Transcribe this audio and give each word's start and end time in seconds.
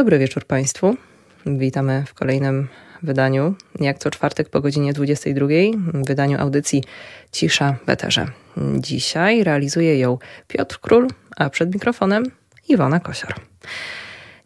Dobry 0.00 0.18
wieczór 0.18 0.44
Państwu. 0.44 0.96
Witamy 1.46 2.04
w 2.06 2.14
kolejnym 2.14 2.68
wydaniu, 3.02 3.54
jak 3.80 3.98
co 3.98 4.10
czwartek 4.10 4.48
po 4.48 4.60
godzinie 4.60 4.92
22, 4.92 5.46
wydaniu 5.94 6.40
audycji 6.40 6.84
Cisza 7.32 7.76
w 7.86 7.90
Eterze. 7.90 8.26
Dzisiaj 8.78 9.44
realizuje 9.44 9.98
ją 9.98 10.18
Piotr 10.48 10.80
Król, 10.80 11.08
a 11.36 11.50
przed 11.50 11.74
mikrofonem 11.74 12.24
Iwona 12.68 13.00
Kosior. 13.00 13.34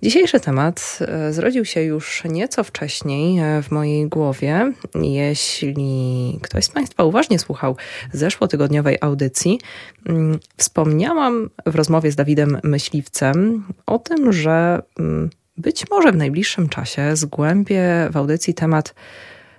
Dzisiejszy 0.03 0.41
temat 0.41 0.99
e, 1.01 1.33
zrodził 1.33 1.65
się 1.65 1.83
już 1.83 2.23
nieco 2.25 2.65
wcześniej 2.65 3.39
e, 3.39 3.63
w 3.63 3.71
mojej 3.71 4.09
głowie. 4.09 4.73
Jeśli 5.03 6.39
ktoś 6.43 6.65
z 6.65 6.69
Państwa 6.69 7.05
uważnie 7.05 7.39
słuchał 7.39 7.77
zeszłotygodniowej 8.13 8.99
audycji, 9.01 9.61
mm, 10.07 10.39
wspomniałam 10.57 11.51
w 11.67 11.75
rozmowie 11.75 12.13
z 12.13 12.17
Dawidem 12.17 12.59
Myśliwcem 12.63 13.65
o 13.87 13.99
tym, 13.99 14.33
że 14.33 14.83
mm, 14.99 15.31
być 15.57 15.91
może 15.91 16.13
w 16.13 16.17
najbliższym 16.17 16.69
czasie 16.69 17.17
zgłębię 17.17 18.09
w 18.11 18.17
audycji 18.17 18.55
temat 18.55 18.95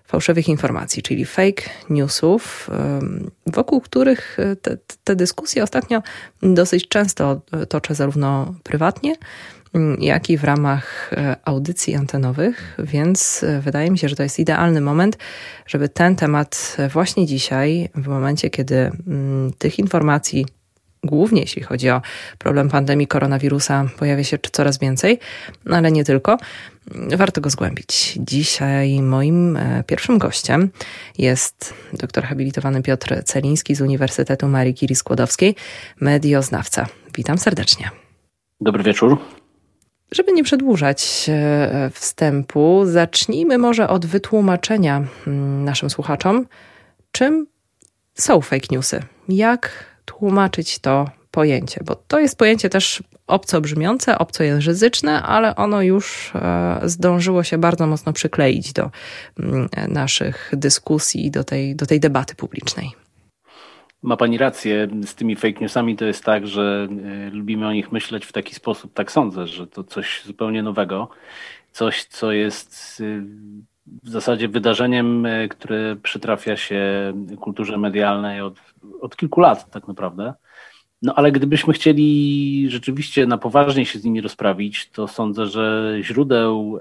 fałszywych 0.07 0.49
informacji, 0.49 1.03
czyli 1.03 1.25
fake 1.25 1.63
newsów, 1.89 2.69
wokół 3.47 3.81
których 3.81 4.39
e, 4.39 4.55
te, 4.55 4.77
te 5.03 5.15
dyskusje 5.15 5.63
ostatnio 5.63 6.03
dosyć 6.41 6.87
często 6.87 7.41
toczę 7.69 7.95
zarówno 7.95 8.53
prywatnie, 8.63 9.15
mm, 9.73 10.01
jak 10.01 10.29
i 10.29 10.37
w 10.37 10.43
ramach 10.43 11.13
e, 11.13 11.35
audycji 11.45 11.95
antenowych, 11.95 12.77
więc 12.79 13.43
e, 13.43 13.61
wydaje 13.61 13.91
mi 13.91 13.97
się, 13.97 14.09
że 14.09 14.15
to 14.15 14.23
jest 14.23 14.39
idealny 14.39 14.81
moment, 14.81 15.17
żeby 15.65 15.89
ten 15.89 16.15
temat 16.15 16.77
właśnie 16.93 17.25
dzisiaj, 17.25 17.89
w 17.95 18.07
momencie, 18.07 18.49
kiedy 18.49 18.75
mm, 18.75 19.53
tych 19.57 19.79
informacji 19.79 20.45
głównie 21.05 21.41
jeśli 21.41 21.63
chodzi 21.63 21.89
o 21.89 22.01
problem 22.37 22.69
pandemii 22.69 23.07
koronawirusa, 23.07 23.85
pojawia 23.97 24.23
się 24.23 24.37
coraz 24.51 24.79
więcej, 24.79 25.19
no 25.65 25.77
ale 25.77 25.91
nie 25.91 26.03
tylko. 26.03 26.37
Warto 27.17 27.41
go 27.41 27.49
zgłębić. 27.49 28.19
Dzisiaj 28.19 29.01
moim 29.01 29.57
e, 29.57 29.83
pierwszym 29.87 30.17
gościem 30.17 30.69
jest 31.17 31.73
doktor 31.93 32.23
habilitowany 32.23 32.83
Piotr 32.83 33.23
Celiński 33.23 33.75
z 33.75 33.81
Uniwersytetu 33.81 34.47
Marii 34.47 34.73
Curie 34.73 34.95
Skłodowskiej, 34.95 35.55
medioznawca. 36.01 36.87
Witam 37.15 37.37
serdecznie. 37.37 37.89
Dobry 38.61 38.83
wieczór. 38.83 39.17
Żeby 40.11 40.31
nie 40.31 40.43
przedłużać 40.43 41.25
e, 41.29 41.89
wstępu, 41.93 42.81
zacznijmy 42.85 43.57
może 43.57 43.89
od 43.89 44.05
wytłumaczenia 44.05 45.03
mm, 45.27 45.63
naszym 45.63 45.89
słuchaczom, 45.89 46.45
czym 47.11 47.47
są 48.13 48.41
fake 48.41 48.67
newsy. 48.71 49.01
Jak 49.29 49.94
tłumaczyć 50.05 50.79
to 50.79 51.05
pojęcie, 51.31 51.81
bo 51.85 51.95
to 51.95 52.19
jest 52.19 52.37
pojęcie 52.37 52.69
też 52.69 53.03
obco 53.27 53.61
brzmiące, 53.61 54.17
obcojęzyczne, 54.17 55.23
ale 55.23 55.55
ono 55.55 55.81
już 55.81 56.31
e, 56.35 56.79
zdążyło 56.83 57.43
się 57.43 57.57
bardzo 57.57 57.87
mocno 57.87 58.13
przykleić 58.13 58.73
do 58.73 58.91
mm, 59.39 59.69
naszych 59.87 60.51
dyskusji 60.53 61.31
do 61.31 61.43
tej, 61.43 61.75
do 61.75 61.85
tej 61.85 61.99
debaty 61.99 62.35
publicznej. 62.35 62.91
Ma 64.01 64.17
Pani 64.17 64.37
rację, 64.37 64.87
z 65.05 65.15
tymi 65.15 65.35
fake 65.35 65.59
newsami 65.61 65.95
to 65.95 66.05
jest 66.05 66.23
tak, 66.23 66.47
że 66.47 66.87
e, 66.89 67.29
lubimy 67.29 67.67
o 67.67 67.73
nich 67.73 67.91
myśleć 67.91 68.25
w 68.25 68.31
taki 68.31 68.55
sposób, 68.55 68.93
tak 68.93 69.11
sądzę, 69.11 69.47
że 69.47 69.67
to 69.67 69.83
coś 69.83 70.21
zupełnie 70.25 70.63
nowego, 70.63 71.09
coś, 71.71 72.03
co 72.03 72.31
jest 72.31 73.01
e, 73.01 73.23
w 74.03 74.09
zasadzie 74.09 74.47
wydarzeniem, 74.47 75.27
które 75.49 75.95
przytrafia 75.95 76.57
się 76.57 77.13
kulturze 77.39 77.77
medialnej 77.77 78.41
od, 78.41 78.55
od 79.01 79.17
kilku 79.17 79.41
lat 79.41 79.69
tak 79.71 79.87
naprawdę. 79.87 80.33
No 81.01 81.13
ale 81.15 81.31
gdybyśmy 81.31 81.73
chcieli 81.73 82.65
rzeczywiście 82.69 83.25
na 83.25 83.37
poważnie 83.37 83.85
się 83.85 83.99
z 83.99 84.03
nimi 84.03 84.21
rozprawić, 84.21 84.89
to 84.89 85.07
sądzę, 85.07 85.45
że 85.45 85.97
źródeł 86.01 86.79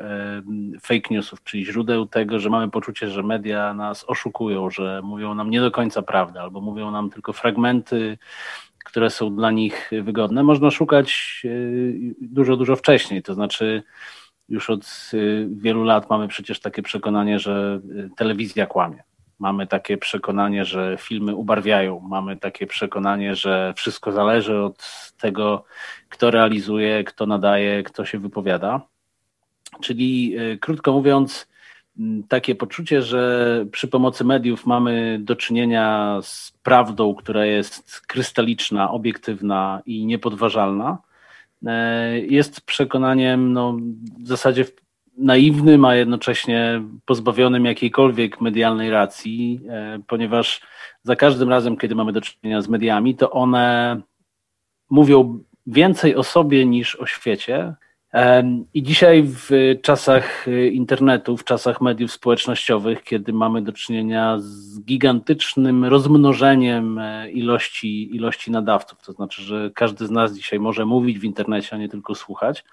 fake 0.82 1.08
newsów, 1.10 1.42
czyli 1.44 1.66
źródeł 1.66 2.06
tego, 2.06 2.38
że 2.38 2.50
mamy 2.50 2.70
poczucie, 2.70 3.10
że 3.10 3.22
media 3.22 3.74
nas 3.74 4.04
oszukują, 4.08 4.70
że 4.70 5.00
mówią 5.04 5.34
nam 5.34 5.50
nie 5.50 5.60
do 5.60 5.70
końca 5.70 6.02
prawdę, 6.02 6.40
albo 6.40 6.60
mówią 6.60 6.90
nam 6.90 7.10
tylko 7.10 7.32
fragmenty, 7.32 8.18
które 8.84 9.10
są 9.10 9.36
dla 9.36 9.50
nich 9.50 9.90
wygodne, 10.02 10.42
można 10.42 10.70
szukać 10.70 11.42
e, 11.44 11.48
dużo, 12.20 12.56
dużo 12.56 12.76
wcześniej. 12.76 13.22
To 13.22 13.34
znaczy, 13.34 13.82
już 14.48 14.70
od 14.70 14.84
e, 14.84 15.16
wielu 15.48 15.84
lat 15.84 16.10
mamy 16.10 16.28
przecież 16.28 16.60
takie 16.60 16.82
przekonanie, 16.82 17.38
że 17.38 17.80
e, 18.04 18.08
telewizja 18.16 18.66
kłamie. 18.66 19.02
Mamy 19.38 19.66
takie 19.66 19.98
przekonanie, 19.98 20.64
że 20.64 20.96
filmy 21.00 21.34
ubarwiają, 21.34 22.00
mamy 22.00 22.36
takie 22.36 22.66
przekonanie, 22.66 23.34
że 23.34 23.74
wszystko 23.76 24.12
zależy 24.12 24.62
od 24.62 25.12
tego, 25.18 25.64
kto 26.08 26.30
realizuje, 26.30 27.04
kto 27.04 27.26
nadaje, 27.26 27.82
kto 27.82 28.04
się 28.04 28.18
wypowiada. 28.18 28.80
Czyli 29.80 30.36
e, 30.36 30.58
krótko 30.58 30.92
mówiąc, 30.92 31.46
takie 32.28 32.54
poczucie, 32.54 33.02
że 33.02 33.66
przy 33.72 33.88
pomocy 33.88 34.24
mediów 34.24 34.66
mamy 34.66 35.18
do 35.22 35.36
czynienia 35.36 36.18
z 36.22 36.52
prawdą, 36.62 37.14
która 37.14 37.46
jest 37.46 38.00
krystaliczna, 38.00 38.90
obiektywna 38.90 39.82
i 39.86 40.06
niepodważalna, 40.06 40.98
jest 42.28 42.60
przekonaniem 42.60 43.52
no, 43.52 43.76
w 44.18 44.26
zasadzie 44.26 44.64
naiwnym, 45.18 45.84
a 45.84 45.94
jednocześnie 45.94 46.82
pozbawionym 47.04 47.64
jakiejkolwiek 47.64 48.40
medialnej 48.40 48.90
racji, 48.90 49.60
e, 49.68 49.98
ponieważ 50.06 50.60
za 51.02 51.16
każdym 51.16 51.48
razem, 51.48 51.76
kiedy 51.76 51.94
mamy 51.94 52.12
do 52.12 52.20
czynienia 52.20 52.62
z 52.62 52.68
mediami, 52.68 53.14
to 53.16 53.30
one 53.30 54.00
mówią 54.90 55.38
więcej 55.66 56.16
o 56.16 56.22
sobie 56.22 56.66
niż 56.66 56.96
o 56.96 57.06
świecie. 57.06 57.74
I 58.74 58.82
dzisiaj 58.82 59.22
w 59.26 59.50
czasach 59.82 60.46
internetu, 60.72 61.36
w 61.36 61.44
czasach 61.44 61.80
mediów 61.80 62.12
społecznościowych, 62.12 63.02
kiedy 63.02 63.32
mamy 63.32 63.62
do 63.62 63.72
czynienia 63.72 64.36
z 64.38 64.80
gigantycznym 64.80 65.84
rozmnożeniem 65.84 66.98
e, 66.98 67.30
ilości, 67.30 68.16
ilości 68.16 68.50
nadawców, 68.50 68.98
to 69.02 69.12
znaczy, 69.12 69.42
że 69.42 69.70
każdy 69.74 70.06
z 70.06 70.10
nas 70.10 70.34
dzisiaj 70.34 70.58
może 70.60 70.86
mówić 70.86 71.18
w 71.18 71.24
internecie, 71.24 71.68
a 71.72 71.78
nie 71.78 71.88
tylko 71.88 72.14
słuchać, 72.14 72.64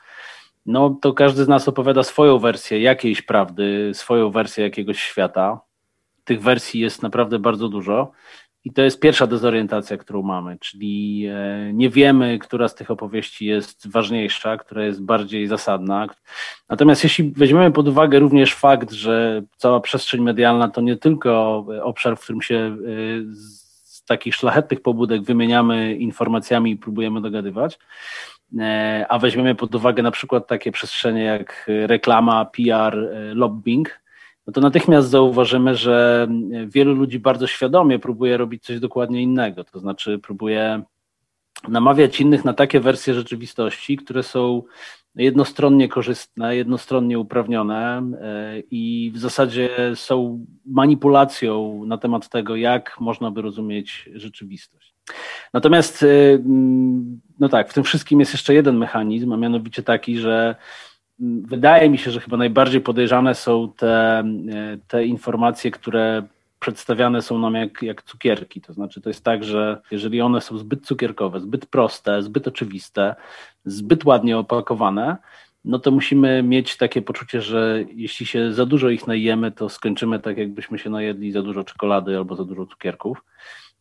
no 0.66 0.97
to 1.01 1.13
każdy 1.13 1.44
z 1.44 1.47
nas 1.47 1.68
opowiada 1.68 2.03
swoją 2.03 2.40
wersję 2.40 2.81
jakiejś 2.81 3.22
prawdy, 3.22 3.91
swoją 3.94 4.31
wersję 4.31 4.63
jakiegoś 4.63 5.01
świata. 5.01 5.59
Tych 6.24 6.41
wersji 6.41 6.81
jest 6.81 7.03
naprawdę 7.03 7.40
bardzo 7.40 7.69
dużo. 7.69 8.12
I 8.66 8.74
to 8.74 8.82
jest 8.82 9.00
pierwsza 9.00 9.28
dezorientacja, 9.28 9.98
którą 9.98 10.22
mamy, 10.22 10.58
czyli 10.60 11.26
e, 11.30 11.74
nie 11.74 11.90
wiemy, 11.90 12.40
która 12.40 12.68
z 12.68 12.76
tych 12.76 12.92
opowieści 12.92 13.46
jest 13.46 13.92
ważniejsza, 13.92 14.58
która 14.58 14.84
jest 14.84 15.04
bardziej 15.04 15.48
zasadna. 15.48 16.08
Natomiast 16.70 17.04
jeśli 17.04 17.32
weźmiemy 17.32 17.72
pod 17.72 17.88
uwagę 17.88 18.20
również 18.20 18.54
fakt, 18.54 18.92
że 18.92 19.42
cała 19.58 19.80
przestrzeń 19.80 20.22
medialna 20.22 20.70
to 20.70 20.82
nie 20.82 20.98
tylko 20.98 21.58
obszar, 21.84 22.18
w 22.18 22.22
którym 22.22 22.42
się 22.42 22.56
e, 22.56 22.78
z 23.34 24.04
takich 24.06 24.36
szlachetnych 24.36 24.82
pobudek 24.82 25.24
wymieniamy 25.24 25.96
informacjami 25.96 26.72
i 26.72 26.78
próbujemy 26.78 27.22
dogadywać, 27.22 27.78
E, 28.60 29.06
a 29.10 29.20
weźmiemy 29.20 29.56
pod 29.56 29.76
uwagę 29.76 30.04
na 30.04 30.12
przykład 30.12 30.48
takie 30.48 30.72
przestrzenie 30.72 31.24
jak 31.24 31.66
reklama, 31.68 32.46
PR, 32.46 32.98
e, 32.98 33.34
lobbying, 33.34 34.00
no 34.47 34.53
to 34.53 34.62
natychmiast 34.62 35.09
zauważymy, 35.09 35.75
że 35.75 36.28
wielu 36.68 36.94
ludzi 36.94 37.19
bardzo 37.19 37.47
świadomie 37.47 38.00
próbuje 38.00 38.38
robić 38.38 38.63
coś 38.63 38.79
dokładnie 38.79 39.22
innego, 39.22 39.63
to 39.63 39.79
znaczy 39.79 40.19
próbuje 40.19 40.84
namawiać 41.68 42.22
innych 42.22 42.46
na 42.46 42.53
takie 42.53 42.80
wersje 42.80 43.13
rzeczywistości, 43.13 43.97
które 43.97 44.24
są 44.24 44.63
jednostronnie 45.16 45.88
korzystne, 45.88 46.56
jednostronnie 46.56 47.19
uprawnione 47.19 48.03
e, 48.22 48.59
i 48.72 49.12
w 49.16 49.18
zasadzie 49.18 49.69
są 49.96 50.46
manipulacją 50.66 51.84
na 51.85 51.97
temat 51.97 52.30
tego, 52.30 52.56
jak 52.56 53.00
można 53.00 53.31
by 53.31 53.41
rozumieć 53.41 54.09
rzeczywistość. 54.13 54.96
Natomiast, 55.53 56.03
mm, 56.03 57.22
no 57.40 57.50
tak, 57.50 57.69
w 57.69 57.74
tym 57.74 57.84
wszystkim 57.84 58.19
jest 58.19 58.31
jeszcze 58.31 58.53
jeden 58.53 58.78
mechanizm, 58.78 59.34
a 59.34 59.38
mianowicie 59.38 59.84
taki, 59.84 60.18
że 60.18 60.56
wydaje 61.22 61.90
mi 61.90 61.98
się, 61.98 62.12
że 62.12 62.20
chyba 62.20 62.38
najbardziej 62.38 62.81
podejrzane 62.81 63.36
są 63.36 63.74
te, 63.78 64.24
y, 64.74 64.80
te 64.88 65.06
informacje, 65.06 65.72
które 65.72 66.24
przedstawiane 66.60 67.22
są 67.22 67.40
nam 67.40 67.54
jak, 67.56 67.81
jak 67.81 68.04
cukierki. 68.04 68.62
To 68.62 68.74
znaczy, 68.74 69.01
to 69.01 69.10
jest 69.10 69.24
tak, 69.24 69.44
że 69.44 69.81
jeżeli 69.92 70.22
one 70.22 70.42
są 70.42 70.57
zbyt 70.57 70.86
cukierkowe, 70.86 71.40
zbyt 71.40 71.66
proste, 71.66 72.22
zbyt 72.22 72.48
oczywiste, 72.48 73.16
zbyt 73.66 74.06
ładnie 74.06 74.38
opakowane, 74.38 75.18
no 75.66 75.80
to 75.80 75.92
musimy 75.92 76.44
mieć 76.44 76.78
takie 76.78 77.01
poczucie, 77.01 77.42
że 77.42 77.84
jeśli 77.95 78.25
się 78.25 78.54
za 78.54 78.66
dużo 78.66 78.90
ich 78.90 79.07
najemy, 79.07 79.51
to 79.51 79.69
skończymy 79.69 80.19
tak, 80.19 80.38
jakbyśmy 80.38 80.80
się 80.80 80.90
najedli 80.90 81.31
za 81.31 81.42
dużo 81.42 81.63
czekolady 81.63 82.18
albo 82.18 82.36
za 82.36 82.45
dużo 82.45 82.66
cukierków. 82.66 83.24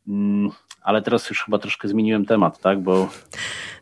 Mm, 0.08 0.50
ale 0.82 1.02
teraz 1.02 1.31
już 1.31 1.44
chyba 1.44 1.58
troszkę 1.58 1.88
zmieniłem 1.88 2.26
temat, 2.26 2.58
tak? 2.58 2.81
Bo 2.81 3.08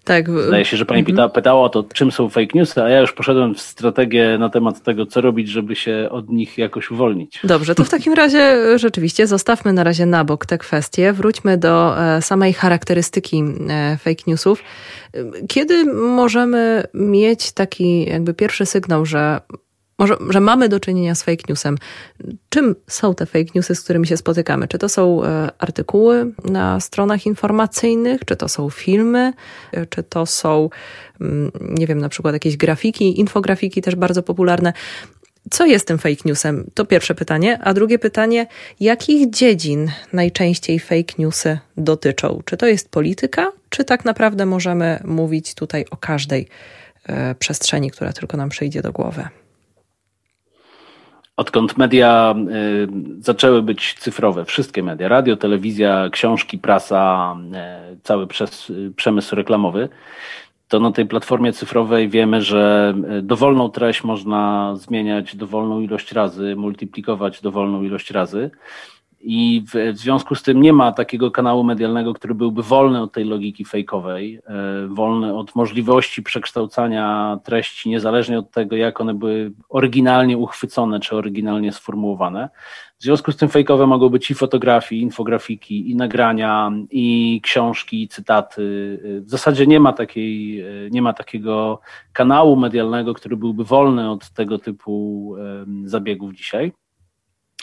tak. 0.09 0.31
Zdaje 0.47 0.65
się, 0.65 0.77
że 0.77 0.87
pani 0.87 1.01
mhm. 1.01 1.17
pyta, 1.17 1.29
pytała 1.29 1.63
o 1.63 1.69
to, 1.69 1.85
czym 1.95 2.13
są 2.13 2.29
fake 2.29 2.47
newsy, 2.55 2.83
a 2.83 2.89
ja 2.89 3.01
już 3.01 3.13
poszedłem 3.13 3.55
w 3.55 3.61
strategię 3.61 4.39
na 4.39 4.49
temat 4.49 4.83
tego, 4.83 5.07
co 5.07 5.21
robić, 5.21 5.49
żeby 5.49 5.77
się 5.77 6.09
od 6.11 6.29
nich 6.29 6.59
jakoś 6.59 6.91
uwolnić. 6.91 7.41
Dobrze, 7.45 7.75
to 7.75 7.85
w 7.85 7.91
takim 7.91 8.13
razie 8.23 8.57
rzeczywiście 8.79 9.27
zostawmy 9.27 9.73
na 9.73 9.85
razie 9.85 10.07
na 10.07 10.25
bok 10.25 10.47
te 10.47 10.59
kwestie. 10.59 11.13
Wróćmy 11.13 11.59
do 11.59 12.03
e, 12.03 12.23
samej 12.23 12.53
charakterystyki 12.53 13.43
e, 13.69 13.97
fake 13.97 14.23
newsów. 14.27 14.63
Kiedy 15.49 15.85
możemy 15.95 16.85
mieć 16.95 17.53
taki 17.53 18.05
jakby 18.05 18.35
pierwszy 18.35 18.67
sygnał, 18.67 19.07
że 19.07 19.41
może, 19.99 20.17
że 20.31 20.41
mamy 20.41 20.69
do 20.69 20.81
czynienia 20.81 21.15
z 21.15 21.23
fake 21.23 21.43
newsem. 21.49 21.79
Czym 22.49 22.75
są 22.87 23.15
te 23.15 23.27
fake 23.27 23.51
newsy, 23.55 23.75
z 23.75 23.81
którymi 23.81 24.07
się 24.07 24.17
spotykamy? 24.17 24.69
Czy 24.69 24.79
to 24.79 24.89
są 24.89 25.25
e, 25.25 25.51
artykuły 25.59 26.33
na 26.45 26.81
stronach 26.81 27.27
informacyjnych, 27.27 28.25
czy 28.25 28.37
to 28.37 28.49
są 28.49 28.71
filmy, 28.71 29.33
e, 29.73 29.87
czy 29.87 30.03
to 30.03 30.27
są, 30.27 30.71
mm, 31.21 31.51
nie 31.61 31.87
wiem, 31.87 31.99
na 31.99 32.09
przykład 32.09 32.35
jakieś 32.35 32.57
grafiki, 32.57 33.21
infografiki 33.21 33.83
też 33.83 33.95
bardzo 33.95 34.23
popularne. 34.23 34.73
Co 35.51 35.67
jest 35.67 35.87
tym 35.87 35.99
fake 35.99 36.23
newsem? 36.25 36.71
To 36.75 36.85
pierwsze 36.85 37.15
pytanie. 37.15 37.59
A 37.63 37.75
drugie 37.75 37.99
pytanie, 37.99 38.47
jakich 38.81 39.31
dziedzin 39.31 39.91
najczęściej 40.13 40.81
fake 40.81 41.15
newsy 41.19 41.59
dotyczą? 41.77 42.43
Czy 42.45 42.57
to 42.57 42.67
jest 42.67 42.91
polityka, 42.91 43.53
czy 43.69 43.85
tak 43.85 44.05
naprawdę 44.05 44.47
możemy 44.47 45.01
mówić 45.05 45.55
tutaj 45.55 45.85
o 45.91 45.97
każdej 45.97 46.49
e, 47.07 47.35
przestrzeni, 47.35 47.91
która 47.91 48.13
tylko 48.13 48.37
nam 48.37 48.49
przyjdzie 48.49 48.83
do 48.83 48.93
głowy? 48.93 49.29
Odkąd 51.39 51.79
media 51.79 52.35
y, 52.51 52.89
zaczęły 53.23 53.63
być 53.63 53.95
cyfrowe, 53.99 54.45
wszystkie 54.45 54.83
media, 54.83 55.09
radio, 55.09 55.37
telewizja, 55.37 56.09
książki, 56.13 56.59
prasa, 56.59 57.37
y, 57.93 57.99
cały 58.03 58.27
y, 58.71 58.93
przemysł 58.97 59.37
reklamowy, 59.37 59.89
to 60.69 60.81
na 60.81 60.93
tej 60.93 61.07
platformie 61.07 61.53
cyfrowej 61.53 62.09
wiemy, 62.09 62.43
że 62.43 62.95
dowolną 63.23 63.69
treść 63.69 64.05
można 64.05 64.73
zmieniać 64.77 65.37
dowolną 65.37 65.81
ilość 65.81 66.13
razy, 66.13 66.57
multiplikować 66.57 67.41
dowolną 67.41 67.83
ilość 67.83 68.11
razy. 68.11 68.51
I 69.21 69.65
w, 69.67 69.95
w, 69.95 69.99
związku 69.99 70.35
z 70.35 70.43
tym 70.43 70.63
nie 70.63 70.73
ma 70.73 70.93
takiego 70.93 71.31
kanału 71.31 71.65
medialnego, 71.65 72.15
który 72.15 72.35
byłby 72.35 72.63
wolny 72.63 73.03
od 73.03 73.13
tej 73.13 73.25
logiki 73.25 73.65
fejkowej, 73.65 74.41
e, 74.47 74.89
wolny 74.89 75.37
od 75.37 75.55
możliwości 75.55 76.23
przekształcania 76.23 77.39
treści, 77.45 77.91
niezależnie 77.91 78.39
od 78.39 78.51
tego, 78.51 78.77
jak 78.77 79.01
one 79.01 79.15
były 79.15 79.53
oryginalnie 79.69 80.39
uchwycone 80.39 81.01
czy 81.01 81.17
oryginalnie 81.17 81.73
sformułowane. 81.73 82.49
W 82.99 83.03
związku 83.03 83.33
z 83.33 83.37
tym 83.37 83.49
fejkowe 83.49 83.87
mogą 83.87 84.09
być 84.09 84.31
i 84.31 84.35
fotografii, 84.35 85.01
i 85.01 85.05
infografiki, 85.05 85.91
i 85.91 85.97
nagrania, 85.97 86.73
i 86.91 87.41
książki, 87.43 88.03
i 88.03 88.09
cytaty. 88.09 88.63
W 89.25 89.31
zasadzie 89.31 89.67
nie 89.67 89.81
ma, 89.81 89.93
takiej, 89.93 90.61
e, 90.61 90.91
nie 90.91 91.03
ma 91.03 91.13
takiego 91.13 91.81
kanału 92.13 92.57
medialnego, 92.57 93.15
który 93.15 93.37
byłby 93.37 93.65
wolny 93.65 94.11
od 94.11 94.31
tego 94.31 94.59
typu 94.59 95.35
zabiegów 95.85 96.35
dzisiaj. 96.35 96.73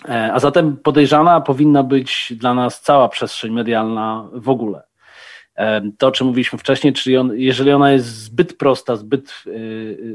E, 0.03 0.33
a 0.33 0.39
zatem 0.39 0.77
podejrzana 0.77 1.42
powinna 1.42 1.83
być 1.83 2.33
dla 2.36 2.53
nas 2.53 2.81
cała 2.81 3.09
przestrzeń 3.09 3.53
medialna 3.53 4.30
w 4.33 4.50
ogóle. 4.50 4.83
E, 5.56 5.81
to, 5.97 6.07
o 6.07 6.12
czym 6.12 6.27
mówiliśmy 6.27 6.59
wcześniej, 6.59 6.94
czyli 6.94 7.18
on, 7.18 7.31
jeżeli 7.36 7.71
ona 7.71 7.92
jest 7.92 8.06
zbyt 8.06 8.57
prosta, 8.57 8.95
zbyt, 8.95 9.44
e, 9.47 9.51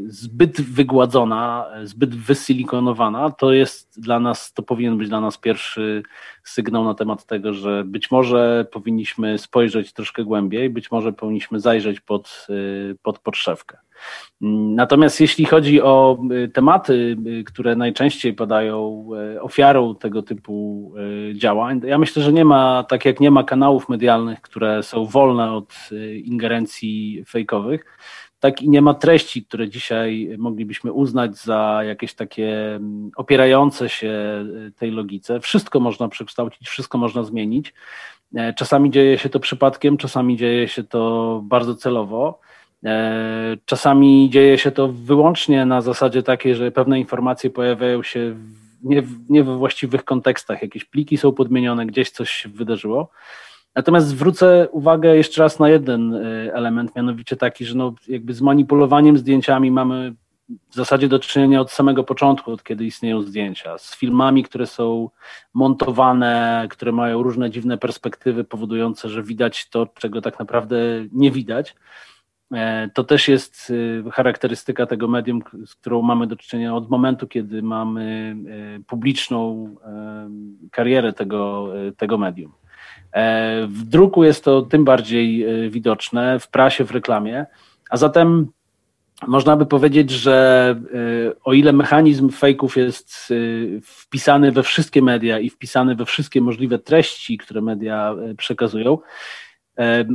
zbyt 0.06 0.60
wygładzona, 0.60 1.66
zbyt 1.84 2.14
wysilikonowana, 2.14 3.30
to 3.30 3.52
jest 3.52 4.00
dla 4.00 4.20
nas, 4.20 4.52
to 4.52 4.62
powinien 4.62 4.98
być 4.98 5.08
dla 5.08 5.20
nas 5.20 5.38
pierwszy 5.38 6.02
sygnał 6.50 6.84
na 6.84 6.94
temat 6.94 7.26
tego, 7.26 7.54
że 7.54 7.84
być 7.84 8.10
może 8.10 8.66
powinniśmy 8.72 9.38
spojrzeć 9.38 9.92
troszkę 9.92 10.24
głębiej, 10.24 10.70
być 10.70 10.90
może 10.90 11.12
powinniśmy 11.12 11.60
zajrzeć 11.60 12.00
pod, 12.00 12.46
pod 13.02 13.18
podszewkę. 13.18 13.78
Natomiast 14.74 15.20
jeśli 15.20 15.44
chodzi 15.44 15.82
o 15.82 16.18
y, 16.32 16.48
tematy, 16.48 17.16
y, 17.26 17.44
które 17.44 17.76
najczęściej 17.76 18.34
padają 18.34 19.08
y, 19.34 19.42
ofiarą 19.42 19.94
tego 19.94 20.22
typu 20.22 20.92
działań, 21.34 21.80
ja 21.84 21.98
myślę, 21.98 22.22
że 22.22 22.32
nie 22.32 22.44
ma, 22.44 22.84
tak 22.88 23.04
jak 23.04 23.20
nie 23.20 23.30
ma 23.30 23.44
kanałów 23.44 23.88
medialnych, 23.88 24.40
które 24.40 24.82
są 24.82 25.04
wolne 25.04 25.52
od 25.52 25.74
ingerencji 26.24 27.24
fejkowych, 27.28 27.98
tak 28.40 28.62
i 28.62 28.68
nie 28.68 28.82
ma 28.82 28.94
treści, 28.94 29.44
które 29.44 29.68
dzisiaj 29.68 30.34
moglibyśmy 30.38 30.92
uznać 30.92 31.36
za 31.36 31.80
jakieś 31.84 32.14
takie 32.14 32.74
mm, 32.74 33.10
opierające 33.16 33.88
się 33.88 34.12
tej 34.76 34.90
logice. 34.90 35.40
Wszystko 35.40 35.80
można 35.80 36.08
przekształcić, 36.08 36.68
wszystko 36.68 36.98
można 36.98 37.22
zmienić. 37.22 37.74
E, 38.34 38.54
czasami 38.54 38.90
dzieje 38.90 39.18
się 39.18 39.28
to 39.28 39.40
przypadkiem, 39.40 39.96
czasami 39.96 40.36
dzieje 40.36 40.68
się 40.68 40.84
to 40.84 41.40
bardzo 41.44 41.74
celowo. 41.74 42.40
E, 42.84 43.56
czasami 43.64 44.30
dzieje 44.30 44.58
się 44.58 44.70
to 44.70 44.88
wyłącznie 44.88 45.66
na 45.66 45.80
zasadzie 45.80 46.22
takiej, 46.22 46.54
że 46.54 46.70
pewne 46.70 46.98
informacje 46.98 47.50
pojawiają 47.50 48.02
się 48.02 48.36
nie, 48.82 49.02
nie 49.28 49.44
we 49.44 49.56
właściwych 49.56 50.04
kontekstach, 50.04 50.62
jakieś 50.62 50.84
pliki 50.84 51.16
są 51.16 51.32
podmienione, 51.32 51.86
gdzieś 51.86 52.10
coś 52.10 52.30
się 52.30 52.48
wydarzyło. 52.48 53.10
Natomiast 53.80 54.06
zwrócę 54.06 54.68
uwagę 54.72 55.16
jeszcze 55.16 55.42
raz 55.42 55.58
na 55.58 55.68
jeden 55.68 56.14
e, 56.14 56.54
element, 56.54 56.96
mianowicie 56.96 57.36
taki, 57.36 57.64
że 57.64 57.74
no 57.74 57.94
jakby 58.08 58.34
z 58.34 58.40
manipulowaniem 58.40 59.18
zdjęciami 59.18 59.70
mamy 59.70 60.14
w 60.70 60.74
zasadzie 60.74 61.08
do 61.08 61.18
czynienia 61.18 61.60
od 61.60 61.70
samego 61.70 62.04
początku, 62.04 62.52
od 62.52 62.64
kiedy 62.64 62.84
istnieją 62.84 63.22
zdjęcia, 63.22 63.78
z 63.78 63.96
filmami, 63.96 64.42
które 64.42 64.66
są 64.66 65.10
montowane, 65.54 66.66
które 66.70 66.92
mają 66.92 67.22
różne 67.22 67.50
dziwne 67.50 67.78
perspektywy, 67.78 68.44
powodujące, 68.44 69.08
że 69.08 69.22
widać 69.22 69.68
to, 69.68 69.86
czego 69.86 70.20
tak 70.20 70.38
naprawdę 70.38 70.76
nie 71.12 71.30
widać. 71.30 71.74
E, 72.54 72.90
to 72.94 73.04
też 73.04 73.28
jest 73.28 73.72
e, 74.06 74.10
charakterystyka 74.10 74.86
tego 74.86 75.08
medium, 75.08 75.42
z 75.66 75.74
którą 75.74 76.02
mamy 76.02 76.26
do 76.26 76.36
czynienia 76.36 76.74
od 76.74 76.90
momentu, 76.90 77.26
kiedy 77.26 77.62
mamy 77.62 78.36
e, 78.78 78.82
publiczną 78.84 79.74
karierę 80.70 81.12
tego, 81.12 81.72
tego 81.96 82.18
medium. 82.18 82.59
W 83.68 83.84
druku 83.84 84.24
jest 84.24 84.44
to 84.44 84.62
tym 84.62 84.84
bardziej 84.84 85.46
widoczne, 85.70 86.38
w 86.38 86.48
prasie, 86.48 86.84
w 86.84 86.90
reklamie, 86.90 87.46
a 87.90 87.96
zatem 87.96 88.46
można 89.26 89.56
by 89.56 89.66
powiedzieć, 89.66 90.10
że 90.10 90.76
o 91.44 91.52
ile 91.52 91.72
mechanizm 91.72 92.30
fejków 92.30 92.76
jest 92.76 93.32
wpisany 93.82 94.52
we 94.52 94.62
wszystkie 94.62 95.02
media 95.02 95.38
i 95.38 95.50
wpisany 95.50 95.94
we 95.94 96.04
wszystkie 96.04 96.40
możliwe 96.40 96.78
treści, 96.78 97.38
które 97.38 97.60
media 97.60 98.14
przekazują, 98.36 98.98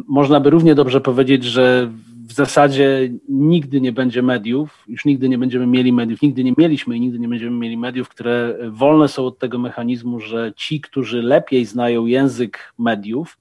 można 0.07 0.39
by 0.39 0.50
równie 0.50 0.75
dobrze 0.75 1.01
powiedzieć, 1.01 1.44
że 1.44 1.91
w 2.27 2.33
zasadzie 2.33 3.09
nigdy 3.29 3.81
nie 3.81 3.91
będzie 3.91 4.21
mediów, 4.21 4.83
już 4.88 5.06
nigdy 5.06 5.29
nie 5.29 5.38
będziemy 5.38 5.67
mieli 5.67 5.94
mediów, 5.94 6.21
nigdy 6.21 6.44
nie 6.44 6.53
mieliśmy 6.57 6.97
i 6.97 7.01
nigdy 7.01 7.19
nie 7.19 7.27
będziemy 7.27 7.57
mieli 7.57 7.77
mediów, 7.77 8.09
które 8.09 8.57
wolne 8.69 9.07
są 9.07 9.25
od 9.25 9.39
tego 9.39 9.59
mechanizmu, 9.59 10.19
że 10.19 10.53
ci, 10.56 10.81
którzy 10.81 11.21
lepiej 11.21 11.65
znają 11.65 12.06
język 12.06 12.73
mediów, 12.79 13.38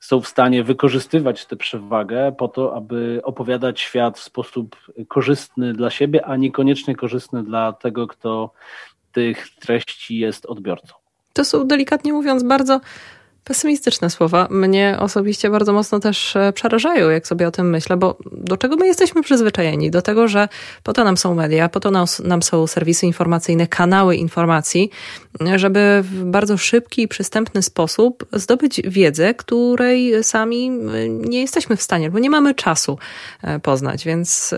są 0.00 0.20
w 0.20 0.28
stanie 0.28 0.64
wykorzystywać 0.64 1.46
tę 1.46 1.56
przewagę 1.56 2.32
po 2.38 2.48
to, 2.48 2.76
aby 2.76 3.20
opowiadać 3.24 3.80
świat 3.80 4.18
w 4.18 4.22
sposób 4.22 4.76
korzystny 5.08 5.72
dla 5.72 5.90
siebie, 5.90 6.26
a 6.26 6.36
niekoniecznie 6.36 6.96
korzystny 6.96 7.42
dla 7.42 7.72
tego, 7.72 8.06
kto 8.06 8.52
tych 9.12 9.48
treści 9.60 10.18
jest 10.18 10.46
odbiorcą. 10.46 10.94
To 11.32 11.44
są 11.44 11.66
delikatnie 11.66 12.12
mówiąc 12.12 12.42
bardzo 12.42 12.80
Pesymistyczne 13.44 14.10
słowa 14.10 14.48
mnie 14.50 14.96
osobiście 15.00 15.50
bardzo 15.50 15.72
mocno 15.72 16.00
też 16.00 16.36
e, 16.36 16.52
przerażają, 16.52 17.10
jak 17.10 17.26
sobie 17.26 17.48
o 17.48 17.50
tym 17.50 17.70
myślę, 17.70 17.96
bo 17.96 18.16
do 18.32 18.56
czego 18.56 18.76
my 18.76 18.86
jesteśmy 18.86 19.22
przyzwyczajeni? 19.22 19.90
Do 19.90 20.02
tego, 20.02 20.28
że 20.28 20.48
po 20.82 20.92
to 20.92 21.04
nam 21.04 21.16
są 21.16 21.34
media, 21.34 21.68
po 21.68 21.80
to 21.80 21.90
nam, 22.24 22.42
są 22.42 22.66
serwisy 22.66 23.06
informacyjne, 23.06 23.66
kanały 23.66 24.16
informacji, 24.16 24.90
żeby 25.56 26.00
w 26.02 26.24
bardzo 26.24 26.58
szybki 26.58 27.02
i 27.02 27.08
przystępny 27.08 27.62
sposób 27.62 28.26
zdobyć 28.32 28.80
wiedzę, 28.84 29.34
której 29.34 30.24
sami 30.24 30.66
e, 30.66 31.08
nie 31.08 31.40
jesteśmy 31.40 31.76
w 31.76 31.82
stanie, 31.82 32.10
bo 32.10 32.18
nie 32.18 32.30
mamy 32.30 32.54
czasu 32.54 32.98
e, 33.42 33.60
poznać, 33.60 34.04
więc 34.04 34.54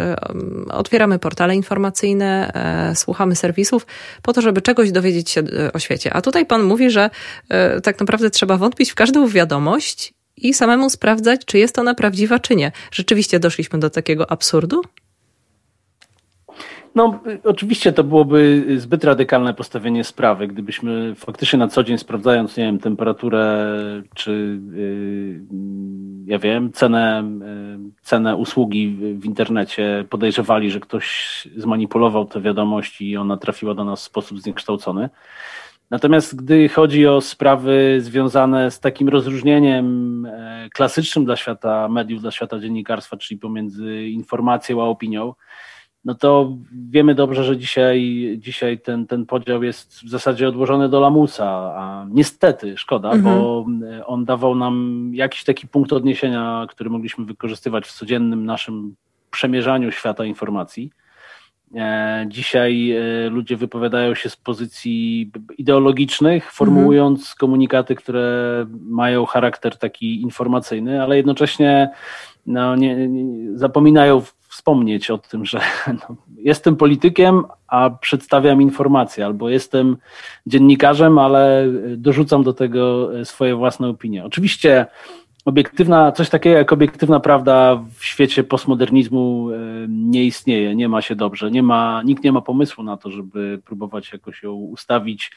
otwieramy 0.70 1.18
portale 1.18 1.56
informacyjne, 1.56 2.52
słuchamy 2.94 3.36
serwisów 3.36 3.86
po 4.22 4.32
to, 4.32 4.42
żeby 4.42 4.62
czegoś 4.62 4.92
dowiedzieć 4.92 5.30
się 5.30 5.42
o 5.72 5.78
świecie. 5.78 6.12
A 6.12 6.22
tutaj 6.22 6.46
pan 6.46 6.62
mówi, 6.62 6.90
że 6.90 7.10
tak 7.82 8.00
naprawdę 8.00 8.30
trzeba 8.30 8.56
wątpić, 8.56 8.73
wątpić 8.74 8.90
w 8.90 8.94
każdą 8.94 9.28
wiadomość 9.28 10.14
i 10.36 10.54
samemu 10.54 10.90
sprawdzać, 10.90 11.44
czy 11.44 11.58
jest 11.58 11.78
ona 11.78 11.94
prawdziwa, 11.94 12.38
czy 12.38 12.56
nie. 12.56 12.72
Rzeczywiście 12.90 13.40
doszliśmy 13.40 13.78
do 13.78 13.90
takiego 13.90 14.30
absurdu? 14.30 14.82
No, 16.94 17.20
oczywiście 17.44 17.92
to 17.92 18.04
byłoby 18.04 18.64
zbyt 18.76 19.04
radykalne 19.04 19.54
postawienie 19.54 20.04
sprawy, 20.04 20.48
gdybyśmy 20.48 21.14
faktycznie 21.14 21.58
na 21.58 21.68
co 21.68 21.84
dzień 21.84 21.98
sprawdzając, 21.98 22.56
nie 22.56 22.64
wiem, 22.64 22.78
temperaturę, 22.78 23.66
czy 24.14 24.60
yy, 24.72 25.40
ja 26.26 26.38
wiem, 26.38 26.72
cenę, 26.72 27.24
yy, 27.40 27.90
cenę 28.02 28.36
usługi 28.36 28.96
w 29.14 29.24
internecie, 29.24 30.04
podejrzewali, 30.10 30.70
że 30.70 30.80
ktoś 30.80 31.48
zmanipulował 31.56 32.24
tę 32.24 32.40
wiadomość 32.40 33.00
i 33.00 33.16
ona 33.16 33.36
trafiła 33.36 33.74
do 33.74 33.84
nas 33.84 34.00
w 34.00 34.06
sposób 34.06 34.40
zniekształcony. 34.40 35.10
Natomiast 35.90 36.36
gdy 36.36 36.68
chodzi 36.68 37.06
o 37.06 37.20
sprawy 37.20 37.96
związane 38.00 38.70
z 38.70 38.80
takim 38.80 39.08
rozróżnieniem 39.08 40.26
e, 40.26 40.68
klasycznym 40.72 41.24
dla 41.24 41.36
świata 41.36 41.88
mediów, 41.88 42.20
dla 42.20 42.30
świata 42.30 42.58
dziennikarstwa, 42.58 43.16
czyli 43.16 43.40
pomiędzy 43.40 44.06
informacją 44.06 44.82
a 44.82 44.84
opinią, 44.84 45.34
no 46.04 46.14
to 46.14 46.56
wiemy 46.90 47.14
dobrze, 47.14 47.44
że 47.44 47.56
dzisiaj, 47.56 48.24
dzisiaj 48.38 48.78
ten, 48.78 49.06
ten 49.06 49.26
podział 49.26 49.62
jest 49.62 49.94
w 49.94 50.08
zasadzie 50.08 50.48
odłożony 50.48 50.88
do 50.88 51.00
lamusa, 51.00 51.46
a 51.76 52.06
niestety 52.10 52.76
szkoda, 52.76 53.12
mhm. 53.12 53.34
bo 53.34 53.66
on 54.06 54.24
dawał 54.24 54.54
nam 54.54 55.10
jakiś 55.14 55.44
taki 55.44 55.68
punkt 55.68 55.92
odniesienia, 55.92 56.66
który 56.68 56.90
mogliśmy 56.90 57.24
wykorzystywać 57.24 57.86
w 57.86 57.92
codziennym 57.92 58.46
naszym 58.46 58.94
przemierzaniu 59.30 59.90
świata 59.90 60.24
informacji. 60.24 60.90
E, 61.76 62.26
dzisiaj 62.28 62.90
e, 62.90 63.30
ludzie 63.30 63.56
wypowiadają 63.56 64.14
się 64.14 64.30
z 64.30 64.36
pozycji 64.36 65.30
ideologicznych, 65.58 66.52
formułując 66.52 67.20
mhm. 67.20 67.36
komunikaty, 67.38 67.94
które 67.94 68.66
mają 68.80 69.26
charakter 69.26 69.78
taki 69.78 70.22
informacyjny, 70.22 71.02
ale 71.02 71.16
jednocześnie 71.16 71.90
no, 72.46 72.76
nie, 72.76 73.08
nie, 73.08 73.58
zapominają 73.58 74.22
wspomnieć 74.48 75.10
o 75.10 75.18
tym, 75.18 75.44
że 75.44 75.60
no, 75.86 76.16
jestem 76.38 76.76
politykiem, 76.76 77.44
a 77.68 77.90
przedstawiam 77.90 78.62
informacje, 78.62 79.26
albo 79.26 79.48
jestem 79.48 79.96
dziennikarzem, 80.46 81.18
ale 81.18 81.66
dorzucam 81.96 82.42
do 82.42 82.52
tego 82.52 83.10
swoje 83.24 83.54
własne 83.54 83.88
opinie. 83.88 84.24
Oczywiście 84.24 84.86
obiektywna, 85.44 86.12
coś 86.12 86.28
takiego 86.28 86.56
jak 86.56 86.72
obiektywna 86.72 87.20
prawda 87.20 87.84
w 87.98 88.04
świecie 88.04 88.44
postmodernizmu 88.44 89.50
e, 89.50 89.56
nie 89.88 90.24
istnieje, 90.24 90.74
nie 90.74 90.88
ma 90.88 91.02
się 91.02 91.16
dobrze, 91.16 91.50
nie 91.50 91.62
ma, 91.62 92.02
nikt 92.04 92.24
nie 92.24 92.32
ma 92.32 92.40
pomysłu 92.40 92.84
na 92.84 92.96
to, 92.96 93.10
żeby 93.10 93.60
próbować 93.64 94.12
jakoś 94.12 94.42
ją 94.42 94.52
ustawić 94.52 95.30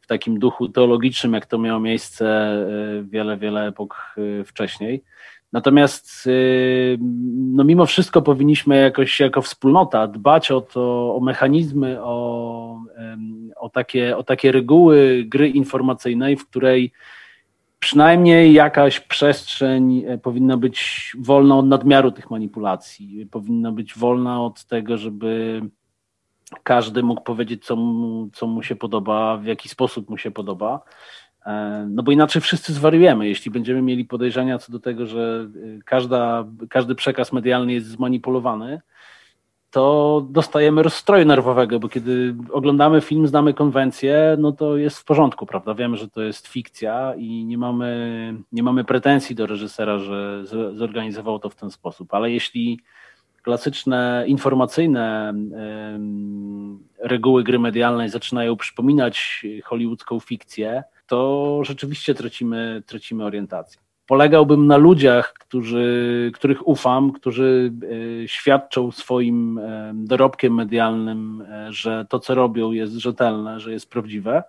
w 0.00 0.06
takim 0.06 0.38
duchu 0.38 0.68
teologicznym, 0.68 1.32
jak 1.32 1.46
to 1.46 1.58
miało 1.58 1.80
miejsce 1.80 2.26
e, 2.26 3.02
wiele, 3.02 3.36
wiele 3.36 3.66
epok 3.66 4.14
e, 4.40 4.44
wcześniej. 4.44 5.02
Natomiast 5.52 6.28
no 7.36 7.64
mimo 7.64 7.86
wszystko 7.86 8.22
powinniśmy 8.22 8.76
jakoś 8.76 9.20
jako 9.20 9.42
wspólnota 9.42 10.06
dbać 10.06 10.50
o 10.50 10.60
to, 10.60 11.14
o 11.16 11.20
mechanizmy, 11.20 11.98
o, 12.02 12.80
o, 13.56 13.68
takie, 13.68 14.16
o 14.16 14.22
takie 14.22 14.52
reguły 14.52 15.24
gry 15.28 15.48
informacyjnej, 15.48 16.36
w 16.36 16.48
której 16.48 16.92
przynajmniej 17.86 18.52
jakaś 18.52 19.00
przestrzeń 19.00 20.04
e, 20.06 20.18
powinna 20.18 20.56
być 20.56 21.12
wolna 21.18 21.58
od 21.58 21.66
nadmiaru 21.66 22.10
tych 22.10 22.30
manipulacji, 22.30 23.26
powinna 23.30 23.72
być 23.72 23.94
wolna 23.94 24.42
od 24.42 24.64
tego, 24.64 24.96
żeby 24.96 25.62
każdy 26.62 27.02
mógł 27.02 27.22
powiedzieć, 27.22 27.64
co 27.64 27.76
mu, 27.76 28.30
co 28.32 28.46
mu 28.46 28.62
się 28.62 28.76
podoba, 28.76 29.36
w 29.36 29.44
jaki 29.44 29.68
sposób 29.68 30.10
mu 30.10 30.18
się 30.18 30.30
podoba. 30.30 30.80
E, 31.46 31.86
no 31.90 32.02
bo 32.02 32.12
inaczej 32.12 32.42
wszyscy 32.42 32.72
zwariujemy, 32.72 33.28
jeśli 33.28 33.50
będziemy 33.50 33.82
mieli 33.82 34.04
podejrzenia 34.04 34.58
co 34.58 34.72
do 34.72 34.80
tego, 34.80 35.06
że 35.06 35.48
e, 35.78 35.82
każda, 35.84 36.44
każdy 36.70 36.94
przekaz 36.94 37.32
medialny 37.32 37.72
jest 37.72 37.86
zmanipulowany, 37.86 38.80
to 39.70 40.26
dostajemy 40.30 40.82
rozstroju 40.82 41.24
nerwowego, 41.24 41.80
bo 41.80 41.88
kiedy 41.88 42.34
oglądamy 42.52 43.00
film, 43.00 43.26
znamy 43.26 43.54
konwencję, 43.54 44.36
no 44.38 44.52
to 44.52 44.76
jest 44.76 44.98
w 44.98 45.04
porządku, 45.04 45.46
prawda? 45.46 45.74
Wiemy, 45.74 45.96
że 45.96 46.08
to 46.08 46.22
jest 46.22 46.46
fikcja 46.46 47.14
i 47.14 47.44
nie 47.44 47.58
mamy, 47.58 48.34
nie 48.52 48.62
mamy 48.62 48.84
pretensji 48.84 49.36
do 49.36 49.46
reżysera, 49.46 49.98
że 49.98 50.44
zorganizował 50.74 51.38
to 51.38 51.48
w 51.50 51.54
ten 51.54 51.70
sposób. 51.70 52.14
Ale 52.14 52.30
jeśli 52.30 52.80
klasyczne 53.42 54.24
informacyjne 54.26 55.34
reguły 56.98 57.44
gry 57.44 57.58
medialnej 57.58 58.08
zaczynają 58.08 58.56
przypominać 58.56 59.46
hollywoodzką 59.64 60.20
fikcję, 60.20 60.84
to 61.06 61.60
rzeczywiście 61.64 62.14
tracimy, 62.14 62.82
tracimy 62.86 63.24
orientację 63.24 63.85
polegałbym 64.06 64.66
na 64.66 64.76
ludziach, 64.76 65.32
którzy, 65.32 66.30
których 66.34 66.68
ufam, 66.68 67.12
którzy 67.12 67.72
e, 68.24 68.28
świadczą 68.28 68.90
swoim 68.90 69.58
e, 69.58 69.92
dorobkiem 69.94 70.54
medialnym, 70.54 71.44
e, 71.50 71.72
że 71.72 72.06
to, 72.08 72.18
co 72.18 72.34
robią, 72.34 72.72
jest 72.72 72.92
rzetelne, 72.92 73.60
że 73.60 73.72
jest 73.72 73.90
prawdziwe. 73.90 74.42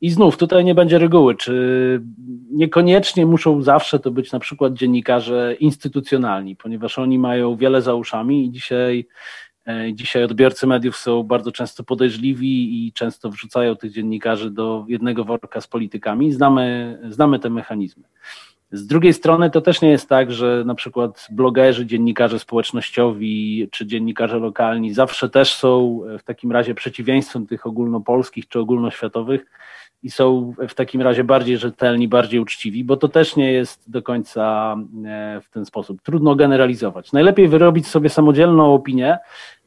I 0.00 0.10
znów 0.10 0.36
tutaj 0.36 0.64
nie 0.64 0.74
będzie 0.74 0.98
reguły, 0.98 1.34
czy 1.34 2.02
niekoniecznie 2.50 3.26
muszą 3.26 3.62
zawsze 3.62 3.98
to 3.98 4.10
być 4.10 4.32
na 4.32 4.38
przykład 4.38 4.74
dziennikarze 4.74 5.54
instytucjonalni, 5.60 6.56
ponieważ 6.56 6.98
oni 6.98 7.18
mają 7.18 7.56
wiele 7.56 7.82
za 7.82 7.94
uszami 7.94 8.44
i 8.44 8.50
dzisiaj, 8.50 9.08
dzisiaj 9.92 10.24
odbiorcy 10.24 10.66
mediów 10.66 10.96
są 10.96 11.22
bardzo 11.22 11.52
często 11.52 11.84
podejrzliwi 11.84 12.86
i 12.86 12.92
często 12.92 13.30
wrzucają 13.30 13.76
tych 13.76 13.92
dziennikarzy 13.92 14.50
do 14.50 14.84
jednego 14.88 15.24
worka 15.24 15.60
z 15.60 15.66
politykami. 15.66 16.32
Znamy, 16.32 16.98
znamy 17.10 17.38
te 17.38 17.50
mechanizmy. 17.50 18.04
Z 18.72 18.86
drugiej 18.86 19.12
strony 19.12 19.50
to 19.50 19.60
też 19.60 19.82
nie 19.82 19.90
jest 19.90 20.08
tak, 20.08 20.32
że 20.32 20.62
na 20.66 20.74
przykład 20.74 21.26
blogerzy, 21.30 21.86
dziennikarze 21.86 22.38
społecznościowi 22.38 23.68
czy 23.70 23.86
dziennikarze 23.86 24.38
lokalni 24.38 24.94
zawsze 24.94 25.28
też 25.28 25.54
są 25.54 26.00
w 26.18 26.22
takim 26.22 26.52
razie 26.52 26.74
przeciwieństwem 26.74 27.46
tych 27.46 27.66
ogólnopolskich 27.66 28.48
czy 28.48 28.58
ogólnoświatowych 28.58 29.46
i 30.02 30.10
są 30.10 30.54
w 30.68 30.74
takim 30.74 31.02
razie 31.02 31.24
bardziej 31.24 31.58
rzetelni, 31.58 32.08
bardziej 32.08 32.40
uczciwi, 32.40 32.84
bo 32.84 32.96
to 32.96 33.08
też 33.08 33.36
nie 33.36 33.52
jest 33.52 33.90
do 33.90 34.02
końca 34.02 34.76
e, 35.06 35.40
w 35.40 35.50
ten 35.50 35.64
sposób. 35.66 36.02
Trudno 36.02 36.34
generalizować. 36.34 37.12
Najlepiej 37.12 37.48
wyrobić 37.48 37.86
sobie 37.86 38.08
samodzielną 38.08 38.74
opinię, 38.74 39.18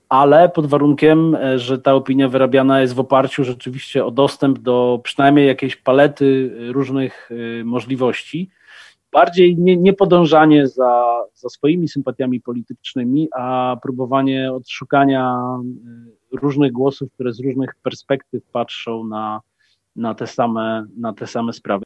ale 0.09 0.49
pod 0.49 0.65
warunkiem, 0.65 1.35
e, 1.35 1.59
że 1.59 1.79
ta 1.79 1.93
opinia 1.93 2.29
wyrabiana 2.29 2.81
jest 2.81 2.93
w 2.93 2.99
oparciu 2.99 3.43
rzeczywiście 3.43 4.05
o 4.05 4.11
dostęp 4.11 4.59
do 4.59 4.99
przynajmniej 5.03 5.47
jakiejś 5.47 5.75
palety 5.75 6.55
różnych 6.71 7.29
e, 7.31 7.63
możliwości 7.63 8.49
bardziej 9.11 9.57
nie, 9.57 9.77
nie 9.77 9.93
podążanie 9.93 10.67
za, 10.67 11.23
za 11.33 11.49
swoimi 11.49 11.87
sympatiami 11.87 12.41
politycznymi, 12.41 13.27
a 13.35 13.77
próbowanie 13.81 14.53
odszukania 14.53 15.37
y, 16.33 16.37
różnych 16.37 16.71
głosów, 16.71 17.11
które 17.13 17.33
z 17.33 17.39
różnych 17.39 17.75
perspektyw 17.83 18.43
patrzą 18.51 19.03
na, 19.03 19.41
na, 19.95 20.15
te, 20.15 20.27
same, 20.27 20.87
na 20.97 21.13
te 21.13 21.27
same 21.27 21.53
sprawy. 21.53 21.83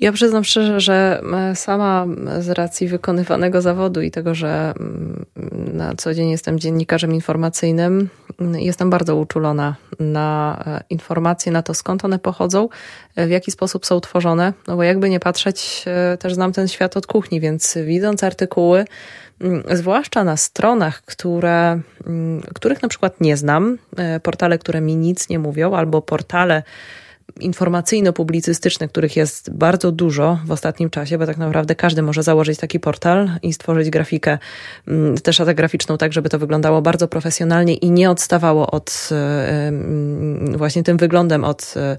Ja 0.00 0.12
przyznam 0.12 0.44
szczerze, 0.44 0.80
że 0.80 1.20
e, 1.50 1.56
sama 1.56 2.06
z 2.38 2.48
racji 2.48 2.88
wykonywanego 2.88 3.62
zawodu 3.62 4.00
i 4.02 4.10
tego, 4.10 4.34
że 4.34 4.74
na 5.72 5.94
co 5.94 6.14
dzień 6.14 6.30
jestem 6.30 6.58
dziennikarzem 6.58 7.14
informacyjnym, 7.14 8.08
jestem 8.52 8.90
bardzo 8.90 9.16
uczulona 9.16 9.76
na 10.00 10.58
e, 10.66 10.80
informacje, 10.90 11.52
na 11.52 11.62
to 11.62 11.74
skąd 11.74 12.04
one 12.04 12.18
pochodzą, 12.18 12.68
e, 13.16 13.26
w 13.26 13.30
jaki 13.30 13.50
sposób 13.50 13.86
są 13.86 14.00
tworzone. 14.00 14.52
No 14.68 14.76
bo 14.76 14.82
jakby 14.82 15.10
nie 15.10 15.20
patrzeć, 15.20 15.84
też 16.18 16.34
znam 16.34 16.52
ten 16.52 16.68
świat 16.68 16.96
od 16.96 17.06
kuchni, 17.06 17.40
więc 17.40 17.78
widząc 17.86 18.24
artykuły, 18.24 18.84
zwłaszcza 19.72 20.24
na 20.24 20.36
stronach, 20.36 21.02
które, 21.02 21.80
których 22.54 22.82
na 22.82 22.88
przykład 22.88 23.20
nie 23.20 23.36
znam, 23.36 23.78
portale, 24.22 24.58
które 24.58 24.80
mi 24.80 24.96
nic 24.96 25.28
nie 25.28 25.38
mówią, 25.38 25.74
albo 25.74 26.02
portale, 26.02 26.62
informacyjno-publicystyczne, 27.40 28.88
których 28.88 29.16
jest 29.16 29.50
bardzo 29.50 29.92
dużo 29.92 30.38
w 30.44 30.50
ostatnim 30.50 30.90
czasie, 30.90 31.18
bo 31.18 31.26
tak 31.26 31.36
naprawdę 31.36 31.74
każdy 31.74 32.02
może 32.02 32.22
założyć 32.22 32.58
taki 32.58 32.80
portal 32.80 33.30
i 33.42 33.52
stworzyć 33.52 33.90
grafikę, 33.90 34.38
mm, 34.88 35.18
też 35.18 35.36
szatę 35.36 35.54
graficzną, 35.54 35.98
tak 35.98 36.12
żeby 36.12 36.28
to 36.28 36.38
wyglądało 36.38 36.82
bardzo 36.82 37.08
profesjonalnie 37.08 37.74
i 37.74 37.90
nie 37.90 38.10
odstawało 38.10 38.70
od 38.70 39.08
e, 39.12 39.68
mm, 39.68 40.58
właśnie 40.58 40.82
tym 40.82 40.96
wyglądem 40.96 41.44
od 41.44 41.74
e, 41.76 41.96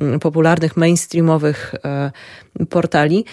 mm, 0.00 0.20
popularnych 0.20 0.76
mainstreamowych 0.76 1.74
e, 1.84 2.10
portali. 2.70 3.24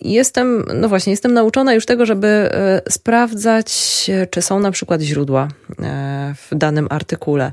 Jestem, 0.00 0.64
no 0.74 0.88
właśnie, 0.88 1.10
jestem 1.10 1.34
nauczona 1.34 1.74
już 1.74 1.86
tego, 1.86 2.06
żeby 2.06 2.50
sprawdzać, 2.88 3.70
czy 4.30 4.42
są 4.42 4.60
na 4.60 4.70
przykład 4.70 5.00
źródła 5.00 5.48
w 6.34 6.54
danym 6.54 6.86
artykule 6.90 7.52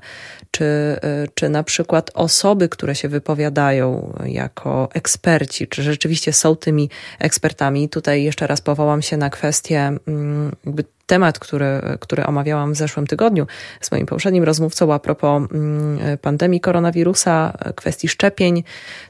czy, 0.55 0.63
y, 0.63 1.27
czy 1.33 1.49
na 1.49 1.63
przykład 1.63 2.11
osoby, 2.13 2.69
które 2.69 2.95
się 2.95 3.09
wypowiadają 3.09 4.13
jako 4.25 4.89
eksperci, 4.93 5.67
czy 5.67 5.83
rzeczywiście 5.83 6.33
są 6.33 6.55
tymi 6.55 6.89
ekspertami. 7.19 7.89
Tutaj 7.89 8.23
jeszcze 8.23 8.47
raz 8.47 8.61
powołam 8.61 9.01
się 9.01 9.17
na 9.17 9.29
kwestię, 9.29 9.97
mm, 10.07 10.51
jakby 10.65 10.83
temat, 11.05 11.39
który, 11.39 11.81
który 11.99 12.25
omawiałam 12.25 12.73
w 12.73 12.77
zeszłym 12.77 13.07
tygodniu 13.07 13.47
z 13.81 13.91
moim 13.91 14.05
poprzednim 14.05 14.43
rozmówcą 14.43 14.93
a 14.93 14.99
propos 14.99 15.43
mm, 15.51 16.17
pandemii 16.17 16.59
koronawirusa, 16.59 17.57
kwestii 17.75 18.07
szczepień, 18.07 18.63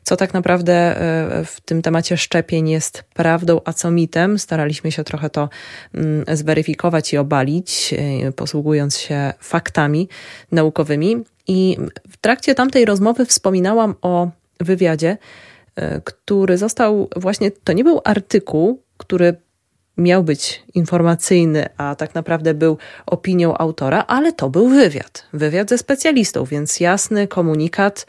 co 0.03 0.17
tak 0.17 0.33
naprawdę 0.33 1.01
y, 1.41 1.45
w 1.45 1.61
tym 1.61 1.81
temacie 1.81 2.17
szczepień 2.17 2.69
jest 2.69 3.03
prawdą, 3.13 3.61
a 3.65 3.73
co 3.73 3.91
mitem. 3.91 4.39
Staraliśmy 4.39 4.91
się 4.91 5.03
trochę 5.03 5.29
to 5.29 5.49
mm, 5.93 6.25
zweryfikować 6.37 7.13
i 7.13 7.17
obalić, 7.17 7.93
y, 8.27 8.31
posługując 8.31 8.97
się 8.97 9.33
faktami 9.39 10.09
naukowymi. 10.51 11.23
I 11.47 11.77
w 12.09 12.17
trakcie 12.17 12.55
tamtej 12.55 12.85
rozmowy 12.85 13.25
wspominałam 13.25 13.95
o 14.01 14.29
wywiadzie, 14.59 15.17
e, 15.75 16.01
który 16.01 16.57
został 16.57 17.09
właśnie, 17.15 17.51
to 17.51 17.73
nie 17.73 17.83
był 17.83 18.01
artykuł, 18.03 18.81
który 18.97 19.35
miał 19.97 20.23
być 20.23 20.63
informacyjny, 20.73 21.65
a 21.77 21.95
tak 21.95 22.15
naprawdę 22.15 22.53
był 22.53 22.77
opinią 23.05 23.57
autora, 23.57 24.03
ale 24.07 24.33
to 24.33 24.49
był 24.49 24.69
wywiad. 24.69 25.25
Wywiad 25.33 25.69
ze 25.69 25.77
specjalistą, 25.77 26.45
więc 26.45 26.79
jasny 26.79 27.27
komunikat. 27.27 28.05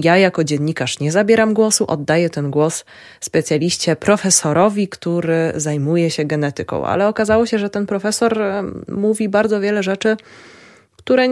Ja 0.00 0.16
jako 0.16 0.44
dziennikarz 0.44 1.00
nie 1.00 1.12
zabieram 1.12 1.54
głosu, 1.54 1.84
oddaję 1.88 2.30
ten 2.30 2.50
głos 2.50 2.84
specjaliście, 3.20 3.96
profesorowi, 3.96 4.88
który 4.88 5.52
zajmuje 5.56 6.10
się 6.10 6.24
genetyką. 6.24 6.86
Ale 6.86 7.08
okazało 7.08 7.46
się, 7.46 7.58
że 7.58 7.70
ten 7.70 7.86
profesor 7.86 8.38
mówi 8.88 9.28
bardzo 9.28 9.60
wiele 9.60 9.82
rzeczy, 9.82 10.16
które 10.96 11.28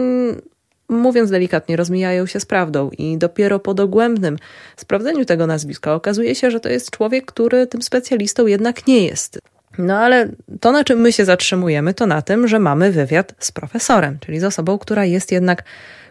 mówiąc 0.89 1.31
delikatnie, 1.31 1.75
rozmijają 1.75 2.25
się 2.25 2.39
z 2.39 2.45
prawdą 2.45 2.89
i 2.97 3.17
dopiero 3.17 3.59
po 3.59 3.73
dogłębnym 3.73 4.37
sprawdzeniu 4.75 5.25
tego 5.25 5.47
nazwiska 5.47 5.93
okazuje 5.93 6.35
się, 6.35 6.51
że 6.51 6.59
to 6.59 6.69
jest 6.69 6.91
człowiek, 6.91 7.25
który 7.25 7.67
tym 7.67 7.81
specjalistą 7.81 8.47
jednak 8.47 8.87
nie 8.87 9.05
jest. 9.05 9.39
No 9.77 9.97
ale 9.97 10.29
to, 10.59 10.71
na 10.71 10.83
czym 10.83 10.99
my 10.99 11.13
się 11.13 11.25
zatrzymujemy, 11.25 11.93
to 11.93 12.07
na 12.07 12.21
tym, 12.21 12.47
że 12.47 12.59
mamy 12.59 12.91
wywiad 12.91 13.33
z 13.39 13.51
profesorem, 13.51 14.17
czyli 14.19 14.39
z 14.39 14.43
osobą, 14.43 14.77
która 14.77 15.05
jest 15.05 15.31
jednak 15.31 15.63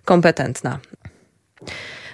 kompetentna. 0.05 0.79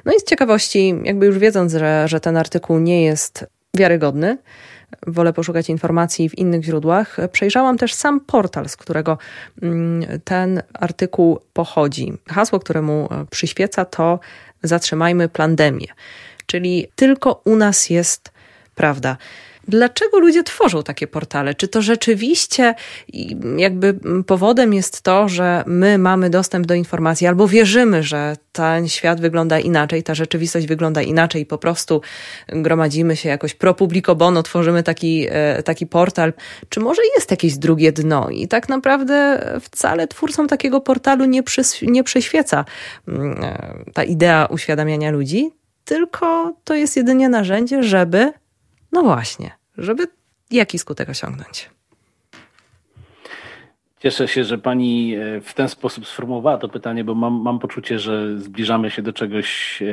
No 0.04 0.12
i 0.12 0.20
z 0.20 0.24
ciekawości, 0.24 0.94
jakby 1.04 1.26
już 1.26 1.38
wiedząc, 1.38 1.72
że, 1.72 2.08
że 2.08 2.20
ten 2.20 2.36
artykuł 2.36 2.78
nie 2.78 3.04
jest 3.04 3.46
wiarygodny, 3.74 4.38
wolę 5.06 5.32
poszukać 5.32 5.68
informacji 5.68 6.28
w 6.28 6.38
innych 6.38 6.64
źródłach. 6.64 7.16
Przejrzałam 7.32 7.78
też 7.78 7.94
sam 7.94 8.20
portal, 8.20 8.68
z 8.68 8.76
którego 8.76 9.18
mm, 9.62 10.20
ten 10.24 10.62
artykuł 10.74 11.38
pochodzi. 11.52 12.12
Hasło, 12.28 12.60
któremu 12.60 13.08
e, 13.10 13.26
przyświeca, 13.30 13.84
to 13.84 14.20
zatrzymajmy 14.62 15.28
pandemię, 15.28 15.86
czyli 16.46 16.86
tylko 16.96 17.40
u 17.44 17.56
nas 17.56 17.90
jest 17.90 18.32
prawda. 18.74 19.16
Dlaczego 19.68 20.18
ludzie 20.18 20.42
tworzą 20.42 20.82
takie 20.82 21.06
portale? 21.06 21.54
Czy 21.54 21.68
to 21.68 21.82
rzeczywiście 21.82 22.74
jakby 23.56 23.94
powodem 24.26 24.74
jest 24.74 25.02
to, 25.02 25.28
że 25.28 25.64
my 25.66 25.98
mamy 25.98 26.30
dostęp 26.30 26.66
do 26.66 26.74
informacji 26.74 27.26
albo 27.26 27.48
wierzymy, 27.48 28.02
że 28.02 28.36
ten 28.52 28.88
świat 28.88 29.20
wygląda 29.20 29.58
inaczej, 29.58 30.02
ta 30.02 30.14
rzeczywistość 30.14 30.66
wygląda 30.66 31.02
inaczej 31.02 31.46
po 31.46 31.58
prostu 31.58 32.00
gromadzimy 32.48 33.16
się 33.16 33.28
jakoś 33.28 33.54
pro 33.54 33.74
publico 33.74 34.14
bono, 34.14 34.42
tworzymy 34.42 34.82
taki, 34.82 35.26
e, 35.30 35.62
taki 35.62 35.86
portal? 35.86 36.32
Czy 36.68 36.80
może 36.80 37.02
jest 37.16 37.30
jakieś 37.30 37.56
drugie 37.56 37.92
dno 37.92 38.30
i 38.30 38.48
tak 38.48 38.68
naprawdę 38.68 39.44
wcale 39.60 40.08
twórcom 40.08 40.48
takiego 40.48 40.80
portalu 40.80 41.24
nie, 41.24 41.42
przys- 41.42 41.90
nie 41.90 42.04
przyświeca 42.04 42.64
mm, 43.08 43.44
e, 43.44 43.74
ta 43.94 44.04
idea 44.04 44.46
uświadamiania 44.50 45.10
ludzi, 45.10 45.50
tylko 45.84 46.54
to 46.64 46.74
jest 46.74 46.96
jedynie 46.96 47.28
narzędzie, 47.28 47.82
żeby 47.82 48.32
no 48.92 49.02
właśnie, 49.02 49.50
żeby 49.78 50.06
jaki 50.50 50.78
skutek 50.78 51.08
osiągnąć? 51.08 51.70
Cieszę 54.02 54.28
się, 54.28 54.44
że 54.44 54.58
pani 54.58 55.14
e, 55.14 55.40
w 55.40 55.54
ten 55.54 55.68
sposób 55.68 56.06
sformułowała 56.06 56.58
to 56.58 56.68
pytanie, 56.68 57.04
bo 57.04 57.14
mam, 57.14 57.42
mam 57.42 57.58
poczucie, 57.58 57.98
że 57.98 58.38
zbliżamy 58.38 58.90
się 58.90 59.02
do 59.02 59.12
czegoś 59.12 59.82
e, 59.82 59.86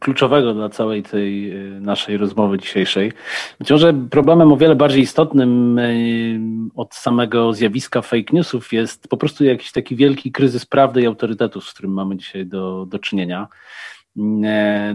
kluczowego 0.00 0.54
dla 0.54 0.68
całej 0.68 1.02
tej 1.02 1.50
e, 1.50 1.56
naszej 1.80 2.16
rozmowy 2.16 2.58
dzisiejszej. 2.58 3.12
Być 3.58 3.70
może 3.70 3.94
problemem 4.10 4.52
o 4.52 4.56
wiele 4.56 4.76
bardziej 4.76 5.02
istotnym 5.02 5.80
od 6.74 6.94
samego 6.94 7.52
zjawiska 7.52 8.02
fake 8.02 8.32
newsów 8.32 8.72
jest 8.72 9.08
po 9.08 9.16
prostu 9.16 9.44
jakiś 9.44 9.72
taki 9.72 9.96
wielki 9.96 10.32
kryzys 10.32 10.66
prawdy 10.66 11.02
i 11.02 11.06
autorytetu, 11.06 11.60
z 11.60 11.72
którym 11.72 11.92
mamy 11.92 12.16
dzisiaj 12.16 12.46
do, 12.46 12.86
do 12.86 12.98
czynienia. 12.98 13.48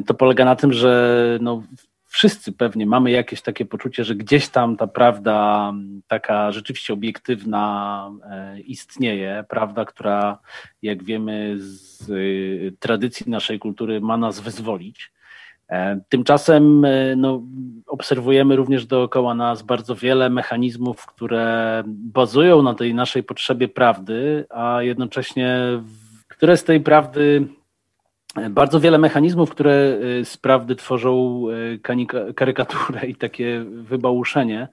To 0.06 0.14
polega 0.14 0.46
na 0.46 0.56
tym, 0.56 0.74
że 0.74 1.38
no, 1.42 1.64
wszyscy 2.12 2.52
pewnie 2.52 2.86
mamy 2.86 3.12
jakieś 3.12 3.42
takie 3.42 3.66
poczucie, 3.66 4.04
że 4.04 4.16
gdzieś 4.16 4.50
tam 4.50 4.78
ta 4.78 4.88
prawda, 4.88 5.74
taka 6.08 6.52
rzeczywiście 6.52 6.94
obiektywna 6.94 8.12
e, 8.24 8.60
istnieje, 8.60 9.44
prawda, 9.50 9.86
która, 9.86 10.40
jak 10.82 11.04
wiemy 11.04 11.56
z 11.60 12.10
y, 12.10 12.74
tradycji 12.80 13.32
naszej 13.32 13.60
kultury, 13.60 14.02
ma 14.02 14.18
nas 14.18 14.40
wyzwolić. 14.40 15.12
E, 15.70 16.02
tymczasem 16.10 16.86
e, 16.86 17.16
no, 17.16 17.42
obserwujemy 17.88 18.56
również 18.56 18.86
dookoła 18.86 19.36
nas 19.36 19.62
bardzo 19.62 19.96
wiele 19.96 20.30
mechanizmów, 20.30 21.06
które 21.06 21.84
bazują 21.88 22.62
na 22.62 22.74
tej 22.74 22.94
naszej 22.94 23.24
potrzebie 23.24 23.68
prawdy, 23.68 24.46
a 24.50 24.82
jednocześnie 24.82 25.82
które 26.28 26.58
z 26.58 26.64
tej 26.64 26.80
prawdy 26.80 27.48
bardzo 28.50 28.80
wiele 28.80 28.98
mechanizmów, 28.98 29.50
które 29.50 29.98
y, 30.22 30.26
z 30.26 30.38
prawdy 30.38 30.76
tworzą 30.76 31.44
y, 31.50 32.34
karykaturę 32.36 33.08
i 33.08 33.16
takie 33.16 33.66
wybałuszenie. 33.66 34.68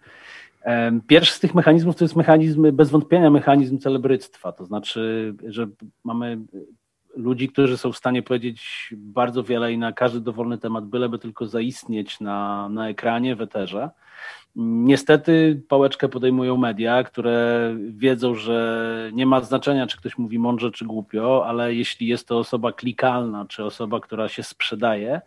Pierwszy 1.06 1.34
z 1.34 1.40
tych 1.40 1.54
mechanizmów 1.54 1.96
to 1.96 2.04
jest 2.04 2.16
mechanizm, 2.16 2.72
bez 2.72 2.90
wątpienia 2.90 3.30
mechanizm 3.30 3.78
celebryctwa, 3.78 4.52
to 4.52 4.64
znaczy, 4.64 5.34
że 5.46 5.68
mamy 6.04 6.38
ludzi, 7.16 7.48
którzy 7.48 7.78
są 7.78 7.92
w 7.92 7.96
stanie 7.96 8.22
powiedzieć 8.22 8.90
bardzo 8.96 9.42
wiele 9.42 9.72
i 9.72 9.78
na 9.78 9.92
każdy 9.92 10.20
dowolny 10.20 10.58
temat, 10.58 10.86
byleby 10.86 11.18
tylko 11.18 11.46
zaistnieć 11.46 12.20
na, 12.20 12.68
na 12.68 12.88
ekranie, 12.88 13.36
w 13.36 13.40
eterze. 13.40 13.90
Niestety 14.60 15.62
pałeczkę 15.68 16.08
podejmują 16.08 16.56
media, 16.56 17.04
które 17.04 17.74
wiedzą, 17.90 18.34
że 18.34 19.10
nie 19.12 19.26
ma 19.26 19.40
znaczenia, 19.40 19.86
czy 19.86 19.96
ktoś 19.96 20.18
mówi 20.18 20.38
mądrze, 20.38 20.70
czy 20.70 20.84
głupio, 20.84 21.46
ale 21.46 21.74
jeśli 21.74 22.06
jest 22.06 22.28
to 22.28 22.38
osoba 22.38 22.72
klikalna, 22.72 23.46
czy 23.48 23.64
osoba, 23.64 24.00
która 24.00 24.28
się 24.28 24.42
sprzedaje, 24.42 25.20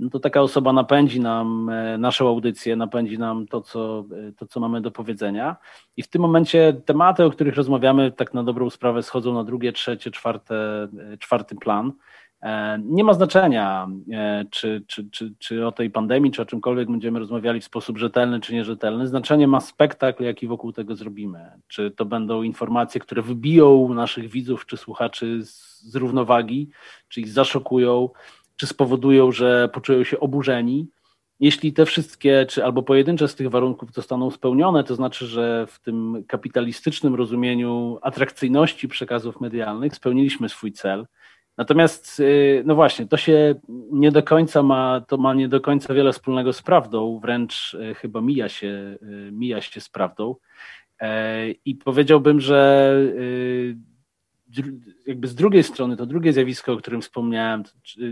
no 0.00 0.10
to 0.10 0.20
taka 0.20 0.40
osoba 0.40 0.72
napędzi 0.72 1.20
nam 1.20 1.68
e, 1.68 1.98
naszą 1.98 2.28
audycję, 2.28 2.76
napędzi 2.76 3.18
nam 3.18 3.46
to 3.46 3.60
co, 3.60 4.04
e, 4.28 4.32
to, 4.32 4.46
co 4.46 4.60
mamy 4.60 4.80
do 4.80 4.90
powiedzenia. 4.90 5.56
I 5.96 6.02
w 6.02 6.08
tym 6.08 6.22
momencie 6.22 6.76
tematy, 6.84 7.24
o 7.24 7.30
których 7.30 7.56
rozmawiamy, 7.56 8.12
tak 8.12 8.34
na 8.34 8.42
dobrą 8.42 8.70
sprawę 8.70 9.02
schodzą 9.02 9.34
na 9.34 9.44
drugie, 9.44 9.72
trzecie, 9.72 10.10
czwarte, 10.10 10.88
e, 11.12 11.18
czwarty 11.18 11.56
plan. 11.56 11.92
E, 12.42 12.78
nie 12.84 13.04
ma 13.04 13.14
znaczenia, 13.14 13.88
e, 14.12 14.44
czy, 14.50 14.82
czy, 14.86 15.10
czy, 15.10 15.34
czy 15.38 15.66
o 15.66 15.72
tej 15.72 15.90
pandemii, 15.90 16.30
czy 16.30 16.42
o 16.42 16.46
czymkolwiek 16.46 16.90
będziemy 16.90 17.18
rozmawiali 17.18 17.60
w 17.60 17.64
sposób 17.64 17.98
rzetelny, 17.98 18.40
czy 18.40 18.54
nierzetelny. 18.54 19.06
Znaczenie 19.06 19.48
ma 19.48 19.60
spektakl, 19.60 20.24
jaki 20.24 20.46
wokół 20.46 20.72
tego 20.72 20.96
zrobimy. 20.96 21.50
Czy 21.68 21.90
to 21.90 22.04
będą 22.04 22.42
informacje, 22.42 23.00
które 23.00 23.22
wybiją 23.22 23.94
naszych 23.94 24.28
widzów 24.28 24.66
czy 24.66 24.76
słuchaczy 24.76 25.44
z, 25.44 25.82
z 25.82 25.96
równowagi, 25.96 26.70
czy 27.08 27.20
ich 27.20 27.28
zaszokują, 27.28 28.08
czy 28.56 28.66
spowodują, 28.66 29.32
że 29.32 29.68
poczują 29.72 30.04
się 30.04 30.20
oburzeni. 30.20 30.88
Jeśli 31.40 31.72
te 31.72 31.86
wszystkie, 31.86 32.46
czy 32.48 32.64
albo 32.64 32.82
pojedyncze 32.82 33.28
z 33.28 33.34
tych 33.34 33.50
warunków 33.50 33.92
zostaną 33.92 34.30
spełnione, 34.30 34.84
to 34.84 34.94
znaczy, 34.94 35.26
że 35.26 35.66
w 35.66 35.78
tym 35.78 36.24
kapitalistycznym 36.28 37.14
rozumieniu 37.14 37.98
atrakcyjności 38.02 38.88
przekazów 38.88 39.40
medialnych 39.40 39.94
spełniliśmy 39.94 40.48
swój 40.48 40.72
cel 40.72 41.06
Natomiast, 41.60 42.20
y, 42.20 42.62
no 42.66 42.74
właśnie, 42.74 43.06
to 43.06 43.16
się 43.16 43.54
nie 43.92 44.12
do 44.12 44.22
końca 44.22 44.62
ma, 44.62 45.00
to 45.08 45.16
ma 45.16 45.34
nie 45.34 45.48
do 45.48 45.60
końca 45.60 45.94
wiele 45.94 46.12
wspólnego 46.12 46.52
z 46.52 46.62
prawdą, 46.62 47.20
wręcz 47.22 47.74
y, 47.74 47.94
chyba 47.94 48.20
mija 48.20 48.48
się, 48.48 48.96
y, 49.02 49.30
mija 49.32 49.60
się 49.60 49.80
z 49.80 49.88
prawdą. 49.88 50.34
E, 51.00 51.50
I 51.50 51.74
powiedziałbym, 51.74 52.40
że 52.40 52.94
jakby 55.06 55.28
z 55.28 55.34
drugiej 55.34 55.62
strony, 55.62 55.96
to 55.96 56.06
drugie 56.06 56.32
zjawisko, 56.32 56.72
o 56.72 56.76
którym 56.76 57.02
wspomniałem, 57.02 57.62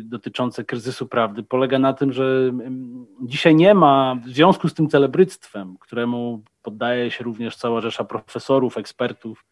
dotyczące 0.02 0.64
kryzysu 0.64 1.06
prawdy, 1.06 1.42
polega 1.42 1.78
na 1.78 1.92
tym, 1.92 2.12
że 2.12 2.48
mm, 2.50 3.06
dzisiaj 3.22 3.54
nie 3.54 3.74
ma, 3.74 4.16
w 4.24 4.28
związku 4.28 4.68
z 4.68 4.74
tym 4.74 4.88
celebryctwem, 4.88 5.76
któremu 5.80 6.42
poddaje 6.62 7.11
się 7.11 7.24
również 7.24 7.56
cała 7.56 7.80
rzesza 7.80 8.04
profesorów, 8.04 8.78
ekspertów, 8.78 9.44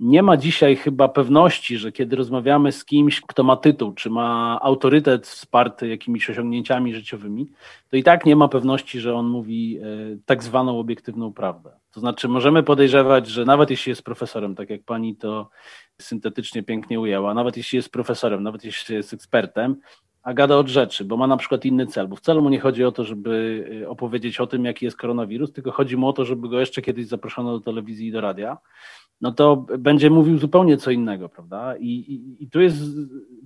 nie 0.00 0.22
ma 0.22 0.36
dzisiaj 0.36 0.76
chyba 0.76 1.08
pewności, 1.08 1.78
że 1.78 1.92
kiedy 1.92 2.16
rozmawiamy 2.16 2.72
z 2.72 2.84
kimś, 2.84 3.20
kto 3.20 3.42
ma 3.42 3.56
tytuł, 3.56 3.92
czy 3.92 4.10
ma 4.10 4.58
autorytet 4.62 5.26
wsparty 5.26 5.88
jakimiś 5.88 6.30
osiągnięciami 6.30 6.94
życiowymi, 6.94 7.46
to 7.90 7.96
i 7.96 8.02
tak 8.02 8.26
nie 8.26 8.36
ma 8.36 8.48
pewności, 8.48 9.00
że 9.00 9.14
on 9.14 9.26
mówi 9.26 9.78
e, 9.78 9.82
tak 10.26 10.42
zwaną 10.42 10.78
obiektywną 10.78 11.32
prawdę. 11.32 11.70
To 11.92 12.00
znaczy, 12.00 12.28
możemy 12.28 12.62
podejrzewać, 12.62 13.28
że 13.28 13.44
nawet 13.44 13.70
jeśli 13.70 13.90
jest 13.90 14.02
profesorem, 14.02 14.54
tak 14.54 14.70
jak 14.70 14.82
pani 14.82 15.16
to 15.16 15.48
syntetycznie 16.00 16.62
pięknie 16.62 17.00
ujęła, 17.00 17.34
nawet 17.34 17.56
jeśli 17.56 17.76
jest 17.76 17.92
profesorem, 17.92 18.42
nawet 18.42 18.64
jeśli 18.64 18.94
jest 18.94 19.12
ekspertem, 19.12 19.76
a 20.22 20.34
gada 20.34 20.56
od 20.56 20.68
rzeczy, 20.68 21.04
bo 21.04 21.16
ma 21.16 21.26
na 21.26 21.36
przykład 21.36 21.64
inny 21.64 21.86
cel, 21.86 22.08
bo 22.08 22.16
wcale 22.16 22.40
mu 22.40 22.48
nie 22.48 22.60
chodzi 22.60 22.84
o 22.84 22.92
to, 22.92 23.04
żeby 23.04 23.64
e, 23.82 23.88
opowiedzieć 23.88 24.40
o 24.40 24.46
tym, 24.46 24.64
jaki 24.64 24.84
jest 24.84 24.96
koronawirus, 24.96 25.52
tylko 25.52 25.70
chodzi 25.70 25.96
mu 25.96 26.08
o 26.08 26.12
to, 26.12 26.24
żeby 26.24 26.48
go 26.48 26.60
jeszcze 26.60 26.82
kiedyś 26.82 27.06
zaproszono 27.06 27.58
do 27.58 27.60
telewizji 27.64 28.08
i 28.08 28.12
do 28.12 28.20
radia 28.20 28.58
no 29.20 29.32
to 29.32 29.56
będzie 29.78 30.10
mówił 30.10 30.38
zupełnie 30.38 30.76
co 30.76 30.90
innego, 30.90 31.28
prawda? 31.28 31.76
I, 31.76 31.88
i, 31.88 32.42
I, 32.44 32.50
tu 32.50 32.60
jest, 32.60 32.76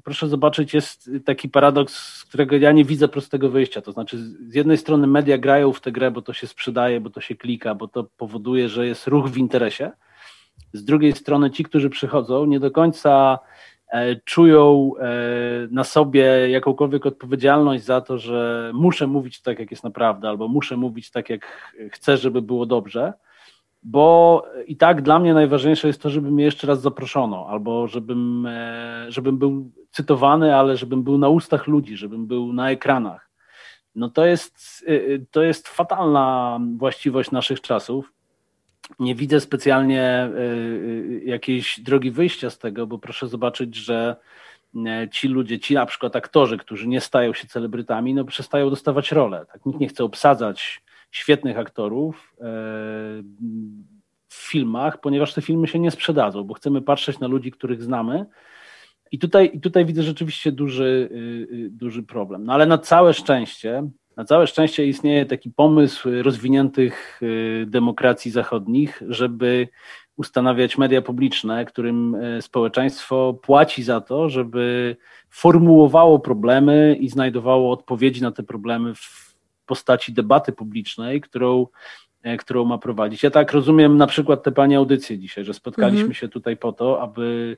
proszę 0.05 0.29
zobaczyć, 0.29 0.75
jest 0.75 1.11
taki 1.25 1.49
paradoks, 1.49 1.95
z 1.95 2.25
którego 2.25 2.57
ja 2.57 2.73
nie 2.73 2.85
widzę 2.85 3.09
prostego 3.09 3.51
wyjścia. 3.51 3.83
To 3.83 3.93
znaczy, 3.93 4.19
z 4.49 4.55
jednej 4.55 4.77
strony 4.77 5.07
media 5.07 5.39
grają 5.39 5.73
w 5.73 5.81
tę 5.81 5.93
grę, 5.93 6.11
bo 6.11 6.23
to 6.23 6.33
się 6.33 6.47
sprzedaje, 6.47 7.01
bo 7.01 7.11
to 7.11 7.21
się 7.21 7.35
klika, 7.35 7.75
bo 7.75 7.89
to 7.89 8.05
powoduje, 8.17 8.69
że 8.69 8.87
jest 8.87 9.07
ruch 9.07 9.29
w 9.29 9.37
interesie. 9.37 9.91
Z 10.73 10.85
drugiej 10.85 11.13
strony 11.13 11.51
ci, 11.51 11.65
którzy 11.65 11.91
przychodzą, 11.91 12.45
nie 12.45 12.61
do 12.61 12.71
końca 12.71 13.39
e, 13.93 14.17
czują 14.17 14.93
e, 14.99 15.09
na 15.71 15.85
sobie 15.85 16.51
jakąkolwiek 16.51 17.07
odpowiedzialność 17.07 17.85
za 17.85 18.01
to, 18.01 18.19
że 18.19 18.71
muszę 18.75 19.07
mówić 19.07 19.43
tak, 19.43 19.59
jak 19.59 19.71
jest 19.71 19.85
naprawdę, 19.85 20.29
albo 20.29 20.49
muszę 20.49 20.77
mówić 20.77 21.11
tak, 21.11 21.31
jak 21.31 21.73
chcę, 21.93 22.17
żeby 22.17 22.43
było 22.43 22.67
dobrze 22.67 23.13
bo 23.83 24.45
i 24.67 24.77
tak 24.77 25.03
dla 25.03 25.19
mnie 25.19 25.35
najważniejsze 25.35 25.87
jest 25.87 26.03
to, 26.03 26.11
żeby 26.11 26.31
mnie 26.31 26.45
jeszcze 26.45 26.67
raz 26.67 26.81
zaproszono, 26.81 27.47
albo 27.49 27.89
żebym, 27.89 28.47
e, 28.47 29.07
żebym 29.09 29.39
był 29.39 29.71
cytowany, 29.91 30.57
ale 30.57 30.77
żebym 30.77 31.03
był 31.03 31.19
na 31.19 31.29
ustach 31.29 31.67
ludzi, 31.67 31.97
żebym 31.97 32.27
był 32.27 32.53
na 32.53 32.71
ekranach. 32.71 33.31
No 33.95 34.11
to 34.11 34.27
jest, 34.27 34.85
e, 34.87 35.19
to 35.31 35.43
jest 35.43 35.69
fatalna 35.69 36.59
właściwość 36.77 37.31
naszych 37.31 37.61
czasów. 37.61 38.13
Nie 38.99 39.15
widzę 39.15 39.41
specjalnie 39.41 40.03
e, 40.03 40.31
jakiejś 41.25 41.81
drogi 41.81 42.11
wyjścia 42.11 42.51
z 42.51 42.59
tego, 42.59 42.87
bo 42.87 42.99
proszę 42.99 43.29
zobaczyć, 43.29 43.77
że 43.77 44.17
ci 45.11 45.29
ludzie, 45.29 45.59
ci 45.59 45.75
na 45.75 45.87
przykład 45.87 46.17
aktorzy, 46.17 46.59
którzy 46.59 46.89
nie 46.89 47.01
stają 47.01 47.35
się 47.35 47.49
celebrytami, 47.49 48.15
no 48.15 48.25
przestają 48.25 48.71
dostawać 48.71 49.13
role. 49.13 49.47
Tak? 49.53 49.67
Nikt 49.67 49.81
nie 49.81 49.89
chce 49.89 50.05
obsadzać 50.05 50.83
świetnych 51.11 51.59
aktorów 51.59 52.35
e, 52.41 52.45
w 54.29 54.51
filmach, 54.51 55.01
ponieważ 55.01 55.35
te 55.35 55.43
filmy 55.43 55.67
się 55.67 55.79
nie 55.79 55.91
sprzedadzą, 55.91 56.45
bo 56.45 56.55
chcemy 56.55 56.83
patrzeć 56.83 57.19
na 57.19 57.27
ludzi, 57.27 57.51
których 57.51 57.83
znamy. 57.83 58.27
I 59.13 59.19
tutaj, 59.19 59.51
i 59.55 59.61
tutaj 59.61 59.87
widzę 59.87 60.03
rzeczywiście 60.03 60.53
duży, 60.53 61.09
y, 61.13 61.55
y, 61.55 61.71
duży 61.71 62.03
problem. 62.03 62.45
No 62.45 62.53
ale 62.53 62.67
na 62.67 62.79
całe 62.79 63.15
szczęście, 63.15 63.91
na 64.17 64.25
całe 64.25 64.47
szczęście 64.47 64.87
istnieje 64.87 65.27
taki 65.27 65.51
pomysł 65.51 66.09
rozwiniętych 66.23 67.21
y, 67.23 67.67
demokracji 67.69 68.31
zachodnich, 68.31 69.03
żeby 69.09 69.69
ustanawiać 70.17 70.79
media 70.79 71.03
publiczne, 71.03 71.65
którym 71.65 72.17
społeczeństwo 72.41 73.35
płaci 73.43 73.83
za 73.83 74.01
to, 74.01 74.29
żeby 74.29 74.97
formułowało 75.31 76.19
problemy 76.19 76.97
i 77.01 77.09
znajdowało 77.09 77.73
odpowiedzi 77.73 78.23
na 78.23 78.33
te 78.33 78.43
problemy 78.43 78.95
w 78.95 79.30
postaci 79.71 80.13
debaty 80.13 80.53
publicznej, 80.53 81.21
którą, 81.21 81.67
e, 82.23 82.37
którą 82.37 82.65
ma 82.65 82.79
prowadzić. 82.79 83.23
Ja 83.23 83.31
tak 83.31 83.53
rozumiem 83.53 83.97
na 83.97 84.07
przykład 84.07 84.43
te 84.43 84.53
pani 84.53 84.77
audycje 84.77 85.19
dzisiaj, 85.19 85.45
że 85.45 85.55
spotkaliśmy 85.55 86.01
mhm. 86.01 86.15
się 86.15 86.29
tutaj 86.29 86.57
po 86.57 86.73
to, 86.73 87.03
aby 87.03 87.57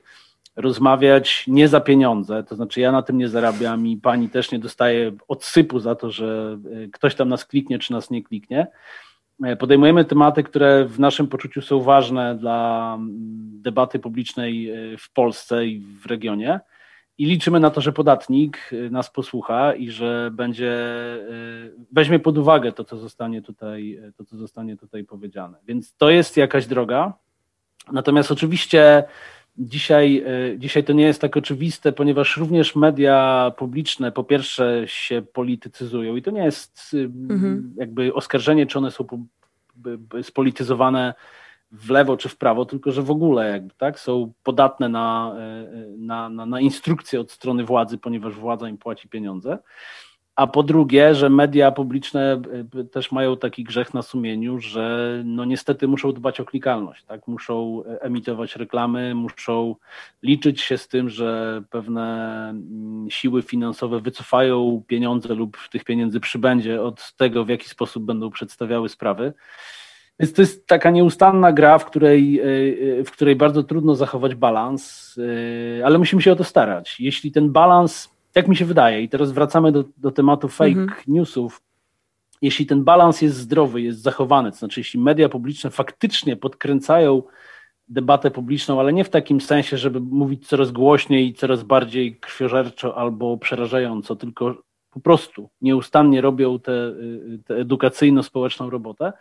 rozmawiać 0.55 1.45
nie 1.47 1.67
za 1.67 1.79
pieniądze, 1.79 2.43
to 2.43 2.55
znaczy 2.55 2.81
ja 2.81 2.91
na 2.91 3.01
tym 3.01 3.17
nie 3.17 3.29
zarabiam 3.29 3.87
i 3.87 3.97
pani 3.97 4.29
też 4.29 4.51
nie 4.51 4.59
dostaje 4.59 5.11
odsypu 5.27 5.79
za 5.79 5.95
to, 5.95 6.11
że 6.11 6.57
e, 6.85 6.87
ktoś 6.87 7.15
tam 7.15 7.29
nas 7.29 7.45
kliknie 7.45 7.79
czy 7.79 7.91
nas 7.91 8.09
nie 8.09 8.23
kliknie. 8.23 8.67
E, 9.43 9.55
podejmujemy 9.55 10.05
tematy, 10.05 10.43
które 10.43 10.85
w 10.85 10.99
naszym 10.99 11.27
poczuciu 11.27 11.61
są 11.61 11.81
ważne 11.81 12.37
dla 12.37 12.93
mm, 12.99 13.09
debaty 13.61 13.99
publicznej 13.99 14.71
w 14.97 15.13
Polsce 15.13 15.65
i 15.65 15.79
w 15.79 16.05
regionie 16.05 16.59
i 17.17 17.25
liczymy 17.25 17.59
na 17.59 17.69
to, 17.69 17.81
że 17.81 17.93
podatnik 17.93 18.69
y, 18.73 18.89
nas 18.89 19.09
posłucha 19.09 19.73
i 19.73 19.89
że 19.89 20.31
będzie, 20.33 20.73
y, 21.31 21.85
weźmie 21.91 22.19
pod 22.19 22.37
uwagę 22.37 22.71
to, 22.71 22.83
co 22.83 22.97
zostanie 22.97 23.41
tutaj, 23.41 23.99
y, 24.07 24.13
to, 24.17 24.25
co 24.25 24.37
zostanie 24.37 24.77
tutaj 24.77 25.03
powiedziane. 25.03 25.57
Więc 25.67 25.95
to 25.95 26.09
jest 26.09 26.37
jakaś 26.37 26.67
droga. 26.67 27.13
Natomiast 27.91 28.31
oczywiście 28.31 29.03
dzisiaj, 29.57 30.25
dzisiaj 30.57 30.83
to 30.83 30.93
nie 30.93 31.03
jest 31.03 31.21
tak 31.21 31.37
oczywiste, 31.37 31.91
ponieważ 31.91 32.37
również 32.37 32.75
media 32.75 33.51
publiczne 33.57 34.11
po 34.11 34.23
pierwsze 34.23 34.83
się 34.85 35.21
politycyzują 35.33 36.15
i 36.15 36.21
to 36.21 36.31
nie 36.31 36.43
jest 36.43 36.95
mhm. 37.29 37.73
jakby 37.77 38.13
oskarżenie, 38.13 38.65
czy 38.65 38.77
one 38.77 38.91
są 38.91 39.27
spolityzowane 40.21 41.13
w 41.73 41.89
lewo 41.89 42.17
czy 42.17 42.29
w 42.29 42.37
prawo, 42.37 42.65
tylko 42.65 42.91
że 42.91 43.01
w 43.01 43.11
ogóle 43.11 43.49
jakby, 43.49 43.73
tak, 43.77 43.99
są 43.99 44.33
podatne 44.43 44.89
na, 44.89 45.35
e, 45.37 45.67
na, 45.97 46.29
na, 46.29 46.45
na 46.45 46.59
instrukcje 46.59 47.19
od 47.19 47.31
strony 47.31 47.63
władzy, 47.63 47.97
ponieważ 47.97 48.33
władza 48.33 48.69
im 48.69 48.77
płaci 48.77 49.09
pieniądze. 49.09 49.57
A 50.35 50.47
po 50.47 50.63
drugie, 50.63 51.15
że 51.15 51.29
media 51.29 51.71
publiczne 51.71 52.41
e, 52.79 52.83
też 52.83 53.11
mają 53.11 53.37
taki 53.37 53.63
grzech 53.63 53.93
na 53.93 54.01
sumieniu, 54.01 54.59
że 54.59 55.21
no 55.25 55.45
niestety 55.45 55.87
muszą 55.87 56.11
dbać 56.13 56.39
o 56.39 56.45
klikalność, 56.45 57.03
tak? 57.03 57.27
Muszą 57.27 57.83
emitować 57.83 58.55
reklamy, 58.55 59.15
muszą 59.15 59.75
liczyć 60.23 60.61
się 60.61 60.77
z 60.77 60.87
tym, 60.87 61.09
że 61.09 61.61
pewne 61.69 62.49
mm, 62.49 63.09
siły 63.09 63.41
finansowe 63.41 63.99
wycofają 63.99 64.83
pieniądze 64.87 65.35
lub 65.35 65.57
tych 65.71 65.83
pieniędzy 65.83 66.19
przybędzie 66.19 66.81
od 66.81 67.13
tego, 67.13 67.45
w 67.45 67.49
jaki 67.49 67.69
sposób 67.69 68.03
będą 68.03 68.29
przedstawiały 68.29 68.89
sprawy. 68.89 69.33
Więc 70.19 70.33
to 70.33 70.41
jest 70.41 70.67
taka 70.67 70.91
nieustanna 70.91 71.51
gra, 71.51 71.77
w 71.77 71.85
której, 71.85 72.39
e, 72.39 72.43
e, 72.99 73.03
w 73.03 73.11
której 73.11 73.35
bardzo 73.35 73.63
trudno 73.63 73.95
zachować 73.95 74.35
balans, 74.35 75.15
e, 75.79 75.85
ale 75.85 75.97
musimy 75.97 76.21
się 76.21 76.31
o 76.31 76.35
to 76.35 76.43
starać. 76.43 76.99
Jeśli 76.99 77.31
ten 77.31 77.51
balans, 77.51 78.09
jak 78.35 78.47
mi 78.47 78.55
się 78.55 78.65
wydaje, 78.65 79.01
i 79.01 79.09
teraz 79.09 79.31
wracamy 79.31 79.71
do, 79.71 79.83
do 79.97 80.11
tematu 80.11 80.47
fake 80.47 80.69
mhm. 80.71 81.01
newsów, 81.07 81.61
jeśli 82.41 82.65
ten 82.65 82.83
balans 82.83 83.21
jest 83.21 83.37
zdrowy, 83.37 83.81
jest 83.81 84.01
zachowany, 84.01 84.51
to 84.51 84.57
znaczy 84.57 84.79
jeśli 84.79 84.99
media 84.99 85.29
publiczne 85.29 85.69
faktycznie 85.69 86.35
podkręcają 86.35 87.23
debatę 87.87 88.31
publiczną, 88.31 88.79
ale 88.79 88.93
nie 88.93 89.03
w 89.03 89.09
takim 89.09 89.41
sensie, 89.41 89.77
żeby 89.77 89.99
mówić 89.99 90.47
coraz 90.47 90.71
głośniej 90.71 91.27
i 91.27 91.33
coraz 91.33 91.63
bardziej 91.63 92.19
krwiożerczo 92.19 92.97
albo 92.97 93.37
przerażająco, 93.37 94.15
tylko 94.15 94.63
po 94.91 94.99
prostu 94.99 95.49
nieustannie 95.61 96.21
robią 96.21 96.59
tę 96.59 96.93
edukacyjno-społeczną 97.49 98.69
robotę, 98.69 99.13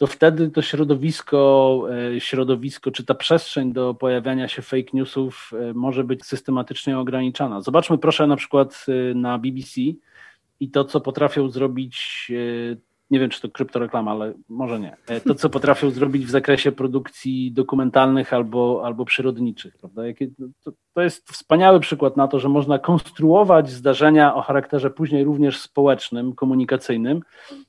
to 0.00 0.06
wtedy 0.06 0.50
to 0.50 0.62
środowisko, 0.62 1.82
e, 2.16 2.20
środowisko 2.20 2.90
czy 2.90 3.04
ta 3.04 3.14
przestrzeń 3.14 3.72
do 3.72 3.94
pojawiania 3.94 4.48
się 4.48 4.62
fake 4.62 4.90
newsów 4.92 5.50
e, 5.52 5.74
może 5.74 6.04
być 6.04 6.24
systematycznie 6.26 6.98
ograniczana. 6.98 7.60
Zobaczmy 7.60 7.98
proszę 7.98 8.26
na 8.26 8.36
przykład 8.36 8.86
e, 8.88 9.14
na 9.14 9.38
BBC 9.38 9.80
i 10.60 10.70
to, 10.70 10.84
co 10.84 11.00
potrafią 11.00 11.50
zrobić 11.50 12.26
nie 13.10 13.20
wiem, 13.20 13.30
czy 13.30 13.40
to 13.40 13.48
kryptoreklama, 13.48 14.10
ale 14.10 14.32
może 14.48 14.80
nie. 14.80 14.96
E, 15.06 15.20
to, 15.20 15.34
co 15.34 15.50
potrafią 15.50 15.90
zrobić 16.00 16.26
w 16.26 16.30
zakresie 16.30 16.72
produkcji 16.72 17.52
dokumentalnych 17.52 18.32
albo, 18.32 18.82
albo 18.84 19.04
przyrodniczych, 19.04 19.78
prawda? 19.78 20.02
No, 20.38 20.46
to, 20.64 20.72
to 20.94 21.02
jest 21.02 21.30
wspaniały 21.30 21.80
przykład 21.80 22.16
na 22.16 22.28
to, 22.28 22.38
że 22.38 22.48
można 22.48 22.78
konstruować 22.78 23.70
zdarzenia 23.70 24.34
o 24.34 24.42
charakterze 24.42 24.90
później 24.90 25.24
również 25.24 25.60
społecznym, 25.60 26.34
komunikacyjnym, 26.34 27.20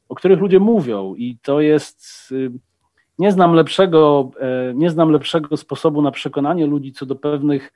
o 0.10 0.15
których 0.15 0.39
ludzie 0.39 0.60
mówią 0.60 1.15
i 1.15 1.38
to 1.41 1.62
jest... 1.62 2.32
Y, 2.32 2.51
nie 3.19 3.32
znam 3.32 3.54
lepszego, 3.54 4.32
e, 4.39 4.73
nie 4.75 4.89
znam 4.89 5.12
lepszego 5.12 5.58
sposobu 5.58 6.01
na 6.01 6.12
przekonanie 6.12 6.67
ludzi 6.67 6.91
co 6.91 7.06
do 7.06 7.15
pewnych 7.15 7.73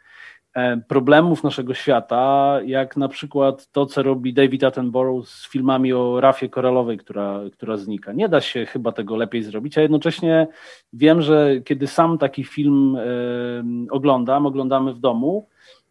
problemów 0.87 1.43
naszego 1.43 1.73
świata, 1.73 2.59
jak 2.65 2.97
na 2.97 3.07
przykład 3.07 3.71
to, 3.71 3.85
co 3.85 4.03
robi 4.03 4.33
David 4.33 4.63
Attenborough 4.63 5.27
z 5.27 5.49
filmami 5.49 5.93
o 5.93 6.21
rafie 6.21 6.49
koralowej, 6.49 6.97
która, 6.97 7.41
która 7.53 7.77
znika. 7.77 8.13
Nie 8.13 8.29
da 8.29 8.41
się 8.41 8.65
chyba 8.65 8.91
tego 8.91 9.15
lepiej 9.15 9.43
zrobić, 9.43 9.77
a 9.77 9.81
jednocześnie 9.81 10.47
wiem, 10.93 11.21
że 11.21 11.61
kiedy 11.65 11.87
sam 11.87 12.17
taki 12.17 12.43
film 12.43 12.95
y, 12.95 13.91
oglądam, 13.91 14.45
oglądamy 14.45 14.93
w 14.93 14.99
domu, 14.99 15.47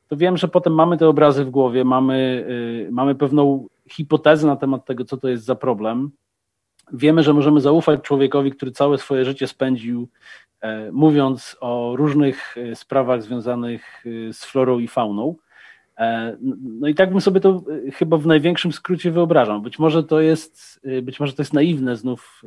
to 0.09 0.17
wiem, 0.17 0.37
że 0.37 0.49
potem 0.49 0.75
mamy 0.75 0.99
te 0.99 1.09
obrazy 1.09 1.45
w 1.45 1.51
głowie, 1.51 1.85
mamy, 1.85 2.47
y, 2.89 2.93
mamy 2.93 3.15
pewną 3.15 3.67
hipotezę 3.91 4.47
na 4.47 4.57
temat 4.57 4.85
tego, 4.85 5.05
co 5.05 5.17
to 5.17 5.29
jest 5.29 5.45
za 5.45 5.55
problem. 5.55 6.11
Wiemy, 6.93 7.23
że 7.23 7.33
możemy 7.33 7.61
zaufać 7.61 8.01
człowiekowi, 8.01 8.51
który 8.51 8.73
całe 8.73 8.99
swoje 8.99 9.25
życie 9.25 9.47
spędził 9.47 10.09
E, 10.09 10.44
mówiąc 10.93 11.57
o 11.61 11.97
różnych 11.97 12.57
e, 12.59 12.77
sprawach 12.77 13.23
związanych 13.23 14.05
e, 14.07 14.33
z 14.33 14.45
florą 14.45 14.79
i 14.79 14.89
fauną. 14.89 15.35
No 16.61 16.89
i 16.89 16.95
tak 16.95 17.11
bym 17.11 17.21
sobie 17.21 17.41
to 17.41 17.63
chyba 17.93 18.17
w 18.17 18.27
największym 18.27 18.73
skrócie 18.73 19.11
wyobrażam. 19.11 19.63
Być 19.63 19.79
może 19.79 20.05
to 20.05 20.21
jest, 20.21 20.81
być 21.03 21.21
może 21.21 21.33
to 21.33 21.43
jest 21.43 21.53
naiwne 21.53 21.97
znów, 21.97 22.43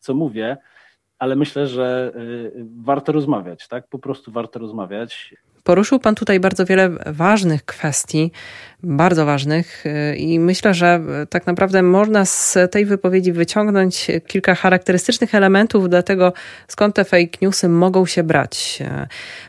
co 0.00 0.14
mówię, 0.14 0.56
ale 1.18 1.36
myślę, 1.36 1.66
że 1.66 2.12
warto 2.76 3.12
rozmawiać, 3.12 3.68
tak? 3.68 3.88
Po 3.88 3.98
prostu 3.98 4.32
warto 4.32 4.58
rozmawiać. 4.58 5.34
Poruszył 5.66 5.98
Pan 5.98 6.14
tutaj 6.14 6.40
bardzo 6.40 6.64
wiele 6.64 6.90
ważnych 7.06 7.64
kwestii, 7.64 8.32
bardzo 8.82 9.26
ważnych, 9.26 9.84
y, 9.86 10.16
i 10.16 10.38
myślę, 10.40 10.74
że 10.74 11.00
tak 11.30 11.46
naprawdę 11.46 11.82
można 11.82 12.24
z 12.24 12.58
tej 12.70 12.86
wypowiedzi 12.86 13.32
wyciągnąć 13.32 14.06
kilka 14.26 14.54
charakterystycznych 14.54 15.34
elementów 15.34 15.88
do 15.88 16.02
tego, 16.02 16.32
skąd 16.68 16.94
te 16.94 17.04
fake 17.04 17.38
newsy 17.42 17.68
mogą 17.68 18.06
się 18.06 18.22
brać. 18.22 18.82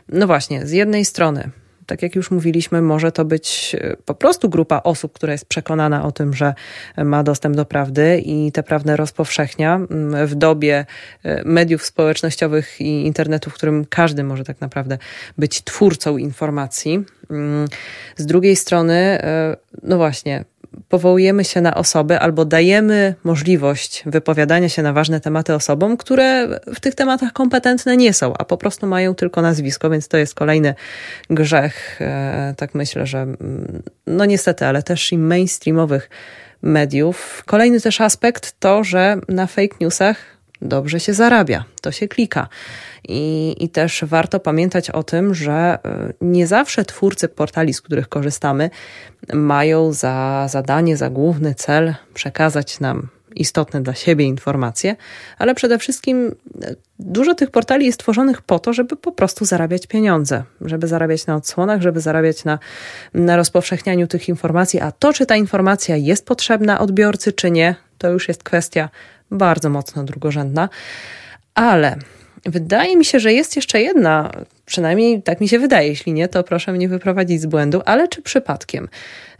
No 0.08 0.26
właśnie, 0.26 0.66
z 0.66 0.72
jednej 0.72 1.04
strony 1.04 1.50
tak 1.88 2.02
jak 2.02 2.14
już 2.14 2.30
mówiliśmy, 2.30 2.82
może 2.82 3.12
to 3.12 3.24
być 3.24 3.76
e, 3.80 3.96
po 4.04 4.14
prostu 4.14 4.48
grupa 4.48 4.80
osób, 4.84 5.12
która 5.12 5.32
jest 5.32 5.46
przekonana 5.46 6.04
o 6.04 6.12
tym, 6.12 6.34
że 6.34 6.54
ma 7.04 7.22
dostęp 7.22 7.56
do 7.56 7.64
prawdy 7.64 8.22
i 8.24 8.52
te 8.52 8.62
prawdy 8.62 8.96
rozpowszechnia 8.96 9.74
mm, 9.74 10.26
w 10.26 10.34
dobie 10.34 10.86
e, 11.22 11.44
mediów 11.44 11.84
społecznościowych 11.84 12.80
i 12.80 13.06
internetu, 13.06 13.50
w 13.50 13.54
którym 13.54 13.84
każdy 13.84 14.24
może 14.24 14.44
tak 14.44 14.60
naprawdę 14.60 14.98
być 15.38 15.64
twórcą 15.64 16.16
informacji. 16.16 17.04
Mm, 17.30 17.68
z 18.16 18.26
drugiej 18.26 18.56
strony, 18.56 18.94
e, 18.94 19.56
no 19.82 19.96
właśnie, 19.96 20.44
powołujemy 20.88 21.44
się 21.44 21.60
na 21.60 21.74
osoby 21.74 22.18
albo 22.18 22.44
dajemy 22.44 23.14
możliwość 23.24 24.02
wypowiadania 24.06 24.68
się 24.68 24.82
na 24.82 24.92
ważne 24.92 25.20
tematy 25.20 25.54
osobom, 25.54 25.96
które 25.96 26.48
w 26.74 26.80
tych 26.80 26.94
tematach 26.94 27.32
kompetentne 27.32 27.96
nie 27.96 28.12
są, 28.12 28.34
a 28.38 28.44
po 28.44 28.56
prostu 28.56 28.86
mają 28.86 29.14
tylko 29.14 29.42
nazwisko, 29.42 29.90
więc 29.90 30.08
to 30.08 30.16
jest 30.16 30.34
kolejny 30.34 30.74
grzech. 31.30 32.00
E, 32.00 32.54
tak 32.56 32.74
myślę, 32.74 33.06
że 33.06 33.18
mm, 33.18 33.82
no 34.06 34.24
niestety, 34.24 34.66
ale 34.66 34.82
też 34.82 35.12
i 35.12 35.18
mainstreamowych 35.18 36.10
mediów. 36.62 37.42
Kolejny 37.46 37.80
też 37.80 38.00
aspekt 38.00 38.54
to, 38.60 38.84
że 38.84 39.16
na 39.28 39.46
fake 39.46 39.76
newsach 39.80 40.37
dobrze 40.62 41.00
się 41.00 41.14
zarabia, 41.14 41.64
to 41.82 41.92
się 41.92 42.08
klika. 42.08 42.48
I, 43.08 43.56
I 43.58 43.68
też 43.68 44.04
warto 44.06 44.40
pamiętać 44.40 44.90
o 44.90 45.02
tym, 45.02 45.34
że 45.34 45.78
y, 46.10 46.14
nie 46.20 46.46
zawsze 46.46 46.84
twórcy 46.84 47.28
portali, 47.28 47.74
z 47.74 47.80
których 47.80 48.08
korzystamy, 48.08 48.70
mają 49.32 49.92
za 49.92 50.46
zadanie, 50.50 50.96
za 50.96 51.10
główny 51.10 51.54
cel 51.54 51.94
przekazać 52.14 52.80
nam 52.80 53.08
istotne 53.36 53.82
dla 53.82 53.94
siebie 53.94 54.24
informacje, 54.24 54.96
ale 55.38 55.54
przede 55.54 55.78
wszystkim 55.78 56.34
e, 56.62 56.74
dużo 56.98 57.34
tych 57.34 57.50
portali 57.50 57.86
jest 57.86 58.00
tworzonych 58.00 58.42
po 58.42 58.58
to, 58.58 58.72
żeby 58.72 58.96
po 58.96 59.12
prostu 59.12 59.44
zarabiać 59.44 59.86
pieniądze, 59.86 60.42
żeby 60.60 60.86
zarabiać 60.86 61.26
na 61.26 61.36
odsłonach, 61.36 61.82
żeby 61.82 62.00
zarabiać 62.00 62.44
na, 62.44 62.58
na 63.14 63.36
rozpowszechnianiu 63.36 64.06
tych 64.06 64.28
informacji, 64.28 64.80
a 64.80 64.92
to, 64.92 65.12
czy 65.12 65.26
ta 65.26 65.36
informacja 65.36 65.96
jest 65.96 66.26
potrzebna 66.26 66.80
odbiorcy, 66.80 67.32
czy 67.32 67.50
nie, 67.50 67.74
to 67.98 68.10
już 68.10 68.28
jest 68.28 68.42
kwestia 68.42 68.88
bardzo 69.30 69.70
mocno 69.70 70.04
drugorzędna. 70.04 70.68
Ale 71.54 71.96
wydaje 72.46 72.96
mi 72.96 73.04
się, 73.04 73.20
że 73.20 73.32
jest 73.32 73.56
jeszcze 73.56 73.80
jedna, 73.80 74.30
przynajmniej 74.66 75.22
tak 75.22 75.40
mi 75.40 75.48
się 75.48 75.58
wydaje, 75.58 75.88
jeśli 75.88 76.12
nie, 76.12 76.28
to 76.28 76.44
proszę 76.44 76.72
mnie 76.72 76.88
wyprowadzić 76.88 77.40
z 77.40 77.46
błędu, 77.46 77.82
ale 77.84 78.08
czy 78.08 78.22
przypadkiem 78.22 78.88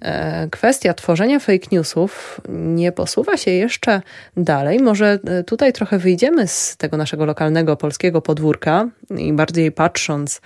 e, 0.00 0.48
kwestia 0.50 0.94
tworzenia 0.94 1.38
fake 1.38 1.66
newsów 1.72 2.40
nie 2.48 2.92
posuwa 2.92 3.36
się 3.36 3.50
jeszcze 3.50 4.02
dalej? 4.36 4.80
Może 4.80 5.18
e, 5.24 5.44
tutaj 5.44 5.72
trochę 5.72 5.98
wyjdziemy 5.98 6.48
z 6.48 6.76
tego 6.76 6.96
naszego 6.96 7.24
lokalnego 7.24 7.76
polskiego 7.76 8.22
podwórka 8.22 8.88
i 9.18 9.32
bardziej 9.32 9.72
patrząc 9.72 10.40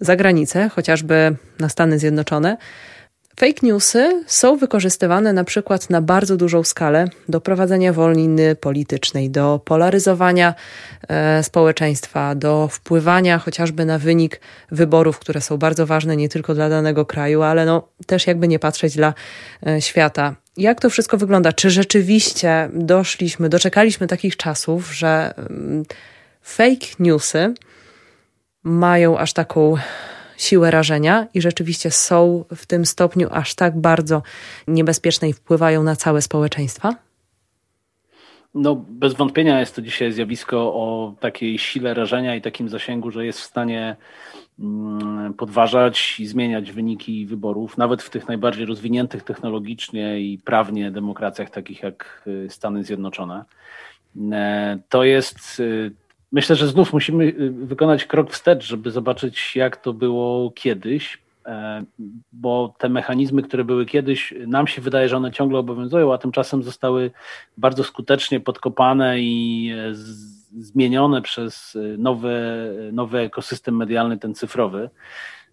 za 0.00 0.16
granicę, 0.16 0.68
chociażby 0.68 1.36
na 1.60 1.68
Stany 1.68 1.98
Zjednoczone, 1.98 2.56
Fake 3.40 3.60
newsy 3.62 4.24
są 4.26 4.56
wykorzystywane 4.56 5.32
na 5.32 5.44
przykład 5.44 5.90
na 5.90 6.00
bardzo 6.02 6.36
dużą 6.36 6.64
skalę 6.64 7.08
do 7.28 7.40
prowadzenia 7.40 7.92
wojny 7.92 8.56
politycznej, 8.56 9.30
do 9.30 9.60
polaryzowania 9.64 10.54
e, 11.08 11.42
społeczeństwa, 11.42 12.34
do 12.34 12.68
wpływania 12.68 13.38
chociażby 13.38 13.84
na 13.84 13.98
wynik 13.98 14.40
wyborów, 14.70 15.18
które 15.18 15.40
są 15.40 15.56
bardzo 15.56 15.86
ważne 15.86 16.16
nie 16.16 16.28
tylko 16.28 16.54
dla 16.54 16.68
danego 16.68 17.06
kraju, 17.06 17.42
ale 17.42 17.66
no, 17.66 17.88
też 18.06 18.26
jakby 18.26 18.48
nie 18.48 18.58
patrzeć 18.58 18.96
dla 18.96 19.14
e, 19.66 19.80
świata. 19.80 20.34
Jak 20.56 20.80
to 20.80 20.90
wszystko 20.90 21.16
wygląda? 21.16 21.52
Czy 21.52 21.70
rzeczywiście 21.70 22.68
doszliśmy, 22.72 23.48
doczekaliśmy 23.48 24.06
takich 24.06 24.36
czasów, 24.36 24.94
że 24.94 25.34
mm, 25.36 25.84
fake 26.42 26.86
newsy 26.98 27.54
mają 28.62 29.18
aż 29.18 29.32
taką 29.32 29.76
siłę 30.36 30.70
rażenia 30.70 31.26
i 31.34 31.40
rzeczywiście 31.40 31.90
są 31.90 32.44
w 32.54 32.66
tym 32.66 32.86
stopniu 32.86 33.28
aż 33.30 33.54
tak 33.54 33.80
bardzo 33.80 34.22
niebezpieczne 34.68 35.28
i 35.28 35.32
wpływają 35.32 35.82
na 35.82 35.96
całe 35.96 36.22
społeczeństwa? 36.22 36.94
No, 38.54 38.84
bez 38.88 39.14
wątpienia 39.14 39.60
jest 39.60 39.76
to 39.76 39.82
dzisiaj 39.82 40.12
zjawisko 40.12 40.58
o 40.58 41.14
takiej 41.20 41.58
sile 41.58 41.94
rażenia 41.94 42.36
i 42.36 42.42
takim 42.42 42.68
zasięgu, 42.68 43.10
że 43.10 43.26
jest 43.26 43.40
w 43.40 43.44
stanie 43.44 43.96
mm, 44.58 45.34
podważać 45.34 46.20
i 46.20 46.26
zmieniać 46.26 46.72
wyniki 46.72 47.26
wyborów, 47.26 47.78
nawet 47.78 48.02
w 48.02 48.10
tych 48.10 48.28
najbardziej 48.28 48.66
rozwiniętych 48.66 49.22
technologicznie 49.22 50.20
i 50.20 50.38
prawnie 50.38 50.90
demokracjach, 50.90 51.50
takich 51.50 51.82
jak 51.82 52.22
y, 52.26 52.50
Stany 52.50 52.84
Zjednoczone. 52.84 53.44
E, 54.32 54.78
to 54.88 55.04
jest 55.04 55.60
y, 55.60 55.92
Myślę, 56.32 56.56
że 56.56 56.68
znów 56.68 56.92
musimy 56.92 57.24
y, 57.24 57.50
wykonać 57.50 58.04
krok 58.04 58.30
wstecz, 58.30 58.64
żeby 58.64 58.90
zobaczyć, 58.90 59.56
jak 59.56 59.76
to 59.76 59.92
było 59.92 60.50
kiedyś, 60.50 61.18
e, 61.46 61.84
bo 62.32 62.74
te 62.78 62.88
mechanizmy, 62.88 63.42
które 63.42 63.64
były 63.64 63.86
kiedyś, 63.86 64.34
nam 64.46 64.66
się 64.66 64.82
wydaje, 64.82 65.08
że 65.08 65.16
one 65.16 65.32
ciągle 65.32 65.58
obowiązują, 65.58 66.14
a 66.14 66.18
tymczasem 66.18 66.62
zostały 66.62 67.10
bardzo 67.56 67.84
skutecznie 67.84 68.40
podkopane 68.40 69.20
i 69.20 69.70
e, 69.78 69.94
zmienione 70.58 71.22
przez 71.22 71.76
e, 71.76 71.98
nowy, 71.98 72.36
nowy 72.92 73.18
ekosystem 73.18 73.76
medialny, 73.76 74.18
ten 74.18 74.34
cyfrowy. 74.34 74.90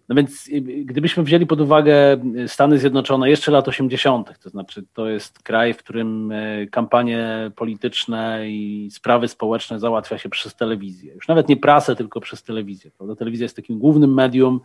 No 0.08 0.14
więc 0.14 0.48
y, 0.48 0.60
gdybyśmy 0.60 1.22
wzięli 1.22 1.46
pod 1.46 1.60
uwagę 1.60 2.16
Stany 2.46 2.78
Zjednoczone 2.78 3.30
jeszcze 3.30 3.52
lat 3.52 3.68
80., 3.68 4.38
to 4.38 4.50
znaczy 4.50 4.84
to 4.94 5.08
jest 5.08 5.42
kraj, 5.42 5.74
w 5.74 5.76
którym 5.76 6.32
kampanie 6.70 7.50
polityczne 7.56 8.50
i 8.50 8.88
sprawy 8.92 9.28
społeczne 9.28 9.78
załatwia 9.78 10.18
się 10.18 10.28
przez 10.28 10.54
telewizję. 10.54 11.14
Już 11.14 11.28
nawet 11.28 11.48
nie 11.48 11.56
prasę, 11.56 11.96
tylko 11.96 12.20
przez 12.20 12.42
telewizję. 12.42 12.90
Prawda? 12.90 13.16
Telewizja 13.16 13.44
jest 13.44 13.56
takim 13.56 13.78
głównym 13.78 14.14
medium, 14.14 14.60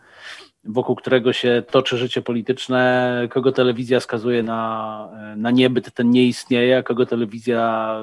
wokół 0.64 0.96
którego 0.96 1.32
się 1.32 1.62
toczy 1.70 1.96
życie 1.96 2.22
polityczne. 2.22 3.28
Kogo 3.30 3.52
telewizja 3.52 4.00
skazuje 4.00 4.42
na, 4.42 5.08
na 5.36 5.50
niebyt, 5.50 5.94
ten 5.94 6.10
nie 6.10 6.24
istnieje, 6.24 6.78
a 6.78 6.82
kogo 6.82 7.06
telewizja 7.06 7.96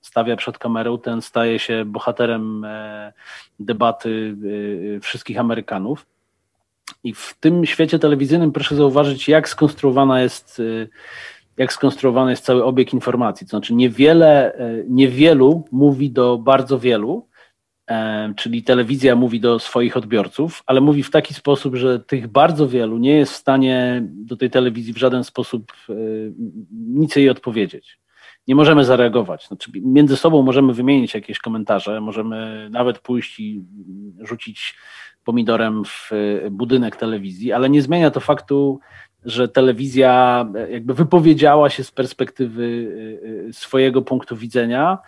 stawia 0.00 0.36
przed 0.36 0.58
kamerą, 0.58 0.98
ten 0.98 1.22
staje 1.22 1.58
się 1.58 1.84
bohaterem 1.84 2.66
debaty 3.60 4.36
wszystkich 5.00 5.38
Amerykanów. 5.38 6.06
I 7.04 7.14
w 7.14 7.34
tym 7.40 7.66
świecie 7.66 7.98
telewizyjnym 7.98 8.52
proszę 8.52 8.76
zauważyć, 8.76 9.28
jak 9.28 9.48
skonstruowana 9.48 10.22
jest, 10.22 10.60
y, 10.60 10.88
jak 11.56 11.72
skonstruowany 11.72 12.30
jest 12.30 12.44
cały 12.44 12.64
obieg 12.64 12.92
informacji. 12.94 13.46
To 13.46 13.50
znaczy 13.50 13.74
niewiele, 13.74 14.54
y, 14.60 14.86
niewielu 14.88 15.64
mówi 15.72 16.10
do 16.10 16.38
bardzo 16.38 16.78
wielu, 16.78 17.28
e, 17.90 18.34
czyli 18.36 18.62
telewizja 18.62 19.16
mówi 19.16 19.40
do 19.40 19.58
swoich 19.58 19.96
odbiorców, 19.96 20.62
ale 20.66 20.80
mówi 20.80 21.02
w 21.02 21.10
taki 21.10 21.34
sposób, 21.34 21.76
że 21.76 22.00
tych 22.00 22.28
bardzo 22.28 22.68
wielu 22.68 22.98
nie 22.98 23.16
jest 23.16 23.32
w 23.32 23.36
stanie 23.36 24.02
do 24.04 24.36
tej 24.36 24.50
telewizji 24.50 24.92
w 24.92 24.98
żaden 24.98 25.24
sposób 25.24 25.72
y, 25.90 26.32
nic 26.70 27.16
jej 27.16 27.30
odpowiedzieć. 27.30 27.98
Nie 28.46 28.54
możemy 28.54 28.84
zareagować. 28.84 29.46
Znaczy, 29.46 29.70
między 29.74 30.16
sobą 30.16 30.42
możemy 30.42 30.74
wymienić 30.74 31.14
jakieś 31.14 31.38
komentarze, 31.38 32.00
możemy 32.00 32.68
nawet 32.70 32.98
pójść 32.98 33.40
i 33.40 33.64
rzucić 34.20 34.74
pomidorem 35.24 35.84
w 35.84 36.10
e, 36.12 36.50
budynek 36.50 36.96
telewizji, 36.96 37.52
ale 37.52 37.70
nie 37.70 37.82
zmienia 37.82 38.10
to 38.10 38.20
faktu, 38.20 38.80
że 39.24 39.48
telewizja 39.48 40.46
e, 40.54 40.70
jakby 40.70 40.94
wypowiedziała 40.94 41.70
się 41.70 41.84
z 41.84 41.90
perspektywy 41.90 42.88
e, 43.48 43.52
swojego 43.52 44.02
punktu 44.02 44.36
widzenia. 44.36 44.98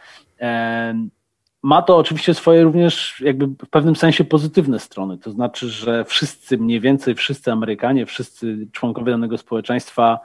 Ma 1.62 1.82
to 1.82 1.96
oczywiście 1.96 2.34
swoje 2.34 2.62
również 2.62 3.20
jakby 3.20 3.46
w 3.46 3.70
pewnym 3.70 3.96
sensie 3.96 4.24
pozytywne 4.24 4.78
strony, 4.78 5.18
to 5.18 5.30
znaczy, 5.30 5.68
że 5.68 6.04
wszyscy, 6.04 6.58
mniej 6.58 6.80
więcej 6.80 7.14
wszyscy 7.14 7.52
Amerykanie, 7.52 8.06
wszyscy 8.06 8.66
członkowie 8.72 9.12
danego 9.12 9.38
społeczeństwa 9.38 10.20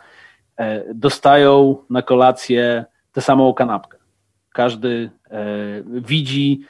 dostają 0.94 1.78
na 1.90 2.02
kolację 2.02 2.86
tę 3.12 3.22
samą 3.22 3.54
kanapkę. 3.54 3.98
Każdy 4.54 5.10
widzi 5.86 6.62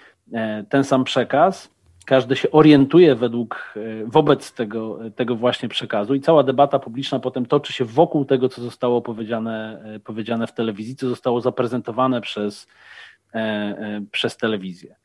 ten 0.70 0.84
sam 0.84 1.04
przekaz 1.04 1.70
każdy 2.10 2.36
się 2.36 2.52
orientuje 2.52 3.16
według, 3.16 3.74
e, 3.76 4.06
wobec 4.06 4.54
tego, 4.54 5.00
tego 5.16 5.36
właśnie 5.36 5.70
przekazu 5.70 6.16
i 6.16 6.22
cała 6.22 6.44
debata 6.44 6.80
publiczna 6.80 7.20
potem 7.20 7.46
toczy 7.46 7.74
się 7.74 7.86
wokół 7.86 8.26
tego, 8.26 8.50
co 8.50 8.62
zostało 8.62 9.02
powiedziane, 9.02 9.82
e, 9.96 10.00
powiedziane 10.00 10.48
w 10.48 10.54
telewizji, 10.54 10.96
co 10.96 11.10
zostało 11.10 11.42
zaprezentowane 11.42 12.22
przez, 12.22 12.68
e, 13.34 14.02
przez 14.12 14.38
telewizję. 14.38 14.96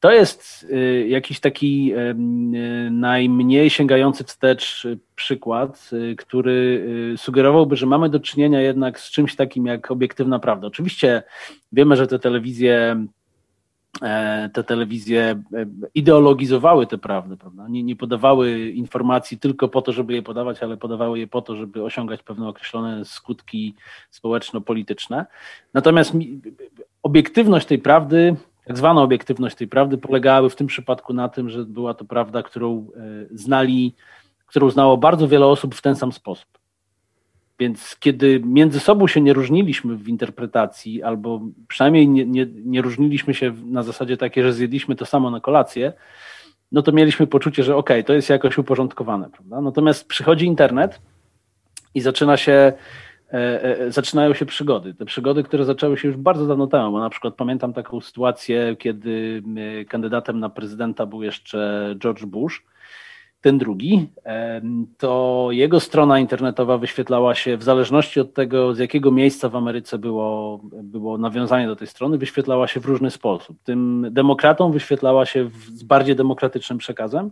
To 0.00 0.12
jest 0.12 0.66
jakiś 1.08 1.40
taki 1.40 1.92
najmniej 2.90 3.70
sięgający 3.70 4.24
wstecz 4.24 4.86
przykład, 5.14 5.90
który 6.18 6.86
sugerowałby, 7.16 7.76
że 7.76 7.86
mamy 7.86 8.08
do 8.08 8.20
czynienia 8.20 8.60
jednak 8.60 9.00
z 9.00 9.10
czymś 9.10 9.36
takim 9.36 9.66
jak 9.66 9.90
obiektywna 9.90 10.38
prawda. 10.38 10.66
Oczywiście 10.66 11.22
wiemy, 11.72 11.96
że 11.96 12.06
te 12.06 12.18
telewizje 12.18 13.06
te 14.52 14.64
telewizje 14.64 15.20
e, 15.22 15.66
ideologizowały 15.94 16.86
te 16.86 16.98
prawdy, 16.98 17.36
prawda? 17.36 17.68
Nie, 17.68 17.82
nie 17.82 17.96
podawały 17.96 18.70
informacji 18.70 19.38
tylko 19.38 19.68
po 19.68 19.82
to, 19.82 19.92
żeby 19.92 20.14
je 20.14 20.22
podawać, 20.22 20.62
ale 20.62 20.76
podawały 20.76 21.18
je 21.18 21.26
po 21.26 21.42
to, 21.42 21.56
żeby 21.56 21.84
osiągać 21.84 22.22
pewne 22.22 22.48
określone 22.48 23.04
skutki 23.04 23.74
społeczno-polityczne. 24.10 25.26
Natomiast 25.74 26.12
obiektywność 27.02 27.66
tej 27.66 27.78
prawdy, 27.78 28.36
tak 28.64 28.78
zwana 28.78 29.02
obiektywność 29.02 29.56
tej 29.56 29.68
prawdy, 29.68 29.98
polegały 29.98 30.50
w 30.50 30.56
tym 30.56 30.66
przypadku 30.66 31.12
na 31.12 31.28
tym, 31.28 31.50
że 31.50 31.64
była 31.64 31.94
to 31.94 32.04
prawda, 32.04 32.42
którą 32.42 32.86
e, 32.96 33.26
znali, 33.30 33.94
którą 34.46 34.70
znało 34.70 34.96
bardzo 34.96 35.28
wiele 35.28 35.46
osób 35.46 35.74
w 35.74 35.82
ten 35.82 35.96
sam 35.96 36.12
sposób. 36.12 36.48
Więc 37.58 37.96
kiedy 38.00 38.40
między 38.44 38.80
sobą 38.80 39.06
się 39.06 39.20
nie 39.20 39.32
różniliśmy 39.32 39.96
w 39.96 40.08
interpretacji, 40.08 41.02
albo 41.02 41.40
przynajmniej 41.68 42.08
nie, 42.08 42.26
nie, 42.26 42.46
nie 42.64 42.82
różniliśmy 42.82 43.34
się 43.34 43.52
na 43.64 43.82
zasadzie 43.82 44.16
takiej, 44.16 44.44
że 44.44 44.52
zjedliśmy 44.52 44.96
to 44.96 45.06
samo 45.06 45.30
na 45.30 45.40
kolację, 45.40 45.92
no 46.72 46.82
to 46.82 46.92
mieliśmy 46.92 47.26
poczucie, 47.26 47.62
że 47.62 47.76
okej, 47.76 47.96
okay, 47.96 48.04
to 48.04 48.12
jest 48.12 48.30
jakoś 48.30 48.58
uporządkowane. 48.58 49.30
Prawda? 49.30 49.60
Natomiast 49.60 50.08
przychodzi 50.08 50.46
internet 50.46 51.00
i 51.94 52.00
zaczyna 52.00 52.36
się, 52.36 52.72
e, 53.32 53.62
e, 53.62 53.92
zaczynają 53.92 54.34
się 54.34 54.46
przygody. 54.46 54.94
Te 54.94 55.04
przygody, 55.04 55.42
które 55.42 55.64
zaczęły 55.64 55.98
się 55.98 56.08
już 56.08 56.16
bardzo 56.16 56.46
dawno 56.46 56.66
temu, 56.66 56.92
bo 56.92 57.00
na 57.00 57.10
przykład 57.10 57.34
pamiętam 57.34 57.72
taką 57.72 58.00
sytuację, 58.00 58.76
kiedy 58.78 59.42
kandydatem 59.88 60.40
na 60.40 60.48
prezydenta 60.48 61.06
był 61.06 61.22
jeszcze 61.22 61.94
George 61.98 62.24
Bush 62.24 62.64
ten 63.40 63.58
drugi, 63.58 64.08
to 64.98 65.48
jego 65.50 65.80
strona 65.80 66.18
internetowa 66.18 66.78
wyświetlała 66.78 67.34
się 67.34 67.56
w 67.56 67.62
zależności 67.62 68.20
od 68.20 68.34
tego, 68.34 68.74
z 68.74 68.78
jakiego 68.78 69.10
miejsca 69.10 69.48
w 69.48 69.56
Ameryce 69.56 69.98
było, 69.98 70.60
było 70.72 71.18
nawiązanie 71.18 71.66
do 71.66 71.76
tej 71.76 71.86
strony, 71.86 72.18
wyświetlała 72.18 72.66
się 72.66 72.80
w 72.80 72.84
różny 72.84 73.10
sposób. 73.10 73.56
Tym 73.64 74.06
demokratom 74.10 74.72
wyświetlała 74.72 75.26
się 75.26 75.50
z 75.72 75.82
bardziej 75.82 76.16
demokratycznym 76.16 76.78
przekazem, 76.78 77.30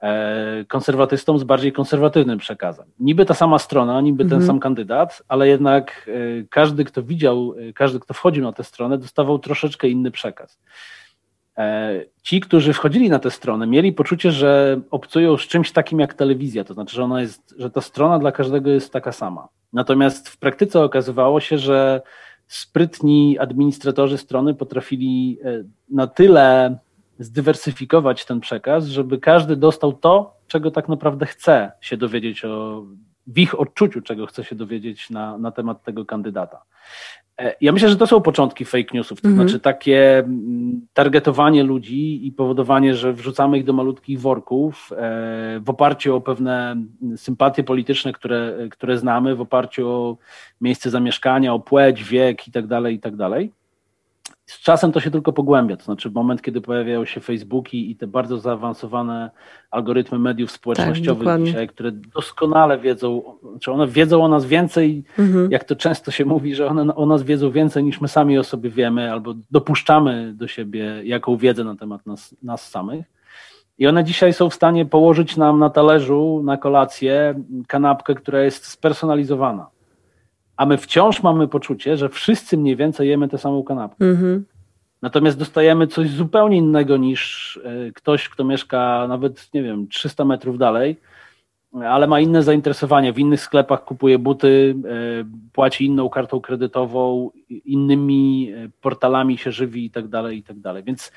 e, 0.00 0.64
konserwatystom 0.68 1.38
z 1.38 1.44
bardziej 1.44 1.72
konserwatywnym 1.72 2.38
przekazem. 2.38 2.86
Niby 3.00 3.24
ta 3.24 3.34
sama 3.34 3.58
strona, 3.58 4.00
niby 4.00 4.24
ten 4.24 4.32
mhm. 4.32 4.46
sam 4.46 4.60
kandydat, 4.60 5.22
ale 5.28 5.48
jednak 5.48 6.10
e, 6.40 6.44
każdy, 6.50 6.84
kto 6.84 7.02
widział, 7.02 7.54
e, 7.68 7.72
każdy, 7.72 8.00
kto 8.00 8.14
wchodził 8.14 8.44
na 8.44 8.52
tę 8.52 8.64
stronę, 8.64 8.98
dostawał 8.98 9.38
troszeczkę 9.38 9.88
inny 9.88 10.10
przekaz. 10.10 10.58
E, 11.58 12.04
ci, 12.22 12.40
którzy 12.40 12.72
wchodzili 12.72 13.10
na 13.10 13.18
tę 13.18 13.30
stronę, 13.30 13.66
mieli 13.66 13.92
poczucie, 13.92 14.32
że 14.32 14.80
obcują 14.90 15.36
z 15.36 15.40
czymś 15.40 15.72
takim 15.72 16.00
jak 16.00 16.14
telewizja, 16.14 16.64
to 16.64 16.74
znaczy, 16.74 16.96
że 16.96 17.04
ona 17.04 17.20
jest, 17.20 17.54
że 17.58 17.70
ta 17.70 17.80
strona 17.80 18.18
dla 18.18 18.32
każdego 18.32 18.70
jest 18.70 18.92
taka 18.92 19.12
sama. 19.12 19.48
Natomiast 19.72 20.28
w 20.28 20.36
praktyce 20.36 20.80
okazywało 20.84 21.40
się, 21.40 21.58
że 21.58 22.02
sprytni 22.48 23.38
administratorzy 23.38 24.18
strony 24.18 24.54
potrafili 24.54 25.38
e, 25.44 25.64
na 25.90 26.06
tyle 26.06 26.78
zdywersyfikować 27.18 28.24
ten 28.24 28.40
przekaz, 28.40 28.86
żeby 28.86 29.18
każdy 29.18 29.56
dostał 29.56 29.92
to, 29.92 30.36
czego 30.46 30.70
tak 30.70 30.88
naprawdę 30.88 31.26
chce 31.26 31.72
się 31.80 31.96
dowiedzieć 31.96 32.44
o, 32.44 32.84
w 33.26 33.38
ich 33.38 33.60
odczuciu, 33.60 34.02
czego 34.02 34.26
chce 34.26 34.44
się 34.44 34.56
dowiedzieć 34.56 35.10
na, 35.10 35.38
na 35.38 35.50
temat 35.50 35.82
tego 35.82 36.04
kandydata. 36.04 36.62
E, 37.38 37.54
ja 37.60 37.72
myślę, 37.72 37.88
że 37.88 37.96
to 37.96 38.06
są 38.06 38.20
początki 38.20 38.64
fake 38.64 38.94
newsów, 38.94 39.20
to 39.20 39.28
mhm. 39.28 39.48
znaczy 39.48 39.60
takie 39.60 40.18
mm, 40.18 40.86
targetowanie 40.92 41.62
ludzi 41.62 42.26
i 42.26 42.32
powodowanie, 42.32 42.94
że 42.94 43.12
wrzucamy 43.12 43.58
ich 43.58 43.64
do 43.64 43.72
malutkich 43.72 44.20
worków 44.20 44.90
e, 44.92 44.96
w 45.60 45.70
oparciu 45.70 46.16
o 46.16 46.20
pewne 46.20 46.76
sympatie 47.16 47.64
polityczne, 47.64 48.12
które, 48.12 48.54
które 48.70 48.98
znamy, 48.98 49.34
w 49.34 49.40
oparciu 49.40 49.88
o 49.88 50.16
miejsce 50.60 50.90
zamieszkania, 50.90 51.54
o 51.54 51.60
płeć, 51.60 52.04
wiek 52.04 52.46
itd., 52.46 52.82
tak 52.82 52.92
itd. 52.92 53.48
Z 54.48 54.60
czasem 54.60 54.92
to 54.92 55.00
się 55.00 55.10
tylko 55.10 55.32
pogłębia, 55.32 55.76
to 55.76 55.84
znaczy 55.84 56.10
w 56.10 56.14
moment, 56.14 56.42
kiedy 56.42 56.60
pojawiają 56.60 57.04
się 57.04 57.20
Facebooki 57.20 57.90
i 57.90 57.96
te 57.96 58.06
bardzo 58.06 58.38
zaawansowane 58.38 59.30
algorytmy 59.70 60.18
mediów 60.18 60.50
społecznościowych 60.50 61.26
tak, 61.26 61.42
dzisiaj, 61.42 61.68
które 61.68 61.92
doskonale 61.92 62.78
wiedzą, 62.78 63.22
czy 63.60 63.72
one 63.72 63.86
wiedzą 63.86 64.24
o 64.24 64.28
nas 64.28 64.46
więcej, 64.46 65.04
mhm. 65.18 65.50
jak 65.50 65.64
to 65.64 65.76
często 65.76 66.10
się 66.10 66.24
mówi, 66.24 66.54
że 66.54 66.66
one 66.66 66.94
o 66.94 67.06
nas 67.06 67.22
wiedzą 67.22 67.50
więcej 67.50 67.84
niż 67.84 68.00
my 68.00 68.08
sami 68.08 68.38
o 68.38 68.44
sobie 68.44 68.70
wiemy, 68.70 69.12
albo 69.12 69.34
dopuszczamy 69.50 70.32
do 70.34 70.48
siebie 70.48 71.00
jaką 71.04 71.36
wiedzę 71.36 71.64
na 71.64 71.76
temat 71.76 72.06
nas, 72.06 72.36
nas 72.42 72.70
samych. 72.70 73.06
I 73.78 73.86
one 73.86 74.04
dzisiaj 74.04 74.32
są 74.32 74.50
w 74.50 74.54
stanie 74.54 74.86
położyć 74.86 75.36
nam 75.36 75.58
na 75.58 75.70
talerzu, 75.70 76.42
na 76.44 76.56
kolację 76.56 77.34
kanapkę, 77.66 78.14
która 78.14 78.42
jest 78.42 78.66
spersonalizowana 78.66 79.66
a 80.58 80.66
my 80.66 80.78
wciąż 80.78 81.22
mamy 81.22 81.48
poczucie, 81.48 81.96
że 81.96 82.08
wszyscy 82.08 82.56
mniej 82.56 82.76
więcej 82.76 83.08
jemy 83.08 83.28
tę 83.28 83.38
samą 83.38 83.62
kanapkę. 83.62 84.04
Mm-hmm. 84.04 84.40
Natomiast 85.02 85.38
dostajemy 85.38 85.86
coś 85.86 86.10
zupełnie 86.10 86.56
innego 86.56 86.96
niż 86.96 87.60
e, 87.64 87.92
ktoś, 87.92 88.28
kto 88.28 88.44
mieszka 88.44 89.06
nawet, 89.08 89.54
nie 89.54 89.62
wiem, 89.62 89.88
300 89.88 90.24
metrów 90.24 90.58
dalej, 90.58 90.96
ale 91.72 92.06
ma 92.06 92.20
inne 92.20 92.42
zainteresowanie. 92.42 93.12
W 93.12 93.18
innych 93.18 93.40
sklepach 93.40 93.84
kupuje 93.84 94.18
buty, 94.18 94.74
e, 94.84 95.24
płaci 95.52 95.84
inną 95.84 96.08
kartą 96.08 96.40
kredytową, 96.40 97.30
innymi 97.48 98.52
e, 98.52 98.68
portalami 98.80 99.38
się 99.38 99.52
żywi 99.52 99.84
i 99.84 99.90
tak 99.90 100.08
dalej, 100.08 100.38
i 100.38 100.42
tak 100.42 100.58
dalej. 100.58 100.82
Więc 100.82 101.12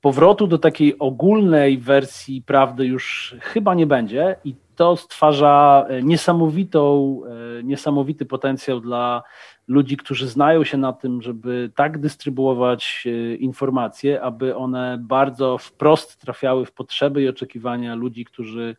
powrotu 0.00 0.46
do 0.46 0.58
takiej 0.58 0.98
ogólnej 0.98 1.78
wersji 1.78 2.42
prawdy 2.42 2.86
już 2.86 3.34
chyba 3.40 3.74
nie 3.74 3.86
będzie 3.86 4.36
i 4.44 4.54
to 4.78 4.96
stwarza 4.96 5.86
e, 5.88 6.02
niesamowitą, 6.02 7.20
e, 7.58 7.62
niesamowity 7.62 8.26
potencjał 8.26 8.80
dla 8.80 9.22
ludzi, 9.68 9.96
którzy 9.96 10.28
znają 10.28 10.64
się 10.64 10.78
na 10.78 10.92
tym, 10.92 11.22
żeby 11.22 11.70
tak 11.74 11.98
dystrybuować 11.98 13.04
e, 13.06 13.34
informacje, 13.34 14.22
aby 14.22 14.56
one 14.56 14.98
bardzo 15.00 15.58
wprost 15.58 16.20
trafiały 16.20 16.66
w 16.66 16.72
potrzeby 16.72 17.22
i 17.22 17.28
oczekiwania 17.28 17.94
ludzi, 17.94 18.24
którzy 18.24 18.76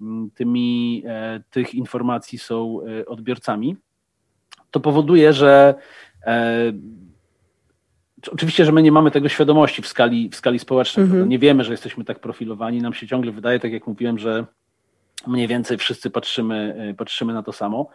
mm, 0.00 0.30
tymi, 0.34 1.04
tych 1.50 1.74
informacji 1.74 2.38
są 2.38 2.80
odbiorcami. 3.06 3.76
To 4.70 4.80
powoduje, 4.80 5.32
że 5.32 5.74
Oczywiście, 8.32 8.64
że 8.64 8.72
my 8.72 8.82
nie 8.82 8.92
mamy 8.92 9.10
tego 9.10 9.28
świadomości 9.28 9.82
w 9.82 9.86
skali, 9.86 10.28
w 10.28 10.36
skali 10.36 10.58
społecznej. 10.58 11.06
Mm 11.06 11.24
-hmm. 11.24 11.28
Nie 11.28 11.38
wiemy, 11.38 11.64
że 11.64 11.72
jesteśmy 11.72 12.04
tak 12.04 12.18
profilowani. 12.18 12.82
Nam 12.82 12.94
się 12.94 13.06
ciągle 13.06 13.32
wydaje, 13.32 13.60
tak 13.60 13.72
jak 13.72 13.86
mówiłem, 13.86 14.18
że 14.18 14.46
mniej 15.26 15.48
więcej 15.48 15.78
wszyscy 15.78 16.10
patrzymy, 16.10 16.76
e, 16.90 16.94
patrzymy 16.94 17.34
na 17.34 17.42
to 17.42 17.52
samo, 17.52 17.88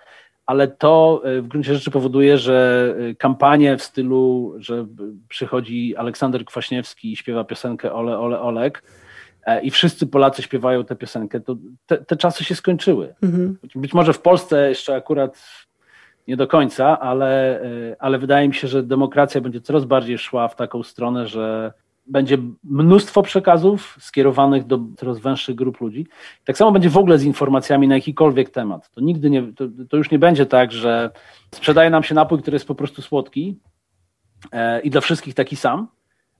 ale 0.45 0.67
to 0.67 1.21
e, 1.23 1.41
w 1.41 1.47
gruncie 1.47 1.73
rzeczy 1.73 1.91
powoduje, 1.91 2.37
że 2.37 2.95
e, 2.99 3.15
kampanie 3.15 3.77
w 3.77 3.83
stylu, 3.83 4.53
że 4.57 4.85
przychodzi 5.29 5.95
Aleksander 5.95 6.45
Kwaśniewski 6.45 7.11
i 7.13 7.15
śpiewa 7.15 7.43
piosenkę 7.43 7.93
Ole, 7.93 8.19
Ole, 8.19 8.41
Olek 8.41 8.83
i 9.61 9.71
wszyscy 9.71 10.07
Polacy 10.07 10.41
śpiewają 10.41 10.83
tę 10.83 10.95
piosenkę, 10.95 11.39
to 11.39 11.55
te, 11.85 11.97
te 11.97 12.15
czasy 12.15 12.43
się 12.43 12.55
skończyły. 12.55 13.15
Mhm. 13.23 13.57
Być 13.75 13.93
może 13.93 14.13
w 14.13 14.21
Polsce 14.21 14.69
jeszcze 14.69 14.95
akurat 14.95 15.43
nie 16.27 16.37
do 16.37 16.47
końca, 16.47 16.99
ale, 16.99 17.61
ale 17.99 18.17
wydaje 18.17 18.47
mi 18.47 18.53
się, 18.53 18.67
że 18.67 18.83
demokracja 18.83 19.41
będzie 19.41 19.61
coraz 19.61 19.85
bardziej 19.85 20.17
szła 20.17 20.47
w 20.47 20.55
taką 20.55 20.83
stronę, 20.83 21.27
że 21.27 21.73
będzie 22.07 22.37
mnóstwo 22.63 23.21
przekazów 23.21 23.97
skierowanych 23.99 24.65
do 24.65 24.79
coraz 24.97 25.19
węższych 25.19 25.55
grup 25.55 25.81
ludzi. 25.81 26.07
Tak 26.45 26.57
samo 26.57 26.71
będzie 26.71 26.89
w 26.89 26.97
ogóle 26.97 27.19
z 27.19 27.23
informacjami 27.23 27.87
na 27.87 27.95
jakikolwiek 27.95 28.49
temat. 28.49 28.89
To 28.89 29.01
nigdy 29.01 29.29
nie, 29.29 29.53
to, 29.53 29.65
to 29.89 29.97
już 29.97 30.11
nie 30.11 30.19
będzie 30.19 30.45
tak, 30.45 30.71
że 30.71 31.09
sprzedaje 31.51 31.89
nam 31.89 32.03
się 32.03 32.15
napój, 32.15 32.41
który 32.41 32.55
jest 32.55 32.67
po 32.67 32.75
prostu 32.75 33.01
słodki 33.01 33.59
e, 34.51 34.81
i 34.81 34.89
dla 34.89 35.01
wszystkich 35.01 35.33
taki 35.33 35.55
sam, 35.55 35.87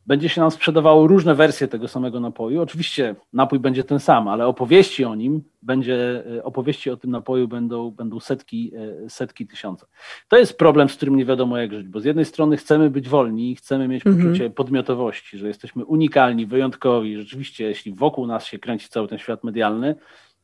będzie 0.06 0.30
się 0.30 0.42
nam 0.42 0.52
sprzedawało 0.52 1.08
różne 1.08 1.36
wersje 1.36 1.68
tego 1.68 1.88
samego 1.88 2.20
napoju. 2.20 2.62
Oczywiście 2.62 3.16
napój 3.34 3.60
będzie 3.60 3.84
ten 3.84 4.00
sam, 4.00 4.28
ale 4.28 4.48
opowieści 4.48 5.06
o 5.06 5.16
nim 5.16 5.44
będzie, 5.62 6.24
e, 6.38 6.44
opowieści 6.44 6.90
o 6.90 6.98
tym 6.98 7.12
napoju 7.12 7.48
będą, 7.48 7.92
będą 7.92 8.20
setki, 8.20 8.72
e, 9.06 9.10
setki 9.10 9.48
tysiące. 9.48 9.86
To 10.28 10.38
jest 10.38 10.58
problem, 10.58 10.90
z 10.90 10.96
którym 10.96 11.16
nie 11.16 11.26
wiadomo 11.26 11.58
jak 11.58 11.74
żyć, 11.74 11.88
bo 11.88 12.00
z 12.00 12.06
jednej 12.06 12.26
strony 12.26 12.58
chcemy 12.58 12.90
być 12.90 13.10
wolni, 13.10 13.56
chcemy 13.56 13.88
mieć 13.88 14.06
mhm. 14.08 14.26
poczucie 14.26 14.50
podmiotowości, 14.50 15.38
że 15.38 15.48
jesteśmy 15.48 15.86
unikalni, 15.86 16.46
wyjątkowi. 16.46 17.18
Rzeczywiście, 17.18 17.64
jeśli 17.64 17.94
wokół 17.94 18.28
nas 18.28 18.46
się 18.46 18.60
kręci 18.60 18.90
cały 18.90 19.08
ten 19.08 19.18
świat 19.18 19.44
medialny, 19.44 19.96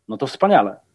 no 0.07 0.17
to 0.17 0.27
wspaniale. 0.27 0.90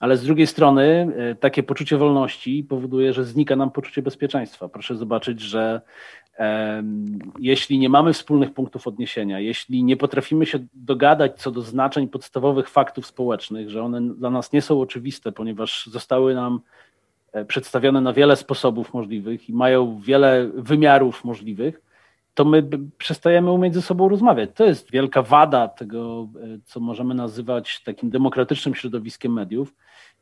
Ale 0.00 0.16
z 0.16 0.24
drugiej 0.24 0.46
strony 0.46 1.08
e, 1.16 1.34
takie 1.34 1.62
poczucie 1.62 1.96
wolności 1.96 2.66
powoduje, 2.68 3.12
że 3.12 3.24
znika 3.24 3.56
nam 3.56 3.70
poczucie 3.70 4.02
bezpieczeństwa. 4.02 4.68
Proszę 4.68 4.96
zobaczyć, 4.96 5.40
że 5.40 5.80
jeśli 7.38 7.78
nie 7.78 7.88
mamy 7.88 8.12
wspólnych 8.12 8.54
punktów 8.54 8.86
odniesienia, 8.86 9.40
jeśli 9.40 9.84
nie 9.84 9.96
potrafimy 9.96 10.46
się 10.46 10.58
dogadać 10.74 11.40
co 11.40 11.50
do 11.50 11.62
znaczeń 11.62 12.08
podstawowych 12.08 12.68
faktów 12.68 13.06
społecznych, 13.06 13.70
że 13.70 13.82
one 13.82 14.00
dla 14.00 14.30
nas 14.30 14.52
nie 14.52 14.62
są 14.62 14.80
oczywiste, 14.80 15.32
ponieważ 15.32 15.86
zostały 15.86 16.34
nam 16.34 16.60
e, 17.32 17.44
przedstawione 17.44 18.00
na 18.00 18.12
wiele 18.12 18.36
sposobów 18.36 18.94
możliwych 18.94 19.48
i 19.48 19.52
mają 19.52 20.00
wiele 20.00 20.50
wymiarów 20.54 21.24
możliwych, 21.24 21.82
to 22.36 22.44
my 22.44 22.68
przestajemy 22.98 23.50
umieć 23.50 23.74
ze 23.74 23.82
sobą 23.82 24.08
rozmawiać. 24.08 24.50
To 24.54 24.64
jest 24.64 24.90
wielka 24.90 25.22
wada 25.22 25.68
tego, 25.68 26.28
e, 26.42 26.58
co 26.64 26.80
możemy 26.80 27.14
nazywać 27.14 27.82
takim 27.82 28.10
demokratycznym 28.10 28.74
środowiskiem 28.74 29.32
mediów, 29.32 29.74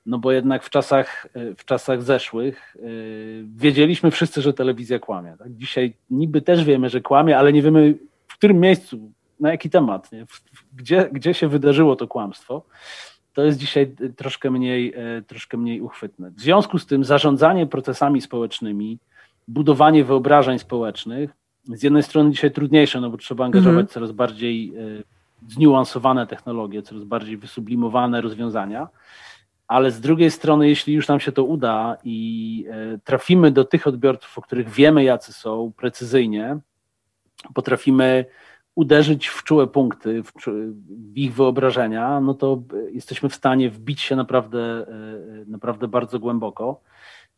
no 0.06 0.18
bo 0.18 0.32
jednak 0.32 0.62
w 0.62 0.70
czasach, 0.70 1.26
e, 1.34 1.54
w 1.54 1.64
czasach 1.64 2.02
zeszłych 2.02 2.76
yy, 2.82 3.44
wiedzieliśmy 3.56 4.10
wszyscy, 4.10 4.42
że 4.42 4.52
telewizja 4.52 4.98
kłamie. 4.98 5.36
Tak? 5.38 5.56
Dzisiaj 5.56 5.94
niby 6.10 6.42
też 6.42 6.64
wiemy, 6.64 6.90
że 6.90 7.00
kłamie, 7.00 7.38
ale 7.38 7.52
nie 7.52 7.62
wiemy 7.62 7.94
w 8.26 8.34
którym 8.34 8.60
miejscu, 8.60 9.12
na 9.40 9.50
jaki 9.50 9.70
temat, 9.70 10.10
gdzie, 10.72 11.08
gdzie 11.12 11.34
się 11.34 11.48
wydarzyło 11.48 11.96
to 11.96 12.08
kłamstwo. 12.08 12.62
To 13.32 13.44
jest 13.44 13.58
dzisiaj 13.58 13.94
troszkę 14.16 14.50
mniej, 14.50 14.94
troszkę 15.26 15.56
mniej 15.56 15.80
uchwytne. 15.80 16.30
W 16.30 16.40
związku 16.40 16.78
z 16.78 16.86
tym 16.86 17.04
zarządzanie 17.04 17.66
procesami 17.66 18.20
społecznymi, 18.20 18.98
budowanie 19.48 20.04
wyobrażeń 20.04 20.58
społecznych 20.58 21.43
z 21.66 21.82
jednej 21.82 22.02
strony 22.02 22.30
dzisiaj 22.30 22.50
trudniejsze, 22.50 23.00
no 23.00 23.10
bo 23.10 23.16
trzeba 23.16 23.44
angażować 23.44 23.74
mm 23.74 23.86
-hmm. 23.86 23.92
coraz 23.92 24.12
bardziej 24.12 24.72
yy, 24.72 25.04
zniuansowane 25.48 26.26
technologie, 26.26 26.82
coraz 26.82 27.04
bardziej 27.04 27.36
wysublimowane 27.36 28.20
rozwiązania, 28.20 28.88
ale 29.68 29.90
z 29.90 30.00
drugiej 30.00 30.30
strony, 30.30 30.68
jeśli 30.68 30.94
już 30.94 31.08
nam 31.08 31.20
się 31.20 31.32
to 31.32 31.44
uda 31.44 31.96
i 32.04 32.66
e, 32.70 32.98
trafimy 33.04 33.50
do 33.50 33.64
tych 33.64 33.86
odbiorców, 33.86 34.38
o 34.38 34.42
których 34.42 34.68
wiemy, 34.68 35.04
jacy 35.04 35.32
są, 35.32 35.72
precyzyjnie, 35.76 36.58
potrafimy 37.54 38.24
uderzyć 38.74 39.26
w 39.26 39.42
czułe 39.42 39.66
punkty, 39.66 40.22
w, 40.22 40.32
w, 40.32 41.16
ich 41.16 41.34
wyobrażenia, 41.34 42.20
no 42.20 42.34
to 42.34 42.62
jesteśmy 42.92 43.28
w 43.28 43.34
stanie 43.34 43.70
wbić 43.70 44.00
się 44.00 44.16
naprawdę, 44.16 44.86
e, 44.88 45.44
naprawdę 45.46 45.88
bardzo 45.88 46.18
głęboko. 46.18 46.80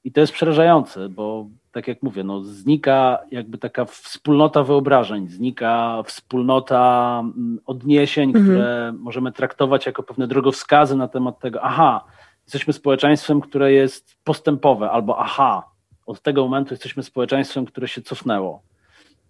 I 0.04 0.12
to 0.12 0.20
jest 0.20 0.32
przerażające, 0.32 1.08
bo 1.08 1.48
tak 1.76 1.88
jak 1.88 2.02
mówię, 2.02 2.24
no, 2.24 2.42
znika 2.42 3.18
jakby 3.30 3.58
taka 3.58 3.84
wspólnota 3.84 4.62
wyobrażeń, 4.62 5.28
znika 5.28 6.02
wspólnota 6.06 7.18
mm, 7.20 7.58
odniesień, 7.66 8.28
mhm. 8.28 8.44
które 8.44 8.92
możemy 8.98 9.32
traktować 9.32 9.86
jako 9.86 10.02
pewne 10.02 10.26
drogowskazy 10.26 10.96
na 10.96 11.08
temat 11.08 11.38
tego, 11.38 11.62
aha, 11.62 12.04
jesteśmy 12.46 12.72
społeczeństwem, 12.72 13.40
które 13.40 13.72
jest 13.72 14.16
postępowe, 14.24 14.90
albo 14.90 15.18
aha, 15.18 15.62
od 16.06 16.22
tego 16.22 16.42
momentu 16.42 16.74
jesteśmy 16.74 17.02
społeczeństwem, 17.02 17.64
które 17.66 17.88
się 17.88 18.02
cofnęło. 18.02 18.62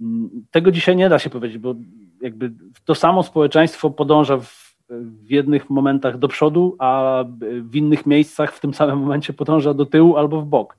Mm, 0.01 0.31
tego 0.51 0.71
dzisiaj 0.71 0.97
nie 0.97 1.09
da 1.09 1.19
się 1.19 1.31
powiedzieć, 1.31 1.59
bo 1.59 1.75
jakby 2.21 2.53
to 2.85 2.95
samo 2.95 3.23
społeczeństwo 3.23 3.91
podąża 3.91 4.37
w, 4.37 4.77
w 4.91 5.31
jednych 5.31 5.71
momentach 5.71 6.19
do 6.19 6.29
przodu, 6.29 6.77
a 6.79 7.25
w 7.61 7.77
innych 7.77 8.07
miejscach 8.07 8.53
w 8.53 8.61
tym 8.61 8.75
samym 8.75 8.99
momencie 8.99 9.33
podąża 9.33 9.75
do 9.75 9.87
tyłu 9.87 10.17
albo 10.17 10.41
w 10.41 10.47
bok. 10.47 10.77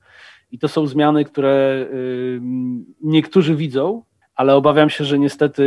I 0.52 0.58
to 0.58 0.68
są 0.68 0.86
zmiany, 0.86 1.24
które 1.24 1.86
y, 1.92 2.40
niektórzy 3.02 3.56
widzą, 3.56 4.02
ale 4.34 4.54
obawiam 4.54 4.90
się, 4.90 5.04
że 5.04 5.18
niestety 5.18 5.62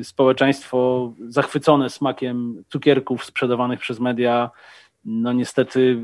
y, 0.00 0.04
społeczeństwo 0.04 1.12
zachwycone 1.28 1.90
smakiem 1.90 2.64
cukierków 2.68 3.24
sprzedawanych 3.24 3.80
przez 3.80 4.00
media, 4.00 4.50
no 5.04 5.32
niestety 5.32 5.98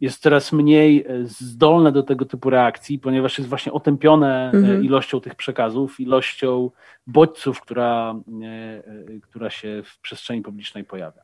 jest 0.00 0.22
coraz 0.22 0.52
mniej 0.52 1.04
e, 1.08 1.26
zdolne 1.26 1.92
do 1.92 2.02
tego 2.02 2.24
typu 2.24 2.50
reakcji, 2.50 2.98
ponieważ 2.98 3.38
jest 3.38 3.48
właśnie 3.48 3.72
otępione 3.72 4.50
e, 4.54 4.56
mhm. 4.56 4.84
ilością 4.84 5.20
tych 5.20 5.34
przekazów, 5.34 6.00
ilością 6.00 6.70
bodźców, 7.06 7.60
która, 7.60 8.14
e, 8.42 9.20
która 9.20 9.50
się 9.50 9.82
w 9.84 10.00
przestrzeni 10.00 10.42
publicznej 10.42 10.84
pojawia. 10.84 11.22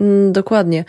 Mm, 0.00 0.32
dokładnie. 0.32 0.84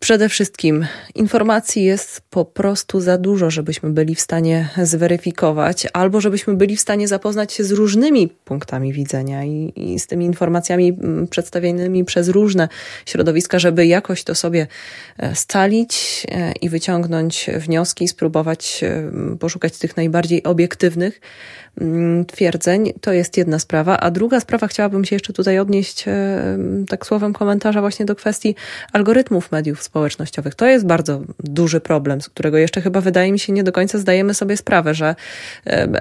Przede 0.00 0.28
wszystkim 0.28 0.86
informacji 1.14 1.84
jest 1.84 2.22
po 2.30 2.44
prostu 2.44 3.00
za 3.00 3.18
dużo, 3.18 3.50
żebyśmy 3.50 3.90
byli 3.90 4.14
w 4.14 4.20
stanie 4.20 4.68
zweryfikować, 4.82 5.86
albo 5.92 6.20
żebyśmy 6.20 6.54
byli 6.54 6.76
w 6.76 6.80
stanie 6.80 7.08
zapoznać 7.08 7.52
się 7.52 7.64
z 7.64 7.70
różnymi 7.70 8.28
punktami 8.28 8.92
widzenia 8.92 9.44
i, 9.44 9.72
i, 9.76 10.00
z 10.00 10.06
tymi 10.06 10.24
informacjami 10.24 10.88
mm, 10.88 11.28
przedstawionymi 11.28 12.04
przez 12.04 12.28
różne 12.28 12.68
środowiska, 13.06 13.58
żeby 13.58 13.86
jakoś 13.86 14.24
to 14.24 14.34
sobie 14.34 14.66
e, 15.18 15.34
stalić 15.34 16.26
e, 16.30 16.52
i 16.52 16.68
wyciągnąć 16.68 17.50
wnioski, 17.58 18.08
spróbować 18.08 18.80
e, 18.84 19.10
poszukać 19.38 19.78
tych 19.78 19.96
najbardziej 19.96 20.42
obiektywnych 20.42 21.20
Mm, 21.80 22.24
twierdzeń. 22.24 22.92
To 23.00 23.12
jest 23.12 23.36
jedna 23.36 23.58
sprawa. 23.58 24.00
A 24.00 24.10
druga 24.10 24.40
sprawa, 24.40 24.66
chciałabym 24.66 25.04
się 25.04 25.16
jeszcze 25.16 25.32
tutaj 25.32 25.58
odnieść 25.58 26.04
tak 26.88 27.06
słowem 27.06 27.32
komentarza 27.32 27.80
właśnie 27.80 28.06
do 28.06 28.14
kwestii 28.16 28.54
algorytmów 28.92 29.52
mediów 29.52 29.71
społecznościowych. 29.76 30.54
To 30.54 30.66
jest 30.66 30.86
bardzo 30.86 31.20
duży 31.38 31.80
problem, 31.80 32.20
z 32.20 32.28
którego 32.28 32.58
jeszcze 32.58 32.80
chyba 32.80 33.00
wydaje 33.00 33.32
mi 33.32 33.38
się 33.38 33.52
nie 33.52 33.64
do 33.64 33.72
końca 33.72 33.98
zdajemy 33.98 34.34
sobie 34.34 34.56
sprawę, 34.56 34.94
że 34.94 35.14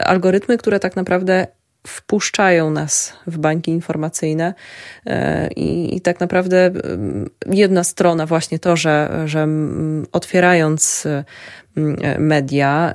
algorytmy, 0.05 0.57
które 0.57 0.79
tak 0.79 0.95
naprawdę 0.95 1.47
wpuszczają 1.87 2.71
nas 2.71 3.13
w 3.27 3.37
bańki 3.37 3.71
informacyjne 3.71 4.53
e, 5.05 5.47
i, 5.47 5.95
i, 5.95 6.01
tak 6.01 6.19
naprawdę 6.19 6.71
jedna 7.51 7.83
strona 7.83 8.25
właśnie 8.25 8.59
to, 8.59 8.75
że, 8.75 9.23
że 9.25 9.47
otwierając 10.11 11.07
media, 12.19 12.93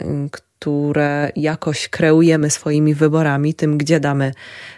które 0.59 1.33
jakoś 1.37 1.89
kreujemy 1.89 2.51
swoimi 2.51 2.95
wyborami, 2.95 3.55
tym 3.55 3.79
gdzie 3.79 4.01
damy 4.01 4.33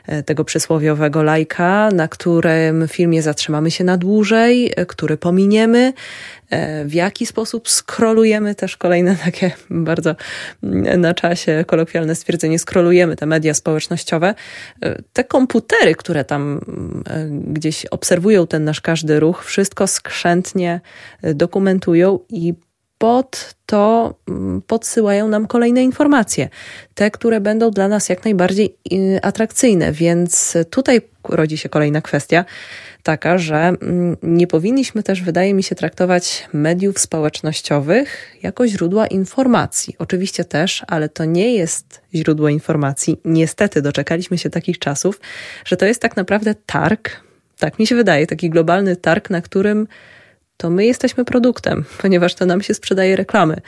e, 0.06 0.22
tego 0.22 0.44
przysłowiowego 0.44 1.22
lajka, 1.22 1.88
na 1.94 2.08
którym 2.08 2.88
filmie 2.88 3.22
zatrzymamy 3.22 3.70
się 3.70 3.84
na 3.84 3.96
dłużej, 3.96 4.72
e, 4.76 4.86
który 4.86 5.16
pominiemy, 5.16 5.92
e, 6.50 6.84
w 6.84 6.94
jaki 6.94 7.26
sposób 7.26 7.68
skrolujemy 7.68 8.54
też 8.54 8.76
kolejne 8.76 9.16
takie 9.24 9.50
bardzo 9.70 10.16
mm, 10.62 11.00
na 11.00 11.14
czasie 11.14 11.64
kolokwialne 11.66 12.14
stwierdzenie, 12.14 12.58
skrolujemy 12.58 13.16
te 13.16 13.26
media 13.26 13.54
społecznościowe. 13.54 14.34
Te 15.12 15.24
komputery, 15.24 15.94
które 15.94 16.24
tam 16.24 16.60
gdzieś 17.30 17.86
obserwują 17.86 18.46
ten 18.46 18.64
nasz 18.64 18.80
każdy 18.80 19.20
ruch, 19.20 19.44
wszystko 19.44 19.86
skrzętnie 19.86 20.80
dokumentują 21.22 22.18
i 22.28 22.54
pod 22.98 23.54
to 23.66 24.14
mm, 24.28 24.62
podsyłają 24.62 25.28
nam 25.28 25.46
kolejne 25.46 25.82
informacje, 25.82 26.48
te, 26.94 27.10
które 27.10 27.40
będą 27.40 27.70
dla 27.70 27.88
nas 27.88 28.08
jak 28.08 28.24
najbardziej 28.24 28.76
y, 28.92 29.18
atrakcyjne. 29.22 29.92
Więc 29.92 30.54
tutaj 30.70 31.00
rodzi 31.24 31.58
się 31.58 31.68
kolejna 31.68 32.00
kwestia, 32.00 32.44
taka, 33.02 33.38
że 33.38 33.56
mm, 33.56 34.16
nie 34.22 34.46
powinniśmy 34.46 35.02
też, 35.02 35.22
wydaje 35.22 35.54
mi 35.54 35.62
się, 35.62 35.74
traktować 35.74 36.48
mediów 36.52 36.98
społecznościowych 36.98 38.36
jako 38.42 38.68
źródła 38.68 39.06
informacji. 39.06 39.96
Oczywiście 39.98 40.44
też, 40.44 40.82
ale 40.86 41.08
to 41.08 41.24
nie 41.24 41.54
jest 41.54 42.00
źródło 42.14 42.48
informacji. 42.48 43.20
Niestety 43.24 43.82
doczekaliśmy 43.82 44.38
się 44.38 44.50
takich 44.50 44.78
czasów, 44.78 45.20
że 45.64 45.76
to 45.76 45.86
jest 45.86 46.02
tak 46.02 46.16
naprawdę 46.16 46.54
targ, 46.66 47.10
tak 47.58 47.78
mi 47.78 47.86
się 47.86 47.94
wydaje, 47.94 48.26
taki 48.26 48.50
globalny 48.50 48.96
targ, 48.96 49.30
na 49.30 49.40
którym 49.40 49.86
to 50.58 50.70
my 50.70 50.86
jesteśmy 50.86 51.24
produktem, 51.24 51.84
ponieważ 52.02 52.34
to 52.34 52.46
nam 52.46 52.62
się 52.62 52.74
sprzedaje 52.74 53.16
reklamy. 53.16 53.60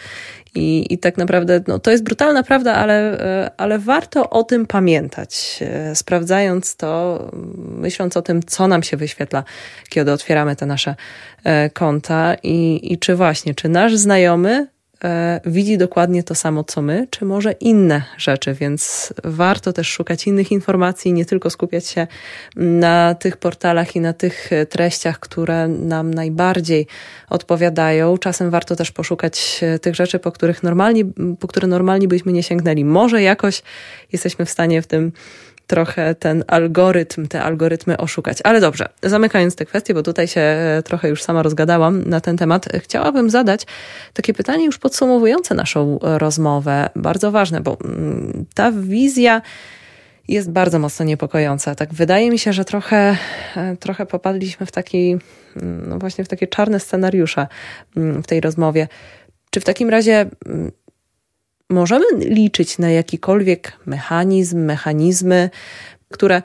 I, 0.54 0.94
i 0.94 0.98
tak 0.98 1.16
naprawdę 1.16 1.60
no, 1.68 1.78
to 1.78 1.90
jest 1.90 2.04
brutalna 2.04 2.42
prawda, 2.42 2.74
ale, 2.74 3.20
e, 3.20 3.50
ale 3.56 3.78
warto 3.78 4.30
o 4.30 4.44
tym 4.44 4.66
pamiętać. 4.66 5.58
E, 5.60 5.94
sprawdzając 5.94 6.76
to, 6.76 7.30
myśląc 7.56 8.16
o 8.16 8.22
tym, 8.22 8.42
co 8.42 8.68
nam 8.68 8.82
się 8.82 8.96
wyświetla, 8.96 9.44
kiedy 9.88 10.12
otwieramy 10.12 10.56
te 10.56 10.66
nasze 10.66 10.94
e, 11.44 11.70
konta 11.70 12.34
i, 12.42 12.80
i 12.92 12.98
czy 12.98 13.16
właśnie, 13.16 13.54
czy 13.54 13.68
nasz 13.68 13.96
znajomy 13.96 14.66
widzi 15.46 15.78
dokładnie 15.78 16.22
to 16.22 16.34
samo 16.34 16.64
co 16.64 16.82
my, 16.82 17.06
czy 17.10 17.24
może 17.24 17.52
inne 17.52 18.02
rzeczy, 18.16 18.54
więc 18.54 19.12
warto 19.24 19.72
też 19.72 19.88
szukać 19.88 20.26
innych 20.26 20.52
informacji, 20.52 21.12
nie 21.12 21.24
tylko 21.24 21.50
skupiać 21.50 21.86
się 21.86 22.06
na 22.56 23.14
tych 23.14 23.36
portalach 23.36 23.96
i 23.96 24.00
na 24.00 24.12
tych 24.12 24.50
treściach, 24.68 25.18
które 25.18 25.68
nam 25.68 26.14
najbardziej 26.14 26.86
odpowiadają. 27.28 28.18
Czasem 28.18 28.50
warto 28.50 28.76
też 28.76 28.90
poszukać 28.90 29.60
tych 29.82 29.94
rzeczy, 29.94 30.18
po 30.18 30.32
których 30.32 30.62
normalnie, 30.62 31.04
po 31.40 31.48
które 31.48 31.68
normalnie 31.68 32.08
byśmy 32.08 32.32
nie 32.32 32.42
sięgnęli. 32.42 32.84
Może 32.84 33.22
jakoś 33.22 33.62
jesteśmy 34.12 34.44
w 34.44 34.50
stanie 34.50 34.82
w 34.82 34.86
tym 34.86 35.12
trochę 35.70 36.14
ten 36.14 36.44
algorytm, 36.46 37.28
te 37.28 37.42
algorytmy 37.42 37.96
oszukać. 37.96 38.38
Ale 38.44 38.60
dobrze, 38.60 38.88
zamykając 39.02 39.56
tę 39.56 39.66
kwestię, 39.66 39.94
bo 39.94 40.02
tutaj 40.02 40.28
się 40.28 40.56
trochę 40.84 41.08
już 41.08 41.22
sama 41.22 41.42
rozgadałam 41.42 42.04
na 42.08 42.20
ten 42.20 42.36
temat, 42.36 42.68
chciałabym 42.78 43.30
zadać 43.30 43.66
takie 44.14 44.34
pytanie 44.34 44.64
już 44.64 44.78
podsumowujące 44.78 45.54
naszą 45.54 45.98
rozmowę. 46.02 46.90
Bardzo 46.96 47.30
ważne, 47.30 47.60
bo 47.60 47.76
mm, 47.84 48.44
ta 48.54 48.72
wizja 48.72 49.42
jest 50.28 50.50
bardzo 50.50 50.78
mocno 50.78 51.04
niepokojąca. 51.04 51.74
Tak 51.74 51.94
wydaje 51.94 52.30
mi 52.30 52.38
się, 52.38 52.52
że 52.52 52.64
trochę, 52.64 53.16
e, 53.56 53.76
trochę 53.76 54.06
popadliśmy 54.06 54.66
w 54.66 54.72
taki, 54.72 55.18
mm, 55.56 55.88
no 55.88 55.98
właśnie 55.98 56.24
w 56.24 56.28
takie 56.28 56.46
czarne 56.46 56.80
scenariusze 56.80 57.46
mm, 57.96 58.22
w 58.22 58.26
tej 58.26 58.40
rozmowie. 58.40 58.88
Czy 59.50 59.60
w 59.60 59.64
takim 59.64 59.90
razie 59.90 60.26
możemy 61.70 62.04
liczyć 62.18 62.78
na 62.78 62.90
jakikolwiek 62.90 63.72
mechanizm, 63.86 64.58
mechanizmy, 64.58 65.50
które 66.10 66.42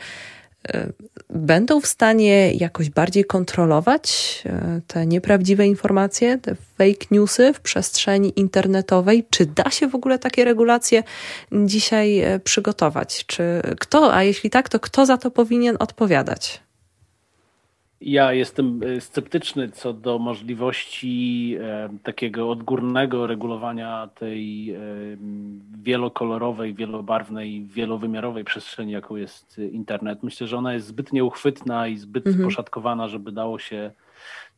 e, 0.67 0.91
będą 1.30 1.82
w 1.82 1.88
stanie 1.88 2.53
jakoś 2.53 2.89
bardziej 2.89 3.26
kontrolować 3.26 4.43
e, 4.45 4.82
te 4.88 5.05
nieprawdziwe 5.05 5.67
informacje, 5.67 6.38
te 6.38 6.55
fake 6.55 7.05
newsy 7.11 7.53
w 7.53 7.59
przestrzeni 7.59 8.39
internetowej? 8.39 9.26
Czy 9.30 9.45
da 9.45 9.69
się 9.71 9.88
w 9.88 9.95
ogóle 9.95 10.19
takie 10.19 10.45
regulacje 10.45 11.03
dzisiaj 11.51 12.19
e, 12.19 12.39
przygotować? 12.39 13.26
Czy 13.26 13.61
kto, 13.80 14.13
a 14.13 14.23
jeśli 14.23 14.49
tak, 14.49 14.69
to 14.69 14.80
kto 14.80 15.05
za 15.05 15.17
to 15.17 15.32
powinien 15.32 15.76
odpowiadać? 15.80 16.64
Ja 18.05 18.33
jestem 18.33 18.81
e, 18.83 19.01
sceptyczny 19.01 19.69
co 19.69 19.93
do 19.93 20.19
możliwości 20.19 21.55
e, 21.61 21.89
takiego 22.03 22.49
odgórnego 22.49 23.27
regulowania 23.27 24.09
tej 24.15 24.71
e, 24.71 24.79
wielokolorowej, 25.81 26.73
wielobarwnej, 26.73 27.65
wielowymiarowej 27.65 28.43
przestrzeni, 28.43 28.91
jaką 28.91 29.15
jest 29.15 29.57
internet. 29.57 30.23
Myślę, 30.23 30.47
że 30.47 30.57
ona 30.57 30.73
jest 30.73 30.87
zbyt 30.87 31.13
nieuchwytna 31.13 31.87
i 31.87 31.97
zbyt 31.97 32.27
mhm. 32.27 32.45
poszatkowana, 32.45 33.07
żeby 33.07 33.31
dało 33.31 33.59
się 33.59 33.91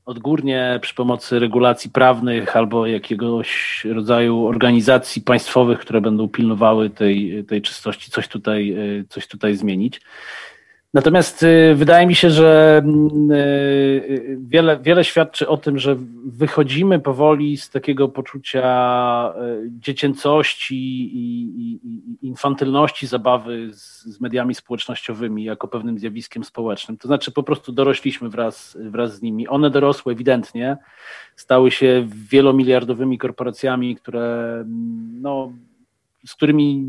odgórnie 0.06 0.80
przy 0.82 0.96
pomocy 0.96 1.40
regulacji 1.40 1.92
prawnych 1.92 2.58
albo 2.58 2.88
jakiegoś 2.88 3.82
rodzaju 3.86 4.46
organizacji 4.46 5.22
państwowych, 5.22 5.80
które 5.80 6.02
będą 6.02 6.28
pilnowały 6.28 6.90
tej, 6.90 7.46
tej 7.46 7.62
czystości, 7.62 8.12
coś 8.12 8.28
tutaj, 8.28 8.76
coś 9.10 9.28
tutaj 9.28 9.56
zmienić. 9.56 10.02
Natomiast 10.94 11.44
y, 11.44 11.76
wydaje 11.76 12.08
mi 12.08 12.16
się, 12.16 12.30
że 12.30 12.82
mm, 12.86 13.32
y, 13.32 14.38
wiele, 14.42 14.80
wiele 14.80 15.04
świadczy 15.04 15.48
o 15.48 15.58
tym, 15.58 15.80
że 15.80 15.96
wychodzimy 16.26 17.00
powoli 17.00 17.58
z 17.58 17.70
takiego 17.70 18.10
poczucia 18.10 19.34
dziecięcości 19.70 21.10
i, 21.14 21.38
infantylności 22.22 23.08
zabawy 23.08 23.70
z, 23.74 24.06
z, 24.06 24.22
mediami 24.22 24.56
społecznościowymi 24.56 25.44
jako 25.44 25.68
pewnym 25.68 26.00
zjawiskiem 26.00 26.44
społecznym. 26.44 26.98
To 26.98 27.08
znaczy 27.08 27.32
po 27.32 27.44
prostu 27.44 27.72
dorośliśmy 27.72 28.30
wraz, 28.30 28.78
wraz 28.82 29.16
z 29.16 29.22
nimi. 29.22 29.48
One 29.48 29.70
dorosły 29.70 30.14
ewidentnie, 30.14 30.78
stały 31.36 31.72
się 31.72 32.08
wielomiliardowymi 32.30 33.18
korporacjami, 33.18 33.96
które 33.96 34.54
mm, 34.54 35.22
no, 35.22 35.54
z 36.26 36.36
którymi 36.36 36.86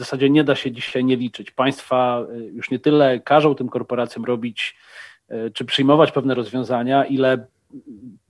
zasadzie 0.00 0.30
nie 0.30 0.44
da 0.44 0.54
się 0.54 0.72
dzisiaj 0.72 1.04
nie 1.04 1.16
liczyć. 1.16 1.50
Państwa 1.50 2.26
y, 2.34 2.44
już 2.52 2.70
nie 2.70 2.78
tyle 2.78 3.20
każą 3.20 3.54
tym 3.54 3.68
korporacjom 3.68 4.24
robić 4.24 4.76
y, 5.30 5.50
czy 5.54 5.64
przyjmować 5.64 6.12
pewne 6.12 6.34
rozwiązania, 6.34 7.04
ile 7.04 7.46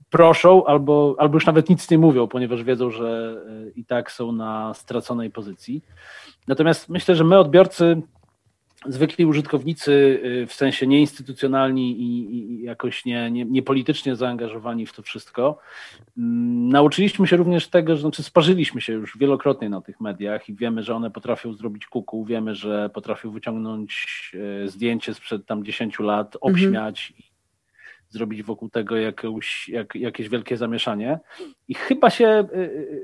proszą 0.09 0.65
albo, 0.65 1.15
albo 1.17 1.35
już 1.35 1.45
nawet 1.45 1.69
nic 1.69 1.89
nie 1.89 1.97
mówią, 1.97 2.27
ponieważ 2.27 2.63
wiedzą, 2.63 2.91
że 2.91 3.41
y, 3.67 3.71
i 3.75 3.85
tak 3.85 4.11
są 4.11 4.31
na 4.31 4.73
straconej 4.73 5.29
pozycji. 5.29 5.81
Natomiast 6.47 6.89
myślę, 6.89 7.15
że 7.15 7.23
my 7.23 7.39
odbiorcy 7.39 8.01
zwykli 8.85 9.25
użytkownicy 9.25 9.91
y, 10.43 10.47
w 10.47 10.53
sensie 10.53 10.87
nieinstytucjonalni 10.87 11.91
i, 11.91 12.35
i 12.35 12.63
jakoś 12.63 13.05
nie, 13.05 13.31
nie, 13.31 13.45
nie, 13.45 13.63
politycznie 13.63 14.15
zaangażowani 14.15 14.85
w 14.85 14.93
to 14.93 15.01
wszystko, 15.01 15.59
mm, 16.17 16.69
nauczyliśmy 16.69 17.27
się 17.27 17.37
również 17.37 17.67
tego, 17.67 17.95
że 17.95 18.01
znaczy 18.01 18.23
sparzyliśmy 18.23 18.81
się 18.81 18.93
już 18.93 19.17
wielokrotnie 19.17 19.69
na 19.69 19.81
tych 19.81 20.01
mediach 20.01 20.49
i 20.49 20.55
wiemy, 20.55 20.83
że 20.83 20.95
one 20.95 21.11
potrafią 21.11 21.53
zrobić 21.53 21.85
kuku, 21.85 22.25
wiemy, 22.25 22.55
że 22.55 22.89
potrafią 22.89 23.31
wyciągnąć 23.31 24.31
y, 24.65 24.69
zdjęcie 24.69 25.13
sprzed 25.13 25.45
tam 25.45 25.63
10 25.63 25.99
lat, 25.99 26.37
mhm. 26.41 26.93
Zrobić 28.11 28.43
wokół 28.43 28.69
tego 28.69 28.95
jakąś, 28.95 29.69
jak, 29.69 29.95
jakieś 29.95 30.29
wielkie 30.29 30.57
zamieszanie. 30.57 31.19
I 31.67 31.73
chyba 31.73 32.09
się 32.09 32.47
y, 32.55 32.57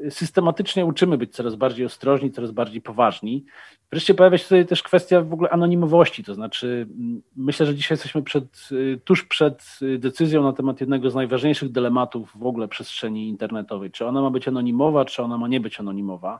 y, 0.05 0.12
systematycznie 0.12 0.86
uczymy 0.86 1.18
być 1.18 1.34
coraz 1.34 1.55
bardziej 1.55 1.86
ostrożni, 1.86 2.32
coraz 2.32 2.51
bardziej 2.51 2.82
poważni. 2.82 3.45
Wreszcie 3.91 4.14
pojawia 4.14 4.38
się 4.38 4.43
tutaj 4.43 4.66
też 4.66 4.84
kwestia 4.84 5.22
w 5.22 5.34
ogóle 5.34 5.49
anonimowości, 5.49 6.24
to 6.24 6.34
znaczy 6.34 6.88
mm, 6.99 7.22
myślę, 7.36 7.66
że 7.66 7.76
dzisiaj 7.76 7.95
jesteśmy 7.95 8.24
przed, 8.24 8.70
y, 8.72 8.99
tuż 9.03 9.24
przed 9.24 9.80
decyzją 9.99 10.43
na 10.43 10.53
temat 10.53 10.82
jednego 10.82 11.10
z 11.10 11.16
najważniejszych 11.16 11.72
dylematów 11.72 12.32
w 12.36 12.45
ogóle 12.45 12.68
przestrzeni 12.68 13.30
internetowej. 13.30 13.91
Czy 13.91 14.05
ona 14.05 14.22
ma 14.22 14.30
być 14.30 14.47
anonimowa, 14.47 15.05
czy 15.05 15.24
ona 15.24 15.38
ma 15.38 15.47
nie 15.47 15.60
być 15.60 15.80
anonimowa. 15.80 16.39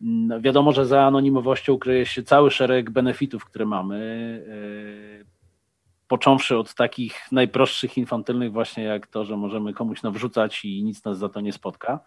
No, 0.00 0.40
wiadomo, 0.40 0.72
że 0.72 0.86
za 0.86 1.02
anonimowością 1.02 1.78
kryje 1.78 2.06
się 2.06 2.22
cały 2.22 2.50
szereg 2.50 2.90
benefitów, 2.90 3.44
które 3.44 3.66
mamy 3.66 3.98
począwszy 6.10 6.56
od 6.56 6.74
takich 6.74 7.32
najprostszych, 7.32 7.98
infantylnych 7.98 8.52
właśnie 8.52 8.84
jak 8.84 9.06
to, 9.06 9.24
że 9.24 9.36
możemy 9.36 9.72
komuś 9.72 10.02
nawrzucać 10.02 10.64
i 10.64 10.82
nic 10.84 11.04
nas 11.04 11.18
za 11.18 11.28
to 11.28 11.40
nie 11.40 11.52
spotka. 11.52 12.00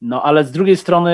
No 0.00 0.22
ale 0.22 0.44
z 0.44 0.52
drugiej 0.52 0.76
strony 0.76 1.10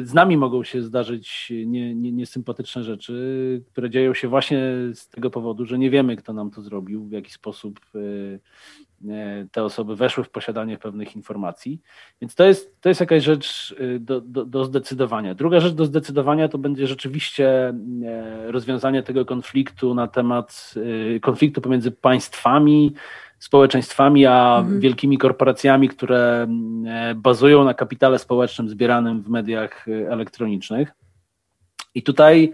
y, 0.00 0.06
z 0.06 0.14
nami 0.14 0.36
mogą 0.36 0.64
się 0.64 0.82
zdarzyć 0.82 1.52
nie, 1.66 1.94
nie, 1.94 2.12
niesympatyczne 2.12 2.82
rzeczy, 2.82 3.64
które 3.72 3.90
dzieją 3.90 4.14
się 4.14 4.28
właśnie 4.28 4.60
z 4.94 5.08
tego 5.08 5.30
powodu, 5.30 5.66
że 5.66 5.78
nie 5.78 5.90
wiemy, 5.90 6.16
kto 6.16 6.32
nam 6.32 6.50
to 6.50 6.62
zrobił, 6.62 7.04
w 7.04 7.12
jaki 7.12 7.30
sposób 7.30 7.80
y, 7.94 8.40
te 9.52 9.64
osoby 9.64 9.96
weszły 9.96 10.24
w 10.24 10.30
posiadanie 10.30 10.78
pewnych 10.78 11.16
informacji. 11.16 11.80
Więc 12.20 12.34
to 12.34 12.44
jest, 12.44 12.80
to 12.80 12.88
jest 12.88 13.00
jakaś 13.00 13.22
rzecz 13.24 13.74
y, 13.80 13.98
do, 14.00 14.20
do, 14.20 14.44
do 14.44 14.64
zdecydowania. 14.64 15.34
Druga 15.34 15.60
rzecz 15.60 15.72
do 15.72 15.84
zdecydowania 15.84 16.48
to 16.48 16.58
będzie 16.58 16.86
rzeczywiście 16.86 17.74
e, 18.04 18.52
rozwiązanie 18.52 19.02
tego 19.02 19.24
konfliktu 19.24 19.94
na 19.94 20.08
temat 20.08 20.74
konfliktu 21.22 21.60
pomiędzy 21.60 21.90
państwami, 21.90 22.94
społeczeństwami, 23.38 24.26
a 24.26 24.58
mhm. 24.58 24.80
wielkimi 24.80 25.18
korporacjami, 25.18 25.88
które 25.88 26.46
e, 26.86 27.14
bazują 27.14 27.64
na 27.64 27.74
kapitale 27.74 28.18
społecznym 28.18 28.68
zbieranym 28.68 29.22
w 29.22 29.28
mediach 29.28 29.86
elektronicznych. 30.08 30.92
I 31.94 32.02
tutaj 32.02 32.52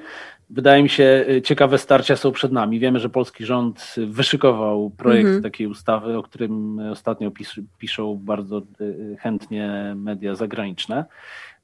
Wydaje 0.50 0.82
mi 0.82 0.88
się, 0.88 1.24
y, 1.30 1.42
ciekawe 1.42 1.78
starcia 1.78 2.16
są 2.16 2.32
przed 2.32 2.52
nami. 2.52 2.78
Wiemy, 2.78 2.98
że 2.98 3.08
polski 3.08 3.44
rząd 3.44 3.94
wyszykował 4.06 4.90
projekt 4.90 5.26
mhm. 5.26 5.42
takiej 5.42 5.66
ustawy, 5.66 6.18
o 6.18 6.22
którym 6.22 6.78
ostatnio 6.78 7.30
pis 7.30 7.54
piszą 7.78 8.16
bardzo 8.16 8.62
y, 8.80 9.16
chętnie 9.20 9.92
media 9.96 10.34
zagraniczne, 10.34 11.04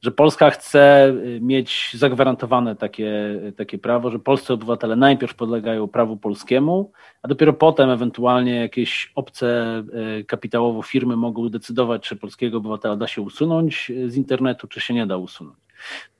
że 0.00 0.10
Polska 0.10 0.50
chce 0.50 1.08
y, 1.08 1.40
mieć 1.42 1.90
zagwarantowane 1.94 2.76
takie, 2.76 3.40
takie 3.56 3.78
prawo, 3.78 4.10
że 4.10 4.18
polscy 4.18 4.52
obywatele 4.52 4.96
najpierw 4.96 5.34
podlegają 5.34 5.88
prawu 5.88 6.16
polskiemu, 6.16 6.92
a 7.22 7.28
dopiero 7.28 7.52
potem 7.52 7.90
ewentualnie 7.90 8.54
jakieś 8.54 9.12
obce 9.14 9.82
kapitałowo 10.26 10.82
firmy 10.82 11.16
mogą 11.16 11.48
decydować, 11.48 12.02
czy 12.08 12.16
polskiego 12.16 12.58
obywatela 12.58 12.96
da 12.96 13.06
się 13.06 13.22
usunąć 13.22 13.92
z 14.06 14.16
internetu, 14.16 14.68
czy 14.68 14.80
się 14.80 14.94
nie 14.94 15.06
da 15.06 15.16
usunąć. 15.16 15.63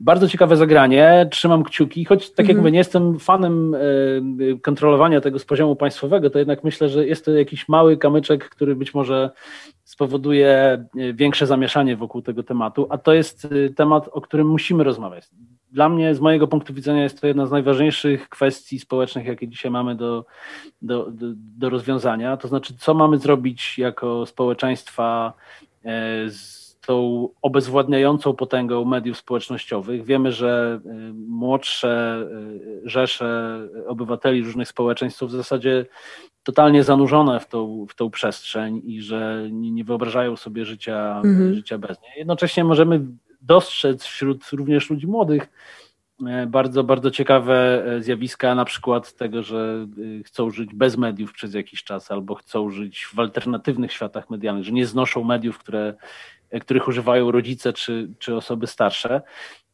Bardzo 0.01 0.29
ciekawe 0.29 0.57
zagranie, 0.57 1.29
trzymam 1.31 1.65
kciuki, 1.65 2.05
choć 2.05 2.31
tak 2.31 2.47
jak 2.47 2.51
mm. 2.51 2.57
mówię, 2.57 2.73
nie 2.73 2.79
jestem 2.79 3.19
fanem 3.19 3.75
e, 3.75 3.79
kontrolowania 4.63 5.21
tego 5.21 5.39
z 5.39 5.45
poziomu 5.45 5.77
państwowego, 5.77 6.31
to 6.31 6.39
jednak 6.39 6.65
myślę, 6.65 6.89
że 6.89 7.07
jest 7.07 7.25
to 7.25 7.31
jakiś 7.31 7.69
mały 7.69 7.97
kamyczek, 7.97 8.49
który 8.49 8.77
być 8.77 8.95
może 8.95 9.31
spowoduje 9.85 10.49
e, 10.49 11.13
większe 11.13 11.47
zamieszanie 11.47 11.97
wokół 11.97 12.23
tego 12.23 12.43
tematu, 12.43 12.87
a 12.91 12.99
to 12.99 13.13
jest 13.13 13.45
e, 13.45 13.71
temat, 13.71 14.09
o 14.13 14.21
którym 14.21 14.49
musimy 14.49 14.85
rozmawiać. 14.85 15.25
Dla 15.73 15.89
mnie, 15.89 16.15
z 16.15 16.21
mojego 16.21 16.49
punktu 16.49 16.75
widzenia, 16.75 17.03
jest 17.03 17.21
to 17.21 17.27
jedna 17.27 17.47
z 17.47 17.51
najważniejszych 17.51 18.29
kwestii 18.29 18.79
społecznych, 18.79 19.27
jakie 19.27 19.49
dzisiaj 19.49 19.71
mamy 19.71 19.95
do, 19.95 20.25
do, 20.83 21.11
do, 21.11 21.27
do 21.37 21.71
rozwiązania. 21.71 22.37
To 22.37 22.49
znaczy, 22.49 22.75
co 22.79 22.95
mamy 22.95 23.19
zrobić 23.19 23.79
jako 23.79 24.27
społeczeństwa 24.27 25.33
z 26.29 26.64
tą 26.87 27.29
obezwładniającą 27.43 28.35
potęgą 28.35 28.85
mediów 28.85 29.19
społecznościowych. 29.19 30.05
Wiemy, 30.05 30.33
że 30.33 30.81
y, 30.87 31.13
młodsze 31.15 32.23
y, 32.85 32.89
rzesze 32.91 33.59
obywateli 33.87 34.43
różnych 34.43 34.69
społeczeństw 34.69 35.19
są 35.19 35.27
w 35.27 35.31
zasadzie 35.31 35.87
totalnie 36.45 36.85
zanurzone 36.85 37.41
w 37.41 37.47
tą, 37.47 37.87
w 37.89 37.95
tą 37.95 38.11
przestrzeń 38.11 38.83
i 38.85 39.03
że 39.03 39.49
nie, 39.51 39.85
wyobrażają 39.85 40.37
sobie 40.37 40.65
życia, 40.65 41.21
mhm. 41.25 41.55
życia 41.55 41.79
bez 41.79 42.03
niej. 42.03 42.13
Jednocześnie 42.17 42.65
możemy 42.65 43.01
dostrzec 43.41 44.05
wśród 44.05 44.49
również 44.53 44.91
ludzi 44.91 45.07
młodych 45.07 45.51
e, 46.27 46.47
bardzo, 46.47 46.85
bardzo 46.85 47.11
ciekawe 47.11 47.85
e, 47.87 48.03
zjawiska, 48.03 48.55
na 48.55 48.65
przykład 48.65 49.13
tego, 49.13 49.43
że 49.43 49.87
y, 49.99 50.23
chcą 50.25 50.51
żyć 50.51 50.75
bez 50.75 50.97
mediów 50.97 51.33
przez 51.33 51.55
jakiś 51.55 51.85
czas 51.85 52.11
albo 52.11 52.35
chcą 52.35 52.71
żyć 52.71 53.07
w 53.15 53.19
alternatywnych 53.19 53.93
światach 53.93 54.31
medialnych, 54.31 54.65
że 54.65 54.73
nie 54.73 54.87
znoszą 54.87 55.25
mediów, 55.25 55.59
które 55.59 55.95
których 56.61 56.89
używają 56.89 57.31
rodzice 57.31 57.73
czy, 57.73 58.11
czy 58.19 58.37
osoby 58.37 58.67
starsze. 58.67 59.23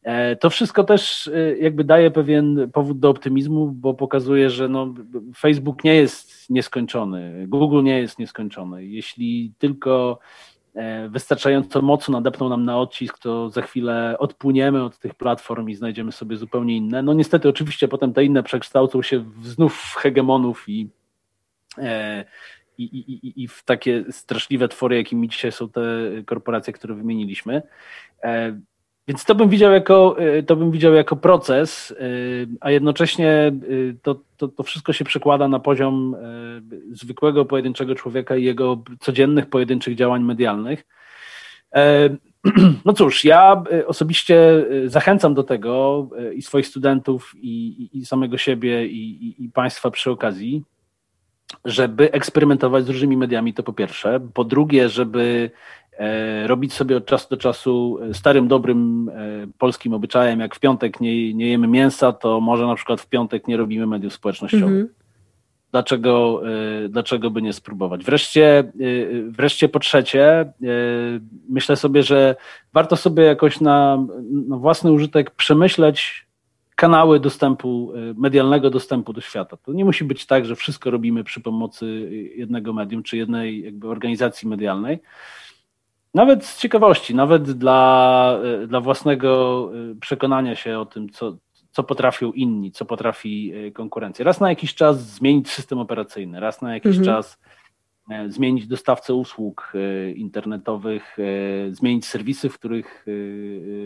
E, 0.03 0.35
to 0.35 0.49
wszystko 0.49 0.83
też 0.83 1.27
e, 1.27 1.57
jakby 1.57 1.83
daje 1.83 2.11
pewien 2.11 2.71
powód 2.73 2.99
do 2.99 3.09
optymizmu, 3.09 3.71
bo 3.71 3.93
pokazuje, 3.93 4.49
że 4.49 4.69
no, 4.69 4.93
Facebook 5.37 5.83
nie 5.83 5.95
jest 5.95 6.49
nieskończony, 6.49 7.45
Google 7.47 7.83
nie 7.83 7.99
jest 7.99 8.19
nieskończony. 8.19 8.85
Jeśli 8.85 9.53
tylko 9.57 10.19
e, 10.75 11.09
wystarczająco 11.09 11.81
mocno 11.81 12.11
nadepną 12.11 12.49
nam 12.49 12.65
na 12.65 12.79
odcisk, 12.79 13.19
to 13.19 13.49
za 13.49 13.61
chwilę 13.61 14.15
odpłyniemy 14.19 14.83
od 14.83 14.99
tych 14.99 15.15
platform 15.15 15.69
i 15.69 15.75
znajdziemy 15.75 16.11
sobie 16.11 16.37
zupełnie 16.37 16.77
inne. 16.77 17.03
No 17.03 17.13
niestety 17.13 17.49
oczywiście 17.49 17.87
potem 17.87 18.13
te 18.13 18.23
inne 18.23 18.43
przekształcą 18.43 19.01
się 19.01 19.19
w, 19.19 19.47
znów 19.47 19.75
w 19.75 19.95
hegemonów 19.95 20.69
i, 20.69 20.89
i, 22.83 23.11
i, 23.11 23.43
i 23.43 23.47
w 23.47 23.63
takie 23.63 24.03
straszliwe 24.11 24.67
twory, 24.67 24.95
jakimi 24.95 25.29
dzisiaj 25.29 25.51
są 25.51 25.69
te 25.69 25.81
korporacje, 26.25 26.73
które 26.73 26.95
wymieniliśmy. 26.95 27.61
E, 28.23 28.59
więc 29.07 29.25
to 29.25 29.35
bym 29.35 29.49
widział 29.49 29.71
jako, 29.71 30.15
e, 30.19 30.43
to 30.43 30.55
bym 30.55 30.71
widział 30.71 30.93
jako 30.93 31.15
proces, 31.15 31.91
e, 31.91 32.05
a 32.59 32.71
jednocześnie 32.71 33.51
to, 34.01 34.19
to, 34.37 34.47
to 34.47 34.63
wszystko 34.63 34.93
się 34.93 35.05
przekłada 35.05 35.47
na 35.47 35.59
poziom 35.59 36.15
zwykłego 36.91 37.45
pojedynczego 37.45 37.95
człowieka 37.95 38.35
i 38.35 38.43
jego 38.43 38.83
codziennych 38.99 39.45
pojedynczych 39.45 39.95
działań 39.95 40.23
medialnych. 40.23 40.85
No 42.85 42.93
cóż, 42.93 43.25
ja 43.25 43.63
osobiście 43.87 44.65
zachęcam 44.85 45.33
do 45.33 45.43
tego 45.43 46.09
i 46.35 46.41
swoich 46.41 46.67
studentów, 46.67 47.33
i, 47.35 47.89
i 47.93 48.05
samego 48.05 48.37
siebie, 48.37 48.87
i, 48.87 49.35
i 49.43 49.49
Państwa 49.49 49.91
przy 49.91 50.11
okazji, 50.11 50.63
żeby 51.65 52.11
eksperymentować 52.11 52.85
z 52.85 52.89
różnymi 52.89 53.17
mediami, 53.17 53.53
to 53.53 53.63
po 53.63 53.73
pierwsze. 53.73 54.19
Po 54.33 54.43
drugie, 54.43 54.89
żeby 54.89 55.51
e, 55.97 56.47
robić 56.47 56.73
sobie 56.73 56.97
od 56.97 57.05
czasu 57.05 57.27
do 57.29 57.37
czasu 57.37 57.99
e, 58.01 58.13
starym, 58.13 58.47
dobrym 58.47 59.09
e, 59.09 59.47
polskim 59.57 59.93
obyczajem, 59.93 60.39
jak 60.39 60.55
w 60.55 60.59
piątek 60.59 61.01
nie, 61.01 61.33
nie 61.33 61.49
jemy 61.49 61.67
mięsa, 61.67 62.13
to 62.13 62.41
może 62.41 62.67
na 62.67 62.75
przykład 62.75 63.01
w 63.01 63.07
piątek 63.07 63.47
nie 63.47 63.57
robimy 63.57 63.87
mediów 63.87 64.13
społecznościowych. 64.13 64.69
Mm 64.69 64.87
-hmm. 64.87 65.01
Dlaczego, 65.71 66.41
dlaczego 66.89 67.31
by 67.31 67.41
nie 67.41 67.53
spróbować? 67.53 68.03
Wreszcie, 68.03 68.71
wreszcie 69.27 69.69
po 69.69 69.79
trzecie, 69.79 70.53
myślę 71.49 71.75
sobie, 71.75 72.03
że 72.03 72.35
warto 72.73 72.95
sobie 72.95 73.23
jakoś 73.23 73.61
na, 73.61 74.05
na 74.47 74.57
własny 74.57 74.91
użytek 74.91 75.31
przemyśleć 75.31 76.27
kanały 76.81 77.19
dostępu, 77.19 77.93
medialnego 78.15 78.69
dostępu 78.69 79.13
do 79.13 79.21
świata. 79.21 79.57
To 79.57 79.73
nie 79.73 79.85
musi 79.85 80.03
być 80.03 80.25
tak, 80.25 80.45
że 80.45 80.55
wszystko 80.55 80.91
robimy 80.91 81.23
przy 81.23 81.41
pomocy 81.41 82.09
jednego 82.35 82.73
medium 82.73 83.03
czy 83.03 83.17
jednej 83.17 83.63
jakby 83.63 83.87
organizacji 83.87 84.47
medialnej. 84.47 84.99
Nawet 86.13 86.45
z 86.45 86.57
ciekawości, 86.57 87.15
nawet 87.15 87.51
dla, 87.51 88.39
dla 88.67 88.81
własnego 88.81 89.71
przekonania 89.99 90.55
się 90.55 90.79
o 90.79 90.85
tym, 90.85 91.09
co, 91.09 91.37
co 91.71 91.83
potrafią 91.83 92.31
inni, 92.31 92.71
co 92.71 92.85
potrafi 92.85 93.53
konkurencja. 93.73 94.25
Raz 94.25 94.39
na 94.39 94.49
jakiś 94.49 94.75
czas 94.75 95.09
zmienić 95.09 95.49
system 95.49 95.79
operacyjny, 95.79 96.39
raz 96.39 96.61
na 96.61 96.73
jakiś 96.73 96.97
mhm. 96.97 97.05
czas 97.05 97.37
E, 98.11 98.29
zmienić 98.29 98.67
dostawcę 98.67 99.13
usług 99.13 99.73
e, 99.75 100.11
internetowych, 100.11 101.17
e, 101.19 101.73
zmienić 101.73 102.05
serwisy, 102.05 102.49
w 102.49 102.59
których 102.59 103.05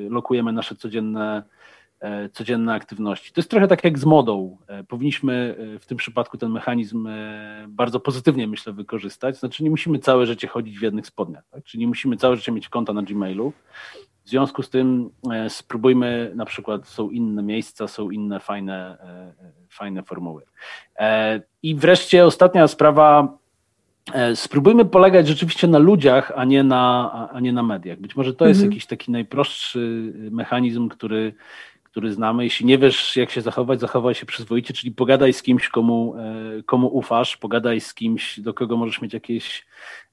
lokujemy 0.09 0.51
nasze 0.51 0.75
codzienne, 0.75 1.43
codzienne 2.33 2.73
aktywności. 2.73 3.33
To 3.33 3.41
jest 3.41 3.49
trochę 3.49 3.67
tak 3.67 3.83
jak 3.83 3.99
z 3.99 4.05
modą. 4.05 4.57
Powinniśmy 4.87 5.55
w 5.79 5.85
tym 5.85 5.97
przypadku 5.97 6.37
ten 6.37 6.51
mechanizm 6.51 7.07
bardzo 7.67 7.99
pozytywnie, 7.99 8.47
myślę, 8.47 8.73
wykorzystać. 8.73 9.39
Znaczy, 9.39 9.63
nie 9.63 9.69
musimy 9.69 9.99
całe 9.99 10.25
życie 10.25 10.47
chodzić 10.47 10.79
w 10.79 10.81
jednych 10.81 11.07
spodniach, 11.07 11.43
tak? 11.51 11.63
czyli 11.63 11.81
nie 11.81 11.87
musimy 11.87 12.17
całe 12.17 12.35
życie 12.35 12.51
mieć 12.51 12.69
konta 12.69 12.93
na 12.93 13.01
Gmailu. 13.01 13.53
W 14.23 14.29
związku 14.29 14.63
z 14.63 14.69
tym 14.69 15.09
spróbujmy, 15.49 16.31
na 16.35 16.45
przykład 16.45 16.87
są 16.87 17.09
inne 17.09 17.43
miejsca, 17.43 17.87
są 17.87 18.09
inne 18.09 18.39
fajne, 18.39 18.97
fajne 19.69 20.03
formuły. 20.03 20.43
I 21.63 21.75
wreszcie 21.75 22.25
ostatnia 22.25 22.67
sprawa, 22.67 23.37
E, 24.13 24.35
spróbujmy 24.35 24.85
polegać 24.85 25.27
rzeczywiście 25.27 25.67
na 25.67 25.77
ludziach, 25.77 26.31
a 26.35 26.45
nie 26.45 26.63
na, 26.63 27.29
a 27.33 27.39
nie 27.39 27.53
na 27.53 27.63
mediach. 27.63 27.99
Być 27.99 28.15
może 28.15 28.33
to 28.33 28.47
jest 28.47 28.59
mhm. 28.59 28.71
jakiś 28.71 28.85
taki 28.85 29.11
najprostszy 29.11 30.13
mechanizm, 30.31 30.89
który, 30.89 31.33
który 31.95 32.13
znamy. 32.13 32.43
Jeśli 32.43 32.65
nie 32.65 32.77
wiesz, 32.77 33.15
jak 33.15 33.31
się 33.31 33.41
zachować, 33.41 33.79
zachowaj 33.79 34.15
się 34.15 34.25
przyzwoicie, 34.25 34.73
czyli 34.73 34.91
pogadaj 34.91 35.33
z 35.33 35.41
kimś, 35.41 35.69
komu, 35.69 36.15
e, 36.17 36.63
komu 36.63 36.87
ufasz, 36.87 37.37
pogadaj 37.37 37.81
z 37.81 37.93
kimś, 37.93 38.39
do 38.39 38.53
kogo 38.53 38.77
możesz 38.77 39.01
mieć 39.01 39.13
jakieś 39.13 39.65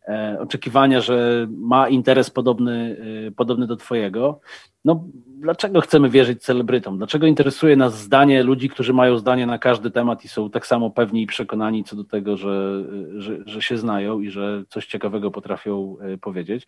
e, 0.09 0.39
oczekiwania, 0.41 1.01
że 1.01 1.47
ma 1.51 1.89
interes 1.89 2.31
podobny, 2.31 2.97
podobny 3.37 3.67
do 3.67 3.77
Twojego. 3.77 4.41
No, 4.85 5.05
dlaczego 5.27 5.81
chcemy 5.81 6.11
wierzyć 6.11 6.43
celebrytom? 6.43 6.99
Dlaczego 6.99 7.27
interesuje 7.27 7.77
nas 7.77 7.99
zdanie 7.99 8.43
ludzi, 8.43 8.69
którzy 8.69 8.93
mają 8.93 9.19
zdanie 9.19 9.47
na 9.47 9.59
każdy 9.59 9.91
temat 9.91 10.25
i 10.25 10.29
są 10.29 10.51
tak 10.51 10.67
samo 10.67 10.91
pewni 10.91 11.23
i 11.23 11.27
przekonani 11.27 11.85
co 11.85 11.97
do 11.97 12.05
tego, 12.05 12.37
że, 12.37 12.85
że, 13.17 13.37
że 13.47 13.63
się 13.63 13.79
znają 13.79 14.21
i 14.21 14.31
że 14.31 14.65
coś 14.69 14.87
ciekawego 14.87 15.31
potrafią 15.31 15.97
e, 16.01 16.19
powiedzieć? 16.19 16.67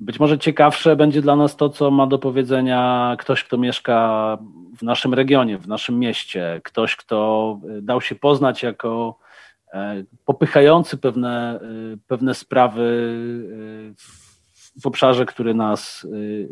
Być 0.00 0.20
może 0.20 0.38
ciekawsze 0.38 0.96
będzie 0.96 1.22
dla 1.22 1.36
nas 1.36 1.56
to, 1.56 1.68
co 1.68 1.90
ma 1.90 2.06
do 2.06 2.18
powiedzenia 2.18 3.16
ktoś, 3.18 3.44
kto 3.44 3.58
mieszka 3.58 4.38
w 4.78 4.82
naszym 4.82 5.14
regionie, 5.14 5.58
w 5.58 5.68
naszym 5.68 5.98
mieście, 5.98 6.60
ktoś, 6.64 6.96
kto 6.96 7.58
e, 7.78 7.82
dał 7.82 8.00
się 8.00 8.14
poznać 8.14 8.62
jako 8.62 9.18
e, 9.72 10.04
popychający 10.24 10.96
pewne, 10.96 11.60
pewne 12.06 12.34
sprawy 12.34 13.14
w 14.82 14.86
obszarze, 14.86 15.26
który 15.26 15.54
nas, 15.54 16.06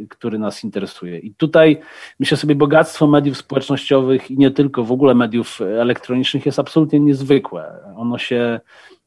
który 0.09 0.39
nas 0.39 0.65
interesuje. 0.65 1.19
I 1.19 1.35
tutaj 1.35 1.81
myślę 2.19 2.37
sobie, 2.37 2.55
bogactwo 2.55 3.07
mediów 3.07 3.37
społecznościowych 3.37 4.31
i 4.31 4.39
nie 4.39 4.51
tylko 4.51 4.85
w 4.85 4.93
ogóle 4.93 5.15
mediów 5.15 5.61
elektronicznych 5.61 6.47
jest 6.47 6.59
absolutnie 6.59 7.01
niezwykłe. 7.01 7.79
Ono 7.97 8.19
się, 8.19 8.61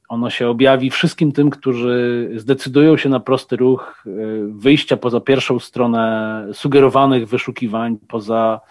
ono 0.09 0.29
się 0.29 0.49
objawi 0.49 0.89
wszystkim 0.89 1.31
tym, 1.31 1.49
którzy 1.49 2.29
zdecydują 2.35 2.97
się 2.97 3.09
na 3.09 3.19
prosty 3.19 3.55
ruch 3.55 4.03
y, 4.07 4.11
wyjścia 4.47 4.97
poza 4.97 5.19
pierwszą 5.19 5.59
stronę 5.59 6.47
sugerowanych 6.53 7.27
wyszukiwań, 7.27 7.97
poza 8.07 8.61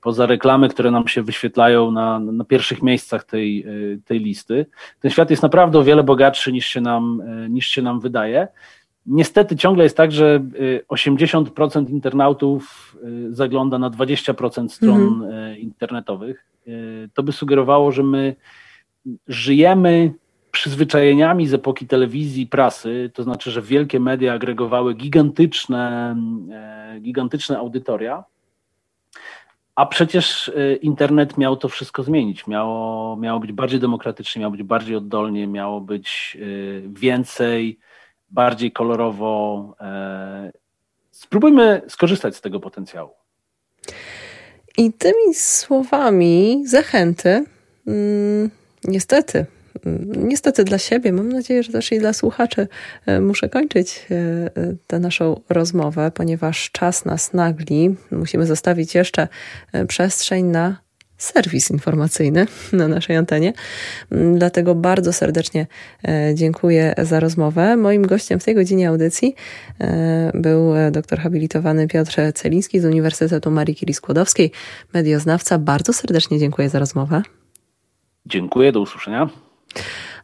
poza 0.00 0.26
reklamy, 0.26 0.68
które 0.68 0.90
nam 0.90 1.08
się 1.08 1.22
wyświetlają 1.22 1.90
na, 1.90 2.18
na 2.18 2.44
pierwszych 2.44 2.82
miejscach 2.82 3.24
tej, 3.24 3.66
y, 3.66 4.00
tej 4.04 4.18
listy. 4.20 4.66
Ten 5.00 5.10
świat 5.10 5.30
jest 5.30 5.42
naprawdę 5.42 5.78
o 5.78 5.84
wiele 5.84 6.02
bogatszy 6.02 6.52
niż 6.52 6.66
się 6.66 6.80
nam, 6.80 7.22
niż 7.48 7.66
się 7.66 7.82
nam 7.82 8.00
wydaje. 8.00 8.48
Niestety 9.06 9.56
ciągle 9.56 9.84
jest 9.84 9.96
tak, 9.96 10.12
że 10.12 10.40
80% 10.88 11.88
y, 11.88 11.90
internautów 11.90 12.96
zagląda 13.30 13.78
na 13.78 13.90
20% 13.90 14.68
stron 14.68 15.02
mhm. 15.02 15.58
internetowych. 15.58 16.46
To 17.14 17.22
by 17.22 17.32
sugerowało, 17.32 17.92
że 17.92 18.02
my 18.02 18.34
żyjemy 19.28 20.12
przyzwyczajeniami 20.54 21.48
z 21.48 21.54
epoki 21.54 21.86
telewizji, 21.86 22.46
prasy, 22.46 23.10
to 23.14 23.22
znaczy, 23.22 23.50
że 23.50 23.62
wielkie 23.62 24.00
media 24.00 24.32
agregowały 24.32 24.94
gigantyczne, 24.94 26.16
gigantyczne 27.00 27.58
audytoria, 27.58 28.24
a 29.74 29.86
przecież 29.86 30.52
internet 30.82 31.38
miał 31.38 31.56
to 31.56 31.68
wszystko 31.68 32.02
zmienić. 32.02 32.46
Miało, 32.46 33.16
miało 33.16 33.40
być 33.40 33.52
bardziej 33.52 33.80
demokratycznie, 33.80 34.40
miało 34.40 34.52
być 34.52 34.62
bardziej 34.62 34.96
oddolnie, 34.96 35.46
miało 35.46 35.80
być 35.80 36.38
więcej 36.86 37.78
bardziej 38.30 38.72
kolorowo. 38.72 39.74
E, 39.80 40.52
spróbujmy 41.10 41.82
skorzystać 41.88 42.36
z 42.36 42.40
tego 42.40 42.60
potencjału. 42.60 43.10
I 44.78 44.92
tymi 44.92 45.34
słowami 45.34 46.62
zachęty, 46.66 47.44
mm, 47.86 48.50
niestety, 48.84 49.46
niestety 50.16 50.64
dla 50.64 50.78
siebie, 50.78 51.12
mam 51.12 51.28
nadzieję, 51.28 51.62
że 51.62 51.72
też 51.72 51.92
i 51.92 51.98
dla 51.98 52.12
słuchaczy, 52.12 52.68
e, 53.06 53.20
muszę 53.20 53.48
kończyć 53.48 54.06
e, 54.10 54.76
tę 54.86 54.98
naszą 54.98 55.40
rozmowę, 55.48 56.10
ponieważ 56.14 56.70
czas 56.70 57.04
nas 57.04 57.32
nagli. 57.32 57.96
Musimy 58.10 58.46
zostawić 58.46 58.94
jeszcze 58.94 59.28
przestrzeń 59.88 60.44
na 60.44 60.84
serwis 61.16 61.70
informacyjny 61.70 62.46
na 62.72 62.88
naszej 62.88 63.16
antenie. 63.16 63.52
Dlatego 64.34 64.74
bardzo 64.74 65.12
serdecznie 65.12 65.66
e, 66.08 66.34
dziękuję 66.34 66.94
za 66.98 67.20
rozmowę. 67.20 67.76
Moim 67.76 68.06
gościem 68.06 68.40
w 68.40 68.44
tej 68.44 68.54
godzinie 68.54 68.88
audycji 68.88 69.34
e, 69.80 70.30
był 70.34 70.72
doktor 70.92 71.18
habilitowany 71.18 71.88
Piotr 71.88 72.16
Celiński 72.34 72.80
z 72.80 72.84
Uniwersytetu 72.84 73.50
Marii 73.50 73.74
Curie 73.74 73.94
Skłodowskiej, 73.94 74.50
medioznawca. 74.94 75.58
Bardzo 75.58 75.92
serdecznie 75.92 76.38
dziękuję 76.38 76.68
za 76.68 76.78
rozmowę. 76.78 77.22
Dziękuję, 78.26 78.72
do 78.72 78.80
usłyszenia. 78.80 79.43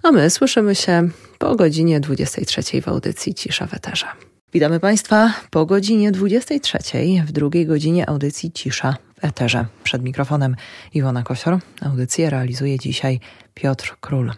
A 0.03 0.13
my 0.13 0.31
słyszymy 0.31 0.75
się 0.75 1.09
po 1.39 1.57
godzinie 1.57 2.01
23 2.01 2.83
w 2.83 2.89
audycji 2.89 3.35
Cisza 3.35 3.67
w 3.67 3.75
Eterze. 3.75 4.07
Witamy 4.53 4.81
Państwa 4.81 5.33
po 5.51 5.67
godzinie 5.67 6.13
23 6.13 6.79
w 7.27 7.33
drugiej 7.33 7.67
godzinie 7.67 8.09
audycji 8.09 8.53
Cisza 8.53 8.97
w 9.21 9.25
Eterze. 9.25 9.67
Przed 9.85 10.03
mikrofonem 10.03 10.57
Iwona 10.95 11.23
Kosior. 11.23 11.59
Audycję 11.81 12.31
realizuje 12.31 12.79
dzisiaj 12.79 13.21
Piotr 13.55 13.97
Król. 14.01 14.33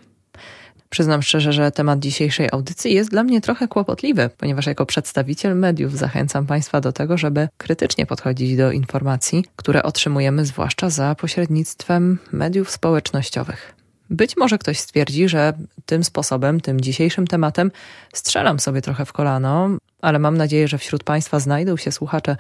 Przyznam 0.92 1.22
szczerze, 1.22 1.52
że 1.52 1.70
temat 1.70 1.98
dzisiejszej 1.98 2.48
audycji 2.52 2.94
jest 2.94 3.10
dla 3.10 3.22
mnie 3.22 3.40
trochę 3.40 3.68
kłopotliwy, 3.68 4.30
ponieważ 4.38 4.66
jako 4.66 4.86
przedstawiciel 4.86 5.56
mediów 5.56 5.98
zachęcam 5.98 6.46
Państwa 6.46 6.80
do 6.80 6.92
tego, 6.92 7.18
żeby 7.18 7.48
krytycznie 7.56 8.06
podchodzić 8.06 8.56
do 8.56 8.72
informacji, 8.72 9.44
które 9.56 9.82
otrzymujemy 9.82 10.44
zwłaszcza 10.44 10.90
za 10.90 11.14
pośrednictwem 11.14 12.18
mediów 12.32 12.70
społecznościowych. 12.70 13.81
Być 14.12 14.36
może 14.36 14.58
ktoś 14.58 14.78
stwierdzi, 14.78 15.28
że 15.28 15.52
tym 15.86 16.04
sposobem, 16.04 16.60
tym 16.60 16.80
dzisiejszym 16.80 17.26
tematem 17.26 17.70
strzelam 18.14 18.60
sobie 18.60 18.82
trochę 18.82 19.04
w 19.04 19.12
kolano, 19.12 19.70
ale 20.02 20.18
mam 20.18 20.36
nadzieję, 20.36 20.68
że 20.68 20.78
wśród 20.78 21.04
Państwa 21.04 21.40
znajdą 21.40 21.76
się 21.76 21.92
słuchacze, 21.92 22.36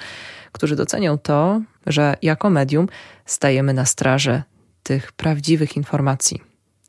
którzy 0.52 0.76
docenią 0.76 1.18
to, 1.18 1.60
że 1.86 2.16
jako 2.22 2.50
medium 2.50 2.88
stajemy 3.26 3.74
na 3.74 3.84
straży 3.84 4.42
tych 4.82 5.12
prawdziwych 5.12 5.76
informacji 5.76 6.40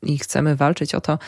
i 0.02 0.18
chcemy 0.18 0.56
walczyć 0.56 0.94
o 0.94 1.00
to, 1.00 1.18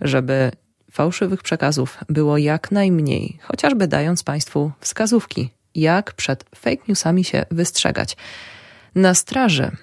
żeby 0.00 0.50
fałszywych 0.90 1.42
przekazów 1.42 1.98
było 2.08 2.38
jak 2.38 2.72
najmniej, 2.72 3.38
chociażby 3.42 3.88
dając 3.88 4.22
Państwu 4.22 4.72
wskazówki, 4.80 5.50
jak 5.74 6.12
przed 6.12 6.44
fake 6.56 6.82
newsami 6.88 7.24
się 7.24 7.46
wystrzegać. 7.50 8.16
Na 8.94 9.14
straży 9.14 9.76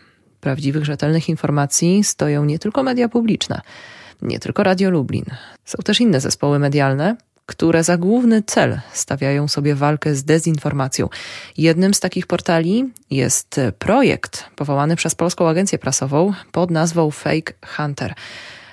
prawdziwych, 0.48 0.86
rzetelnych 0.86 1.30
informacji 1.30 2.04
stoją 2.04 2.46
nie 2.46 2.60
tylko 2.60 2.84
media 2.84 3.10
publiczne, 3.10 3.62
nie 4.22 4.40
tylko 4.40 4.64
Radio 4.64 4.90
Lublin. 4.90 5.26
Są 5.66 5.78
też 5.84 6.02
inne 6.02 6.20
zespoły 6.22 6.60
medialne, 6.60 7.16
które 7.46 7.84
za 7.84 7.98
główny 7.98 8.44
cel 8.44 8.80
stawiają 8.94 9.48
sobie 9.48 9.76
walkę 9.76 10.16
z 10.16 10.24
dezinformacją. 10.24 11.10
Jednym 11.58 11.94
z 11.94 12.00
takich 12.00 12.28
portali 12.28 12.90
jest 13.10 13.60
projekt 13.80 14.46
powołany 14.56 14.96
przez 14.96 15.16
Polską 15.16 15.50
Agencję 15.50 15.80
Prasową 15.80 16.34
pod 16.52 16.72
nazwą 16.72 17.12
Fake 17.12 17.54
Hunter. 17.76 18.14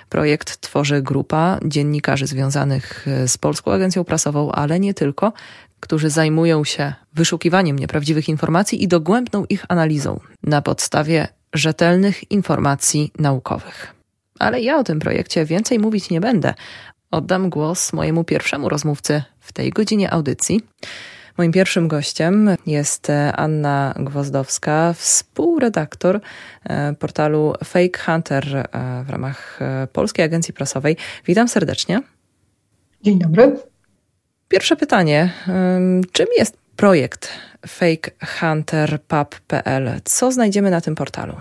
Projekt 0.09 0.61
tworzy 0.61 1.01
grupa 1.01 1.59
dziennikarzy 1.65 2.27
związanych 2.27 3.05
z 3.27 3.37
Polską 3.37 3.71
Agencją 3.71 4.03
Prasową, 4.03 4.51
ale 4.51 4.79
nie 4.79 4.93
tylko, 4.93 5.33
którzy 5.79 6.09
zajmują 6.09 6.63
się 6.63 6.93
wyszukiwaniem 7.13 7.79
nieprawdziwych 7.79 8.29
informacji 8.29 8.83
i 8.83 8.87
dogłębną 8.87 9.45
ich 9.49 9.65
analizą 9.69 10.19
na 10.43 10.61
podstawie 10.61 11.27
rzetelnych 11.57 12.31
informacji 12.31 13.11
naukowych. 13.19 13.93
Ale 14.39 14.61
ja 14.61 14.77
o 14.77 14.83
tym 14.83 14.99
projekcie 14.99 15.45
więcej 15.45 15.79
mówić 15.79 16.09
nie 16.09 16.21
będę. 16.21 16.53
Oddam 17.11 17.49
głos 17.49 17.93
mojemu 17.93 18.23
pierwszemu 18.23 18.69
rozmówcy 18.69 19.23
w 19.39 19.53
tej 19.53 19.69
godzinie 19.69 20.11
audycji. 20.11 20.61
Moim 21.37 21.51
pierwszym 21.51 21.87
gościem 21.87 22.49
jest 22.65 23.11
Anna 23.33 23.93
Gwozdowska, 23.99 24.93
współredaktor 24.93 26.19
e, 26.63 26.93
portalu 26.93 27.53
Fake 27.63 27.99
Hunter 28.05 28.57
e, 28.57 29.03
w 29.03 29.09
ramach 29.09 29.61
e, 29.61 29.87
Polskiej 29.87 30.25
Agencji 30.25 30.53
Prasowej. 30.53 30.97
Witam 31.25 31.47
serdecznie. 31.47 32.01
Dzień 33.01 33.19
dobry. 33.19 33.57
Pierwsze 34.47 34.75
pytanie. 34.75 35.33
Czym 36.11 36.27
jest 36.37 36.57
projekt 36.75 37.29
fakehunterpub.pl? 37.67 39.89
Co 40.03 40.31
znajdziemy 40.31 40.71
na 40.71 40.81
tym 40.81 40.95
portalu? 40.95 41.33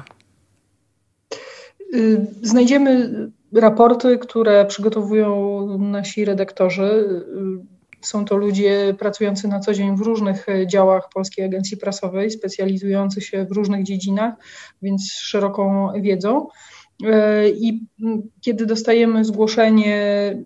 Y, 1.94 2.26
znajdziemy 2.42 3.10
raporty, 3.52 4.18
które 4.18 4.64
przygotowują 4.64 5.66
nasi 5.78 6.24
redaktorzy. 6.24 6.82
Y, 6.82 7.24
są 8.00 8.24
to 8.24 8.36
ludzie 8.36 8.94
pracujący 8.98 9.48
na 9.48 9.60
co 9.60 9.74
dzień 9.74 9.96
w 9.96 10.00
różnych 10.00 10.46
działach 10.66 11.08
Polskiej 11.14 11.44
Agencji 11.44 11.76
Prasowej, 11.76 12.30
specjalizujący 12.30 13.20
się 13.20 13.44
w 13.44 13.52
różnych 13.52 13.84
dziedzinach, 13.84 14.34
więc 14.82 15.12
szeroką 15.12 15.92
wiedzą. 16.00 16.48
E, 17.04 17.48
I 17.48 17.86
kiedy 18.40 18.66
dostajemy 18.66 19.24
zgłoszenie, 19.24 20.36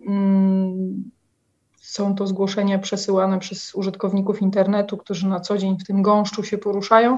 są 1.89 2.15
to 2.15 2.27
zgłoszenia 2.27 2.79
przesyłane 2.79 3.39
przez 3.39 3.75
użytkowników 3.75 4.43
internetu, 4.43 4.97
którzy 4.97 5.27
na 5.29 5.41
co 5.41 5.59
dzień 5.59 5.77
w 5.79 5.85
tym 5.85 6.03
gąszczu 6.03 6.45
się 6.45 6.59
poruszają. 6.59 7.17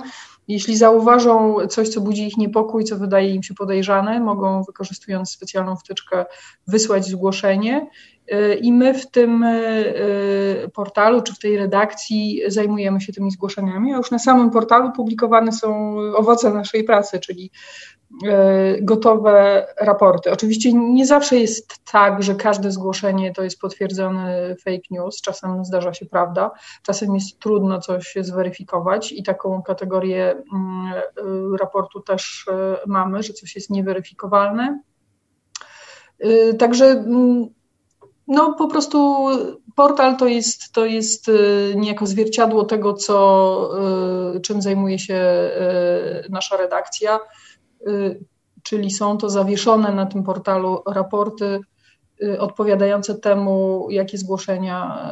Jeśli 0.48 0.76
zauważą 0.76 1.56
coś, 1.68 1.88
co 1.88 2.00
budzi 2.00 2.26
ich 2.26 2.36
niepokój, 2.36 2.84
co 2.84 2.96
wydaje 2.96 3.34
im 3.34 3.42
się 3.42 3.54
podejrzane, 3.54 4.20
mogą, 4.20 4.62
wykorzystując 4.62 5.30
specjalną 5.30 5.76
wtyczkę, 5.76 6.24
wysłać 6.66 7.06
zgłoszenie 7.06 7.86
i 8.60 8.72
my 8.72 8.94
w 8.94 9.10
tym 9.10 9.42
e, 9.42 9.48
e, 9.48 10.68
portalu 10.68 11.22
czy 11.22 11.34
w 11.34 11.38
tej 11.38 11.56
redakcji 11.56 12.42
zajmujemy 12.46 13.00
się 13.00 13.12
tymi 13.12 13.30
zgłoszeniami, 13.30 13.94
a 13.94 13.96
już 13.96 14.10
na 14.10 14.18
samym 14.18 14.50
portalu 14.50 14.92
publikowane 14.92 15.52
są 15.52 15.96
owoce 16.16 16.50
naszej 16.50 16.84
pracy, 16.84 17.20
czyli 17.20 17.50
gotowe 18.80 19.66
raporty. 19.80 20.32
Oczywiście 20.32 20.72
nie 20.72 21.06
zawsze 21.06 21.36
jest 21.36 21.84
tak, 21.92 22.22
że 22.22 22.34
każde 22.34 22.70
zgłoszenie 22.70 23.32
to 23.32 23.42
jest 23.42 23.60
potwierdzony 23.60 24.56
fake 24.64 24.86
news. 24.90 25.20
Czasem 25.20 25.64
zdarza 25.64 25.94
się 25.94 26.06
prawda, 26.06 26.50
czasem 26.82 27.14
jest 27.14 27.38
trudno 27.38 27.80
coś 27.80 28.14
zweryfikować 28.20 29.12
i 29.12 29.22
taką 29.22 29.62
kategorię 29.62 30.42
mm, 30.54 30.92
raportu 31.60 32.00
też 32.00 32.46
mamy, 32.86 33.22
że 33.22 33.32
coś 33.32 33.54
jest 33.54 33.70
nieweryfikowalne. 33.70 34.80
Także 36.58 36.86
mm, 36.86 37.46
no 38.28 38.54
po 38.54 38.68
prostu 38.68 39.26
portal 39.76 40.16
to 40.16 40.26
jest, 40.26 40.72
to 40.72 40.84
jest 40.84 41.30
niejako 41.74 42.06
zwierciadło 42.06 42.64
tego, 42.64 42.94
co, 42.94 43.70
czym 44.42 44.62
zajmuje 44.62 44.98
się 44.98 45.50
nasza 46.30 46.56
redakcja, 46.56 47.20
czyli 48.62 48.90
są 48.90 49.18
to 49.18 49.30
zawieszone 49.30 49.92
na 49.92 50.06
tym 50.06 50.22
portalu 50.22 50.82
raporty 50.86 51.60
odpowiadające 52.38 53.14
temu, 53.14 53.86
jakie 53.90 54.18
zgłoszenia 54.18 55.08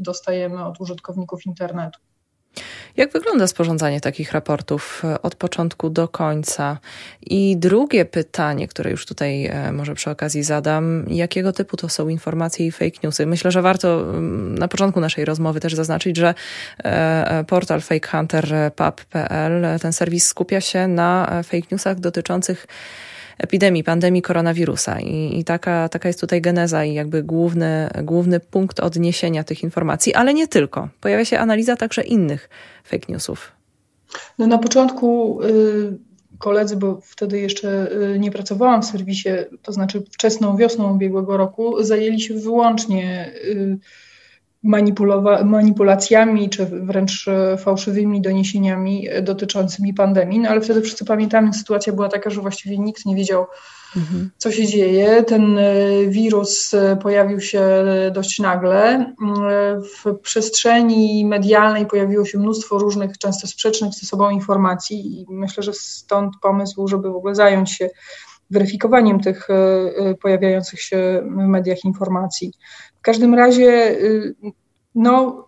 dostajemy 0.00 0.64
od 0.64 0.80
użytkowników 0.80 1.46
internetu. 1.46 2.00
Jak 2.96 3.12
wygląda 3.12 3.46
sporządzanie 3.46 4.00
takich 4.00 4.32
raportów 4.32 5.02
e, 5.04 5.22
od 5.22 5.34
początku 5.34 5.90
do 5.90 6.08
końca? 6.08 6.78
I 7.22 7.56
drugie 7.56 8.04
pytanie, 8.04 8.68
które 8.68 8.90
już 8.90 9.06
tutaj 9.06 9.46
e, 9.46 9.72
może 9.72 9.94
przy 9.94 10.10
okazji 10.10 10.42
zadam, 10.42 11.04
jakiego 11.08 11.52
typu 11.52 11.76
to 11.76 11.88
są 11.88 12.08
informacje 12.08 12.66
i 12.66 12.72
fake 12.72 12.98
newsy? 13.02 13.26
Myślę, 13.26 13.50
że 13.50 13.62
warto 13.62 14.00
mm, 14.00 14.58
na 14.58 14.68
początku 14.68 15.00
naszej 15.00 15.24
rozmowy 15.24 15.60
też 15.60 15.74
zaznaczyć, 15.74 16.16
że 16.16 16.34
e, 16.84 17.44
portal 17.48 17.80
fakehunter.pub.pl, 17.80 19.78
ten 19.80 19.92
serwis 19.92 20.26
skupia 20.26 20.60
się 20.60 20.88
na 20.88 21.42
fake 21.42 21.66
newsach 21.70 22.00
dotyczących 22.00 22.66
epidemii, 23.38 23.84
pandemii 23.84 24.22
koronawirusa. 24.22 25.00
I, 25.00 25.38
i 25.38 25.44
taka, 25.44 25.88
taka 25.88 26.08
jest 26.08 26.20
tutaj 26.20 26.40
geneza 26.40 26.84
i 26.84 26.94
jakby 26.94 27.22
główny, 27.22 27.90
główny 28.02 28.40
punkt 28.40 28.80
odniesienia 28.80 29.44
tych 29.44 29.62
informacji, 29.62 30.14
ale 30.14 30.34
nie 30.34 30.48
tylko. 30.48 30.88
Pojawia 31.00 31.24
się 31.24 31.38
analiza 31.38 31.76
także 31.76 32.02
innych 32.02 32.48
fake 32.84 33.06
newsów. 33.08 33.52
No 34.38 34.46
na 34.46 34.58
początku 34.58 35.38
y, 35.42 35.98
koledzy, 36.38 36.76
bo 36.76 37.00
wtedy 37.02 37.40
jeszcze 37.40 37.92
y, 38.14 38.18
nie 38.18 38.30
pracowałam 38.30 38.82
w 38.82 38.86
serwisie, 38.86 39.28
to 39.62 39.72
znaczy 39.72 40.02
wczesną 40.12 40.56
wiosną 40.56 40.94
ubiegłego 40.94 41.36
roku, 41.36 41.82
zajęli 41.84 42.20
się 42.20 42.34
wyłącznie 42.34 43.32
y, 43.44 43.78
manipulacjami 45.44 46.50
czy 46.50 46.66
wręcz 46.66 47.28
e, 47.28 47.56
fałszywymi 47.56 48.20
doniesieniami 48.20 49.08
e, 49.08 49.22
dotyczącymi 49.22 49.94
pandemii. 49.94 50.38
No 50.38 50.48
ale 50.48 50.60
wtedy 50.60 50.80
wszyscy 50.82 51.04
pamiętamy, 51.04 51.52
sytuacja 51.52 51.92
była 51.92 52.08
taka, 52.08 52.30
że 52.30 52.40
właściwie 52.40 52.78
nikt 52.78 53.06
nie 53.06 53.16
wiedział, 53.16 53.46
mhm. 53.96 54.30
co 54.36 54.52
się 54.52 54.66
dzieje. 54.66 55.22
Ten 55.22 55.58
e, 55.58 55.72
wirus 56.06 56.72
pojawił 57.02 57.40
się 57.40 57.84
dość 58.12 58.38
nagle. 58.38 59.06
W 60.04 60.18
przestrzeni 60.22 61.24
medialnej 61.24 61.86
pojawiło 61.86 62.24
się 62.24 62.38
mnóstwo 62.38 62.78
różnych, 62.78 63.18
często 63.18 63.46
sprzecznych 63.46 63.92
ze 63.94 64.06
sobą 64.06 64.30
informacji 64.30 65.20
i 65.20 65.26
myślę, 65.28 65.62
że 65.62 65.72
stąd 65.72 66.34
pomysł, 66.42 66.88
żeby 66.88 67.10
w 67.10 67.16
ogóle 67.16 67.34
zająć 67.34 67.72
się 67.72 67.88
weryfikowaniem 68.50 69.20
tych 69.20 69.48
pojawiających 70.22 70.82
się 70.82 71.22
w 71.24 71.36
mediach 71.36 71.84
informacji 71.84 72.52
każdym 73.06 73.34
razie, 73.34 73.90
y, 73.90 74.34
no, 74.94 75.46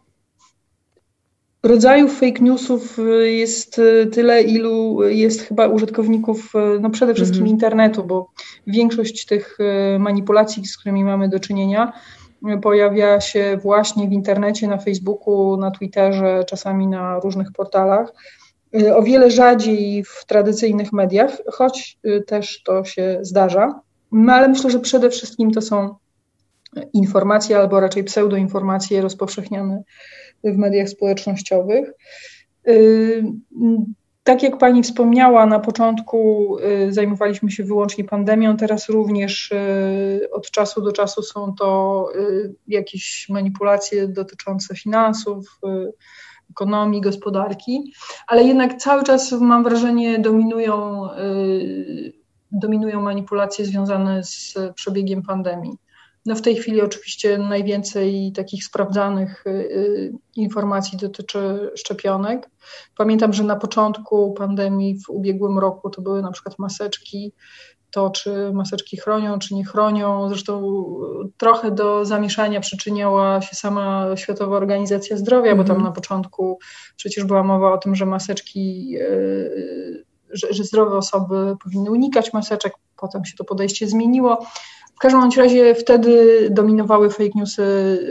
rodzajów 1.63 2.15
fake 2.15 2.41
newsów 2.41 2.99
y, 2.99 3.33
jest 3.33 3.79
y, 3.79 4.07
tyle, 4.07 4.43
ilu 4.43 5.03
jest 5.09 5.43
chyba 5.43 5.69
użytkowników, 5.69 6.53
no 6.81 6.91
przede 6.91 7.15
wszystkim 7.15 7.43
mhm. 7.43 7.55
internetu, 7.55 8.05
bo 8.05 8.31
większość 8.67 9.27
tych 9.27 9.59
manipulacji, 9.99 10.67
z 10.67 10.77
którymi 10.77 11.05
mamy 11.05 11.29
do 11.29 11.41
czynienia, 11.41 11.93
pojawia 12.63 13.21
się 13.21 13.59
właśnie 13.63 14.09
w 14.09 14.13
internecie, 14.13 14.69
na 14.69 14.79
Facebooku, 14.79 15.57
na 15.57 15.71
Twitterze, 15.71 16.45
czasami 16.49 16.87
na 16.87 17.21
różnych 17.21 17.53
portalach. 17.53 18.13
O 18.97 19.03
wiele 19.03 19.31
rzadziej 19.31 20.05
w 20.05 20.25
tradycyjnych 20.27 20.93
mediach, 20.93 21.39
choć 21.53 21.99
też 22.27 22.63
to 22.63 22.85
się 22.85 23.19
zdarza. 23.23 23.81
No 24.13 24.33
ale 24.33 24.49
myślę, 24.49 24.71
że 24.71 24.81
przede 24.81 25.11
wszystkim 25.11 25.51
to 25.51 25.63
są 25.63 25.95
informacje 26.93 27.59
albo 27.59 27.81
raczej 27.81 28.05
pseudoinformacje 28.05 29.01
rozpowszechniane 29.01 29.83
w 30.45 30.57
mediach 30.57 30.89
społecznościowych. 30.89 31.93
Y, 32.69 33.25
tak 34.25 34.43
jak 34.43 34.59
Pani 34.59 34.83
wspomniała, 34.83 35.47
na 35.47 35.61
początku 35.61 36.57
y, 36.59 36.93
zajmowaliśmy 36.93 37.51
się 37.51 37.65
wyłącznie 37.65 38.05
pandemią, 38.05 38.57
teraz 38.57 38.89
również 38.89 39.53
y, 39.53 40.29
od 40.33 40.51
czasu 40.51 40.83
do 40.83 40.93
czasu 40.93 41.23
są 41.23 41.55
to 41.55 42.09
jakieś 42.67 43.27
manipulacje 43.29 44.09
dotyczące 44.09 44.77
finansów, 44.77 45.61
ekonomii, 46.51 47.01
gospodarki, 47.01 47.93
ale 48.27 48.45
jednak 48.45 48.77
cały 48.77 49.03
czas 49.05 49.33
mam 49.33 49.65
wrażenie 49.65 50.19
dominują, 50.19 51.09
dominują 52.53 53.03
manipulacje 53.03 53.65
związane 53.65 54.25
z 54.25 54.55
przebiegiem 54.75 55.23
pandemii. 55.23 55.77
No 56.29 56.35
w 56.35 56.43
tej 56.43 56.57
chwili 56.57 56.81
oczywiście 56.81 57.39
najwięcej 57.39 58.33
takich 58.37 58.65
sprawdzanych 58.65 59.47
y, 59.47 59.51
y, 59.51 60.13
informacji 60.37 60.99
dotyczy 60.99 61.71
szczepionek. 61.77 62.51
Pamiętam, 62.97 63.33
że 63.33 63.45
na 63.45 63.57
początku 63.57 64.33
pandemii 64.33 65.01
w 65.01 65.11
ubiegłym 65.11 65.59
roku 65.59 65.91
to 65.91 66.03
były 66.03 66.23
na 66.23 66.33
przykład 66.33 66.59
maseczki, 66.59 67.33
to 67.91 68.11
czy 68.11 68.53
maseczki 68.53 68.97
chronią, 68.97 69.39
czy 69.39 69.55
nie 69.55 69.65
chronią. 69.65 70.29
Zresztą 70.29 70.85
trochę 71.37 71.71
do 71.71 72.05
zamieszania 72.05 72.61
przyczyniała 72.61 73.41
się 73.41 73.57
sama 73.57 74.17
Światowa 74.17 74.57
Organizacja 74.57 75.17
Zdrowia, 75.17 75.53
mm 75.53 75.55
-hmm. 75.55 75.63
bo 75.63 75.69
tam 75.69 75.77
mhm. 75.77 75.91
na 75.91 75.95
początku 75.95 76.59
przecież 76.97 77.25
była 77.25 77.43
mowa 77.43 77.73
o 77.73 77.79
tym, 77.79 77.95
że 77.95 78.07
maseczki, 78.07 78.97
y, 79.01 80.05
że, 80.31 80.53
że 80.53 80.65
zdrowe 80.65 80.97
osoby 80.97 81.57
powinny 81.65 81.91
unikać 81.91 82.33
maseczek, 82.33 82.73
potem 82.97 83.25
się 83.25 83.37
to 83.37 83.45
podejście 83.45 83.87
zmieniło. 83.87 84.47
W 84.99 85.01
każdym 85.01 85.31
razie 85.37 85.75
wtedy 85.75 86.49
dominowały 86.51 87.11
fake 87.11 87.31
newsy 87.35 87.63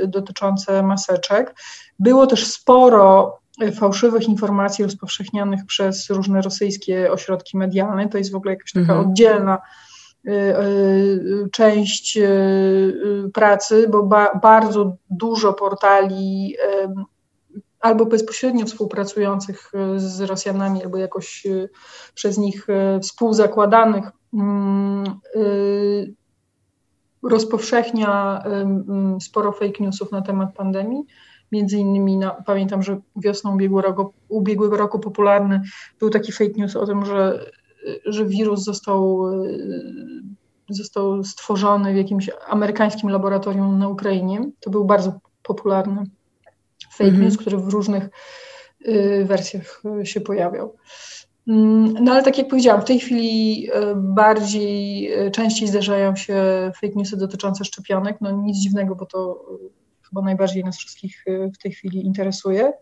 dotyczące 0.07 0.83
maseczek. 0.83 1.55
Było 1.99 2.27
też 2.27 2.47
sporo 2.47 3.37
fałszywych 3.75 4.27
informacji 4.27 4.83
rozpowszechnianych 4.83 5.65
przez 5.65 6.09
różne 6.09 6.41
rosyjskie 6.41 7.11
ośrodki 7.11 7.57
medialne. 7.57 8.09
To 8.09 8.17
jest 8.17 8.31
w 8.31 8.35
ogóle 8.35 8.53
jakaś 8.53 8.71
taka 8.71 8.93
mhm. 8.93 8.99
oddzielna 8.99 9.57
y, 10.27 10.31
y, 10.31 11.49
część 11.51 12.19
pracy, 13.33 13.87
bo 13.89 14.03
ba 14.03 14.39
bardzo 14.41 14.95
dużo 15.09 15.53
portali 15.53 16.55
albo 17.79 18.05
bezpośrednio 18.05 18.65
współpracujących 18.65 19.71
z 19.97 20.21
Rosjanami, 20.21 20.83
albo 20.83 20.97
jakoś 20.97 21.43
przez 22.15 22.37
nich 22.37 22.67
współzakładanych 23.01 24.05
mm, 24.33 25.19
rozpowszechnia 27.23 28.43
sporo 29.21 29.51
fake 29.51 29.83
newsów 29.83 30.11
na 30.11 30.21
temat 30.21 30.53
pandemii. 30.55 31.03
Między 31.51 31.77
innymi 31.77 32.17
no, 32.17 32.35
pamiętam, 32.45 32.83
że 32.83 32.99
wiosną 33.15 33.53
ubiegłego 33.53 33.87
roku, 33.87 34.13
ubiegłego 34.29 34.77
roku 34.77 34.99
popularny 34.99 35.61
był 35.99 36.09
taki 36.09 36.31
fake 36.31 36.53
news 36.57 36.75
o 36.75 36.85
tym, 36.85 37.05
że, 37.05 37.51
że 38.05 38.25
wirus 38.25 38.63
został, 38.63 39.25
został 40.69 41.23
stworzony 41.23 41.93
w 41.93 41.97
jakimś 41.97 42.29
amerykańskim 42.47 43.09
laboratorium 43.09 43.79
na 43.79 43.87
Ukrainie. 43.89 44.49
To 44.59 44.69
był 44.69 44.85
bardzo 44.85 45.19
popularny 45.43 46.03
fake 46.91 47.09
mm 47.09 47.15
-hmm. 47.15 47.23
news, 47.23 47.37
który 47.37 47.57
w 47.57 47.67
różnych 47.67 48.09
y, 48.87 49.25
wersjach 49.27 49.81
się 50.03 50.21
pojawiał. 50.21 50.75
Mm, 51.47 51.93
no 52.03 52.11
ale 52.11 52.23
tak 52.23 52.37
jak 52.37 52.47
powiedziałam, 52.47 52.81
w 52.81 52.85
tej 52.85 52.99
chwili 52.99 53.67
e, 53.73 53.95
bardziej, 53.95 55.11
e, 55.11 55.31
częściej 55.31 55.67
zdarzają 55.67 56.15
się 56.15 56.35
fake 56.81 56.93
newsy 56.95 57.17
dotyczące 57.17 57.65
szczepionek. 57.65 58.17
No 58.21 58.31
nic 58.31 58.57
dziwnego, 58.57 58.95
bo 58.95 59.05
to 59.05 59.45
e, 59.53 59.69
chyba 60.09 60.21
najbardziej 60.21 60.63
nas 60.63 60.77
wszystkich 60.77 61.25
w 61.53 61.57
tej 61.57 61.71
chwili 61.71 62.05
interesuje. 62.05 62.73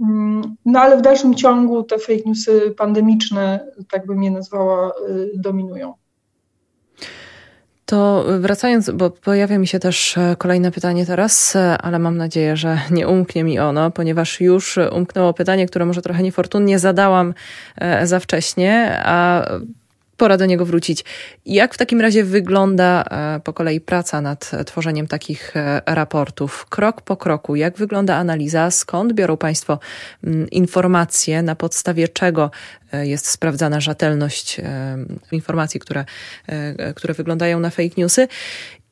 Mm, 0.00 0.56
no 0.64 0.80
ale 0.80 0.98
w 0.98 1.02
dalszym 1.02 1.34
ciągu 1.34 1.82
te 1.82 1.98
fake 1.98 2.22
newsy 2.26 2.74
pandemiczne, 2.78 3.72
tak 3.90 4.06
bym 4.06 4.22
je 4.22 4.30
nazwała, 4.30 4.92
dominują. 5.34 5.94
To 7.92 8.24
wracając, 8.40 8.90
bo 8.90 9.10
pojawia 9.10 9.58
mi 9.58 9.66
się 9.66 9.78
też 9.78 10.18
e, 10.18 10.36
kolejne 10.38 10.70
pytanie 10.70 11.06
teraz, 11.06 11.56
e, 11.56 11.78
ale 11.78 11.98
mam 11.98 12.16
nadzieję, 12.16 12.56
że 12.56 12.78
nie 12.90 13.08
umknie 13.08 13.44
mi 13.44 13.58
ono, 13.58 13.90
ponieważ 13.90 14.40
już 14.40 14.78
umknęło 14.92 15.34
pytanie, 15.34 15.66
które 15.66 15.86
może 15.86 16.02
trochę 16.02 16.22
niefortunnie 16.22 16.78
zadałam 16.78 17.34
e, 17.76 18.06
za 18.06 18.20
wcześnie, 18.20 19.00
a 19.04 19.46
pora 20.22 20.36
do 20.36 20.46
niego 20.46 20.66
wrócić. 20.66 21.04
Jak 21.46 21.74
w 21.74 21.78
takim 21.78 22.00
razie 22.00 22.24
wygląda 22.24 23.04
e, 23.10 23.40
po 23.40 23.52
kolei 23.52 23.80
praca 23.80 24.20
nad 24.20 24.50
tworzeniem 24.66 25.06
takich 25.06 25.56
e, 25.56 25.82
raportów? 25.86 26.66
Krok 26.66 27.00
po 27.00 27.16
kroku, 27.16 27.56
jak 27.56 27.76
wygląda 27.76 28.16
analiza? 28.16 28.70
Skąd 28.70 29.12
biorą 29.12 29.36
Państwo 29.36 29.78
mm, 30.24 30.50
informacje, 30.50 31.42
na 31.42 31.54
podstawie 31.54 32.08
czego 32.08 32.50
e, 32.92 33.06
jest 33.06 33.26
sprawdzana 33.26 33.80
rzetelność 33.80 34.60
informacji, 35.32 35.80
które, 35.80 36.04
które 36.94 37.14
wyglądają 37.14 37.60
na 37.60 37.70
fake 37.70 37.94
newsy? 37.96 38.28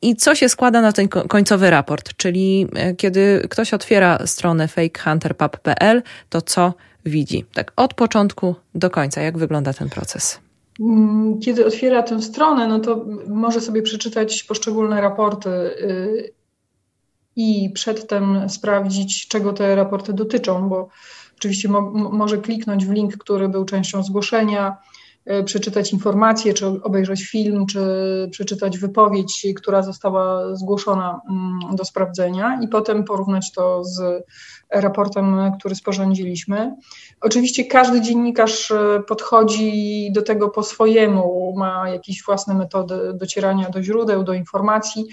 I 0.01 0.15
co 0.15 0.35
się 0.35 0.49
składa 0.49 0.81
na 0.81 0.91
ten 0.91 1.07
końcowy 1.07 1.69
raport? 1.69 2.13
Czyli 2.17 2.67
kiedy 2.97 3.47
ktoś 3.49 3.73
otwiera 3.73 4.19
stronę 4.25 4.67
fakehunterpub.pl, 4.67 6.03
to 6.29 6.41
co 6.41 6.73
widzi? 7.05 7.45
Tak 7.53 7.71
od 7.75 7.93
początku 7.93 8.55
do 8.75 8.89
końca, 8.89 9.21
jak 9.21 9.37
wygląda 9.37 9.73
ten 9.73 9.89
proces? 9.89 10.39
Mm, 10.81 11.39
kiedy 11.39 11.65
otwiera 11.65 12.03
tę 12.03 12.21
stronę, 12.21 12.67
no 12.67 12.79
to 12.79 13.05
może 13.27 13.61
sobie 13.61 13.81
przeczytać 13.81 14.43
poszczególne 14.43 15.01
raporty 15.01 15.49
y, 15.49 16.33
i 17.35 17.69
przedtem 17.69 18.49
sprawdzić, 18.49 19.27
czego 19.27 19.53
te 19.53 19.75
raporty 19.75 20.13
dotyczą, 20.13 20.69
bo 20.69 20.89
oczywiście 21.37 21.69
mo 21.69 21.81
może 21.91 22.37
kliknąć 22.37 22.85
w 22.85 22.91
link, 22.91 23.17
który 23.17 23.49
był 23.49 23.65
częścią 23.65 24.03
zgłoszenia, 24.03 24.77
przeczytać 25.45 25.93
informacje, 25.93 26.53
czy 26.53 26.65
obejrzeć 26.65 27.29
film, 27.29 27.65
czy 27.65 27.81
przeczytać 28.31 28.77
wypowiedź, 28.77 29.47
która 29.55 29.81
została 29.81 30.55
zgłoszona 30.55 31.21
mm, 31.29 31.75
do 31.75 31.85
sprawdzenia, 31.85 32.59
i 32.61 32.67
potem 32.67 33.03
porównać 33.03 33.51
to 33.51 33.83
z 33.83 34.25
raportem, 34.69 35.51
który 35.59 35.75
sporządziliśmy. 35.75 36.75
Oczywiście 37.21 37.65
każdy 37.65 38.01
dziennikarz 38.01 38.71
e, 38.71 39.03
podchodzi 39.07 40.11
do 40.11 40.21
tego 40.21 40.49
po 40.49 40.63
swojemu, 40.63 41.53
ma 41.57 41.89
jakieś 41.89 42.23
własne 42.23 42.53
metody 42.53 43.13
docierania 43.13 43.69
do 43.69 43.83
źródeł, 43.83 44.23
do 44.23 44.33
informacji 44.33 45.05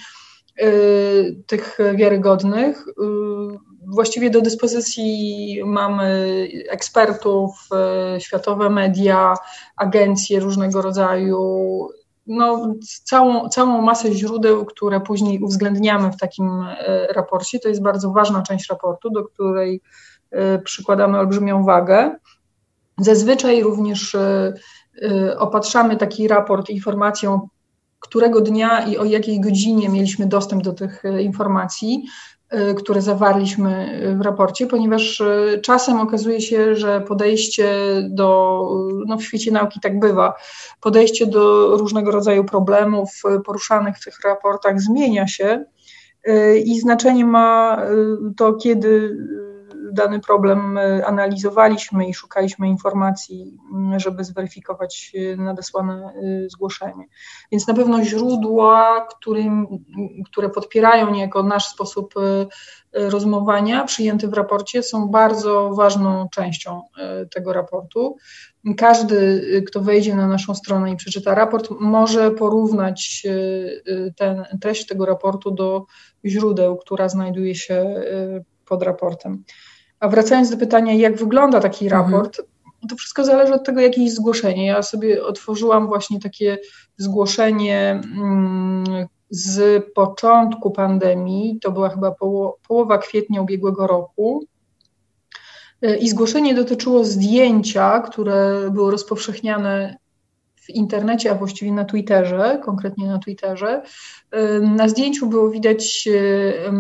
e, 0.57 0.71
tych 1.47 1.79
wiarygodnych. 1.95 2.85
E, 3.89 3.95
właściwie 3.95 4.31
do 4.31 4.41
dyspozycji 4.41 5.63
mamy 5.67 6.49
ekspertów, 6.69 7.69
światowe 8.19 8.71
media, 8.71 9.35
agencje 9.77 10.41
różnego 10.41 10.83
rodzaju, 10.83 11.89
no, 12.29 12.75
całą, 13.05 13.49
całą 13.49 13.83
masę 13.83 14.13
źródeł, 14.13 14.65
które 14.65 15.01
później 15.01 15.43
uwzględniamy 15.43 16.13
w 16.13 16.17
takim 16.17 16.63
e, 16.63 17.07
raporcie. 17.07 17.59
To 17.59 17.69
jest 17.69 17.83
bardzo 17.83 18.11
ważna 18.11 18.43
część 18.43 18.71
raportu, 18.71 19.11
do 19.11 19.25
której 19.25 19.81
e, 20.31 20.59
przykładamy 20.59 21.19
olbrzymią 21.19 21.65
wagę. 21.65 22.17
Zazwyczaj 22.99 23.63
również 23.63 24.15
e, 24.15 24.55
opatrzamy 25.39 25.97
taki 25.97 26.29
raport 26.29 26.71
informacją, 26.71 27.49
którego 27.99 28.41
dnia 28.41 28.87
i 28.87 28.99
o 28.99 29.05
jakiej 29.05 29.41
godzinie 29.41 29.89
mieliśmy 29.89 30.27
dostęp 30.27 30.63
do 30.63 30.73
tych 30.73 31.03
informacji. 31.21 32.05
Y, 32.55 32.75
które 32.75 33.03
zawarliśmy 33.03 34.01
w 34.19 34.21
raporcie, 34.21 34.67
ponieważ 34.67 35.21
y, 35.21 35.61
czasem 35.63 36.01
okazuje 36.01 36.41
się, 36.41 36.77
że 36.77 37.01
podejście 37.01 37.73
do, 38.11 38.61
no 39.07 39.17
w 39.17 39.23
świecie 39.23 39.53
nauki 39.53 39.81
tak 39.81 40.01
bywa, 40.01 40.35
podejście 40.81 41.27
do 41.27 41.77
różnego 41.77 42.11
rodzaju 42.11 42.45
problemów 42.45 43.23
poruszanych 43.45 43.97
w 43.97 44.05
tych 44.05 44.21
raportach 44.25 44.81
zmienia 44.81 45.27
się 45.27 45.65
y, 46.29 46.59
i 46.59 46.81
znaczenie 46.81 47.25
ma 47.25 47.83
to, 48.37 48.55
kiedy 48.55 49.17
dany 49.93 50.21
problem 50.21 50.79
e, 50.79 51.07
analizowaliśmy 51.07 52.09
i 52.09 52.15
szukaliśmy 52.15 52.69
informacji, 52.69 53.59
żeby 53.97 54.25
zweryfikować 54.25 55.13
e, 55.15 55.37
nadesłane 55.37 55.95
e, 55.95 56.51
zgłoszenie. 56.51 57.05
Więc 57.53 57.67
na 57.67 57.75
pewno 57.75 58.05
źródła, 58.05 59.07
którym, 59.11 59.67
które 60.31 60.49
podpierają 60.49 61.11
niejako 61.11 61.43
nasz 61.43 61.67
sposób 61.67 62.15
rozmowania, 62.93 63.85
przyjęte 63.85 64.29
w 64.29 64.33
raporcie, 64.33 64.83
są 64.83 65.09
bardzo 65.09 65.71
ważną 65.71 66.29
częścią 66.29 66.83
tego 67.35 67.53
raportu. 67.53 68.17
Każdy, 68.77 69.43
kto 69.67 69.81
wejdzie 69.81 70.15
na 70.15 70.29
naszą 70.29 70.55
stronę 70.55 70.93
i 70.93 70.97
przeczyta 70.97 71.35
raport, 71.35 71.69
może 71.81 72.31
porównać 72.31 73.27
ten, 74.17 74.45
treść 74.61 74.87
tego 74.87 75.07
raportu 75.07 75.51
do 75.51 75.87
źródeł, 76.25 76.77
która 76.77 77.09
znajduje 77.09 77.55
się 77.55 77.95
pod 78.69 78.83
raportem. 78.83 79.45
A 80.01 80.09
wracając 80.09 80.51
do 80.51 80.57
pytania, 80.57 80.95
jak 80.95 81.17
wygląda 81.17 81.61
taki 81.61 81.85
mhm. 81.85 82.03
raport, 82.03 82.39
mhm. 82.39 82.89
to 82.89 82.97
wszystko 82.97 83.25
zależy 83.25 83.55
od 83.55 83.65
tego, 83.65 83.81
jakie 83.81 84.05
jest 84.05 84.17
zgłoszenie. 84.17 84.67
Ja 84.67 84.83
sobie 84.83 85.25
otworzyłam 85.25 85.87
właśnie 85.87 86.21
takie 86.21 86.59
zgłoszenie 86.97 88.01
mm, 88.17 89.07
z 89.31 89.85
początku 89.95 90.71
pandemii, 90.71 91.59
to 91.61 91.73
była 91.73 91.89
chyba 91.89 92.15
połowa 92.69 92.99
kwietnia 92.99 93.43
ubiegłego 93.43 93.87
roku. 93.87 94.45
E, 95.83 95.97
I 95.97 96.09
zgłoszenie 96.09 96.55
dotyczyło 96.55 97.05
zdjęcia, 97.05 98.01
które 98.01 98.71
było 98.71 98.91
rozpowszechniane 98.91 99.97
w 100.57 100.71
internecie, 100.71 101.31
a 101.31 101.35
właściwie 101.35 101.73
na 101.73 101.85
Twitterze, 101.85 102.61
konkretnie 102.65 103.07
na 103.07 103.19
Twitterze. 103.19 103.83
E, 104.31 104.61
na 104.61 104.89
zdjęciu 104.89 105.27
było 105.27 105.51
widać 105.51 106.09
e, 106.09 106.73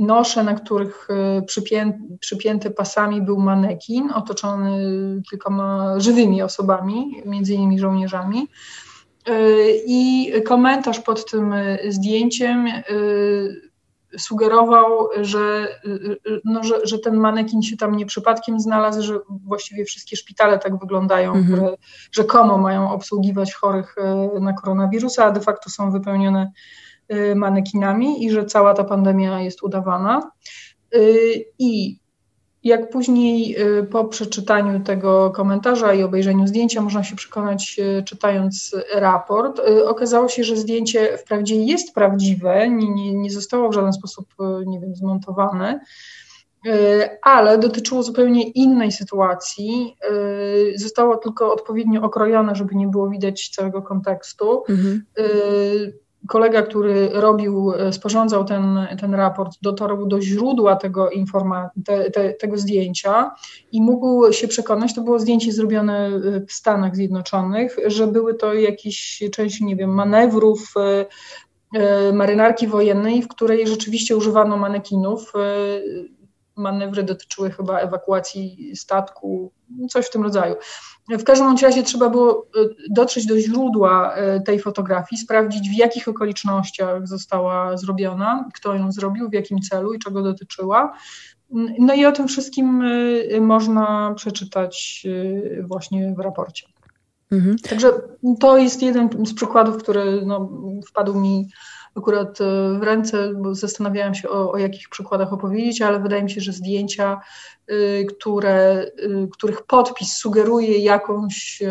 nosze, 0.00 0.44
na 0.44 0.54
których 0.54 1.08
e, 1.10 1.42
przypię, 1.42 1.98
przypięty 2.20 2.70
pasami 2.70 3.22
był 3.22 3.40
manekin, 3.40 4.10
otoczony 4.10 4.82
kilkoma 5.30 6.00
żywymi 6.00 6.42
osobami, 6.42 7.22
między 7.26 7.54
innymi 7.54 7.78
żołnierzami. 7.78 8.48
E, 9.26 9.32
I 9.86 10.32
komentarz 10.42 11.00
pod 11.00 11.30
tym 11.30 11.54
zdjęciem 11.88 12.66
e, 12.66 12.82
sugerował, 14.18 15.08
że, 15.20 15.68
no, 16.44 16.64
że, 16.64 16.86
że 16.86 16.98
ten 16.98 17.16
manekin 17.16 17.62
się 17.62 17.76
tam 17.76 17.96
nie 17.96 18.06
przypadkiem 18.06 18.60
znalazł, 18.60 19.02
że 19.02 19.18
właściwie 19.46 19.84
wszystkie 19.84 20.16
szpitale 20.16 20.58
tak 20.58 20.78
wyglądają, 20.78 21.34
mhm. 21.34 21.46
które 21.46 21.76
rzekomo 22.12 22.58
mają 22.58 22.90
obsługiwać 22.90 23.54
chorych 23.54 23.96
na 24.40 24.52
koronawirusa, 24.52 25.24
a 25.24 25.30
de 25.30 25.40
facto 25.40 25.70
są 25.70 25.90
wypełnione 25.90 26.52
Y, 26.52 26.89
manekinami 27.34 28.24
i 28.24 28.30
że 28.30 28.44
cała 28.44 28.74
ta 28.74 28.84
pandemia 28.84 29.40
jest 29.40 29.62
udawana. 29.62 30.30
Y, 30.94 31.44
I 31.58 32.00
jak 32.64 32.90
później 32.90 33.56
y, 33.78 33.84
po 33.84 34.04
przeczytaniu 34.04 34.80
tego 34.80 35.30
komentarza 35.30 35.94
i 35.94 36.02
obejrzeniu 36.02 36.46
zdjęcia 36.46 36.82
można 36.82 37.04
się 37.04 37.16
przekonać, 37.16 37.80
czytając 38.04 38.76
raport, 38.94 39.60
okazało 39.86 40.28
się, 40.28 40.44
że 40.44 40.56
zdjęcie 40.56 41.18
wprawdzie 41.18 41.56
jest 41.56 41.94
prawdziwe, 41.94 42.68
nie, 42.68 42.90
nie, 42.90 43.14
nie 43.14 43.30
zostało 43.30 43.68
w 43.68 43.74
żaden 43.74 43.92
sposób, 43.92 44.26
nie 44.66 44.80
wiem, 44.80 44.96
zmontowane, 44.96 45.80
ale 47.22 47.58
dotyczyło 47.58 48.02
zupełnie 48.02 48.50
innej 48.50 48.92
sytuacji. 48.92 49.96
Zostało 50.76 51.16
tylko 51.16 51.52
odpowiednio 51.52 52.02
okrojone, 52.02 52.54
żeby 52.54 52.74
nie 52.74 52.88
było 52.88 53.08
widać 53.08 53.48
całego 53.48 53.82
kontekstu. 53.82 54.64
Mhm 54.68 55.02
kolega, 56.30 56.62
który 56.62 57.08
robił, 57.12 57.72
e, 57.72 57.92
sporządzał 57.92 58.44
ten, 58.44 58.86
ten 59.00 59.14
raport, 59.14 59.56
dotarł 59.62 60.06
do 60.06 60.20
źródła 60.20 60.76
tego, 60.76 61.10
informa- 61.10 61.68
te, 61.84 62.10
te, 62.10 62.32
tego 62.32 62.58
zdjęcia 62.58 63.30
i 63.72 63.82
mógł 63.82 64.32
się 64.32 64.48
przekonać, 64.48 64.94
to 64.94 65.02
było 65.02 65.18
zdjęcie 65.18 65.52
zrobione 65.52 66.06
e, 66.06 66.10
w 66.46 66.52
Stanach 66.52 66.96
Zjednoczonych, 66.96 67.76
że 67.86 68.06
były 68.06 68.34
to 68.34 68.54
jakieś 68.54 69.22
części, 69.32 69.64
nie 69.64 69.76
wiem, 69.76 69.90
manewrów, 69.90 70.74
e, 70.76 72.12
marynarki 72.12 72.66
wojennej, 72.66 73.22
w 73.22 73.28
której 73.28 73.66
rzeczywiście 73.66 74.16
używano 74.16 74.56
manekinów. 74.56 75.32
Manewry 76.56 77.02
dotyczyły 77.02 77.50
chyba 77.50 77.78
ewakuacji 77.78 78.72
statku, 78.76 79.52
coś 79.90 80.06
w 80.06 80.10
tym 80.10 80.22
rodzaju. 80.22 80.54
W 81.18 81.24
każdym 81.24 81.56
razie 81.62 81.82
trzeba 81.82 82.08
było 82.08 82.46
dotrzeć 82.90 83.26
do 83.26 83.40
źródła 83.40 84.14
tej 84.46 84.58
fotografii, 84.60 85.22
sprawdzić 85.22 85.70
w 85.70 85.78
jakich 85.78 86.08
okolicznościach 86.08 87.08
została 87.08 87.76
zrobiona, 87.76 88.48
kto 88.54 88.74
ją 88.74 88.92
zrobił, 88.92 89.30
w 89.30 89.32
jakim 89.32 89.60
celu 89.60 89.94
i 89.94 89.98
czego 89.98 90.22
dotyczyła. 90.22 90.92
No 91.78 91.94
i 91.94 92.06
o 92.06 92.12
tym 92.12 92.28
wszystkim 92.28 92.82
y, 92.82 93.40
można 93.40 94.14
przeczytać 94.16 95.06
właśnie 95.62 96.14
w 96.14 96.20
raporcie. 96.20 96.66
Mhm. 97.32 97.58
Także 97.58 97.92
to 98.40 98.58
jest 98.58 98.82
jeden 98.82 99.26
z 99.26 99.34
przykładów, 99.34 99.76
który 99.76 100.22
no, 100.26 100.48
wpadł 100.88 101.20
mi 101.20 101.48
akurat 101.94 102.40
y, 102.40 102.44
w 102.78 102.82
ręce, 102.82 103.34
bo 103.34 103.54
zastanawiałam 103.54 104.14
się 104.14 104.28
o, 104.28 104.52
o 104.52 104.58
jakich 104.58 104.88
przykładach 104.88 105.32
opowiedzieć, 105.32 105.82
ale 105.82 106.00
wydaje 106.00 106.22
mi 106.22 106.30
się, 106.30 106.40
że 106.40 106.52
zdjęcia, 106.52 107.20
które, 108.08 108.86
których 109.32 109.62
podpis 109.62 110.16
sugeruje 110.16 110.78
jakąś 110.78 111.62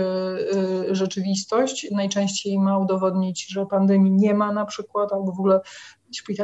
rzeczywistość, 0.91 1.87
najczęściej 1.91 2.59
ma 2.59 2.77
udowodnić, 2.77 3.47
że 3.47 3.65
pandemii 3.65 4.11
nie 4.11 4.33
ma 4.33 4.51
na 4.51 4.65
przykład, 4.65 5.13
albo 5.13 5.31
w 5.31 5.39
ogóle 5.39 5.61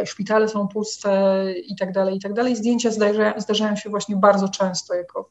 szpitale, 0.06 0.48
są 0.48 0.68
puste 0.68 1.46
i 1.68 1.76
tak 1.76 1.92
dalej, 1.92 2.16
i 2.16 2.20
tak 2.20 2.34
dalej. 2.34 2.56
Zdjęcia 2.56 2.92
zdarzają, 2.92 3.34
zdarzają 3.38 3.76
się 3.76 3.90
właśnie 3.90 4.16
bardzo 4.16 4.50
często 4.50 4.94
jako 4.94 5.30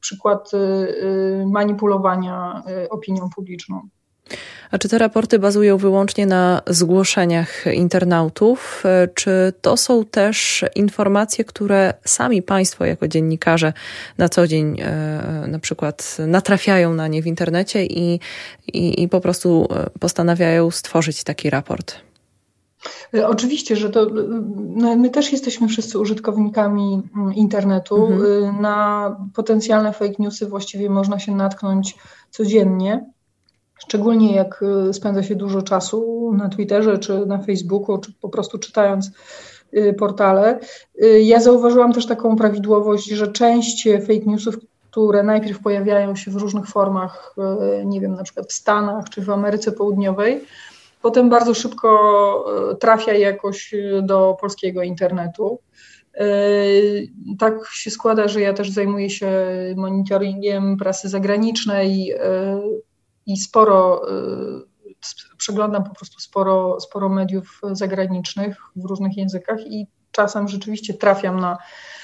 przykład 0.00 0.54
y, 0.54 0.56
y, 0.56 1.46
manipulowania 1.46 2.62
y, 2.84 2.88
opinią 2.88 3.30
publiczną. 3.34 3.88
A 4.70 4.78
czy 4.78 4.88
te 4.88 4.98
raporty 4.98 5.38
bazują 5.38 5.76
wyłącznie 5.76 6.26
na 6.26 6.62
zgłoszeniach 6.66 7.64
internautów, 7.74 8.84
czy 9.14 9.52
to 9.60 9.76
są 9.76 10.04
też 10.04 10.64
informacje, 10.74 11.44
które 11.44 11.94
sami 12.04 12.42
Państwo 12.42 12.84
jako 12.84 13.08
dziennikarze 13.08 13.72
na 14.18 14.28
co 14.28 14.46
dzień 14.46 14.82
na 15.46 15.58
przykład 15.58 16.16
natrafiają 16.26 16.94
na 16.94 17.08
nie 17.08 17.22
w 17.22 17.26
internecie 17.26 17.86
i, 17.86 18.20
i, 18.66 19.02
i 19.02 19.08
po 19.08 19.20
prostu 19.20 19.68
postanawiają 20.00 20.70
stworzyć 20.70 21.24
taki 21.24 21.50
raport? 21.50 21.96
E, 23.14 23.28
oczywiście, 23.28 23.76
że 23.76 23.90
to 23.90 24.06
no 24.56 24.96
my 24.96 25.10
też 25.10 25.32
jesteśmy 25.32 25.68
wszyscy 25.68 25.98
użytkownikami 25.98 27.02
mm, 27.16 27.34
internetu. 27.34 28.06
Mhm. 28.06 28.44
E, 28.44 28.60
na 28.60 29.16
potencjalne 29.34 29.92
fake 29.92 30.14
newsy 30.18 30.46
właściwie 30.46 30.90
można 30.90 31.18
się 31.18 31.34
natknąć 31.34 31.96
codziennie. 32.30 33.06
Szczególnie 33.82 34.34
jak 34.34 34.64
e, 34.88 34.92
spędza 34.92 35.22
się 35.22 35.34
dużo 35.34 35.62
czasu 35.62 36.32
na 36.36 36.48
Twitterze 36.48 36.98
czy 36.98 37.26
na 37.26 37.38
Facebooku, 37.38 37.98
czy 37.98 38.12
po 38.12 38.28
prostu 38.28 38.58
czytając 38.58 39.10
portale. 39.98 40.60
Ja 41.22 41.40
zauważyłam 41.40 41.92
też 41.92 42.06
taką 42.06 42.36
prawidłowość, 42.36 43.08
że 43.08 43.28
część 43.28 43.88
fake 44.00 44.26
newsów, 44.26 44.56
które 44.90 45.22
najpierw 45.22 45.62
pojawiają 45.62 46.16
się 46.16 46.30
w 46.30 46.36
różnych 46.36 46.66
formach, 46.66 47.34
nie 47.84 48.00
wiem, 48.00 48.14
na 48.14 48.22
przykład 48.22 48.46
w 48.48 48.52
Stanach 48.52 49.08
czy 49.08 49.22
w 49.22 49.30
Ameryce 49.30 49.72
Południowej, 49.72 50.44
potem 51.02 51.30
bardzo 51.30 51.54
szybko 51.54 52.44
trafia 52.80 53.14
jakoś 53.14 53.74
do 54.02 54.36
polskiego 54.40 54.82
internetu. 54.82 55.58
Tak 57.38 57.54
się 57.72 57.90
składa, 57.90 58.28
że 58.28 58.40
ja 58.40 58.52
też 58.52 58.70
zajmuję 58.70 59.10
się 59.10 59.30
monitoringiem 59.76 60.76
prasy 60.76 61.08
zagranicznej 61.08 62.14
i 63.32 63.36
sporo 63.36 64.02
przeglądam 65.36 65.84
po 65.84 65.94
prostu 65.94 66.20
sporo, 66.20 66.80
sporo 66.80 67.08
mediów 67.08 67.60
zagranicznych 67.72 68.56
w 68.76 68.84
różnych 68.84 69.16
językach 69.16 69.60
i 69.66 69.86
czasem 70.12 70.48
rzeczywiście 70.48 70.94
trafiam 70.94 71.40
na 71.40 71.58
Y, 71.58 71.99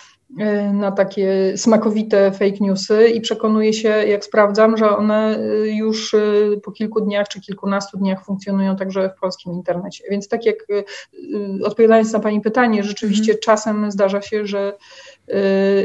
na 0.72 0.92
takie 0.92 1.52
smakowite 1.56 2.32
fake 2.32 2.56
newsy 2.60 3.08
i 3.08 3.20
przekonuję 3.20 3.72
się, 3.72 3.88
jak 3.88 4.24
sprawdzam, 4.24 4.76
że 4.76 4.96
one 4.96 5.38
y, 5.38 5.70
już 5.72 6.14
y, 6.14 6.60
po 6.64 6.72
kilku 6.72 7.00
dniach 7.00 7.28
czy 7.28 7.40
kilkunastu 7.40 7.98
dniach 7.98 8.24
funkcjonują 8.24 8.76
także 8.76 9.10
w 9.16 9.20
polskim 9.20 9.52
internecie. 9.52 10.04
Więc 10.10 10.28
tak 10.28 10.46
jak 10.46 10.56
odpowiadając 11.64 12.12
na 12.12 12.20
Pani 12.20 12.40
pytanie, 12.40 12.82
rzeczywiście 12.82 13.32
mm. 13.32 13.40
czasem 13.42 13.90
zdarza 13.90 14.22
się, 14.22 14.46
że 14.46 14.76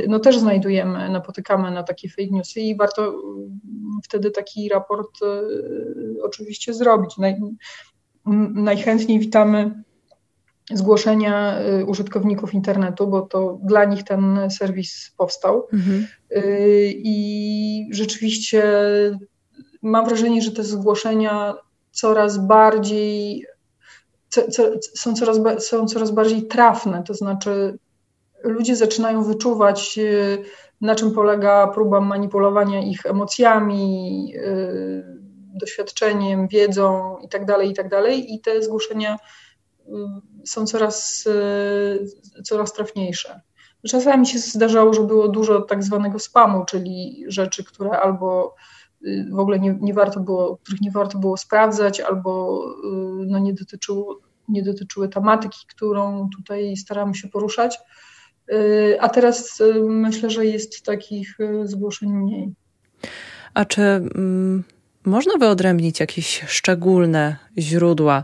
no 0.07 0.19
też 0.19 0.39
znajdujemy, 0.39 1.09
napotykamy 1.09 1.71
na 1.71 1.83
takie 1.83 2.09
fake 2.09 2.31
newsy 2.31 2.59
i 2.59 2.75
warto 2.75 3.21
wtedy 4.03 4.31
taki 4.31 4.69
raport 4.69 5.19
oczywiście 6.23 6.73
zrobić. 6.73 7.17
Naj, 7.17 7.35
najchętniej 8.53 9.19
witamy 9.19 9.83
zgłoszenia 10.73 11.61
y, 11.61 11.85
użytkowników 11.85 12.53
internetu, 12.53 13.07
bo 13.07 13.21
to 13.21 13.59
dla 13.63 13.85
nich 13.85 14.03
ten 14.03 14.39
serwis 14.49 15.11
powstał. 15.17 15.67
Mhm. 15.73 16.07
Y, 16.31 16.93
I 16.95 17.89
rzeczywiście 17.91 18.63
mam 19.81 20.05
wrażenie, 20.05 20.41
że 20.41 20.51
te 20.51 20.63
zgłoszenia 20.63 21.53
coraz 21.91 22.37
bardziej 22.37 23.45
co, 24.29 24.47
co, 24.47 24.63
są, 24.93 25.13
coraz, 25.13 25.65
są 25.67 25.85
coraz 25.85 26.11
bardziej 26.11 26.47
trafne, 26.47 27.03
to 27.03 27.13
znaczy 27.13 27.77
ludzie 28.43 28.75
zaczynają 28.75 29.23
wyczuwać, 29.23 29.97
y, 29.97 30.43
na 30.81 30.95
czym 30.95 31.11
polega 31.11 31.67
próba 31.67 32.01
manipulowania 32.01 32.79
ich 32.79 33.05
emocjami, 33.05 34.33
doświadczeniem, 35.53 36.47
wiedzą 36.47 37.17
itd., 37.21 37.45
tak 37.45 37.65
itd. 37.65 37.89
Tak 37.89 38.11
I 38.11 38.39
te 38.39 38.63
zgłoszenia 38.63 39.17
są 40.45 40.65
coraz, 40.65 41.27
e, 42.37 42.43
coraz 42.43 42.73
trafniejsze. 42.73 43.41
Czasami 43.87 44.27
się 44.27 44.39
zdarzało, 44.39 44.93
że 44.93 45.01
było 45.01 45.27
dużo 45.27 45.61
tak 45.61 45.83
zwanego 45.83 46.19
spamu, 46.19 46.65
czyli 46.65 47.23
rzeczy, 47.27 47.63
które 47.63 47.89
albo 47.89 48.55
y, 49.05 49.27
w 49.31 49.39
ogóle 49.39 49.59
nie, 49.59 49.77
nie 49.81 49.93
warto 49.93 50.19
było, 50.19 50.57
których 50.57 50.81
nie 50.81 50.91
warto 50.91 51.19
było 51.19 51.37
sprawdzać, 51.37 51.99
albo 51.99 52.63
y, 53.23 53.25
no, 53.27 53.39
nie, 53.39 53.53
dotyczyło, 53.53 54.19
nie 54.47 54.63
dotyczyły 54.63 55.09
tematyki, 55.09 55.59
którą 55.67 56.29
tutaj 56.37 56.77
staramy 56.77 57.15
się 57.15 57.27
poruszać. 57.27 57.79
A 58.99 59.09
teraz 59.09 59.63
myślę, 59.81 60.29
że 60.29 60.45
jest 60.45 60.85
takich 60.85 61.37
zgłoszeń 61.63 62.09
mniej. 62.09 62.53
A 63.53 63.65
czy 63.65 63.81
mm, 63.81 64.63
można 65.05 65.37
wyodrębnić 65.37 65.99
jakieś 65.99 66.45
szczególne 66.47 67.37
źródła 67.57 68.23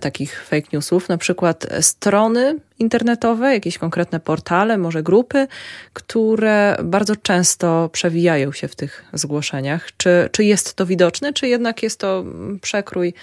takich 0.00 0.44
fake 0.44 0.68
newsów, 0.72 1.08
na 1.08 1.18
przykład 1.18 1.66
strony 1.80 2.58
internetowe, 2.78 3.54
jakieś 3.54 3.78
konkretne 3.78 4.20
portale, 4.20 4.78
może 4.78 5.02
grupy, 5.02 5.46
które 5.92 6.76
bardzo 6.84 7.16
często 7.16 7.90
przewijają 7.92 8.52
się 8.52 8.68
w 8.68 8.76
tych 8.76 9.04
zgłoszeniach. 9.12 9.88
Czy, 9.96 10.28
czy 10.32 10.44
jest 10.44 10.74
to 10.74 10.86
widoczne, 10.86 11.32
czy 11.32 11.48
jednak 11.48 11.82
jest 11.82 12.00
to 12.00 12.24
przekrój 12.62 13.14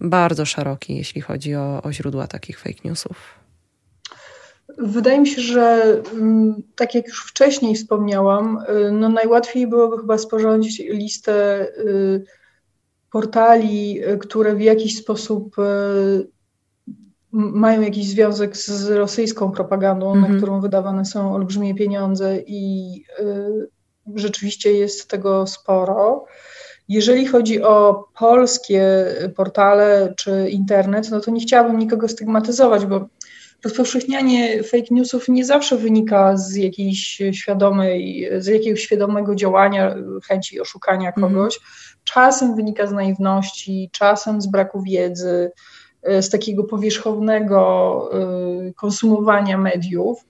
bardzo 0.00 0.44
szeroki, 0.44 0.96
jeśli 0.96 1.20
chodzi 1.20 1.54
o, 1.54 1.82
o 1.82 1.92
źródła 1.92 2.26
takich 2.26 2.60
fake 2.60 2.80
newsów? 2.84 3.38
Wydaje 4.78 5.20
mi 5.20 5.26
się, 5.26 5.42
że 5.42 5.96
mm, 6.12 6.62
tak 6.76 6.94
jak 6.94 7.06
już 7.06 7.24
wcześniej 7.26 7.74
wspomniałam, 7.74 8.58
y, 8.86 8.92
no 8.92 9.08
najłatwiej 9.08 9.66
byłoby 9.66 9.98
chyba 9.98 10.18
sporządzić 10.18 10.78
listę 10.78 11.66
y, 11.78 12.24
portali, 13.10 14.04
y, 14.08 14.18
które 14.18 14.54
w 14.54 14.60
jakiś 14.60 14.98
sposób 14.98 15.58
y, 15.58 16.28
mają 17.32 17.80
jakiś 17.80 18.08
związek 18.08 18.56
z 18.56 18.90
rosyjską 18.90 19.52
propagandą, 19.52 20.06
mm 20.06 20.18
-hmm. 20.18 20.20
na 20.20 20.26
mhm. 20.26 20.40
którą 20.40 20.60
wydawane 20.60 21.04
są 21.04 21.34
olbrzymie 21.34 21.74
pieniądze 21.74 22.38
i 22.46 22.92
y, 23.20 23.68
rzeczywiście 24.14 24.72
jest 24.72 25.10
tego 25.10 25.46
sporo. 25.46 26.24
Jeżeli 26.88 27.26
chodzi 27.26 27.62
o 27.62 28.04
polskie 28.18 29.06
portale 29.36 30.14
czy 30.16 30.50
internet, 30.50 31.10
no 31.10 31.20
to 31.20 31.30
nie 31.30 31.40
chciałabym 31.40 31.78
nikogo 31.78 32.08
stygmatyzować, 32.08 32.86
bo 32.86 33.08
rozpowszechnianie 33.64 34.62
fake 34.62 34.86
newsów 34.90 35.28
nie 35.28 35.44
zawsze 35.44 35.76
wynika 35.76 36.36
z 36.36 36.54
jakiejś 36.54 37.22
świadomej, 37.32 38.30
z 38.38 38.46
jakiegoś 38.46 38.80
świadomego 38.80 39.34
działania, 39.34 39.94
chęci 40.28 40.60
oszukania 40.60 41.08
mhm. 41.08 41.34
kogoś. 41.34 41.56
Mm 41.56 41.97
czasem 42.12 42.56
wynika 42.56 42.86
z 42.86 42.92
naiwności, 42.92 43.90
czasem 43.92 44.40
z 44.40 44.46
braku 44.46 44.82
wiedzy, 44.82 45.50
e, 46.02 46.22
z 46.22 46.30
takiego 46.30 46.64
powierzchownego 46.64 48.10
e, 48.12 48.72
konsumowania 48.72 49.58
mediów, 49.58 50.24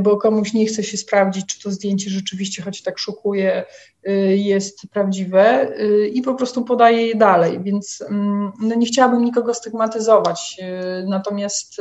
bo 0.00 0.16
komuś 0.16 0.52
nie 0.52 0.66
chce 0.66 0.82
się 0.82 0.96
sprawdzić, 0.96 1.46
czy 1.46 1.62
to 1.62 1.70
zdjęcie 1.70 2.10
rzeczywiście, 2.10 2.62
choć 2.62 2.82
tak 2.82 2.98
szukuje, 2.98 3.64
e, 4.04 4.12
jest 4.36 4.80
prawdziwe 4.92 5.68
i 6.12 6.22
po 6.22 6.34
prostu 6.34 6.64
podaje 6.64 7.06
je 7.06 7.14
dalej. 7.14 7.60
Więc 7.62 8.04
mm, 8.08 8.52
no 8.60 8.74
nie 8.74 8.86
chciałabym 8.86 9.24
nikogo 9.24 9.54
stygmatyzować. 9.54 10.56
Natomiast 11.06 11.80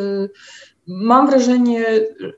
Mam 0.91 1.29
wrażenie, 1.29 1.85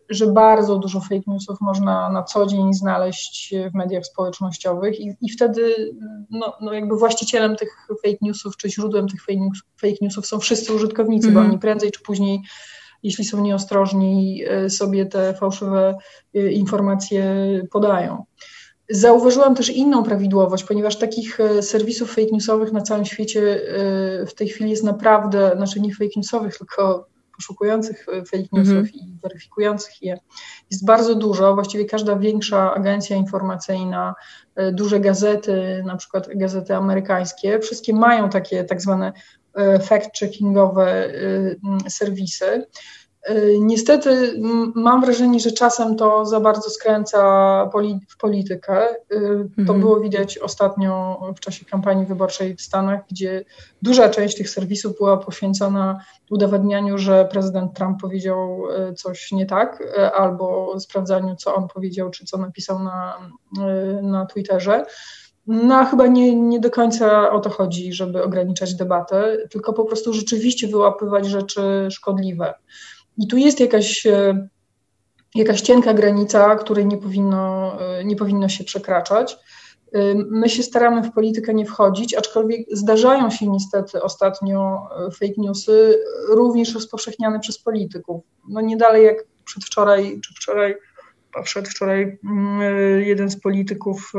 że 0.09 0.27
bardzo 0.27 0.79
dużo 0.79 0.99
fake 0.99 1.21
newsów 1.27 1.61
można 1.61 2.09
na 2.09 2.23
co 2.23 2.45
dzień 2.45 2.73
znaleźć 2.73 3.53
w 3.71 3.73
mediach 3.73 4.05
społecznościowych 4.05 4.99
i, 4.99 5.15
i 5.21 5.29
wtedy 5.29 5.91
no, 6.29 6.53
no 6.61 6.73
jakby 6.73 6.97
właścicielem 6.97 7.55
tych 7.55 7.87
fake 8.05 8.17
newsów 8.21 8.57
czy 8.57 8.69
źródłem 8.69 9.07
tych 9.07 9.21
fake, 9.21 9.39
news, 9.39 9.59
fake 9.81 9.97
newsów 10.01 10.27
są 10.27 10.39
wszyscy 10.39 10.73
użytkownicy, 10.73 11.27
mm 11.27 11.33
bo 11.33 11.39
mhm. 11.39 11.51
oni 11.51 11.59
prędzej 11.59 11.91
czy 11.91 12.01
później, 12.01 12.41
jeśli 13.03 13.25
są 13.25 13.41
nieostrożni, 13.41 14.43
e, 14.47 14.69
sobie 14.69 15.05
te 15.05 15.33
fałszywe 15.33 15.95
e, 16.35 16.51
informacje 16.51 17.35
podają. 17.71 18.25
Zauważyłam 18.89 19.55
też 19.55 19.69
inną 19.69 20.03
prawidłowość, 20.03 20.63
ponieważ 20.63 20.95
takich 20.95 21.39
e, 21.39 21.63
serwisów 21.63 22.09
fake 22.09 22.31
newsowych 22.31 22.71
na 22.71 22.81
całym 22.81 23.05
świecie 23.05 23.61
w 24.27 24.33
tej 24.33 24.47
chwili 24.47 24.69
jest 24.69 24.83
naprawdę, 24.83 25.51
znaczy 25.55 25.81
nie 25.81 25.93
fake 25.93 26.11
newsowych, 26.15 26.57
tylko 26.57 27.11
poszukujących 27.35 28.05
e, 28.09 28.25
fake 28.25 28.47
newsów 28.51 28.73
mm 28.73 28.85
-hmm. 28.85 28.95
i 28.95 29.17
weryfikujących 29.23 30.01
je 30.01 30.17
jest 30.71 30.85
bardzo 30.85 31.15
dużo. 31.15 31.55
Właściwie 31.55 31.85
każda 31.85 32.15
większa 32.15 32.73
agencja 32.73 33.15
informacyjna, 33.15 34.15
e, 34.55 34.71
duże 34.71 34.99
gazety, 34.99 35.83
na 35.85 35.97
przykład 35.97 36.27
gazety 36.35 36.75
amerykańskie, 36.75 37.59
wszystkie 37.59 37.93
mają 37.93 38.29
takie 38.29 38.63
tak 38.63 38.81
zwane 38.81 39.13
e, 39.53 39.79
fact-checkingowe 39.79 41.09
serwisy. 41.89 42.65
Y, 43.29 43.57
niestety 43.59 44.39
mam 44.75 45.01
wrażenie, 45.01 45.39
że 45.39 45.51
czasem 45.51 45.95
to 45.95 46.25
za 46.25 46.39
bardzo 46.39 46.69
skręca 46.69 47.21
w 48.09 48.17
politykę. 48.17 48.89
Y, 48.91 48.97
to 49.55 49.61
mhm. 49.61 49.79
było 49.79 49.99
widać 49.99 50.37
ostatnio 50.37 51.21
w 51.37 51.39
czasie 51.39 51.65
kampanii 51.65 52.05
wyborczej 52.05 52.55
w 52.55 52.61
Stanach, 52.61 52.99
gdzie 53.11 53.45
duża 53.81 54.09
część 54.09 54.37
tych 54.37 54.49
serwisów 54.49 54.97
była 54.97 55.17
poświęcona 55.17 55.99
udowadnianiu, 56.29 56.97
że 56.97 57.25
prezydent 57.25 57.73
Trump 57.73 58.01
powiedział 58.01 58.63
y, 58.89 58.93
coś 58.93 59.31
nie 59.31 59.45
tak, 59.45 59.83
albo 60.15 60.79
sprawdzaniu, 60.79 61.35
co 61.35 61.55
on 61.55 61.67
powiedział, 61.67 62.09
czy 62.09 62.25
co 62.25 62.37
napisał 62.37 62.79
na, 62.79 63.17
na 64.01 64.25
Twitterze. 64.25 64.85
No, 65.47 65.85
chyba 65.85 66.07
nie, 66.07 66.35
nie 66.35 66.59
do 66.59 66.71
końca 66.71 67.31
o 67.31 67.39
to 67.39 67.49
chodzi, 67.49 67.93
żeby 67.93 68.23
ograniczać 68.23 68.75
debatę, 68.75 69.37
tylko 69.49 69.73
po 69.73 69.85
prostu 69.85 70.13
rzeczywiście 70.13 70.67
wyłapywać 70.67 71.25
rzeczy 71.25 71.87
szkodliwe. 71.91 72.53
I 73.17 73.27
tu 73.27 73.37
jest 73.37 73.59
jakaś, 73.59 74.05
e, 74.05 74.47
jakaś 75.35 75.61
cienka 75.61 75.93
granica, 75.93 76.55
której 76.55 76.85
nie 76.85 76.97
powinno, 76.97 77.73
e, 77.81 78.05
nie 78.05 78.15
powinno 78.15 78.49
się 78.49 78.63
przekraczać. 78.63 79.37
E, 79.93 80.15
my 80.15 80.49
się 80.49 80.63
staramy 80.63 81.03
w 81.03 81.11
politykę 81.11 81.53
nie 81.53 81.65
wchodzić, 81.65 82.13
aczkolwiek 82.13 82.61
zdarzają 82.71 83.29
się 83.29 83.47
niestety 83.47 84.01
ostatnio 84.01 84.87
fake 85.19 85.33
newsy, 85.37 85.99
również 86.29 86.73
rozpowszechniane 86.73 87.39
przez 87.39 87.59
polityków. 87.59 88.23
No 88.49 88.61
nie 88.61 88.77
dalej 88.77 89.05
jak 89.05 89.17
przedwczoraj 89.45 90.19
czy 90.21 90.33
wczoraj, 90.33 90.75
przedwczoraj 91.43 92.19
mm, 92.23 92.61
jeden 93.01 93.29
z 93.29 93.39
polityków 93.39 94.11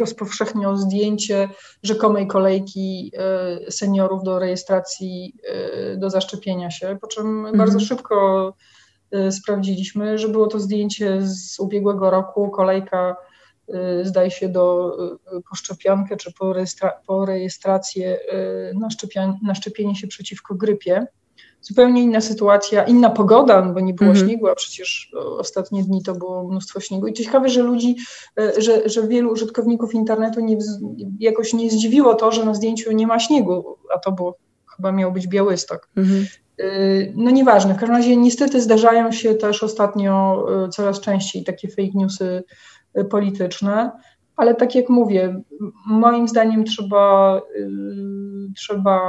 rozpowszechniał 0.00 0.76
zdjęcie 0.76 1.48
rzekomej 1.82 2.26
kolejki 2.26 3.12
seniorów 3.70 4.22
do 4.22 4.38
rejestracji, 4.38 5.34
do 5.96 6.10
zaszczepienia 6.10 6.70
się, 6.70 6.98
po 7.00 7.06
czym 7.06 7.38
mhm. 7.38 7.58
bardzo 7.58 7.80
szybko 7.80 8.54
sprawdziliśmy, 9.30 10.18
że 10.18 10.28
było 10.28 10.46
to 10.46 10.60
zdjęcie 10.60 11.18
z 11.22 11.60
ubiegłego 11.60 12.10
roku, 12.10 12.50
kolejka 12.50 13.16
zdaje 14.02 14.30
się 14.30 14.48
do 14.48 14.96
po 15.50 15.56
szczepionkę 15.56 16.16
czy 16.16 16.32
po, 16.32 16.52
rejestra 16.52 16.92
po 17.06 17.26
rejestrację 17.26 18.18
na, 18.74 18.88
na 19.42 19.54
szczepienie 19.54 19.96
się 19.96 20.06
przeciwko 20.06 20.54
grypie 20.54 21.06
zupełnie 21.68 22.02
inna 22.02 22.20
sytuacja, 22.20 22.84
inna 22.84 23.10
pogoda, 23.10 23.64
no 23.64 23.72
bo 23.74 23.80
nie 23.80 23.94
było 23.94 24.10
mhm. 24.10 24.26
śniegu, 24.26 24.48
a 24.48 24.54
przecież 24.54 25.12
ostatnie 25.38 25.82
dni 25.82 26.02
to 26.02 26.14
było 26.14 26.48
mnóstwo 26.48 26.80
śniegu. 26.80 27.06
I 27.06 27.12
ciekawe, 27.12 27.48
że 27.48 27.62
ludzi, 27.62 27.96
e, 28.38 28.62
że, 28.62 28.88
że 28.88 29.08
wielu 29.08 29.32
użytkowników 29.32 29.94
internetu 29.94 30.40
nie, 30.40 30.58
jakoś 31.20 31.54
nie 31.54 31.70
zdziwiło 31.70 32.14
to, 32.14 32.32
że 32.32 32.44
na 32.44 32.54
zdjęciu 32.54 32.92
nie 32.92 33.06
ma 33.06 33.18
śniegu, 33.18 33.76
a 33.94 33.98
to 33.98 34.12
było, 34.12 34.38
chyba 34.76 34.92
miał 34.92 35.12
być 35.12 35.26
Białystok. 35.26 35.88
Mhm. 35.96 36.26
E, 36.58 36.64
no 37.14 37.30
nieważne, 37.30 37.74
w 37.74 37.78
każdym 37.78 37.96
razie 37.96 38.16
niestety 38.16 38.60
zdarzają 38.60 39.12
się 39.12 39.34
też 39.34 39.62
ostatnio 39.62 40.44
e, 40.64 40.68
coraz 40.68 41.00
częściej 41.00 41.44
takie 41.44 41.68
fake 41.68 41.92
newsy 41.94 42.44
polityczne 43.10 43.90
ale 44.38 44.54
tak 44.54 44.74
jak 44.74 44.88
mówię, 44.88 45.42
moim 45.86 46.28
zdaniem 46.28 46.64
trzeba, 46.64 47.38
y, 47.56 47.68
trzeba 48.56 49.00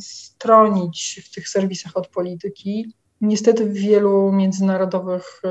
stronić 0.00 1.20
w 1.24 1.34
tych 1.34 1.48
serwisach 1.48 1.96
od 1.96 2.08
polityki. 2.08 2.94
Niestety 3.20 3.64
w 3.66 3.72
wielu 3.72 4.32
międzynarodowych 4.32 5.42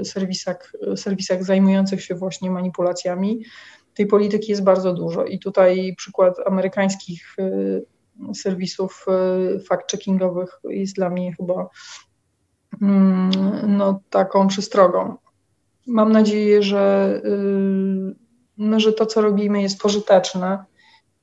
y, 0.00 0.04
serwisach, 0.04 0.72
serwisach 0.96 1.44
zajmujących 1.44 2.04
się 2.04 2.14
właśnie 2.14 2.50
manipulacjami 2.50 3.44
tej 3.94 4.06
polityki 4.06 4.50
jest 4.50 4.64
bardzo 4.64 4.92
dużo. 4.92 5.24
I 5.24 5.38
tutaj 5.38 5.94
przykład 5.96 6.34
amerykańskich 6.46 7.36
y, 7.38 8.34
serwisów 8.34 9.06
fact-checkingowych 9.70 10.48
jest 10.64 10.96
dla 10.96 11.10
mnie 11.10 11.34
chyba 11.36 11.68
mm, 12.82 13.30
no, 13.76 14.00
taką 14.10 14.48
przestrogą. 14.48 15.16
Mam 15.86 16.12
nadzieję, 16.12 16.62
że 16.62 17.22
no, 18.58 18.80
że 18.80 18.92
to, 18.92 19.06
co 19.06 19.20
robimy, 19.20 19.62
jest 19.62 19.80
pożyteczne 19.80 20.64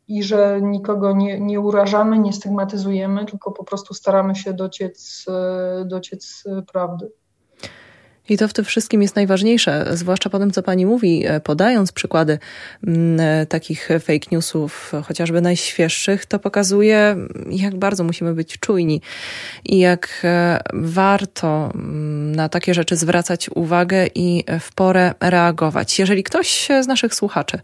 i 0.08 0.24
że 0.24 0.60
nikogo 0.62 1.14
nie, 1.14 1.40
nie 1.40 1.60
urażamy, 1.60 2.20
nie 2.20 2.34
stygmatyzujemy, 2.34 3.26
tylko 3.26 3.52
po 3.52 3.64
prostu 3.64 3.94
staramy 3.94 4.36
się 4.36 4.54
dociec, 4.54 5.26
dociec 5.86 6.44
prawdy. 6.72 7.12
I 8.30 8.38
to 8.38 8.48
w 8.48 8.54
tym 8.54 8.66
wszystkim 8.66 9.02
jest 9.02 9.16
najważniejsze, 9.16 9.86
zwłaszcza 9.92 10.30
po 10.30 10.40
tym, 10.40 10.52
co 10.52 10.64
pani 10.64 10.86
mówi, 10.86 11.26
e, 11.28 11.40
podając 11.40 11.92
przykłady 11.92 12.40
mm, 12.88 13.20
e, 13.20 13.46
takich 13.46 13.90
fake 14.00 14.28
newsów, 14.32 14.92
chociażby 15.04 15.42
najświeższych, 15.42 16.26
to 16.26 16.40
pokazuje, 16.40 17.16
jak 17.50 17.76
bardzo 17.76 18.04
musimy 18.04 18.34
być 18.34 18.60
czujni 18.60 19.02
i 19.66 19.80
jak 19.80 20.22
e, 20.24 20.60
warto 20.74 21.72
mm, 21.76 22.36
na 22.36 22.50
takie 22.50 22.74
rzeczy 22.74 22.96
zwracać 22.96 23.50
uwagę 23.56 24.08
i 24.16 24.44
w 24.60 24.74
porę 24.76 25.14
reagować. 25.20 26.00
Jeżeli 26.00 26.24
ktoś 26.24 26.68
z 26.82 26.88
naszych 26.88 27.16
słuchaczy 27.16 27.60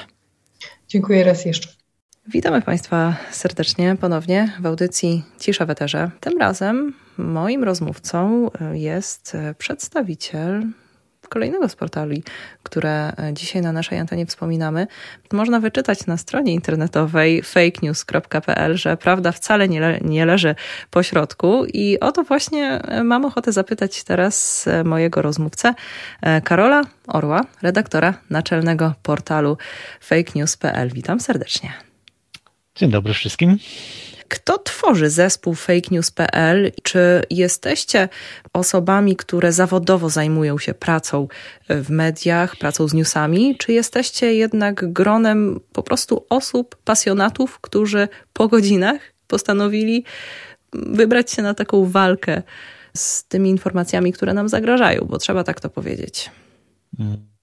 Dziękuję 0.88 1.23
raz 1.23 1.45
jeszcze. 1.45 1.69
Witamy 2.27 2.61
Państwa 2.61 3.15
serdecznie 3.31 3.95
ponownie 4.01 4.53
w 4.59 4.65
audycji 4.65 5.23
Cisza 5.39 5.65
w 5.65 5.69
Eterze. 5.69 6.11
Tym 6.19 6.39
razem 6.39 6.93
moim 7.17 7.63
rozmówcą 7.63 8.49
e, 8.61 8.77
jest 8.77 9.38
przedstawiciel 9.57 10.65
kolejnego 11.36 11.69
z 11.69 11.75
portali, 11.75 12.23
które 12.63 13.13
dzisiaj 13.33 13.61
na 13.61 13.71
naszej 13.71 13.99
antenie 13.99 14.25
wspominamy, 14.25 14.88
można 15.33 15.59
wyczytać 15.59 16.05
na 16.05 16.17
stronie 16.17 16.53
internetowej 16.53 17.43
fakenews.pl, 17.43 18.77
że 18.77 18.97
prawda 18.97 19.31
wcale 19.31 19.67
nie, 19.67 19.79
le 19.79 19.99
nie 20.01 20.25
leży 20.25 20.55
po 20.91 21.03
środku. 21.03 21.65
I 21.65 21.99
o 21.99 22.11
to 22.11 22.23
właśnie 22.23 22.81
mam 23.03 23.25
ochotę 23.25 23.51
zapytać 23.51 24.03
teraz 24.03 24.65
mojego 24.86 25.21
rozmówcę, 25.21 25.73
Karola 26.43 26.81
Orła, 27.07 27.41
redaktora 27.61 28.13
naczelnego 28.29 28.93
portalu 29.03 29.57
fakenews.pl. 30.01 30.89
Witam 30.93 31.19
serdecznie. 31.19 31.73
Dzień 32.75 32.91
dobry 32.91 33.13
wszystkim. 33.13 33.57
Kto 34.28 34.57
tworzy 34.57 35.09
zespół 35.09 35.55
fakenews.pl? 35.55 36.71
Czy 36.84 37.21
jesteście 37.30 38.09
osobami, 38.53 39.15
które 39.15 39.51
zawodowo 39.51 40.09
zajmują 40.09 40.57
się 40.57 40.73
pracą 40.73 41.28
w 41.69 41.89
mediach, 41.89 42.56
pracą 42.56 42.88
z 42.88 42.93
newsami, 42.93 43.57
czy 43.57 43.73
jesteście 43.73 44.34
jednak 44.34 44.93
gronem 44.93 45.60
po 45.73 45.84
prostu 45.84 46.26
osób, 46.30 46.76
pasjonatów, 46.84 47.60
którzy 47.60 48.07
po 48.34 48.47
godzinach 48.47 49.02
postanowili 49.27 50.03
wybrać 50.73 51.31
się 51.31 51.41
na 51.41 51.53
taką 51.53 51.85
walkę 51.85 52.41
z 52.97 53.23
tymi 53.23 53.49
informacjami, 53.49 54.14
które 54.14 54.34
nam 54.34 54.49
zagrażają, 54.49 55.06
bo 55.10 55.18
trzeba 55.18 55.43
tak 55.43 55.60
to 55.60 55.69
powiedzieć. 55.69 56.31
Hmm. 56.97 57.35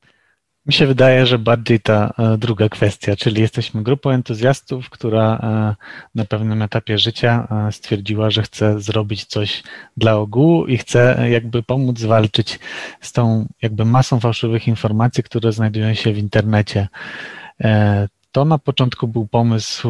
Mi 0.66 0.72
się 0.72 0.86
wydaje, 0.86 1.26
że 1.26 1.38
bardziej 1.38 1.80
ta 1.80 2.14
e, 2.18 2.38
druga 2.38 2.68
kwestia, 2.68 3.16
czyli 3.16 3.40
jesteśmy 3.40 3.82
grupą 3.82 4.10
entuzjastów, 4.10 4.90
która 4.90 5.36
e, 5.36 5.74
na 6.14 6.24
pewnym 6.24 6.62
etapie 6.62 6.98
życia 6.98 7.48
e, 7.68 7.72
stwierdziła, 7.72 8.30
że 8.30 8.42
chce 8.42 8.80
zrobić 8.80 9.24
coś 9.24 9.62
dla 9.96 10.16
ogółu 10.16 10.66
i 10.66 10.78
chce 10.78 11.30
jakby 11.30 11.62
pomóc 11.62 12.02
walczyć 12.02 12.58
z 13.00 13.12
tą 13.12 13.46
jakby 13.62 13.84
masą 13.84 14.20
fałszywych 14.20 14.68
informacji, 14.68 15.22
które 15.22 15.52
znajdują 15.52 15.94
się 15.94 16.12
w 16.12 16.18
internecie. 16.18 16.88
To 18.32 18.44
na 18.44 18.58
początku 18.58 19.08
był 19.08 19.26
pomysł 19.26 19.88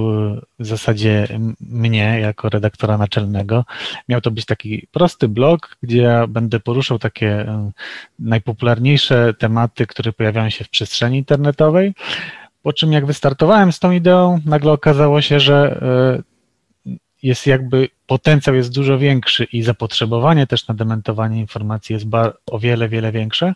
w 0.58 0.66
zasadzie 0.66 1.28
mnie 1.60 2.20
jako 2.20 2.48
redaktora 2.48 2.98
naczelnego. 2.98 3.64
Miał 4.08 4.20
to 4.20 4.30
być 4.30 4.46
taki 4.46 4.86
prosty 4.92 5.28
blog, 5.28 5.76
gdzie 5.82 5.98
ja 6.02 6.26
będę 6.26 6.60
poruszał 6.60 6.98
takie 6.98 7.28
e, 7.28 7.70
najpopularniejsze 8.18 9.34
tematy, 9.34 9.86
które 9.86 10.12
pojawiają 10.12 10.50
się 10.50 10.64
w 10.64 10.68
przestrzeni 10.68 11.18
internetowej. 11.18 11.94
Po 12.62 12.72
czym 12.72 12.92
jak 12.92 13.06
wystartowałem 13.06 13.72
z 13.72 13.78
tą 13.78 13.90
ideą, 13.90 14.40
nagle 14.46 14.72
okazało 14.72 15.20
się, 15.20 15.40
że 15.40 15.80
e, 16.16 16.22
jest 17.22 17.46
jakby 17.46 17.88
potencjał 18.06 18.56
jest 18.56 18.74
dużo 18.74 18.98
większy 18.98 19.44
i 19.44 19.62
zapotrzebowanie 19.62 20.46
też 20.46 20.68
na 20.68 20.74
dementowanie 20.74 21.40
informacji 21.40 21.92
jest 21.94 22.06
o 22.46 22.58
wiele, 22.58 22.88
wiele 22.88 23.12
większe. 23.12 23.54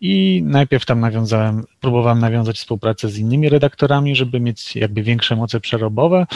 I 0.00 0.42
najpierw 0.46 0.86
tam 0.86 1.00
nawiązałem, 1.00 1.64
próbowałem 1.80 2.18
nawiązać 2.18 2.56
współpracę 2.56 3.08
z 3.08 3.18
innymi 3.18 3.48
redaktorami, 3.48 4.16
żeby 4.16 4.40
mieć 4.40 4.76
jakby 4.76 5.02
większe 5.02 5.36
moce 5.36 5.60
przerobowe, 5.60 6.26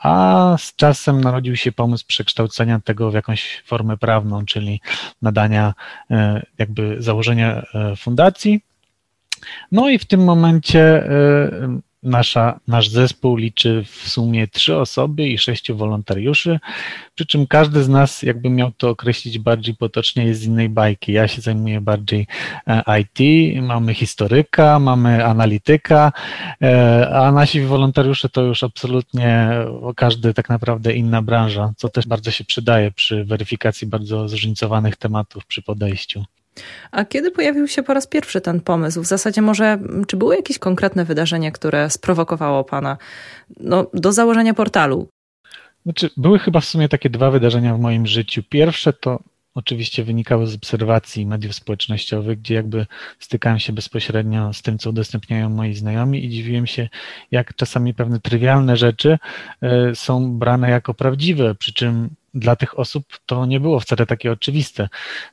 a 0.00 0.56
z 0.58 0.76
czasem 0.76 1.20
narodził 1.20 1.56
się 1.56 1.72
pomysł 1.72 2.04
przekształcenia 2.06 2.80
tego 2.80 3.10
w 3.10 3.14
jakąś 3.14 3.62
formę 3.66 3.96
prawną, 3.96 4.44
czyli 4.44 4.80
nadania 5.22 5.74
e, 6.10 6.42
jakby 6.58 6.96
założenia 6.98 7.62
e, 7.74 7.96
fundacji. 7.96 8.60
No 9.72 9.88
i 9.88 9.98
w 9.98 10.04
tym 10.04 10.24
momencie 10.24 10.80
e, 10.80 11.80
Nasza, 12.02 12.60
nasz 12.68 12.88
zespół 12.88 13.36
liczy 13.36 13.84
w 13.84 14.08
sumie 14.08 14.48
trzy 14.48 14.76
osoby 14.76 15.28
i 15.28 15.38
sześciu 15.38 15.76
wolontariuszy, 15.76 16.60
przy 17.14 17.26
czym 17.26 17.46
każdy 17.46 17.82
z 17.82 17.88
nas, 17.88 18.22
jakby 18.22 18.50
miał 18.50 18.72
to 18.72 18.90
określić 18.90 19.38
bardziej 19.38 19.74
potocznie, 19.74 20.24
jest 20.24 20.40
z 20.40 20.44
innej 20.44 20.68
bajki. 20.68 21.12
Ja 21.12 21.28
się 21.28 21.40
zajmuję 21.40 21.80
bardziej 21.80 22.26
e, 22.66 23.00
IT, 23.00 23.18
mamy 23.62 23.94
historyka, 23.94 24.78
mamy 24.78 25.24
analityka, 25.24 26.12
e, 26.62 27.10
a 27.10 27.32
nasi 27.32 27.60
wolontariusze 27.60 28.28
to 28.28 28.42
już 28.42 28.62
absolutnie 28.62 29.50
każdy 29.96 30.34
tak 30.34 30.48
naprawdę 30.48 30.92
inna 30.92 31.22
branża, 31.22 31.72
co 31.76 31.88
też 31.88 32.06
bardzo 32.06 32.30
się 32.30 32.44
przydaje 32.44 32.90
przy 32.90 33.24
weryfikacji 33.24 33.86
bardzo 33.86 34.28
zróżnicowanych 34.28 34.96
tematów 34.96 35.46
przy 35.46 35.62
podejściu. 35.62 36.24
A 36.90 37.04
kiedy 37.04 37.30
pojawił 37.30 37.68
się 37.68 37.82
po 37.82 37.94
raz 37.94 38.06
pierwszy 38.06 38.40
ten 38.40 38.60
pomysł? 38.60 39.02
W 39.02 39.06
zasadzie 39.06 39.42
może, 39.42 39.78
czy 40.06 40.16
były 40.16 40.36
jakieś 40.36 40.58
konkretne 40.58 41.04
wydarzenie, 41.04 41.52
które 41.52 41.90
sprowokowało 41.90 42.64
Pana 42.64 42.98
no, 43.60 43.86
do 43.94 44.12
założenia 44.12 44.54
portalu? 44.54 45.08
Znaczy, 45.82 46.10
były 46.16 46.38
chyba 46.38 46.60
w 46.60 46.64
sumie 46.64 46.88
takie 46.88 47.10
dwa 47.10 47.30
wydarzenia 47.30 47.74
w 47.74 47.80
moim 47.80 48.06
życiu. 48.06 48.42
Pierwsze 48.48 48.92
to 48.92 49.20
oczywiście 49.54 50.04
wynikało 50.04 50.46
z 50.46 50.54
obserwacji 50.54 51.26
mediów 51.26 51.54
społecznościowych, 51.54 52.38
gdzie 52.40 52.54
jakby 52.54 52.86
stykałem 53.18 53.58
się 53.58 53.72
bezpośrednio 53.72 54.52
z 54.52 54.62
tym, 54.62 54.78
co 54.78 54.90
udostępniają 54.90 55.48
moi 55.50 55.74
znajomi 55.74 56.24
i 56.24 56.28
dziwiłem 56.28 56.66
się, 56.66 56.88
jak 57.30 57.56
czasami 57.56 57.94
pewne 57.94 58.20
trywialne 58.20 58.76
rzeczy 58.76 59.18
e, 59.62 59.94
są 59.94 60.38
brane 60.38 60.70
jako 60.70 60.94
prawdziwe, 60.94 61.54
przy 61.54 61.72
czym 61.72 62.10
dla 62.34 62.56
tych 62.56 62.78
osób 62.78 63.04
to 63.26 63.46
nie 63.46 63.60
było 63.60 63.80
wcale 63.80 64.06
takie 64.06 64.32
oczywiste. 64.32 64.88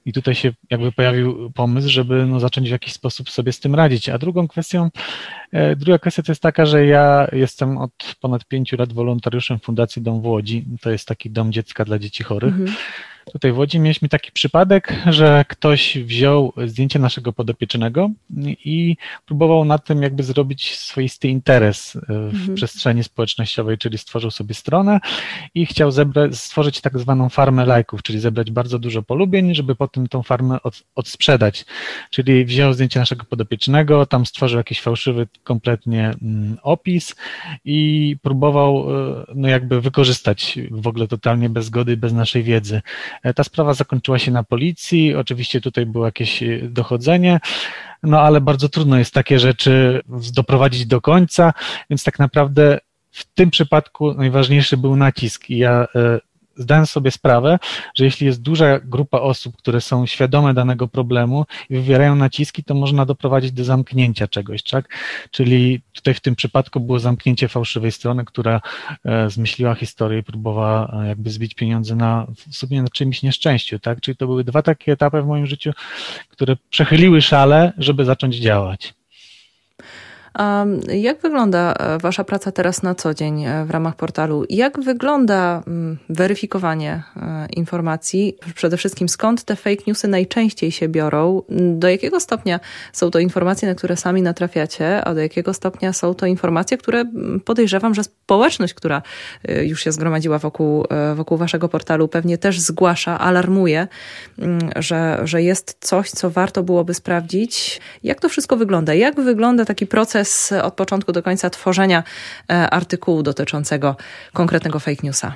I 0.05 0.13
tutaj 0.13 0.35
się 0.35 0.51
jakby 0.69 0.91
pojawił 0.91 1.51
pomysł, 1.51 1.89
żeby 1.89 2.25
no, 2.25 2.39
zacząć 2.39 2.67
w 2.67 2.71
jakiś 2.71 2.93
sposób 2.93 3.29
sobie 3.29 3.53
z 3.53 3.59
tym 3.59 3.75
radzić. 3.75 4.09
A 4.09 4.17
drugą 4.17 4.47
kwestią, 4.47 4.89
druga 5.77 5.99
kwestia 5.99 6.23
to 6.23 6.31
jest 6.31 6.41
taka, 6.41 6.65
że 6.65 6.85
ja 6.85 7.27
jestem 7.31 7.77
od 7.77 7.91
ponad 8.21 8.45
pięciu 8.45 8.77
lat 8.77 8.93
wolontariuszem 8.93 9.59
Fundacji 9.59 10.01
Dom 10.01 10.21
w 10.21 10.25
Łodzi. 10.25 10.65
To 10.81 10.91
jest 10.91 11.07
taki 11.07 11.29
dom 11.29 11.51
dziecka 11.51 11.85
dla 11.85 11.99
dzieci 11.99 12.23
chorych. 12.23 12.53
Mhm. 12.53 12.77
Tutaj 13.31 13.51
w 13.51 13.57
Łodzi 13.57 13.79
mieliśmy 13.79 14.09
taki 14.09 14.31
przypadek, 14.31 14.93
że 15.05 15.45
ktoś 15.47 15.97
wziął 15.97 16.53
zdjęcie 16.65 16.99
naszego 16.99 17.33
podopiecznego 17.33 18.09
i 18.65 18.95
próbował 19.25 19.65
na 19.65 19.77
tym 19.77 20.03
jakby 20.03 20.23
zrobić 20.23 20.75
swoisty 20.75 21.27
interes 21.27 21.95
e, 21.95 21.99
w 22.07 22.11
mhm. 22.11 22.55
przestrzeni 22.55 23.03
społecznościowej, 23.03 23.77
czyli 23.77 23.97
stworzył 23.97 24.31
sobie 24.31 24.53
stronę 24.53 24.99
i 25.55 25.65
chciał 25.65 25.91
stworzyć 26.31 26.81
tak 26.81 26.99
zwaną 26.99 27.29
farmę 27.29 27.65
lajków, 27.65 28.03
czyli 28.03 28.19
zebrać 28.19 28.51
bardzo 28.51 28.79
dużo 28.79 29.01
polubień, 29.01 29.55
żeby 29.55 29.75
potem 29.75 30.07
tą 30.07 30.23
farmę 30.23 30.57
od, 30.63 30.83
odsprzedać. 30.95 31.65
Czyli 32.09 32.45
wziął 32.45 32.73
zdjęcie 32.73 32.99
naszego 32.99 33.25
podopiecznego, 33.25 34.05
tam 34.05 34.25
stworzył 34.25 34.57
jakiś 34.57 34.81
fałszywy 34.81 35.27
kompletnie 35.43 36.11
mm, 36.21 36.57
opis 36.63 37.15
i 37.65 38.17
próbował 38.21 38.85
e, 38.89 39.25
no 39.35 39.47
jakby 39.47 39.81
wykorzystać 39.81 40.59
w 40.71 40.87
ogóle 40.87 41.07
totalnie 41.07 41.49
bez 41.49 41.65
zgody, 41.65 41.97
bez 41.97 42.13
naszej 42.13 42.43
wiedzy. 42.43 42.81
E, 43.23 43.33
ta 43.33 43.43
sprawa 43.43 43.73
zakończyła 43.73 44.19
się 44.19 44.31
na 44.31 44.43
policji, 44.43 45.15
oczywiście 45.15 45.61
tutaj 45.61 45.85
było 45.85 46.05
jakieś 46.05 46.43
e, 46.43 46.59
dochodzenie, 46.63 47.39
no 48.03 48.21
ale 48.21 48.41
bardzo 48.41 48.69
trudno 48.69 48.97
jest 48.97 49.13
takie 49.13 49.39
rzeczy 49.39 50.01
doprowadzić 50.35 50.85
do 50.85 51.01
końca, 51.01 51.53
więc 51.89 52.03
tak 52.03 52.19
naprawdę 52.19 52.79
w 53.11 53.25
tym 53.25 53.51
przypadku 53.51 54.13
najważniejszy 54.13 54.77
był 54.77 54.95
nacisk 54.95 55.49
i 55.49 55.57
ja 55.57 55.87
zdałem 56.59 56.85
sobie 56.85 57.11
sprawę, 57.11 57.59
że 57.95 58.05
jeśli 58.05 58.27
jest 58.27 58.41
duża 58.41 58.79
grupa 58.79 59.19
osób, 59.19 59.57
które 59.57 59.81
są 59.81 60.05
świadome 60.05 60.53
danego 60.53 60.87
problemu 60.87 61.45
i 61.69 61.75
wywierają 61.75 62.15
naciski, 62.15 62.63
to 62.63 62.73
można 62.73 63.05
doprowadzić 63.05 63.51
do 63.51 63.63
zamknięcia 63.63 64.27
czegoś, 64.27 64.63
tak? 64.63 64.95
Czyli 65.31 65.81
tutaj 65.93 66.13
w 66.13 66.19
tym 66.19 66.35
przypadku 66.35 66.79
było 66.79 66.99
zamknięcie 66.99 67.47
fałszywej 67.47 67.91
strony, 67.91 68.25
która 68.25 68.61
e, 69.05 69.29
zmyśliła 69.29 69.75
historię 69.75 70.19
i 70.19 70.23
próbowała 70.23 71.01
e, 71.03 71.07
jakby 71.07 71.29
zbić 71.29 71.53
pieniądze 71.53 71.95
na 71.95 72.27
w 72.51 72.55
sumie 72.55 72.81
na 72.81 72.89
czymś 72.89 73.23
nieszczęściu, 73.23 73.79
tak? 73.79 74.01
Czyli 74.01 74.17
to 74.17 74.27
były 74.27 74.43
dwa 74.43 74.61
takie 74.61 74.91
etapy 74.91 75.21
w 75.21 75.25
moim 75.25 75.47
życiu, 75.47 75.71
które 76.29 76.57
przechyliły 76.69 77.21
szale, 77.21 77.73
żeby 77.77 78.05
zacząć 78.05 78.35
działać. 78.35 78.98
Jak 80.93 81.21
wygląda 81.21 81.73
e, 81.73 81.97
Wasza 81.97 82.23
praca 82.23 82.51
teraz 82.51 82.83
na 82.83 82.95
co 82.95 83.13
dzień 83.13 83.43
e, 83.43 83.65
w 83.65 83.71
ramach 83.71 83.95
portalu? 83.95 84.45
Jak 84.49 84.79
wygląda 84.79 85.63
mm, 85.67 85.97
weryfikowanie 86.09 87.03
e, 87.15 87.47
informacji? 87.55 88.37
Przede 88.55 88.77
wszystkim 88.77 89.09
skąd 89.09 89.43
te 89.43 89.55
fake 89.55 89.83
newsy 89.87 90.07
najczęściej 90.07 90.71
się 90.71 90.87
biorą? 90.87 91.41
Do 91.49 91.89
jakiego 91.89 92.19
stopnia 92.19 92.59
są 92.93 93.11
to 93.11 93.19
informacje, 93.19 93.67
na 93.67 93.75
które 93.75 93.97
sami 93.97 94.21
natrafiacie, 94.21 95.05
a 95.05 95.13
do 95.13 95.21
jakiego 95.21 95.53
stopnia 95.53 95.93
są 95.93 96.13
to 96.13 96.25
informacje, 96.25 96.77
które 96.77 96.99
mm, 96.99 97.39
podejrzewam, 97.39 97.95
że 97.95 98.03
społeczność, 98.03 98.73
która 98.73 99.01
już 99.61 99.83
się 99.83 99.91
zgromadziła 99.91 100.39
wokół, 100.39 100.85
wokół 101.15 101.37
Waszego 101.37 101.69
portalu, 101.69 102.07
pewnie 102.07 102.37
też 102.37 102.59
zgłasza, 102.59 103.19
alarmuje, 103.19 103.87
mm, 104.39 104.59
że, 104.75 105.19
że 105.23 105.43
jest 105.43 105.77
coś, 105.79 106.11
co 106.11 106.29
warto 106.29 106.63
byłoby 106.63 106.93
sprawdzić. 106.93 107.81
Jak 108.03 108.21
to 108.21 108.29
wszystko 108.29 108.57
wygląda? 108.57 108.93
Jak 108.93 109.15
wygląda 109.15 109.65
taki 109.65 109.87
proces? 109.87 110.18
Proces 110.19 110.51
od 110.63 110.73
początku 110.73 111.11
do 111.11 111.23
końca 111.23 111.49
tworzenia 111.49 112.03
e, 112.49 112.69
artykułu 112.69 113.23
dotyczącego 113.23 113.95
konkretnego 114.33 114.79
fake 114.79 115.01
newsa? 115.03 115.33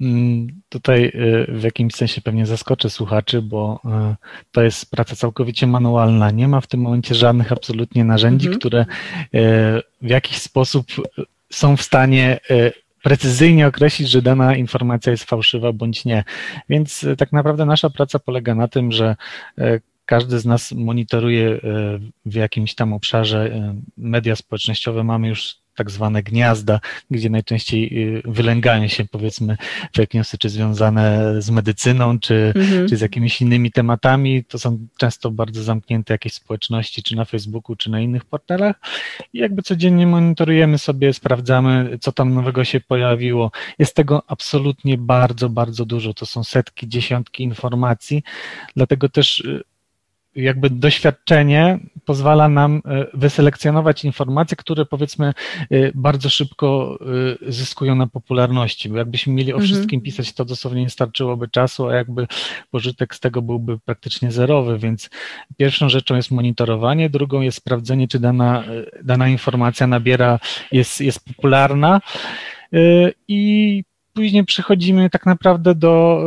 Mm, 0.00 0.46
tutaj 0.68 1.04
e, 1.04 1.10
w 1.52 1.62
jakimś 1.62 1.94
sensie 1.94 2.20
pewnie 2.20 2.46
zaskoczę 2.46 2.90
słuchaczy, 2.90 3.42
bo 3.42 3.80
e, 3.84 4.16
to 4.52 4.62
jest 4.62 4.90
praca 4.90 5.16
całkowicie 5.16 5.66
manualna. 5.66 6.30
Nie 6.30 6.48
ma 6.48 6.60
w 6.60 6.66
tym 6.66 6.80
momencie 6.80 7.14
żadnych 7.14 7.52
absolutnie 7.52 8.04
narzędzi, 8.04 8.46
mhm. 8.46 8.58
które 8.58 8.86
w 10.02 10.08
jakiś 10.08 10.38
sposób 10.38 10.86
są 11.50 11.76
w 11.76 11.82
stanie 11.82 12.40
precyzyjnie 13.02 13.66
określić, 13.66 14.10
że 14.10 14.22
dana 14.22 14.56
informacja 14.56 15.10
jest 15.10 15.24
fałszywa 15.24 15.72
bądź 15.72 16.04
nie. 16.04 16.24
Więc 16.68 17.06
tak 17.18 17.32
naprawdę 17.32 17.66
nasza 17.66 17.90
praca 17.90 18.18
polega 18.18 18.54
na 18.54 18.68
tym, 18.68 18.92
że 18.92 19.16
każdy 20.08 20.38
z 20.38 20.44
nas 20.44 20.72
monitoruje 20.72 21.48
e, 21.50 21.58
w 22.26 22.34
jakimś 22.34 22.74
tam 22.74 22.92
obszarze 22.92 23.54
e, 23.54 23.74
media 23.96 24.36
społecznościowe. 24.36 25.04
Mamy 25.04 25.28
już 25.28 25.56
tak 25.78 25.90
zwane 25.90 26.22
gniazda, 26.22 26.80
gdzie 27.10 27.30
najczęściej 27.30 28.08
y, 28.16 28.22
wylęgają 28.24 28.88
się 28.88 29.04
powiedzmy 29.04 29.56
fake 29.96 30.18
newsy, 30.18 30.38
czy 30.38 30.48
związane 30.48 31.34
z 31.42 31.50
medycyną, 31.50 32.18
czy, 32.18 32.52
mhm. 32.56 32.88
czy 32.88 32.96
z 32.96 33.00
jakimiś 33.00 33.40
innymi 33.40 33.72
tematami. 33.72 34.44
To 34.44 34.58
są 34.58 34.78
często 34.98 35.30
bardzo 35.30 35.62
zamknięte 35.62 36.14
jakieś 36.14 36.32
społeczności, 36.32 37.02
czy 37.02 37.16
na 37.16 37.24
Facebooku, 37.24 37.76
czy 37.76 37.90
na 37.90 38.00
innych 38.00 38.24
portalach. 38.24 38.76
I 39.32 39.38
jakby 39.38 39.62
codziennie 39.62 40.06
monitorujemy 40.06 40.78
sobie, 40.78 41.12
sprawdzamy, 41.12 41.98
co 42.00 42.12
tam 42.12 42.34
nowego 42.34 42.64
się 42.64 42.80
pojawiło. 42.80 43.50
Jest 43.78 43.94
tego 43.94 44.22
absolutnie 44.26 44.98
bardzo, 44.98 45.48
bardzo 45.48 45.84
dużo. 45.84 46.14
To 46.14 46.26
są 46.26 46.44
setki, 46.44 46.88
dziesiątki 46.88 47.42
informacji, 47.42 48.22
dlatego 48.76 49.08
też 49.08 49.42
jakby 50.42 50.70
doświadczenie 50.70 51.78
pozwala 52.04 52.48
nam 52.48 52.82
e, 52.84 53.06
wyselekcjonować 53.14 54.04
informacje, 54.04 54.56
które 54.56 54.84
powiedzmy 54.86 55.26
e, 55.26 55.34
bardzo 55.94 56.28
szybko 56.30 56.98
e, 57.46 57.52
zyskują 57.52 57.94
na 57.94 58.06
popularności, 58.06 58.88
bo 58.88 58.96
jakbyśmy 58.96 59.32
mieli 59.32 59.52
o 59.52 59.56
mhm. 59.56 59.72
wszystkim 59.72 60.00
pisać, 60.00 60.32
to 60.32 60.44
dosłownie 60.44 60.82
nie 60.82 60.90
starczyłoby 60.90 61.48
czasu, 61.48 61.88
a 61.88 61.94
jakby 61.94 62.26
pożytek 62.70 63.14
z 63.14 63.20
tego 63.20 63.42
byłby 63.42 63.78
praktycznie 63.78 64.30
zerowy, 64.30 64.78
więc 64.78 65.10
pierwszą 65.56 65.88
rzeczą 65.88 66.16
jest 66.16 66.30
monitorowanie, 66.30 67.10
drugą 67.10 67.40
jest 67.40 67.58
sprawdzenie, 67.58 68.08
czy 68.08 68.18
dana, 68.18 68.64
dana 69.04 69.28
informacja 69.28 69.86
nabiera, 69.86 70.38
jest, 70.72 71.00
jest 71.00 71.24
popularna. 71.24 72.00
I 73.28 73.84
później 74.18 74.44
przechodzimy 74.44 75.10
tak 75.10 75.26
naprawdę 75.26 75.74
do, 75.74 76.24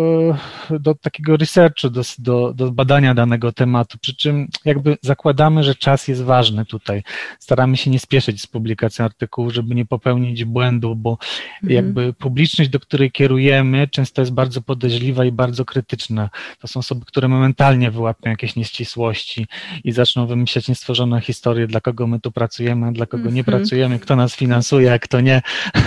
e, 0.71 0.79
do 0.79 0.95
takiego 0.95 1.37
researchu, 1.37 1.89
do, 1.89 2.01
do, 2.19 2.53
do, 2.53 2.71
badania 2.71 3.13
danego 3.13 3.51
tematu, 3.51 3.97
przy 3.97 4.15
czym 4.15 4.47
jakby 4.65 4.97
zakładamy, 5.01 5.63
że 5.63 5.75
czas 5.75 6.07
jest 6.07 6.23
ważny 6.23 6.65
tutaj. 6.65 7.03
Staramy 7.39 7.77
się 7.77 7.91
nie 7.91 7.99
spieszyć 7.99 8.41
z 8.41 8.47
publikacją 8.47 9.05
artykułów, 9.05 9.53
żeby 9.53 9.75
nie 9.75 9.85
popełnić 9.85 10.45
błędu, 10.45 10.95
bo 10.95 11.11
mhm. 11.11 11.75
jakby 11.75 12.13
publiczność, 12.13 12.69
do 12.69 12.79
której 12.79 13.11
kierujemy, 13.11 13.87
często 13.87 14.21
jest 14.21 14.33
bardzo 14.33 14.61
podejrzliwa 14.61 15.25
i 15.25 15.31
bardzo 15.31 15.65
krytyczna. 15.65 16.29
To 16.59 16.67
są 16.67 16.79
osoby, 16.79 17.05
które 17.05 17.27
momentalnie 17.27 17.91
wyłapią 17.91 18.29
jakieś 18.29 18.55
nieścisłości 18.55 19.47
i 19.83 19.91
zaczną 19.91 20.27
wymyślać 20.27 20.67
niestworzone 20.67 21.21
historie, 21.21 21.67
dla 21.67 21.81
kogo 21.81 22.07
my 22.07 22.19
tu 22.19 22.31
pracujemy, 22.31 22.93
dla 22.93 23.05
kogo 23.05 23.29
nie 23.29 23.39
mhm. 23.39 23.57
pracujemy, 23.57 23.99
kto 23.99 24.15
nas 24.15 24.35
finansuje, 24.35 24.93
a 24.93 24.99
kto 24.99 25.21
nie. 25.21 25.41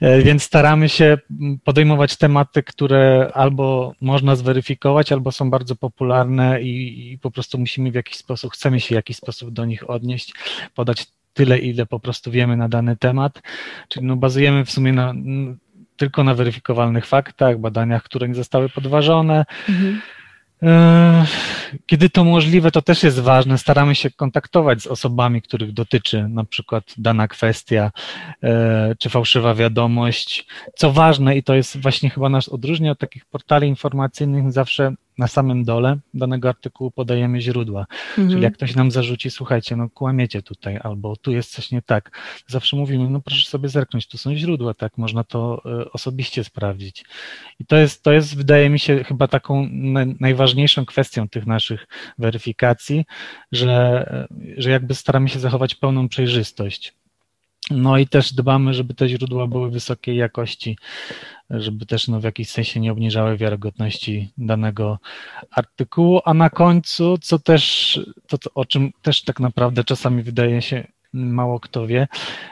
E, 0.00 0.22
więc 0.22 0.42
staramy 0.42 0.88
się 0.88 1.18
podejmować 1.64 2.16
tematy, 2.16 2.62
które 2.62 3.30
albo 3.34 3.92
można 4.00 4.36
zweryfikować, 4.36 5.12
albo 5.12 5.32
są 5.32 5.50
bardzo 5.50 5.76
popularne 5.76 6.62
i, 6.62 7.12
i 7.12 7.18
po 7.18 7.30
prostu 7.30 7.58
musimy 7.58 7.90
w 7.90 7.94
jakiś 7.94 8.16
sposób, 8.16 8.52
chcemy 8.52 8.80
się 8.80 8.88
w 8.88 8.96
jakiś 8.96 9.16
sposób 9.16 9.50
do 9.50 9.64
nich 9.64 9.90
odnieść, 9.90 10.34
podać 10.74 11.06
tyle, 11.34 11.58
ile 11.58 11.86
po 11.86 12.00
prostu 12.00 12.30
wiemy 12.30 12.56
na 12.56 12.68
dany 12.68 12.96
temat. 12.96 13.42
Czyli 13.88 14.06
no 14.06 14.16
bazujemy 14.16 14.64
w 14.64 14.70
sumie 14.70 14.92
na, 14.92 15.14
tylko 15.96 16.24
na 16.24 16.34
weryfikowalnych 16.34 17.06
faktach, 17.06 17.58
badaniach, 17.58 18.02
które 18.02 18.28
nie 18.28 18.34
zostały 18.34 18.68
podważone. 18.68 19.44
Mhm. 19.68 20.00
E, 20.62 21.26
kiedy 21.86 22.10
to 22.10 22.24
możliwe, 22.24 22.70
to 22.70 22.82
też 22.82 23.02
jest 23.02 23.20
ważne. 23.20 23.58
Staramy 23.58 23.94
się 23.94 24.10
kontaktować 24.10 24.82
z 24.82 24.86
osobami, 24.86 25.42
których 25.42 25.72
dotyczy 25.72 26.28
na 26.28 26.44
przykład 26.44 26.84
dana 26.98 27.28
kwestia, 27.28 27.90
e, 28.42 28.94
czy 28.98 29.10
fałszywa 29.10 29.54
wiadomość. 29.54 30.46
Co 30.74 30.92
ważne, 30.92 31.36
i 31.36 31.42
to 31.42 31.54
jest 31.54 31.80
właśnie 31.80 32.10
chyba 32.10 32.28
nasz 32.28 32.48
odróżnia 32.48 32.90
od 32.90 32.98
takich 32.98 33.24
portali 33.24 33.68
informacyjnych, 33.68 34.52
zawsze 34.52 34.94
na 35.18 35.28
samym 35.28 35.64
dole 35.64 35.98
danego 36.14 36.48
artykułu 36.48 36.90
podajemy 36.90 37.40
źródła. 37.40 37.86
Mhm. 38.10 38.30
Czyli 38.30 38.42
jak 38.42 38.54
ktoś 38.54 38.74
nam 38.74 38.90
zarzuci, 38.90 39.30
słuchajcie, 39.30 39.76
no 39.76 39.90
kłamiecie 39.90 40.42
tutaj, 40.42 40.78
albo 40.82 41.16
tu 41.16 41.32
jest 41.32 41.52
coś 41.52 41.70
nie 41.70 41.82
tak, 41.82 42.10
zawsze 42.46 42.76
mówimy, 42.76 43.10
no 43.10 43.20
proszę 43.20 43.50
sobie 43.50 43.68
zerknąć, 43.68 44.06
tu 44.08 44.18
są 44.18 44.36
źródła, 44.36 44.74
tak, 44.74 44.98
można 44.98 45.24
to 45.24 45.62
e, 45.64 45.92
osobiście 45.92 46.44
sprawdzić. 46.44 47.04
I 47.60 47.66
to 47.66 47.76
jest, 47.76 48.02
to 48.02 48.12
jest 48.12 48.36
wydaje 48.36 48.70
mi 48.70 48.78
się, 48.78 49.04
chyba 49.04 49.28
taką 49.28 49.68
najważniejszą 50.20 50.86
kwestią 50.86 51.28
tych 51.28 51.46
naszych 51.46 51.86
weryfikacji, 52.18 53.04
że, 53.52 54.06
e, 54.30 54.54
że 54.56 54.70
jakby 54.70 54.94
staramy 54.94 55.28
się 55.28 55.38
zachować 55.38 55.74
pełną 55.74 56.08
przejrzystość. 56.08 56.94
No 57.70 57.98
i 57.98 58.06
też 58.06 58.32
dbamy, 58.32 58.74
żeby 58.74 58.94
te 58.94 59.08
źródła 59.08 59.46
były 59.46 59.70
wysokiej 59.70 60.16
jakości, 60.16 60.78
żeby 61.50 61.86
też 61.86 62.08
no, 62.08 62.20
w 62.20 62.24
jakiś 62.24 62.50
sensie 62.50 62.80
nie 62.80 62.92
obniżały 62.92 63.36
wiarygodności 63.36 64.30
danego 64.38 64.98
artykułu, 65.50 66.20
a 66.24 66.34
na 66.34 66.50
końcu, 66.50 67.18
co 67.18 67.38
też, 67.38 68.00
to, 68.26 68.38
to, 68.38 68.50
o 68.54 68.64
czym 68.64 68.92
też 69.02 69.22
tak 69.22 69.40
naprawdę 69.40 69.84
czasami 69.84 70.22
wydaje 70.22 70.62
się 70.62 70.86
mało 71.14 71.60
kto 71.60 71.86
wie, 71.86 72.08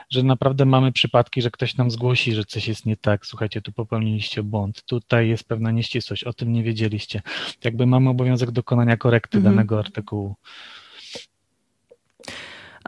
że 0.09 0.23
naprawdę 0.23 0.65
mamy 0.65 0.91
przypadki, 0.91 1.41
że 1.41 1.51
ktoś 1.51 1.77
nam 1.77 1.91
zgłosi, 1.91 2.33
że 2.33 2.45
coś 2.45 2.67
jest 2.67 2.85
nie 2.85 2.97
tak, 2.97 3.25
słuchajcie, 3.25 3.61
tu 3.61 3.71
popełniliście 3.71 4.43
błąd, 4.43 4.83
tutaj 4.83 5.29
jest 5.29 5.47
pewna 5.47 5.71
nieścisłość, 5.71 6.23
o 6.23 6.33
tym 6.33 6.53
nie 6.53 6.63
wiedzieliście. 6.63 7.21
Jakby 7.63 7.85
mamy 7.85 8.09
obowiązek 8.09 8.51
dokonania 8.51 8.97
korekty 8.97 9.37
mhm. 9.37 9.55
danego 9.55 9.79
artykułu. 9.79 10.35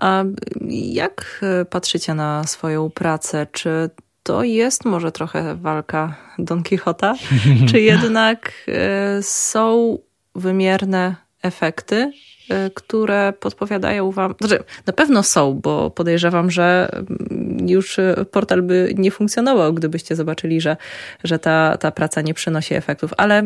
A 0.01 0.23
jak 0.69 1.41
e, 1.61 1.65
patrzycie 1.65 2.13
na 2.13 2.43
swoją 2.43 2.89
pracę? 2.89 3.47
Czy 3.51 3.89
to 4.23 4.43
jest 4.43 4.85
może 4.85 5.11
trochę 5.11 5.55
walka 5.55 6.15
Don 6.39 6.63
Quixota, 6.63 7.15
czy 7.69 7.81
jednak 7.81 8.53
e, 8.67 9.23
są 9.23 9.97
wymierne 10.35 11.15
efekty, 11.41 12.11
e, 12.49 12.69
które 12.69 13.33
podpowiadają 13.39 14.11
Wam, 14.11 14.35
znaczy 14.39 14.63
na 14.85 14.93
pewno 14.93 15.23
są, 15.23 15.53
bo 15.53 15.91
podejrzewam, 15.91 16.51
że 16.51 16.89
mm, 16.91 17.69
już 17.69 17.97
portal 18.31 18.61
by 18.61 18.93
nie 18.97 19.11
funkcjonował, 19.11 19.73
gdybyście 19.73 20.15
zobaczyli, 20.15 20.61
że, 20.61 20.77
że 21.23 21.39
ta, 21.39 21.77
ta 21.77 21.91
praca 21.91 22.21
nie 22.21 22.33
przynosi 22.33 22.73
efektów, 22.73 23.11
ale 23.17 23.43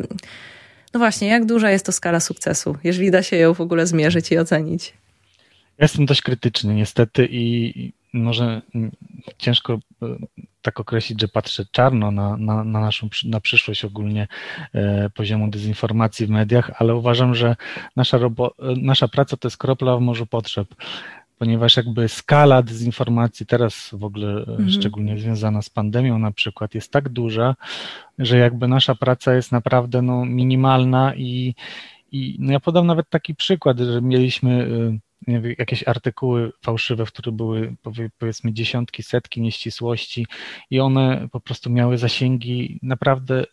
no 0.93 0.99
właśnie, 0.99 1.27
jak 1.27 1.45
duża 1.45 1.71
jest 1.71 1.85
to 1.85 1.91
skala 1.91 2.19
sukcesu, 2.19 2.75
jeżeli 2.83 3.11
da 3.11 3.23
się 3.23 3.35
ją 3.35 3.53
w 3.53 3.61
ogóle 3.61 3.87
zmierzyć 3.87 4.31
i 4.31 4.37
ocenić? 4.37 4.93
Ja 5.79 5.83
jestem 5.83 6.05
dość 6.05 6.21
krytyczny 6.21 6.75
niestety 6.75 7.27
i 7.31 7.93
może 8.13 8.61
ciężko 9.37 9.73
e, 9.73 10.07
tak 10.61 10.79
określić, 10.79 11.21
że 11.21 11.27
patrzę 11.27 11.65
czarno 11.71 12.11
na, 12.11 12.37
na, 12.37 12.63
na 12.63 12.79
naszą 12.79 13.09
na 13.25 13.39
przyszłość 13.39 13.85
ogólnie 13.85 14.27
e, 14.73 15.09
poziomu 15.09 15.47
dezinformacji 15.49 16.25
w 16.25 16.29
mediach, 16.29 16.71
ale 16.81 16.95
uważam, 16.95 17.35
że 17.35 17.55
nasza, 17.95 18.17
robo, 18.17 18.55
e, 18.59 18.73
nasza 18.81 19.07
praca 19.07 19.37
to 19.37 19.47
jest 19.47 19.57
kropla 19.57 19.97
w 19.97 20.01
morzu 20.01 20.25
potrzeb, 20.25 20.67
ponieważ 21.37 21.77
jakby 21.77 22.09
skala 22.09 22.61
dezinformacji 22.61 23.45
teraz 23.45 23.89
w 23.93 24.03
ogóle 24.03 24.31
mhm. 24.31 24.69
szczególnie 24.69 25.17
związana 25.17 25.61
z 25.61 25.69
pandemią 25.69 26.19
na 26.19 26.31
przykład 26.31 26.75
jest 26.75 26.91
tak 26.91 27.09
duża, 27.09 27.55
że 28.17 28.37
jakby 28.37 28.67
nasza 28.67 28.95
praca 28.95 29.35
jest 29.35 29.51
naprawdę 29.51 30.01
no, 30.01 30.25
minimalna 30.25 31.15
i, 31.15 31.55
i 32.11 32.35
no 32.39 32.51
ja 32.51 32.59
podam 32.59 32.87
nawet 32.87 33.09
taki 33.09 33.35
przykład, 33.35 33.79
że 33.79 34.01
mieliśmy 34.01 34.67
jakieś 35.57 35.87
artykuły 35.87 36.51
fałszywe, 36.61 37.05
w 37.05 37.11
których 37.11 37.35
były 37.35 37.75
powiedzmy 38.19 38.53
dziesiątki, 38.53 39.03
setki 39.03 39.41
nieścisłości 39.41 40.27
i 40.69 40.79
one 40.79 41.27
po 41.31 41.39
prostu 41.39 41.69
miały 41.69 41.97
zasięgi 41.97 42.79
naprawdę 42.83 43.45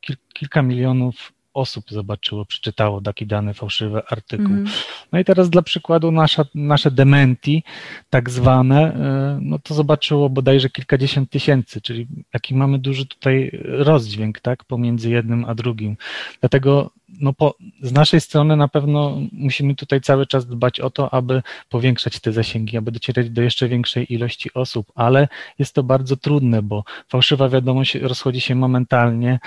kil, 0.00 0.16
kilka 0.34 0.62
milionów 0.62 1.32
osób 1.54 1.84
zobaczyło, 1.90 2.44
przeczytało 2.44 3.00
taki 3.00 3.26
dany 3.26 3.54
fałszywy 3.54 4.02
artykuł. 4.06 4.46
Mm. 4.46 4.66
No 5.12 5.18
i 5.18 5.24
teraz 5.24 5.50
dla 5.50 5.62
przykładu 5.62 6.12
nasza, 6.12 6.44
nasze 6.54 6.90
dementi, 6.90 7.62
tak 8.10 8.30
zwane, 8.30 8.94
e, 8.94 9.38
no 9.42 9.58
to 9.58 9.74
zobaczyło 9.74 10.30
bodajże 10.30 10.70
kilkadziesiąt 10.70 11.30
tysięcy, 11.30 11.80
czyli 11.80 12.06
jaki 12.34 12.54
mamy 12.54 12.78
duży 12.78 13.06
tutaj 13.06 13.50
rozdźwięk, 13.64 14.40
tak, 14.40 14.64
pomiędzy 14.64 15.10
jednym 15.10 15.44
a 15.44 15.54
drugim. 15.54 15.96
Dlatego 16.40 16.90
no 17.20 17.32
po, 17.32 17.54
z 17.82 17.92
naszej 17.92 18.20
strony 18.20 18.56
na 18.56 18.68
pewno 18.68 19.18
musimy 19.32 19.74
tutaj 19.74 20.00
cały 20.00 20.26
czas 20.26 20.46
dbać 20.46 20.80
o 20.80 20.90
to, 20.90 21.14
aby 21.14 21.42
powiększać 21.68 22.20
te 22.20 22.32
zasięgi, 22.32 22.76
aby 22.76 22.92
docierać 22.92 23.30
do 23.30 23.42
jeszcze 23.42 23.68
większej 23.68 24.12
ilości 24.12 24.54
osób, 24.54 24.92
ale 24.94 25.28
jest 25.58 25.74
to 25.74 25.82
bardzo 25.82 26.16
trudne, 26.16 26.62
bo 26.62 26.84
fałszywa 27.08 27.48
wiadomość 27.48 27.94
rozchodzi 27.94 28.40
się 28.40 28.54
momentalnie, 28.54 29.38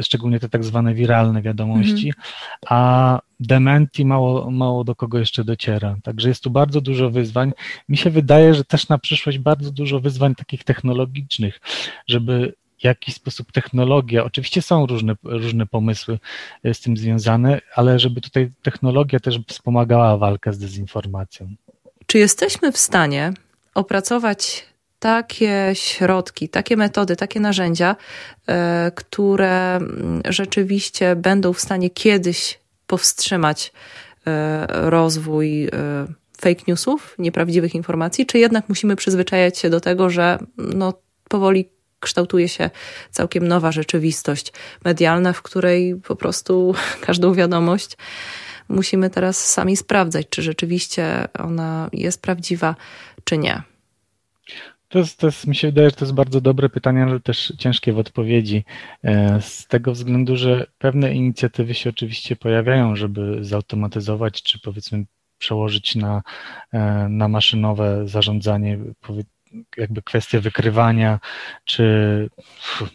szczególnie 0.00 0.40
te 0.40 0.48
tak 0.48 0.64
zwane 0.64 0.94
wiralne 0.94 1.42
wiadomości, 1.42 2.08
mhm. 2.08 2.24
a 2.66 3.20
dementi 3.40 4.04
mało, 4.04 4.50
mało 4.50 4.84
do 4.84 4.94
kogo 4.94 5.18
jeszcze 5.18 5.44
dociera. 5.44 5.96
Także 6.02 6.28
jest 6.28 6.42
tu 6.42 6.50
bardzo 6.50 6.80
dużo 6.80 7.10
wyzwań. 7.10 7.52
Mi 7.88 7.96
się 7.96 8.10
wydaje, 8.10 8.54
że 8.54 8.64
też 8.64 8.88
na 8.88 8.98
przyszłość 8.98 9.38
bardzo 9.38 9.70
dużo 9.70 10.00
wyzwań 10.00 10.34
takich 10.34 10.64
technologicznych, 10.64 11.60
żeby 12.06 12.54
jaki 12.84 13.12
sposób 13.12 13.52
technologia, 13.52 14.24
oczywiście 14.24 14.62
są 14.62 14.86
różne, 14.86 15.14
różne 15.24 15.66
pomysły 15.66 16.18
e, 16.64 16.74
z 16.74 16.80
tym 16.80 16.96
związane, 16.96 17.60
ale 17.74 17.98
żeby 17.98 18.20
tutaj 18.20 18.50
technologia 18.62 19.20
też 19.20 19.40
wspomagała 19.48 20.16
walkę 20.16 20.52
z 20.52 20.58
dezinformacją. 20.58 21.48
Czy 22.06 22.18
jesteśmy 22.18 22.72
w 22.72 22.78
stanie 22.78 23.32
opracować 23.74 24.66
takie 24.98 25.70
środki, 25.74 26.48
takie 26.48 26.76
metody, 26.76 27.16
takie 27.16 27.40
narzędzia, 27.40 27.96
e, 28.48 28.92
które 28.94 29.76
mm, 29.76 30.22
rzeczywiście 30.28 31.16
będą 31.16 31.52
w 31.52 31.60
stanie 31.60 31.90
kiedyś 31.90 32.60
powstrzymać 32.86 33.72
e, 34.26 34.66
rozwój 34.90 35.68
fake 36.40 36.62
newsów, 36.68 37.14
nieprawdziwych 37.18 37.74
informacji, 37.74 38.26
czy 38.26 38.38
jednak 38.38 38.68
musimy 38.68 38.96
przyzwyczajać 38.96 39.58
się 39.58 39.70
do 39.70 39.80
tego, 39.80 40.10
że 40.10 40.38
no, 40.56 40.94
powoli 41.28 41.68
kształtuje 42.02 42.48
się 42.48 42.70
całkiem 43.10 43.48
nowa 43.48 43.72
rzeczywistość 43.72 44.52
medialna, 44.84 45.32
w 45.32 45.42
której 45.42 45.96
po 45.96 46.16
prostu 46.16 46.74
każdą 47.06 47.34
wiadomość 47.34 47.96
musimy 48.68 49.10
teraz 49.10 49.52
sami 49.52 49.76
sprawdzać, 49.76 50.26
czy 50.30 50.42
rzeczywiście 50.42 51.28
ona 51.38 51.88
jest 51.92 52.22
prawdziwa, 52.22 52.76
czy 53.24 53.38
nie. 53.38 53.62
To 54.88 54.98
jest, 54.98 55.18
to 55.18 55.26
jest, 55.26 55.46
mi 55.46 55.56
się 55.56 55.68
wydaje, 55.68 55.90
że 55.90 55.96
to 55.96 56.04
jest 56.04 56.14
bardzo 56.14 56.40
dobre 56.40 56.68
pytanie, 56.68 57.02
ale 57.02 57.20
też 57.20 57.52
ciężkie 57.58 57.92
w 57.92 57.98
odpowiedzi. 57.98 58.64
E, 59.04 59.40
z 59.40 59.66
tego 59.66 59.92
względu, 59.92 60.36
że 60.36 60.66
pewne 60.78 61.14
inicjatywy 61.14 61.74
się 61.74 61.90
oczywiście 61.90 62.36
pojawiają, 62.36 62.96
żeby 62.96 63.44
zautomatyzować, 63.44 64.42
czy 64.42 64.60
powiedzmy 64.60 65.04
przełożyć 65.38 65.96
na, 65.96 66.22
e, 66.72 67.08
na 67.08 67.28
maszynowe 67.28 68.08
zarządzanie, 68.08 68.78
jakby 69.76 70.02
kwestie 70.02 70.40
wykrywania, 70.40 71.20
czy 71.64 71.84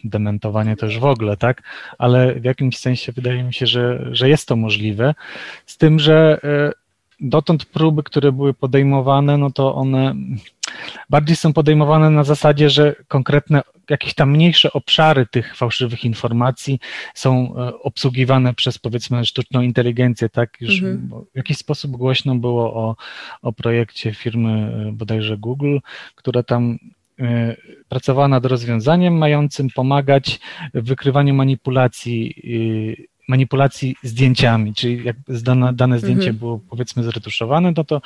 dementowania 0.04 0.76
to 0.76 0.86
już 0.86 0.98
w 0.98 1.04
ogóle, 1.04 1.36
tak? 1.36 1.62
Ale 1.98 2.34
w 2.34 2.44
jakimś 2.44 2.78
sensie 2.78 3.12
wydaje 3.12 3.42
mi 3.42 3.54
się, 3.54 3.66
że, 3.66 4.08
że 4.10 4.28
jest 4.28 4.48
to 4.48 4.56
możliwe, 4.56 5.14
z 5.66 5.76
tym, 5.76 5.98
że 5.98 6.40
e, 6.44 6.72
dotąd 7.20 7.64
próby, 7.64 8.02
które 8.02 8.32
były 8.32 8.54
podejmowane, 8.54 9.38
no 9.38 9.50
to 9.50 9.74
one 9.74 10.14
bardziej 11.10 11.36
są 11.36 11.52
podejmowane 11.52 12.10
na 12.10 12.24
zasadzie, 12.24 12.70
że 12.70 12.94
konkretne 13.08 13.62
jakieś 13.90 14.14
tam 14.14 14.30
mniejsze 14.30 14.72
obszary 14.72 15.26
tych 15.26 15.56
fałszywych 15.56 16.04
informacji 16.04 16.80
są 17.14 17.56
e, 17.56 17.78
obsługiwane 17.78 18.54
przez 18.54 18.78
powiedzmy 18.78 19.24
sztuczną 19.24 19.60
inteligencję, 19.60 20.28
tak? 20.28 20.56
Już 20.60 20.82
mhm. 20.82 21.24
w 21.34 21.36
jakiś 21.36 21.58
sposób 21.58 21.90
głośno 21.90 22.34
było 22.34 22.74
o, 22.74 22.96
o 23.42 23.52
projekcie 23.52 24.14
firmy 24.14 24.50
e, 24.88 24.92
bodajże 24.92 25.38
Google, 25.38 25.78
która 26.14 26.42
tam 26.42 26.78
e, 27.20 27.56
pracowała 27.88 28.28
nad 28.28 28.46
rozwiązaniem 28.46 29.18
mającym 29.18 29.68
pomagać 29.74 30.40
w 30.74 30.88
wykrywaniu 30.88 31.34
manipulacji 31.34 32.34
manipulacji 33.28 33.96
zdjęciami, 34.02 34.74
czyli 34.74 35.04
jak 35.04 35.16
dane, 35.28 35.72
dane 35.72 35.98
zdjęcie 35.98 36.20
mhm. 36.20 36.36
było 36.36 36.60
powiedzmy 36.70 37.02
zretuszowane, 37.02 37.72
no 37.76 37.84
to 37.84 38.02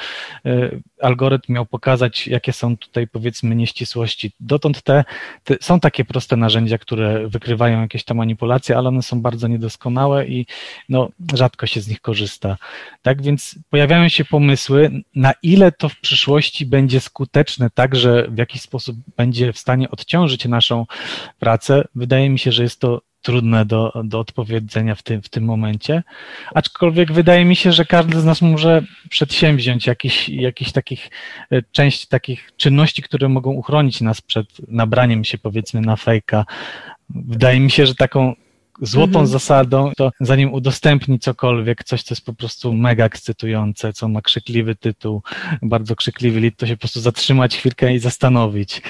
y, 0.46 0.80
algorytm 1.02 1.52
miał 1.52 1.66
pokazać, 1.66 2.26
jakie 2.26 2.52
są 2.52 2.76
tutaj 2.76 3.08
powiedzmy 3.08 3.54
nieścisłości. 3.54 4.32
Dotąd 4.40 4.82
te, 4.82 5.04
te, 5.44 5.56
są 5.60 5.80
takie 5.80 6.04
proste 6.04 6.36
narzędzia, 6.36 6.78
które 6.78 7.28
wykrywają 7.28 7.80
jakieś 7.80 8.04
tam 8.04 8.16
manipulacje, 8.16 8.76
ale 8.76 8.88
one 8.88 9.02
są 9.02 9.20
bardzo 9.20 9.48
niedoskonałe 9.48 10.26
i 10.26 10.46
no, 10.88 11.08
rzadko 11.34 11.66
się 11.66 11.80
z 11.80 11.88
nich 11.88 12.00
korzysta. 12.00 12.56
Tak 13.02 13.22
więc 13.22 13.58
pojawiają 13.70 14.08
się 14.08 14.24
pomysły, 14.24 14.90
na 15.14 15.32
ile 15.42 15.72
to 15.72 15.88
w 15.88 16.00
przyszłości 16.00 16.66
będzie 16.66 17.00
skuteczne, 17.00 17.70
tak, 17.70 17.96
że 17.96 18.28
w 18.28 18.38
jakiś 18.38 18.62
sposób 18.62 18.96
będzie 19.16 19.52
w 19.52 19.58
stanie 19.58 19.90
odciążyć 19.90 20.44
naszą 20.44 20.86
pracę. 21.38 21.84
Wydaje 21.94 22.30
mi 22.30 22.38
się, 22.38 22.52
że 22.52 22.62
jest 22.62 22.80
to 22.80 23.00
trudne 23.22 23.64
do, 23.64 23.92
do 24.04 24.20
odpowiedzenia 24.20 24.94
w 24.94 25.02
tym, 25.02 25.22
w 25.22 25.28
tym 25.28 25.44
momencie. 25.44 26.02
Aczkolwiek 26.54 27.12
wydaje 27.12 27.44
mi 27.44 27.56
się, 27.56 27.72
że 27.72 27.84
każdy 27.84 28.20
z 28.20 28.24
nas 28.24 28.42
może 28.42 28.82
przedsięwziąć 29.10 29.86
jakiś, 29.86 30.28
jakiś 30.28 30.72
takich, 30.72 31.10
e, 31.50 31.62
część 31.72 32.06
takich 32.06 32.50
czynności, 32.56 33.02
które 33.02 33.28
mogą 33.28 33.50
uchronić 33.50 34.00
nas 34.00 34.20
przed 34.20 34.46
nabraniem 34.68 35.24
się 35.24 35.38
powiedzmy 35.38 35.80
na 35.80 35.96
fejka. 35.96 36.44
Wydaje 37.10 37.60
mi 37.60 37.70
się, 37.70 37.86
że 37.86 37.94
taką 37.94 38.34
złotą 38.80 39.10
mhm. 39.10 39.26
zasadą, 39.26 39.92
to 39.96 40.12
zanim 40.20 40.52
udostępni 40.52 41.18
cokolwiek, 41.18 41.84
coś, 41.84 42.02
co 42.02 42.14
jest 42.14 42.26
po 42.26 42.34
prostu 42.34 42.72
mega 42.72 43.04
ekscytujące, 43.04 43.92
co 43.92 44.08
ma 44.08 44.22
krzykliwy 44.22 44.74
tytuł, 44.74 45.22
bardzo 45.62 45.96
krzykliwy 45.96 46.40
lit, 46.40 46.56
to 46.56 46.66
się 46.66 46.76
po 46.76 46.80
prostu 46.80 47.00
zatrzymać 47.00 47.56
chwilkę 47.56 47.94
i 47.94 47.98
zastanowić. 47.98 48.82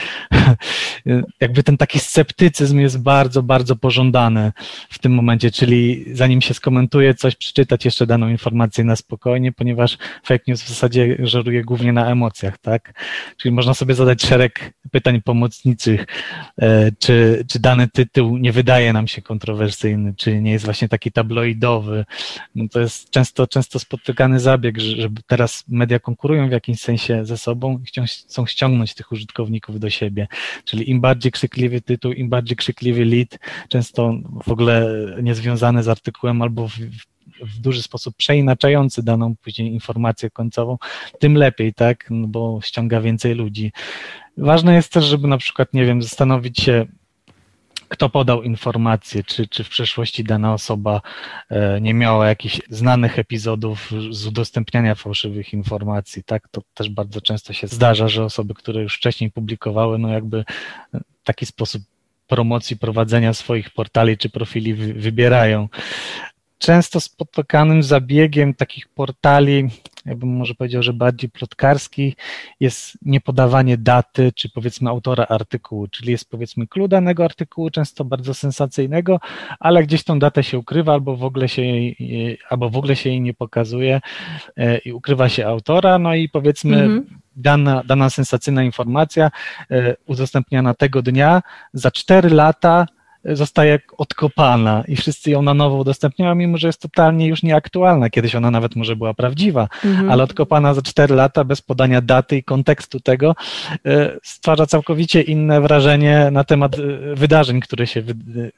Jakby 1.41 1.63
ten 1.63 1.77
taki 1.77 1.99
sceptycyzm 1.99 2.79
jest 2.79 3.03
bardzo, 3.03 3.43
bardzo 3.43 3.77
pożądany 3.77 4.53
w 4.91 4.99
tym 4.99 5.15
momencie, 5.15 5.51
czyli 5.51 6.05
zanim 6.13 6.41
się 6.41 6.55
skomentuje 6.55 7.15
coś, 7.15 7.37
przeczytać 7.37 7.85
jeszcze 7.85 8.07
daną 8.07 8.29
informację 8.29 8.85
na 8.85 8.97
spokojnie, 8.97 9.53
ponieważ 9.53 9.99
fake 10.25 10.45
news 10.49 10.63
w 10.63 10.69
zasadzie 10.69 11.17
żeruje 11.19 11.65
głównie 11.65 11.93
na 11.93 12.11
emocjach, 12.11 12.59
tak? 12.59 13.01
Czyli 13.37 13.53
można 13.53 13.75
sobie 13.75 13.95
zadać 13.95 14.23
szereg 14.23 14.73
pytań 14.91 15.23
pomocniczych, 15.23 16.07
e, 16.59 16.93
czy, 16.99 17.45
czy 17.49 17.61
dany 17.61 17.89
tytuł 17.89 18.39
nie 18.39 18.53
wydaje 18.53 18.93
nam 18.93 19.09
się 19.09 19.23
kontrowersyjny, 19.23 19.72
czy 20.17 20.41
nie 20.41 20.53
jest 20.53 20.65
właśnie 20.65 20.89
taki 20.89 21.13
tabloidowy. 21.13 22.05
No 22.55 22.65
to 22.69 22.81
jest 22.81 23.11
często, 23.11 23.47
często 23.47 23.79
spotykany 23.79 24.41
zabieg, 24.41 24.79
że 24.79 25.09
teraz 25.27 25.65
media 25.69 25.99
konkurują 25.99 26.49
w 26.49 26.53
jakimś 26.53 26.81
sensie 26.81 27.25
ze 27.25 27.39
sobą 27.39 27.79
i 27.79 28.01
chcą 28.29 28.47
ściągnąć 28.47 28.95
tych 28.95 29.13
użytkowników 29.13 29.81
do 29.81 29.91
siebie. 29.91 30.29
Czyli 30.65 30.91
im 30.91 31.01
bardziej 31.01 31.33
krzykliwy 31.33 31.81
tytuł, 31.81 32.13
im 32.13 32.29
bardziej 32.29 32.57
krzykliwy 32.57 33.05
lead, 33.05 33.39
często 33.69 34.15
w 34.45 34.53
ogóle 34.53 34.89
niezwiązany 35.23 35.83
z 35.83 35.89
artykułem 35.89 36.43
albo 36.43 36.69
w, 36.69 36.79
w 37.41 37.61
duży 37.61 37.83
sposób 37.83 38.17
przeinaczający 38.17 39.03
daną 39.03 39.37
później 39.37 39.73
informację 39.73 40.31
końcową, 40.31 40.79
tym 41.19 41.35
lepiej, 41.35 41.75
tak? 41.75 42.07
No 42.11 42.29
bo 42.29 42.61
ściąga 42.63 43.01
więcej 43.01 43.35
ludzi. 43.35 43.73
Ważne 44.37 44.75
jest 44.75 44.93
też, 44.93 45.05
żeby 45.05 45.29
na 45.29 45.39
przykład, 45.39 45.75
nie 45.75 45.85
wiem, 45.85 46.03
zastanowić 46.03 46.61
się, 46.61 46.87
kto 47.93 48.09
podał 48.09 48.43
informację, 48.43 49.25
czy, 49.25 49.49
czy 49.49 49.65
w 49.65 49.69
przeszłości 49.69 50.25
dana 50.25 50.55
osoba 50.55 51.01
e, 51.51 51.81
nie 51.81 51.95
miała 51.95 52.29
jakichś 52.29 52.61
znanych 52.71 53.19
epizodów 53.19 53.93
z 54.11 54.27
udostępniania 54.27 54.95
fałszywych 54.95 55.53
informacji, 55.53 56.25
tak? 56.25 56.49
To 56.49 56.63
też 56.75 56.89
bardzo 56.89 57.21
często 57.21 57.53
się 57.53 57.67
zdarza, 57.67 58.09
że 58.09 58.25
osoby, 58.25 58.55
które 58.55 58.83
już 58.83 58.97
wcześniej 58.97 59.31
publikowały, 59.31 59.99
no 59.99 60.09
jakby 60.09 60.45
taki 61.25 61.47
sposób 61.47 61.83
promocji, 62.27 62.77
prowadzenia 62.77 63.35
swoich 63.35 63.71
portali 63.71 64.19
czy 64.19 64.31
profili 64.31 64.75
wybierają 64.75 65.69
często 66.59 67.01
spotykanym 67.01 67.83
zabiegiem 67.83 68.55
takich 68.55 68.89
portali, 68.89 69.69
jakbym 70.07 70.37
może 70.37 70.55
powiedział, 70.55 70.83
że 70.83 70.93
bardziej 70.93 71.31
plotkarski, 71.31 72.17
jest 72.61 72.99
niepodawanie 73.03 73.79
daty, 73.79 74.33
czy 74.35 74.51
powiedzmy 74.51 74.91
autora 74.91 75.27
artykułu, 75.27 75.89
czyli 75.89 76.13
jest 76.13 76.31
powiedzmy 76.31 76.67
clue 76.67 76.89
danego 76.89 77.25
artykułu, 77.25 77.71
często 77.71 78.05
bardzo 78.05 78.35
sensacyjnego, 78.35 79.21
ale 79.61 79.83
gdzieś 79.83 80.05
tą 80.05 80.19
datę 80.19 80.43
się 80.43 80.59
ukrywa, 80.59 80.93
albo 80.93 81.17
w 81.17 81.25
ogóle 81.25 81.49
się 81.49 81.63
jej, 81.63 82.39
albo 82.51 82.71
w 82.71 82.77
ogóle 82.77 82.97
się 82.97 83.11
jej 83.11 83.21
nie 83.21 83.35
pokazuje 83.35 84.01
e, 84.57 84.79
i 84.79 84.93
ukrywa 84.93 85.29
się 85.29 85.47
autora, 85.47 85.99
no 85.99 86.15
i 86.15 86.29
powiedzmy 86.29 86.77
mhm. 86.77 87.07
dana, 87.37 87.83
dana 87.87 88.11
sensacyjna 88.11 88.63
informacja 88.63 89.31
e, 89.71 89.97
udostępniana 90.07 90.75
tego 90.75 91.03
dnia 91.03 91.43
za 91.73 91.91
cztery 91.91 92.31
lata 92.31 92.87
zostaje 93.25 93.81
odkopana 93.99 94.85
i 94.89 94.97
wszyscy 94.97 95.31
ją 95.31 95.43
na 95.43 95.55
nowo 95.55 95.77
udostępniają, 95.77 96.35
mimo 96.35 96.59
że 96.59 96.67
jest 96.67 96.83
totalnie 96.83 97.27
już 97.27 97.43
nieaktualna. 97.43 98.11
Kiedyś 98.11 98.35
ona 98.35 98.51
nawet 98.51 98.77
może 98.77 98.97
była 98.97 99.15
prawdziwa, 99.15 99.69
mhm. 99.85 100.11
ale 100.11 100.23
odkopana 100.25 100.75
za 100.75 100.83
4 100.83 101.15
lata 101.15 101.45
bez 101.45 101.63
podania 101.63 102.01
daty 102.01 102.37
i 102.37 102.45
kontekstu 102.45 103.01
tego 103.01 103.35
e, 103.87 104.17
stwarza 104.23 104.67
całkowicie 104.67 105.23
inne 105.23 105.61
wrażenie 105.61 106.29
na 106.33 106.45
temat 106.45 106.79
e, 106.79 107.15
wydarzeń, 107.15 107.61
które 107.61 107.87
się 107.87 108.03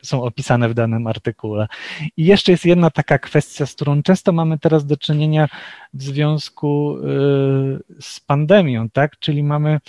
są 0.02 0.22
opisane 0.22 0.68
w 0.68 0.74
danym 0.74 1.06
artykule. 1.06 1.66
I 2.16 2.24
jeszcze 2.24 2.52
jest 2.52 2.64
jedna 2.64 2.90
taka 2.90 3.18
kwestia, 3.18 3.66
z 3.66 3.74
którą 3.74 4.02
często 4.02 4.32
mamy 4.32 4.58
teraz 4.58 4.86
do 4.86 4.96
czynienia 4.96 5.48
w 5.94 6.02
związku 6.02 6.96
e, 6.98 7.02
z 8.00 8.20
pandemią, 8.20 8.90
tak? 8.90 9.18
Czyli 9.18 9.42
mamy 9.42 9.80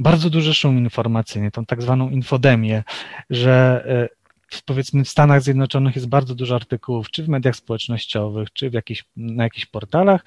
bardzo 0.00 0.30
duży 0.30 0.54
szum 0.54 0.78
informacyjny, 0.78 1.50
tą 1.50 1.66
tak 1.66 1.82
zwaną 1.82 2.10
infodemię, 2.10 2.82
że 3.30 3.84
e, 4.52 4.62
powiedzmy 4.66 5.04
w 5.04 5.08
Stanach 5.08 5.42
Zjednoczonych 5.42 5.94
jest 5.94 6.08
bardzo 6.08 6.34
dużo 6.34 6.54
artykułów, 6.54 7.10
czy 7.10 7.22
w 7.22 7.28
mediach 7.28 7.56
społecznościowych, 7.56 8.52
czy 8.52 8.70
w 8.70 8.72
jakich, 8.72 9.02
na 9.16 9.44
jakichś 9.44 9.66
portalach 9.66 10.24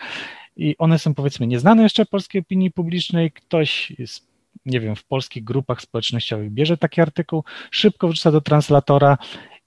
i 0.58 0.78
one 0.78 1.00
są 1.00 1.14
powiedzmy 1.14 1.48
nieznane 1.48 1.84
jeszcze 1.84 2.06
polskiej 2.06 2.42
opinii 2.42 2.72
publicznej, 2.72 3.32
ktoś 3.32 3.94
nie 4.66 4.80
wiem, 4.80 4.96
w 4.96 5.04
polskich 5.04 5.44
grupach 5.44 5.82
społecznościowych 5.82 6.52
bierze 6.52 6.78
taki 6.78 7.02
artykuł, 7.02 7.44
szybko 7.72 8.08
wrzuca 8.08 8.32
do 8.32 8.42
translatora 8.42 9.18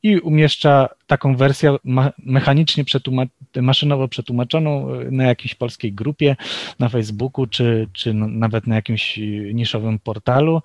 i 0.03 0.19
umieszcza 0.19 0.89
taką 1.07 1.37
wersję 1.37 1.77
mechanicznie 2.19 2.85
przetłumac 2.85 3.29
maszynowo 3.63 4.09
przetłumaczoną 4.09 4.95
e, 4.95 5.11
na 5.11 5.25
jakiejś 5.25 5.55
polskiej 5.55 5.93
grupie, 5.93 6.37
na 6.79 6.89
Facebooku, 6.89 7.47
czy, 7.47 7.89
czy 7.93 8.15
nawet 8.15 8.67
na 8.67 8.75
jakimś 8.75 9.21
niszowym 9.53 9.99
portalu. 9.99 10.63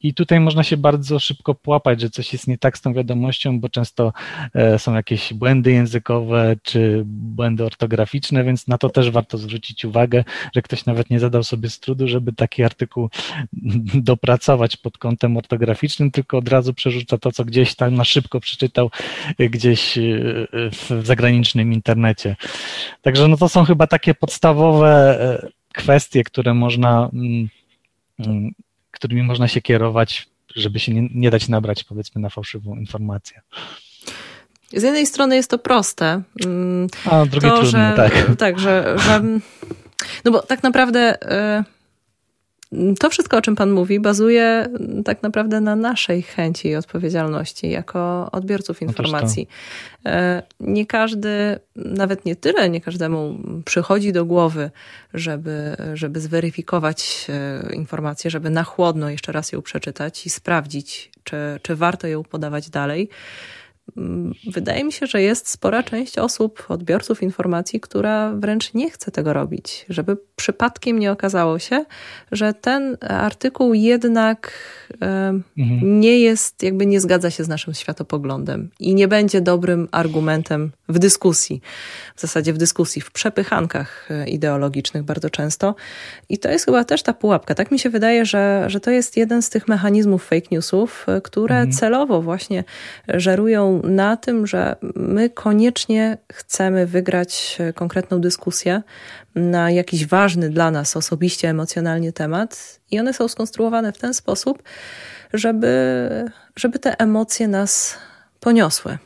I 0.00 0.14
tutaj 0.14 0.40
można 0.40 0.62
się 0.62 0.76
bardzo 0.76 1.18
szybko 1.18 1.54
połapać, 1.54 2.00
że 2.00 2.10
coś 2.10 2.32
jest 2.32 2.48
nie 2.48 2.58
tak 2.58 2.78
z 2.78 2.80
tą 2.80 2.94
wiadomością, 2.94 3.60
bo 3.60 3.68
często 3.68 4.12
e, 4.54 4.78
są 4.78 4.94
jakieś 4.94 5.32
błędy 5.34 5.72
językowe, 5.72 6.56
czy 6.62 7.02
błędy 7.06 7.64
ortograficzne, 7.64 8.44
więc 8.44 8.68
na 8.68 8.78
to 8.78 8.90
też 8.90 9.10
warto 9.10 9.38
zwrócić 9.38 9.84
uwagę, 9.84 10.24
że 10.54 10.62
ktoś 10.62 10.86
nawet 10.86 11.10
nie 11.10 11.20
zadał 11.20 11.44
sobie 11.44 11.70
z 11.70 11.80
trudu, 11.80 12.08
żeby 12.08 12.32
taki 12.32 12.62
artykuł 12.62 13.10
dopracować 14.10 14.76
pod 14.76 14.98
kątem 14.98 15.36
ortograficznym, 15.36 16.10
tylko 16.10 16.38
od 16.38 16.48
razu 16.48 16.74
przerzuca 16.74 17.18
to, 17.18 17.32
co 17.32 17.44
gdzieś 17.44 17.74
tam 17.74 17.94
na 17.94 18.04
szybko 18.04 18.40
przeczytał 18.40 18.90
gdzieś 19.38 19.83
gdzieś 19.84 19.98
y, 19.98 20.70
w 21.00 21.06
zagranicznym 21.06 21.72
internecie. 21.72 22.36
Także 23.02 23.28
no 23.28 23.36
to 23.36 23.48
są 23.48 23.64
chyba 23.64 23.86
takie 23.86 24.14
podstawowe, 24.14 25.18
kwestie, 25.74 26.24
które 26.24 26.54
można, 26.54 27.10
mm, 27.12 27.48
mm, 28.18 28.50
którymi 28.90 29.22
można 29.22 29.48
się 29.48 29.60
kierować, 29.60 30.28
żeby 30.56 30.80
się 30.80 30.94
nie, 30.94 31.08
nie 31.14 31.30
dać 31.30 31.48
nabrać, 31.48 31.84
powiedzmy, 31.84 32.20
na 32.20 32.28
fałszywą 32.28 32.76
informację. 32.76 33.40
Z 34.72 34.82
jednej 34.82 35.06
strony 35.06 35.36
jest 35.36 35.50
to 35.50 35.58
proste. 35.58 36.22
Mm, 36.44 36.86
A 37.10 37.26
drugie 37.26 37.48
to, 37.48 37.60
trudne, 37.60 37.90
że, 37.90 37.96
tak. 37.96 38.36
Tak, 38.36 38.58
że, 38.58 38.94
że. 38.98 39.22
No 40.24 40.30
bo 40.30 40.42
tak 40.42 40.62
naprawdę. 40.62 41.18
To 43.00 43.10
wszystko, 43.10 43.36
o 43.36 43.42
czym 43.42 43.56
Pan 43.56 43.70
mówi, 43.70 44.00
bazuje 44.00 44.68
tak 45.04 45.22
naprawdę 45.22 45.60
na 45.60 45.76
naszej 45.76 46.22
chęci 46.22 46.68
i 46.68 46.76
odpowiedzialności 46.76 47.70
jako 47.70 48.28
odbiorców 48.32 48.82
informacji. 48.82 49.48
No 50.04 50.10
nie 50.60 50.86
każdy, 50.86 51.58
nawet 51.76 52.24
nie 52.24 52.36
tyle, 52.36 52.70
nie 52.70 52.80
każdemu 52.80 53.38
przychodzi 53.64 54.12
do 54.12 54.24
głowy, 54.24 54.70
żeby, 55.14 55.76
żeby 55.94 56.20
zweryfikować 56.20 57.26
e, 57.28 57.74
informację, 57.74 58.30
żeby 58.30 58.50
na 58.50 58.64
chłodno 58.64 59.10
jeszcze 59.10 59.32
raz 59.32 59.52
ją 59.52 59.62
przeczytać 59.62 60.26
i 60.26 60.30
sprawdzić, 60.30 61.10
czy, 61.24 61.36
czy 61.62 61.76
warto 61.76 62.06
ją 62.06 62.22
podawać 62.22 62.70
dalej. 62.70 63.08
Wydaje 64.52 64.84
mi 64.84 64.92
się, 64.92 65.06
że 65.06 65.22
jest 65.22 65.48
spora 65.48 65.82
część 65.82 66.18
osób, 66.18 66.64
odbiorców 66.68 67.22
informacji, 67.22 67.80
która 67.80 68.32
wręcz 68.34 68.74
nie 68.74 68.90
chce 68.90 69.10
tego 69.10 69.32
robić, 69.32 69.86
żeby 69.88 70.16
przypadkiem 70.36 70.98
nie 70.98 71.12
okazało 71.12 71.58
się, 71.58 71.84
że 72.32 72.54
ten 72.54 72.96
artykuł 73.00 73.74
jednak 73.74 74.52
mhm. 75.58 76.00
nie 76.00 76.18
jest, 76.18 76.62
jakby 76.62 76.86
nie 76.86 77.00
zgadza 77.00 77.30
się 77.30 77.44
z 77.44 77.48
naszym 77.48 77.74
światopoglądem 77.74 78.70
i 78.80 78.94
nie 78.94 79.08
będzie 79.08 79.40
dobrym 79.40 79.88
argumentem 79.92 80.72
w 80.88 80.98
dyskusji, 80.98 81.60
w 82.16 82.20
zasadzie 82.20 82.52
w 82.52 82.58
dyskusji, 82.58 83.02
w 83.02 83.10
przepychankach 83.10 84.10
e, 84.10 84.28
ideologicznych 84.28 85.02
bardzo 85.02 85.30
często. 85.30 85.74
I 86.28 86.38
to 86.38 86.50
jest 86.50 86.64
chyba 86.64 86.84
też 86.84 87.02
ta 87.02 87.12
pułapka. 87.12 87.54
Tak 87.54 87.70
mi 87.70 87.78
się 87.78 87.90
wydaje, 87.90 88.26
że, 88.26 88.64
że 88.66 88.80
to 88.80 88.90
jest 88.90 89.16
jeden 89.16 89.42
z 89.42 89.50
tych 89.50 89.68
mechanizmów 89.68 90.24
fake 90.24 90.48
newsów, 90.50 91.06
e, 91.08 91.20
które 91.20 91.56
mhm. 91.56 91.72
celowo 91.72 92.22
właśnie 92.22 92.64
żerują 93.08 93.73
na 93.82 94.16
tym, 94.16 94.46
że 94.46 94.76
my 94.96 95.30
koniecznie 95.30 96.18
chcemy 96.32 96.86
wygrać 96.86 97.56
e, 97.60 97.72
konkretną 97.72 98.20
dyskusję 98.20 98.82
na 99.34 99.70
jakiś 99.70 100.06
ważny 100.06 100.50
dla 100.50 100.70
nas 100.70 100.96
osobiście, 100.96 101.48
emocjonalnie 101.48 102.12
temat, 102.12 102.80
i 102.90 103.00
one 103.00 103.12
są 103.12 103.28
skonstruowane 103.28 103.92
w 103.92 103.98
ten 103.98 104.14
sposób, 104.14 104.62
żeby, 105.34 106.30
żeby 106.56 106.78
te 106.78 107.00
emocje 107.00 107.48
nas 107.48 107.98
poniosły. 108.40 108.98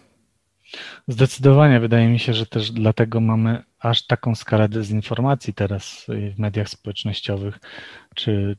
Zdecydowanie 1.09 1.81
wydaje 1.81 2.09
mi 2.09 2.19
się, 2.19 2.35
że 2.35 2.47
też 2.47 2.70
dlatego 2.70 3.20
mamy 3.20 3.62
aż 3.78 4.07
taką 4.07 4.35
skalę 4.35 4.69
dezinformacji 4.69 5.55
teraz 5.55 6.07
w 6.35 6.39
mediach 6.39 6.69
społecznościowych, 6.69 7.59
czy 8.19 8.57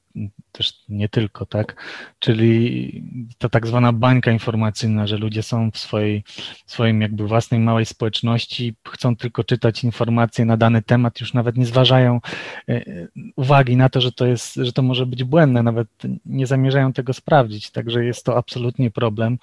też 0.51 0.73
nie 0.89 1.09
tylko, 1.09 1.45
tak? 1.45 1.83
Czyli 2.19 3.03
to 3.37 3.49
tak 3.49 3.67
zwana 3.67 3.93
bańka 3.93 4.31
informacyjna, 4.31 5.07
że 5.07 5.17
ludzie 5.17 5.43
są 5.43 5.71
w 5.71 5.77
swojej, 5.77 6.23
swoim 6.65 7.01
jakby 7.01 7.27
własnej 7.27 7.59
małej 7.59 7.85
społeczności, 7.85 8.75
chcą 8.87 9.15
tylko 9.15 9.43
czytać 9.43 9.83
informacje 9.83 10.45
na 10.45 10.57
dany 10.57 10.81
temat, 10.81 11.21
już 11.21 11.33
nawet 11.33 11.57
nie 11.57 11.65
zważają 11.65 12.19
e, 12.69 12.83
uwagi 13.35 13.77
na 13.77 13.89
to, 13.89 14.01
że 14.01 14.11
to 14.11 14.25
jest, 14.25 14.55
że 14.55 14.73
to 14.73 14.81
może 14.81 15.05
być 15.05 15.23
błędne, 15.23 15.63
nawet 15.63 15.87
nie 16.25 16.47
zamierzają 16.47 16.93
tego 16.93 17.13
sprawdzić, 17.13 17.71
także 17.71 18.05
jest 18.05 18.25
to 18.25 18.37
absolutnie 18.37 18.91
problem 18.91 19.37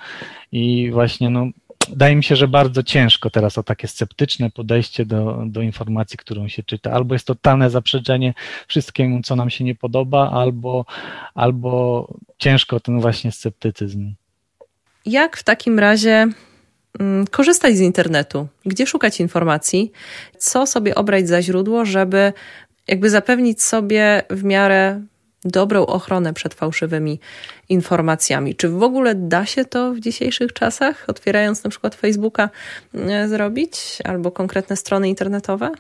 i 0.53 0.91
właśnie 0.91 1.31
no 1.31 1.47
wydaje 1.89 2.17
mi 2.17 2.25
się, 2.25 2.37
że 2.37 2.49
bardzo 2.49 2.83
ciężko 2.83 3.31
teraz 3.31 3.59
o 3.59 3.63
takie 3.63 3.89
sceptyczne 3.89 4.51
podejście 4.51 5.07
do, 5.07 5.43
do 5.47 5.63
informacji, 5.63 6.19
którą 6.19 6.49
się 6.49 6.63
czyta. 6.63 6.93
Albo 6.93 7.15
jest 7.15 7.27
totalne 7.27 7.71
zaprzeczenie 7.71 8.35
wszystkiemu, 8.69 9.23
co 9.23 9.37
nam 9.37 9.51
się 9.51 9.65
nie 9.65 9.75
podoba, 9.75 10.31
albo, 10.31 10.85
albo 11.35 12.09
ciężko 12.39 12.81
ten 12.81 13.01
właśnie 13.01 13.33
sceptycyzm. 13.33 14.15
Jak 15.07 15.37
w 15.37 15.43
takim 15.43 15.79
razie 15.79 16.29
mm, 17.01 17.27
korzystać 17.27 17.77
z 17.77 17.81
internetu? 17.81 18.49
Gdzie 18.65 18.87
szukać 18.87 19.21
informacji? 19.21 19.93
Co 20.39 20.67
sobie 20.67 20.95
obrać 20.95 21.29
za 21.29 21.43
źródło, 21.43 21.85
żeby 21.85 22.33
jakby 22.89 23.11
zapewnić 23.11 23.63
sobie 23.63 24.23
w 24.31 24.45
miarę 24.45 25.03
dobrą 25.47 25.86
ochronę 25.86 26.35
przed 26.35 26.55
fałszywymi 26.55 27.20
informacjami. 27.68 28.55
Czy 28.55 28.68
w 28.68 28.82
ogóle 28.82 29.14
da 29.14 29.47
się 29.47 29.64
to 29.64 29.93
w 29.94 30.01
dzisiejszych 30.01 30.52
czasach, 30.52 31.05
otwierając 31.09 31.64
na 31.64 31.70
przykład 31.70 31.94
Facebooka, 31.94 32.51
e, 32.94 33.28
zrobić 33.28 33.77
albo 34.05 34.31
konkretne 34.31 34.77
strony 34.77 35.09
internetowe? 35.09 35.70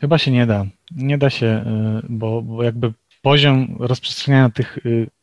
Chyba 0.00 0.18
się 0.18 0.30
nie 0.30 0.46
da. 0.46 0.66
Nie 0.96 1.18
da 1.18 1.30
się, 1.30 1.46
e, 1.46 2.00
bo, 2.08 2.42
bo 2.42 2.62
jakby 2.62 2.92
poziom 3.22 3.76
rozprzestrzeniania 3.78 4.50
tych 4.50 4.78
e, 4.78 4.80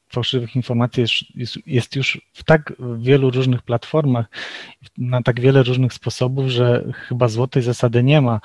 fałszywych 0.10 0.56
informacji 0.56 1.02
jest, 1.02 1.14
jest, 1.36 1.68
jest, 1.68 1.96
już 1.96 2.22
w 2.34 2.44
tak 2.44 2.74
wielu 2.98 3.32
różnych 3.32 3.62
platformach, 3.62 4.26
na 4.98 5.24
tak 5.24 5.40
wiele 5.42 5.64
różnych 5.64 5.94
sposobów, 5.94 6.48
że 6.48 6.84
chyba 7.08 7.28
złotej 7.28 7.64
zasady 7.64 8.04
nie 8.04 8.22
ma. 8.22 8.40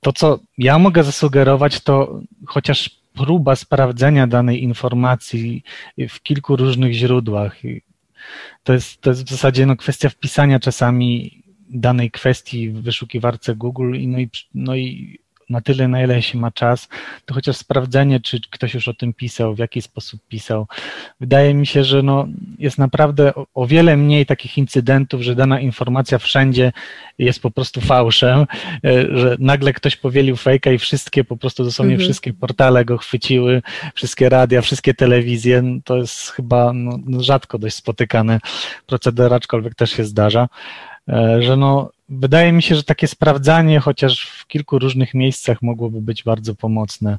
To, 0.00 0.12
co 0.12 0.38
ja 0.58 0.78
mogę 0.78 1.04
zasugerować, 1.04 1.80
to 1.80 2.20
chociaż 2.46 2.90
próba 3.14 3.56
sprawdzenia 3.56 4.26
danej 4.26 4.62
informacji 4.62 5.62
w 6.08 6.22
kilku 6.22 6.56
różnych 6.56 6.92
źródłach. 6.92 7.56
To 8.62 8.72
jest, 8.72 9.00
to 9.00 9.10
jest 9.10 9.24
w 9.24 9.30
zasadzie 9.30 9.66
no, 9.66 9.76
kwestia 9.76 10.08
wpisania 10.08 10.60
czasami 10.60 11.42
danej 11.70 12.10
kwestii 12.10 12.70
w 12.70 12.82
wyszukiwarce 12.82 13.56
Google 13.56 13.94
i, 13.94 14.08
no, 14.08 14.18
i, 14.18 14.30
no 14.54 14.76
i 14.76 15.18
na 15.50 15.60
tyle, 15.60 15.88
na 15.88 16.02
ile 16.02 16.22
się 16.22 16.38
ma 16.38 16.50
czas, 16.50 16.88
to 17.26 17.34
chociaż 17.34 17.56
sprawdzenie, 17.56 18.20
czy 18.20 18.40
ktoś 18.50 18.74
już 18.74 18.88
o 18.88 18.94
tym 18.94 19.12
pisał, 19.12 19.54
w 19.54 19.58
jaki 19.58 19.82
sposób 19.82 20.20
pisał. 20.28 20.66
Wydaje 21.20 21.54
mi 21.54 21.66
się, 21.66 21.84
że 21.84 22.02
no, 22.02 22.26
jest 22.58 22.78
naprawdę 22.78 23.34
o, 23.34 23.46
o 23.54 23.66
wiele 23.66 23.96
mniej 23.96 24.26
takich 24.26 24.58
incydentów, 24.58 25.22
że 25.22 25.34
dana 25.34 25.60
informacja 25.60 26.18
wszędzie 26.18 26.72
jest 27.18 27.42
po 27.42 27.50
prostu 27.50 27.80
fałszem, 27.80 28.40
e, 28.40 28.46
że 29.18 29.36
nagle 29.38 29.72
ktoś 29.72 29.96
powielił 29.96 30.36
fejka 30.36 30.72
i 30.72 30.78
wszystkie, 30.78 31.24
po 31.24 31.36
prostu 31.36 31.64
dosłownie 31.64 31.94
mhm. 31.94 32.06
wszystkie 32.06 32.32
portale 32.32 32.84
go 32.84 32.98
chwyciły, 32.98 33.62
wszystkie 33.94 34.28
radia, 34.28 34.62
wszystkie 34.62 34.94
telewizje. 34.94 35.62
No, 35.62 35.80
to 35.84 35.96
jest 35.96 36.30
chyba 36.30 36.72
no, 36.72 36.98
no, 37.06 37.22
rzadko 37.22 37.58
dość 37.58 37.76
spotykany 37.76 38.40
proceder, 38.86 39.34
aczkolwiek 39.34 39.74
też 39.74 39.90
się 39.90 40.04
zdarza 40.04 40.48
e, 41.08 41.42
że 41.42 41.56
no, 41.56 41.90
wydaje 42.18 42.52
mi 42.52 42.62
się, 42.62 42.74
że 42.74 42.82
takie 42.82 43.08
sprawdzanie 43.08 43.80
chociaż 43.80 44.26
w 44.26 44.46
kilku 44.46 44.78
różnych 44.78 45.14
miejscach 45.14 45.62
mogłoby 45.62 46.00
być 46.00 46.22
bardzo 46.22 46.54
pomocne, 46.54 47.18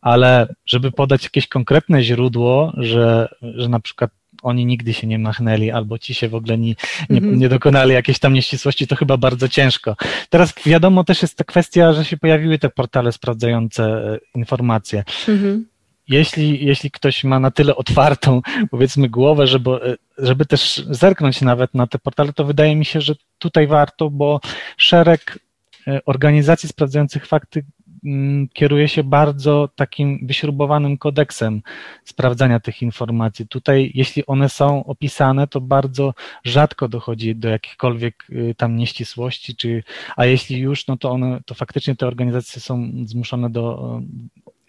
ale 0.00 0.54
żeby 0.66 0.92
podać 0.92 1.24
jakieś 1.24 1.48
konkretne 1.48 2.02
źródło, 2.02 2.72
że, 2.76 3.28
że 3.42 3.68
na 3.68 3.80
przykład 3.80 4.10
oni 4.42 4.66
nigdy 4.66 4.92
się 4.94 5.06
nie 5.06 5.18
machnęli, 5.18 5.70
albo 5.70 5.98
ci 5.98 6.14
się 6.14 6.28
w 6.28 6.34
ogóle 6.34 6.58
nie, 6.58 6.74
nie, 7.10 7.18
mhm. 7.18 7.38
nie, 7.38 7.48
dokonali 7.48 7.92
jakiejś 7.92 8.18
tam 8.18 8.32
nieścisłości, 8.32 8.86
to 8.86 8.96
chyba 8.96 9.16
bardzo 9.16 9.48
ciężko. 9.48 9.96
Teraz 10.30 10.54
wiadomo 10.66 11.04
też 11.04 11.22
jest 11.22 11.36
ta 11.36 11.44
kwestia, 11.44 11.92
że 11.92 12.04
się 12.04 12.16
pojawiły 12.16 12.58
te 12.58 12.68
portale 12.68 13.12
sprawdzające 13.12 13.84
e, 13.84 14.18
informacje. 14.34 15.04
Mhm 15.28 15.66
jeśli, 16.10 16.66
jeśli 16.66 16.90
ktoś 16.90 17.24
ma 17.24 17.40
na 17.40 17.50
tyle 17.50 17.76
otwartą, 17.76 18.40
powiedzmy, 18.70 19.08
głowę, 19.08 19.46
żeby, 19.46 19.98
żeby 20.18 20.46
też 20.46 20.84
zerknąć 20.90 21.40
nawet 21.40 21.74
na 21.74 21.86
te 21.86 21.98
portale, 21.98 22.32
to 22.32 22.44
wydaje 22.44 22.76
mi 22.76 22.84
się, 22.84 23.00
że 23.00 23.14
tutaj 23.38 23.66
warto, 23.66 24.10
bo 24.10 24.40
szereg 24.76 25.38
e, 25.86 26.00
organizacji 26.04 26.68
sprawdzających 26.68 27.26
fakty 27.26 27.64
mm, 28.04 28.48
kieruje 28.48 28.88
się 28.88 29.04
bardzo 29.04 29.68
takim 29.76 30.26
wyśrubowanym 30.26 30.98
kodeksem 30.98 31.62
sprawdzania 32.04 32.60
tych 32.60 32.82
informacji. 32.82 33.48
Tutaj, 33.48 33.90
jeśli 33.94 34.26
one 34.26 34.48
są 34.48 34.84
opisane, 34.84 35.46
to 35.46 35.60
bardzo 35.60 36.14
rzadko 36.44 36.88
dochodzi 36.88 37.36
do 37.36 37.48
jakichkolwiek 37.48 38.26
y, 38.30 38.54
tam 38.58 38.76
nieścisłości, 38.76 39.56
czy, 39.56 39.82
a 40.16 40.26
jeśli 40.26 40.58
już, 40.58 40.86
no 40.86 40.96
to 40.96 41.10
one, 41.10 41.40
to 41.46 41.54
faktycznie 41.54 41.96
te 41.96 42.06
organizacje 42.06 42.60
są 42.60 42.92
zmuszone 43.04 43.50
do 43.50 44.00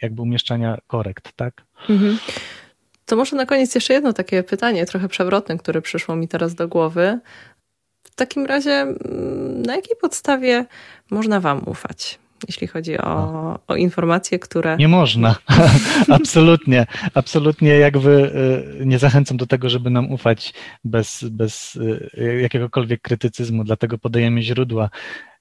jakby 0.02 0.22
umieszczania 0.22 0.78
korekt, 0.88 1.32
tak? 1.36 1.64
Mhm. 1.90 2.18
To 3.06 3.16
może 3.16 3.36
na 3.36 3.46
koniec 3.46 3.76
jeszcze 3.76 3.94
jedno 3.94 4.14
takie 4.14 4.44
pytanie, 4.44 4.86
trochę 4.86 5.08
przewrotne, 5.08 5.58
które 5.58 5.82
przyszło 5.82 6.16
mi 6.16 6.28
teraz 6.28 6.56
do 6.56 6.68
głowy. 6.68 7.20
W 8.04 8.16
takim 8.16 8.46
razie, 8.46 8.72
mm, 8.72 9.62
na 9.62 9.76
jakiej 9.76 9.96
podstawie 10.02 10.66
można 11.12 11.40
Wam 11.40 11.64
ufać? 11.66 12.20
jeśli 12.48 12.68
chodzi 12.68 12.98
o, 12.98 13.60
o, 13.68 13.76
informacje, 13.76 14.40
które. 14.40 14.78
Nie 14.78 14.88
można. 14.88 15.36
absolutnie. 16.10 16.86
Absolutnie 17.14 17.70
jakby 17.70 18.32
y, 18.82 18.86
nie 18.86 19.00
zachęcam 19.00 19.38
do 19.38 19.48
tego, 19.48 19.70
żeby 19.70 19.90
nam 19.90 20.12
ufać 20.12 20.54
bez, 20.84 21.24
bez 21.24 21.76
y, 21.76 22.40
jakiegokolwiek 22.42 23.02
krytycyzmu, 23.02 23.64
dlatego 23.64 23.98
podajemy 23.98 24.42
źródła. 24.42 24.90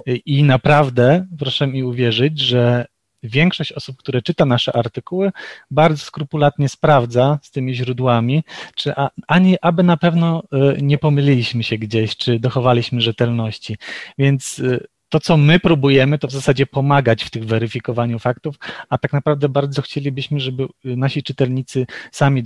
I 0.06 0.42
naprawdę 0.42 1.26
proszę 1.38 1.66
mi 1.66 1.84
uwierzyć, 1.84 2.40
że 2.40 2.86
większość 3.22 3.72
osób, 3.72 3.97
które 3.97 4.22
czyta 4.22 4.47
nasze 4.47 4.76
artykuły, 4.76 5.32
bardzo 5.70 6.05
skrupulatnie 6.05 6.68
sprawdza 6.68 7.38
z 7.42 7.51
tymi 7.51 7.74
źródłami, 7.74 8.44
czy 8.74 8.92
ani 9.28 9.56
aby 9.62 9.82
na 9.82 9.97
pewno 9.97 10.42
e, 10.52 10.82
nie 10.82 10.98
pomyliliśmy 10.98 11.62
się 11.62 11.78
gdzieś, 11.78 12.16
czy 12.16 12.38
dochowaliśmy 12.38 13.01
rzetelności. 13.01 13.76
Więc 14.18 14.60
e, 14.60 14.80
to, 15.10 15.20
co 15.20 15.36
my 15.36 15.60
próbujemy, 15.60 16.18
to 16.18 16.28
w 16.28 16.32
zasadzie 16.32 16.66
pomagać 16.66 17.24
w 17.24 17.30
tych 17.30 17.44
weryfikowaniu 17.44 18.18
faktów, 18.18 18.56
a 18.88 18.98
tak 18.98 19.12
naprawdę 19.12 19.48
bardzo 19.48 19.82
chcielibyśmy, 19.82 20.40
żeby 20.40 20.68
nasi 20.84 21.22
czytelnicy 21.22 21.86
sami 22.12 22.42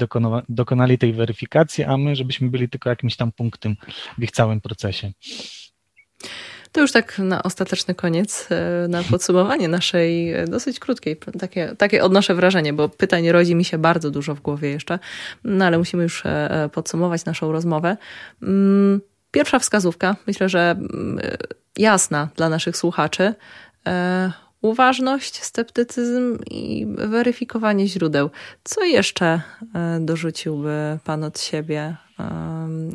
dokonali 0.49 0.99
tej 0.99 1.13
weryfikacji, 1.13 1.85
a 1.85 1.97
my, 1.97 2.17
żebyśmy 2.17 2.51
byli 2.51 2.69
tylko 2.69 2.91
jakimś 2.91 3.17
tam 3.17 3.33
punktem 3.33 3.77
w 4.19 4.23
ich 4.23 4.31
całym 4.31 4.61
procesie. 4.61 5.13
To 6.75 6.81
już 6.81 6.93
tak 6.93 7.19
na 7.19 7.43
ostateczny 7.43 7.95
koniec, 7.95 8.49
e, 8.51 8.89
na 8.89 9.03
podsumowanie 9.03 9.69
naszej 9.69 10.33
e, 10.33 10.47
dosyć 10.47 10.79
krótkiej, 10.79 11.17
takie, 11.39 11.75
takie 11.79 12.05
odnoszę 12.05 12.35
wrażenie, 12.35 12.73
bo 12.73 12.89
pytań 12.89 13.31
rodzi 13.31 13.55
mi 13.55 13.65
się 13.65 13.79
bardzo 13.79 14.11
dużo 14.11 14.35
w 14.35 14.41
głowie 14.41 14.71
jeszcze, 14.71 14.99
no 15.45 15.65
ale 15.65 15.79
musimy 15.79 16.03
już 16.03 16.27
e, 16.27 16.71
podsumować 16.73 17.25
naszą 17.25 17.53
rozmowę. 17.53 17.97
Mm, 18.43 19.01
pierwsza 19.31 19.59
wskazówka, 19.59 20.17
myślę, 20.27 20.49
że 20.49 20.71
mm, 20.71 21.21
jasna 21.79 22.29
dla 22.37 22.49
naszych 22.49 22.77
słuchaczy 22.77 23.35
uważność, 24.65 25.43
sceptycyzm 25.43 26.39
i 26.51 26.87
weryfikowanie 26.89 27.89
źródeł. 27.89 28.31
Co 28.65 28.85
jeszcze 28.85 29.41
e, 29.75 30.01
dorzuciłby 30.01 30.99
Pan 31.05 31.25
od 31.25 31.41
siebie? 31.41 31.97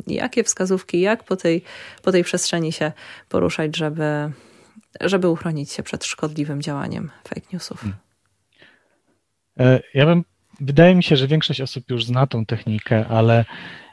Jakie 0.06 0.44
wskazówki, 0.44 1.00
jak 1.00 1.24
po 1.24 1.36
tej, 1.36 1.62
po 2.02 2.12
tej 2.12 2.24
przestrzeni 2.24 2.72
się 2.72 2.92
poruszać, 3.28 3.76
żeby, 3.76 4.32
żeby 5.00 5.28
uchronić 5.28 5.72
się 5.72 5.82
przed 5.82 6.04
szkodliwym 6.04 6.62
działaniem 6.62 7.10
fake 7.28 7.46
newsów? 7.52 7.80
Hmm. 7.80 7.98
E, 9.60 9.80
ja 9.94 10.06
bym, 10.06 10.24
wydaje 10.60 10.94
mi 10.94 11.02
się, 11.02 11.16
że 11.16 11.26
większość 11.26 11.60
osób 11.60 11.90
już 11.90 12.04
zna 12.04 12.26
tą 12.26 12.46
technikę, 12.46 13.06
ale 13.08 13.44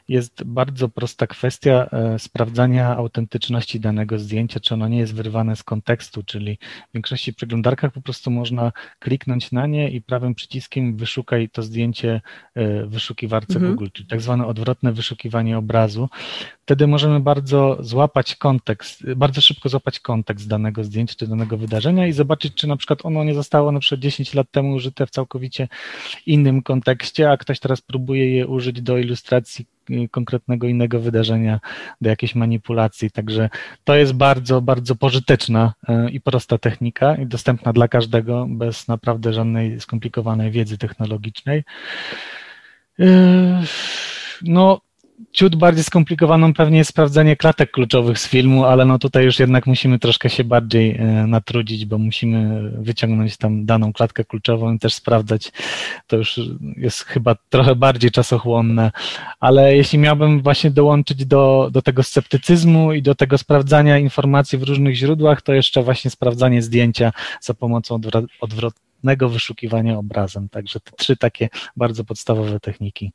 jest 0.08 0.44
bardzo 0.44 0.88
prosta 0.88 1.26
kwestia 1.26 1.88
e, 1.92 2.18
sprawdzania 2.18 2.96
autentyczności 2.96 3.80
danego 3.80 4.18
zdjęcia, 4.18 4.60
czy 4.60 4.74
ono 4.74 4.88
nie 4.88 4.98
jest 4.98 5.14
wyrwane 5.14 5.56
z 5.56 5.62
kontekstu, 5.62 6.22
czyli 6.22 6.58
w 6.90 6.94
większości 6.94 7.34
przeglądarkach 7.34 7.92
po 7.92 8.00
prostu 8.00 8.30
można 8.30 8.72
kliknąć 8.98 9.52
na 9.52 9.66
nie 9.66 9.90
i 9.90 10.02
prawym 10.02 10.34
przyciskiem 10.34 10.96
wyszukaj 10.96 11.48
to 11.48 11.62
zdjęcie 11.62 12.20
e, 12.54 12.84
w 12.84 12.90
wyszukiwarce 12.90 13.54
mhm. 13.54 13.72
Google, 13.72 13.90
czyli 13.92 14.08
tak 14.08 14.20
zwane 14.20 14.46
odwrotne 14.46 14.92
wyszukiwanie 14.92 15.58
obrazu. 15.58 16.08
Wtedy 16.68 16.86
możemy 16.86 17.20
bardzo 17.20 17.76
złapać 17.80 18.36
kontekst, 18.36 19.12
bardzo 19.14 19.40
szybko 19.40 19.68
złapać 19.68 20.00
kontekst 20.00 20.48
danego 20.48 20.84
zdjęcia 20.84 21.14
czy 21.18 21.26
danego 21.26 21.56
wydarzenia 21.56 22.06
i 22.06 22.12
zobaczyć, 22.12 22.54
czy 22.54 22.66
na 22.66 22.76
przykład 22.76 23.06
ono 23.06 23.24
nie 23.24 23.34
zostało 23.34 23.72
na 23.72 23.80
przykład 23.80 24.00
10 24.00 24.34
lat 24.34 24.50
temu 24.50 24.74
użyte 24.74 25.06
w 25.06 25.10
całkowicie 25.10 25.68
innym 26.26 26.62
kontekście, 26.62 27.30
a 27.30 27.36
ktoś 27.36 27.60
teraz 27.60 27.80
próbuje 27.80 28.36
je 28.36 28.46
użyć 28.46 28.82
do 28.82 28.98
ilustracji 28.98 29.66
konkretnego 30.10 30.66
innego 30.66 31.00
wydarzenia, 31.00 31.60
do 32.00 32.10
jakiejś 32.10 32.34
manipulacji. 32.34 33.10
Także 33.10 33.50
to 33.84 33.96
jest 33.96 34.12
bardzo, 34.12 34.60
bardzo 34.60 34.96
pożyteczna 34.96 35.74
e, 35.88 36.10
i 36.10 36.20
prosta 36.20 36.58
technika 36.58 37.16
i 37.16 37.26
dostępna 37.26 37.72
dla 37.72 37.88
każdego 37.88 38.46
bez 38.50 38.88
naprawdę 38.88 39.32
żadnej 39.32 39.80
skomplikowanej 39.80 40.50
wiedzy 40.50 40.78
technologicznej. 40.78 41.64
E, 43.00 43.62
no, 44.42 44.80
ciut 45.32 45.56
bardziej 45.56 45.84
skomplikowaną 45.84 46.54
pewnie 46.54 46.78
jest 46.78 46.90
sprawdzenie 46.90 47.36
klatek 47.36 47.70
kluczowych 47.70 48.18
z 48.18 48.28
filmu, 48.28 48.64
ale 48.64 48.84
no 48.84 48.98
tutaj 48.98 49.24
już 49.24 49.38
jednak 49.38 49.66
musimy 49.66 49.98
troszkę 49.98 50.30
się 50.30 50.44
bardziej 50.44 50.96
e, 50.96 51.04
natrudzić, 51.26 51.84
bo 51.84 51.98
musimy 51.98 52.70
wyciągnąć 52.70 53.36
tam 53.36 53.66
daną 53.66 53.92
klatkę 53.92 54.24
kluczową 54.24 54.74
i 54.74 54.78
też 54.78 54.94
sprawdzać. 54.94 55.52
To 56.06 56.16
już 56.16 56.40
jest 56.76 57.02
chyba 57.02 57.36
trochę 57.48 57.74
bardziej 57.74 58.10
czasochłonne, 58.10 58.92
ale 59.40 59.76
jeśli 59.76 59.98
miałbym 59.98 60.42
właśnie 60.42 60.70
dołączyć 60.70 61.26
do, 61.26 61.68
do 61.72 61.82
tego 61.82 62.02
sceptycyzmu 62.02 62.92
i 62.92 63.02
do 63.02 63.14
tego 63.14 63.38
sprawdzania 63.38 63.98
informacji 63.98 64.58
w 64.58 64.62
różnych 64.62 64.94
źródłach, 64.94 65.42
to 65.42 65.52
jeszcze 65.52 65.82
właśnie 65.82 66.10
sprawdzanie 66.10 66.62
zdjęcia 66.62 67.12
za 67.40 67.54
pomocą 67.54 68.00
odwrotnego 68.40 69.28
wyszukiwania 69.28 69.98
obrazem. 69.98 70.48
Także 70.48 70.80
te 70.80 70.90
trzy 70.96 71.16
takie 71.16 71.48
bardzo 71.76 72.04
podstawowe 72.04 72.60
techniki. 72.60 73.12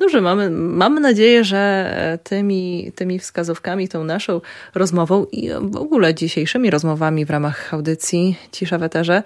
Dobrze, 0.00 0.20
mamy, 0.20 0.50
mamy 0.50 1.00
nadzieję, 1.00 1.44
że 1.44 2.18
tymi, 2.24 2.92
tymi 2.94 3.18
wskazówkami, 3.18 3.88
tą 3.88 4.04
naszą 4.04 4.40
rozmową 4.74 5.26
i 5.32 5.50
w 5.60 5.76
ogóle 5.76 6.14
dzisiejszymi 6.14 6.70
rozmowami 6.70 7.24
w 7.24 7.30
ramach 7.30 7.74
audycji 7.74 8.36
Cisza 8.52 8.78
w 8.78 8.82
Eterze 8.82 9.22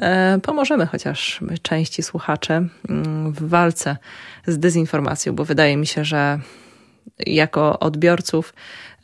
e, 0.00 0.38
pomożemy 0.42 0.86
chociaż 0.86 1.40
części 1.62 2.02
słuchaczy 2.02 2.52
mm, 2.52 3.32
w 3.32 3.48
walce 3.48 3.96
z 4.46 4.58
dezinformacją, 4.58 5.34
bo 5.34 5.44
wydaje 5.44 5.76
mi 5.76 5.86
się, 5.86 6.04
że 6.04 6.38
jako 7.26 7.78
odbiorców 7.78 8.54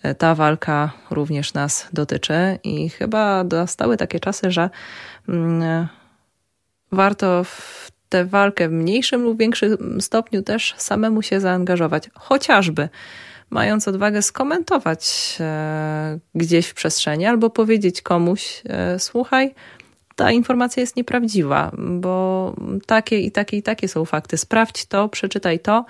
e, 0.03 0.15
ta 0.15 0.35
walka 0.35 0.93
również 1.11 1.55
nas 1.55 1.89
dotyczy 1.93 2.59
i 2.65 2.89
chyba 2.89 3.45
dostały 3.45 3.97
takie 3.97 4.21
czasy, 4.21 4.51
że 4.51 4.71
mm, 5.29 5.89
warto 6.93 7.45
w 7.45 7.94
tę 8.09 8.25
walkę 8.25 8.69
w 8.69 8.73
mniejszym 8.73 9.23
lub 9.23 9.39
większym 9.39 10.01
stopniu 10.01 10.43
też 10.43 10.75
samemu 10.77 11.23
się 11.23 11.41
zaangażować. 11.41 12.11
Chociażby 12.15 12.89
mając 13.51 13.89
odwagę 13.89 14.23
skomentować 14.23 15.37
e, 15.41 16.19
gdzieś 16.35 16.67
w 16.67 16.75
przestrzeni 16.75 17.27
albo 17.27 17.51
powiedzieć 17.51 18.03
komuś: 18.03 18.63
e, 18.69 18.99
Słuchaj, 18.99 19.55
ta 20.17 20.33
informacja 20.33 20.81
jest 20.81 20.97
nieprawdziwa, 20.97 21.71
bo 21.79 22.55
takie 22.87 23.21
i 23.21 23.33
takie 23.33 23.57
i 23.57 23.63
takie 23.63 23.89
są 23.89 24.05
fakty. 24.05 24.37
Sprawdź 24.37 24.87
to, 24.87 25.09
przeczytaj 25.09 25.61
to, 25.61 25.85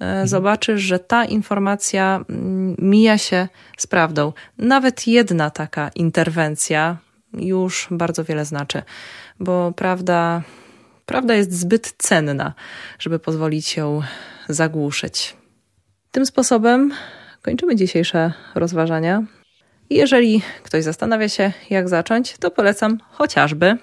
e, 0.00 0.04
mhm. 0.04 0.28
zobaczysz, 0.28 0.80
że 0.80 0.98
ta 0.98 1.24
informacja 1.24 2.24
mm, 2.28 2.76
mija 2.78 3.18
się 3.18 3.48
z 3.78 3.86
prawdą. 3.86 4.32
Nawet 4.58 5.06
jedna 5.06 5.50
taka 5.50 5.90
interwencja 5.94 6.96
już 7.32 7.88
bardzo 7.90 8.24
wiele 8.24 8.44
znaczy, 8.44 8.82
bo 9.40 9.72
prawda 9.76 10.42
Prawda 11.06 11.34
jest 11.34 11.52
zbyt 11.52 11.94
cenna, 11.98 12.54
żeby 12.98 13.18
pozwolić 13.18 13.76
ją 13.76 14.02
zagłuszyć. 14.48 15.36
Tym 16.10 16.26
sposobem 16.26 16.92
kończymy 17.42 17.76
dzisiejsze 17.76 18.32
rozważania. 18.54 19.22
Jeżeli 19.90 20.42
ktoś 20.62 20.84
zastanawia 20.84 21.28
się, 21.28 21.52
jak 21.70 21.88
zacząć, 21.88 22.36
to 22.38 22.50
polecam 22.50 22.98
chociażby 23.10 23.76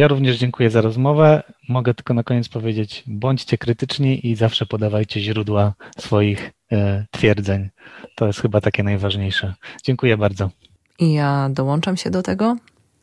Ja 0.00 0.08
również 0.08 0.36
dziękuję 0.36 0.70
za 0.70 0.80
rozmowę. 0.80 1.42
Mogę 1.68 1.94
tylko 1.94 2.14
na 2.14 2.22
koniec 2.22 2.48
powiedzieć, 2.48 3.04
bądźcie 3.06 3.58
krytyczni 3.58 4.26
i 4.26 4.36
zawsze 4.36 4.66
podawajcie 4.66 5.20
źródła 5.20 5.74
swoich 5.98 6.50
e, 6.72 7.06
twierdzeń. 7.10 7.68
To 8.14 8.26
jest 8.26 8.40
chyba 8.40 8.60
takie 8.60 8.82
najważniejsze. 8.82 9.54
Dziękuję 9.84 10.16
bardzo. 10.16 10.50
I 10.98 11.12
ja 11.12 11.48
dołączam 11.52 11.96
się 11.96 12.10
do 12.10 12.22
tego 12.22 12.56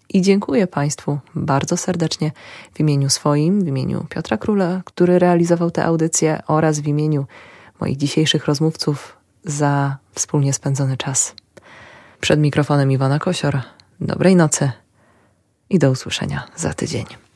i 0.09 0.21
dziękuję 0.21 0.67
Państwu 0.67 1.19
bardzo 1.35 1.77
serdecznie 1.77 2.31
w 2.73 2.79
imieniu 2.79 3.09
swoim, 3.09 3.63
w 3.63 3.67
imieniu 3.67 4.05
Piotra 4.09 4.37
Króla, 4.37 4.81
który 4.85 5.19
realizował 5.19 5.71
tę 5.71 5.85
audycję 5.85 6.39
oraz 6.47 6.79
w 6.79 6.87
imieniu 6.87 7.25
moich 7.81 7.97
dzisiejszych 7.97 8.45
rozmówców 8.45 9.17
za 9.43 9.97
wspólnie 10.11 10.53
spędzony 10.53 10.97
czas. 10.97 11.35
Przed 12.19 12.39
mikrofonem 12.39 12.91
Iwana 12.91 13.19
Kosior. 13.19 13.61
Dobrej 14.01 14.35
nocy 14.35 14.71
i 15.69 15.79
do 15.79 15.91
usłyszenia 15.91 16.43
za 16.55 16.73
tydzień. 16.73 17.26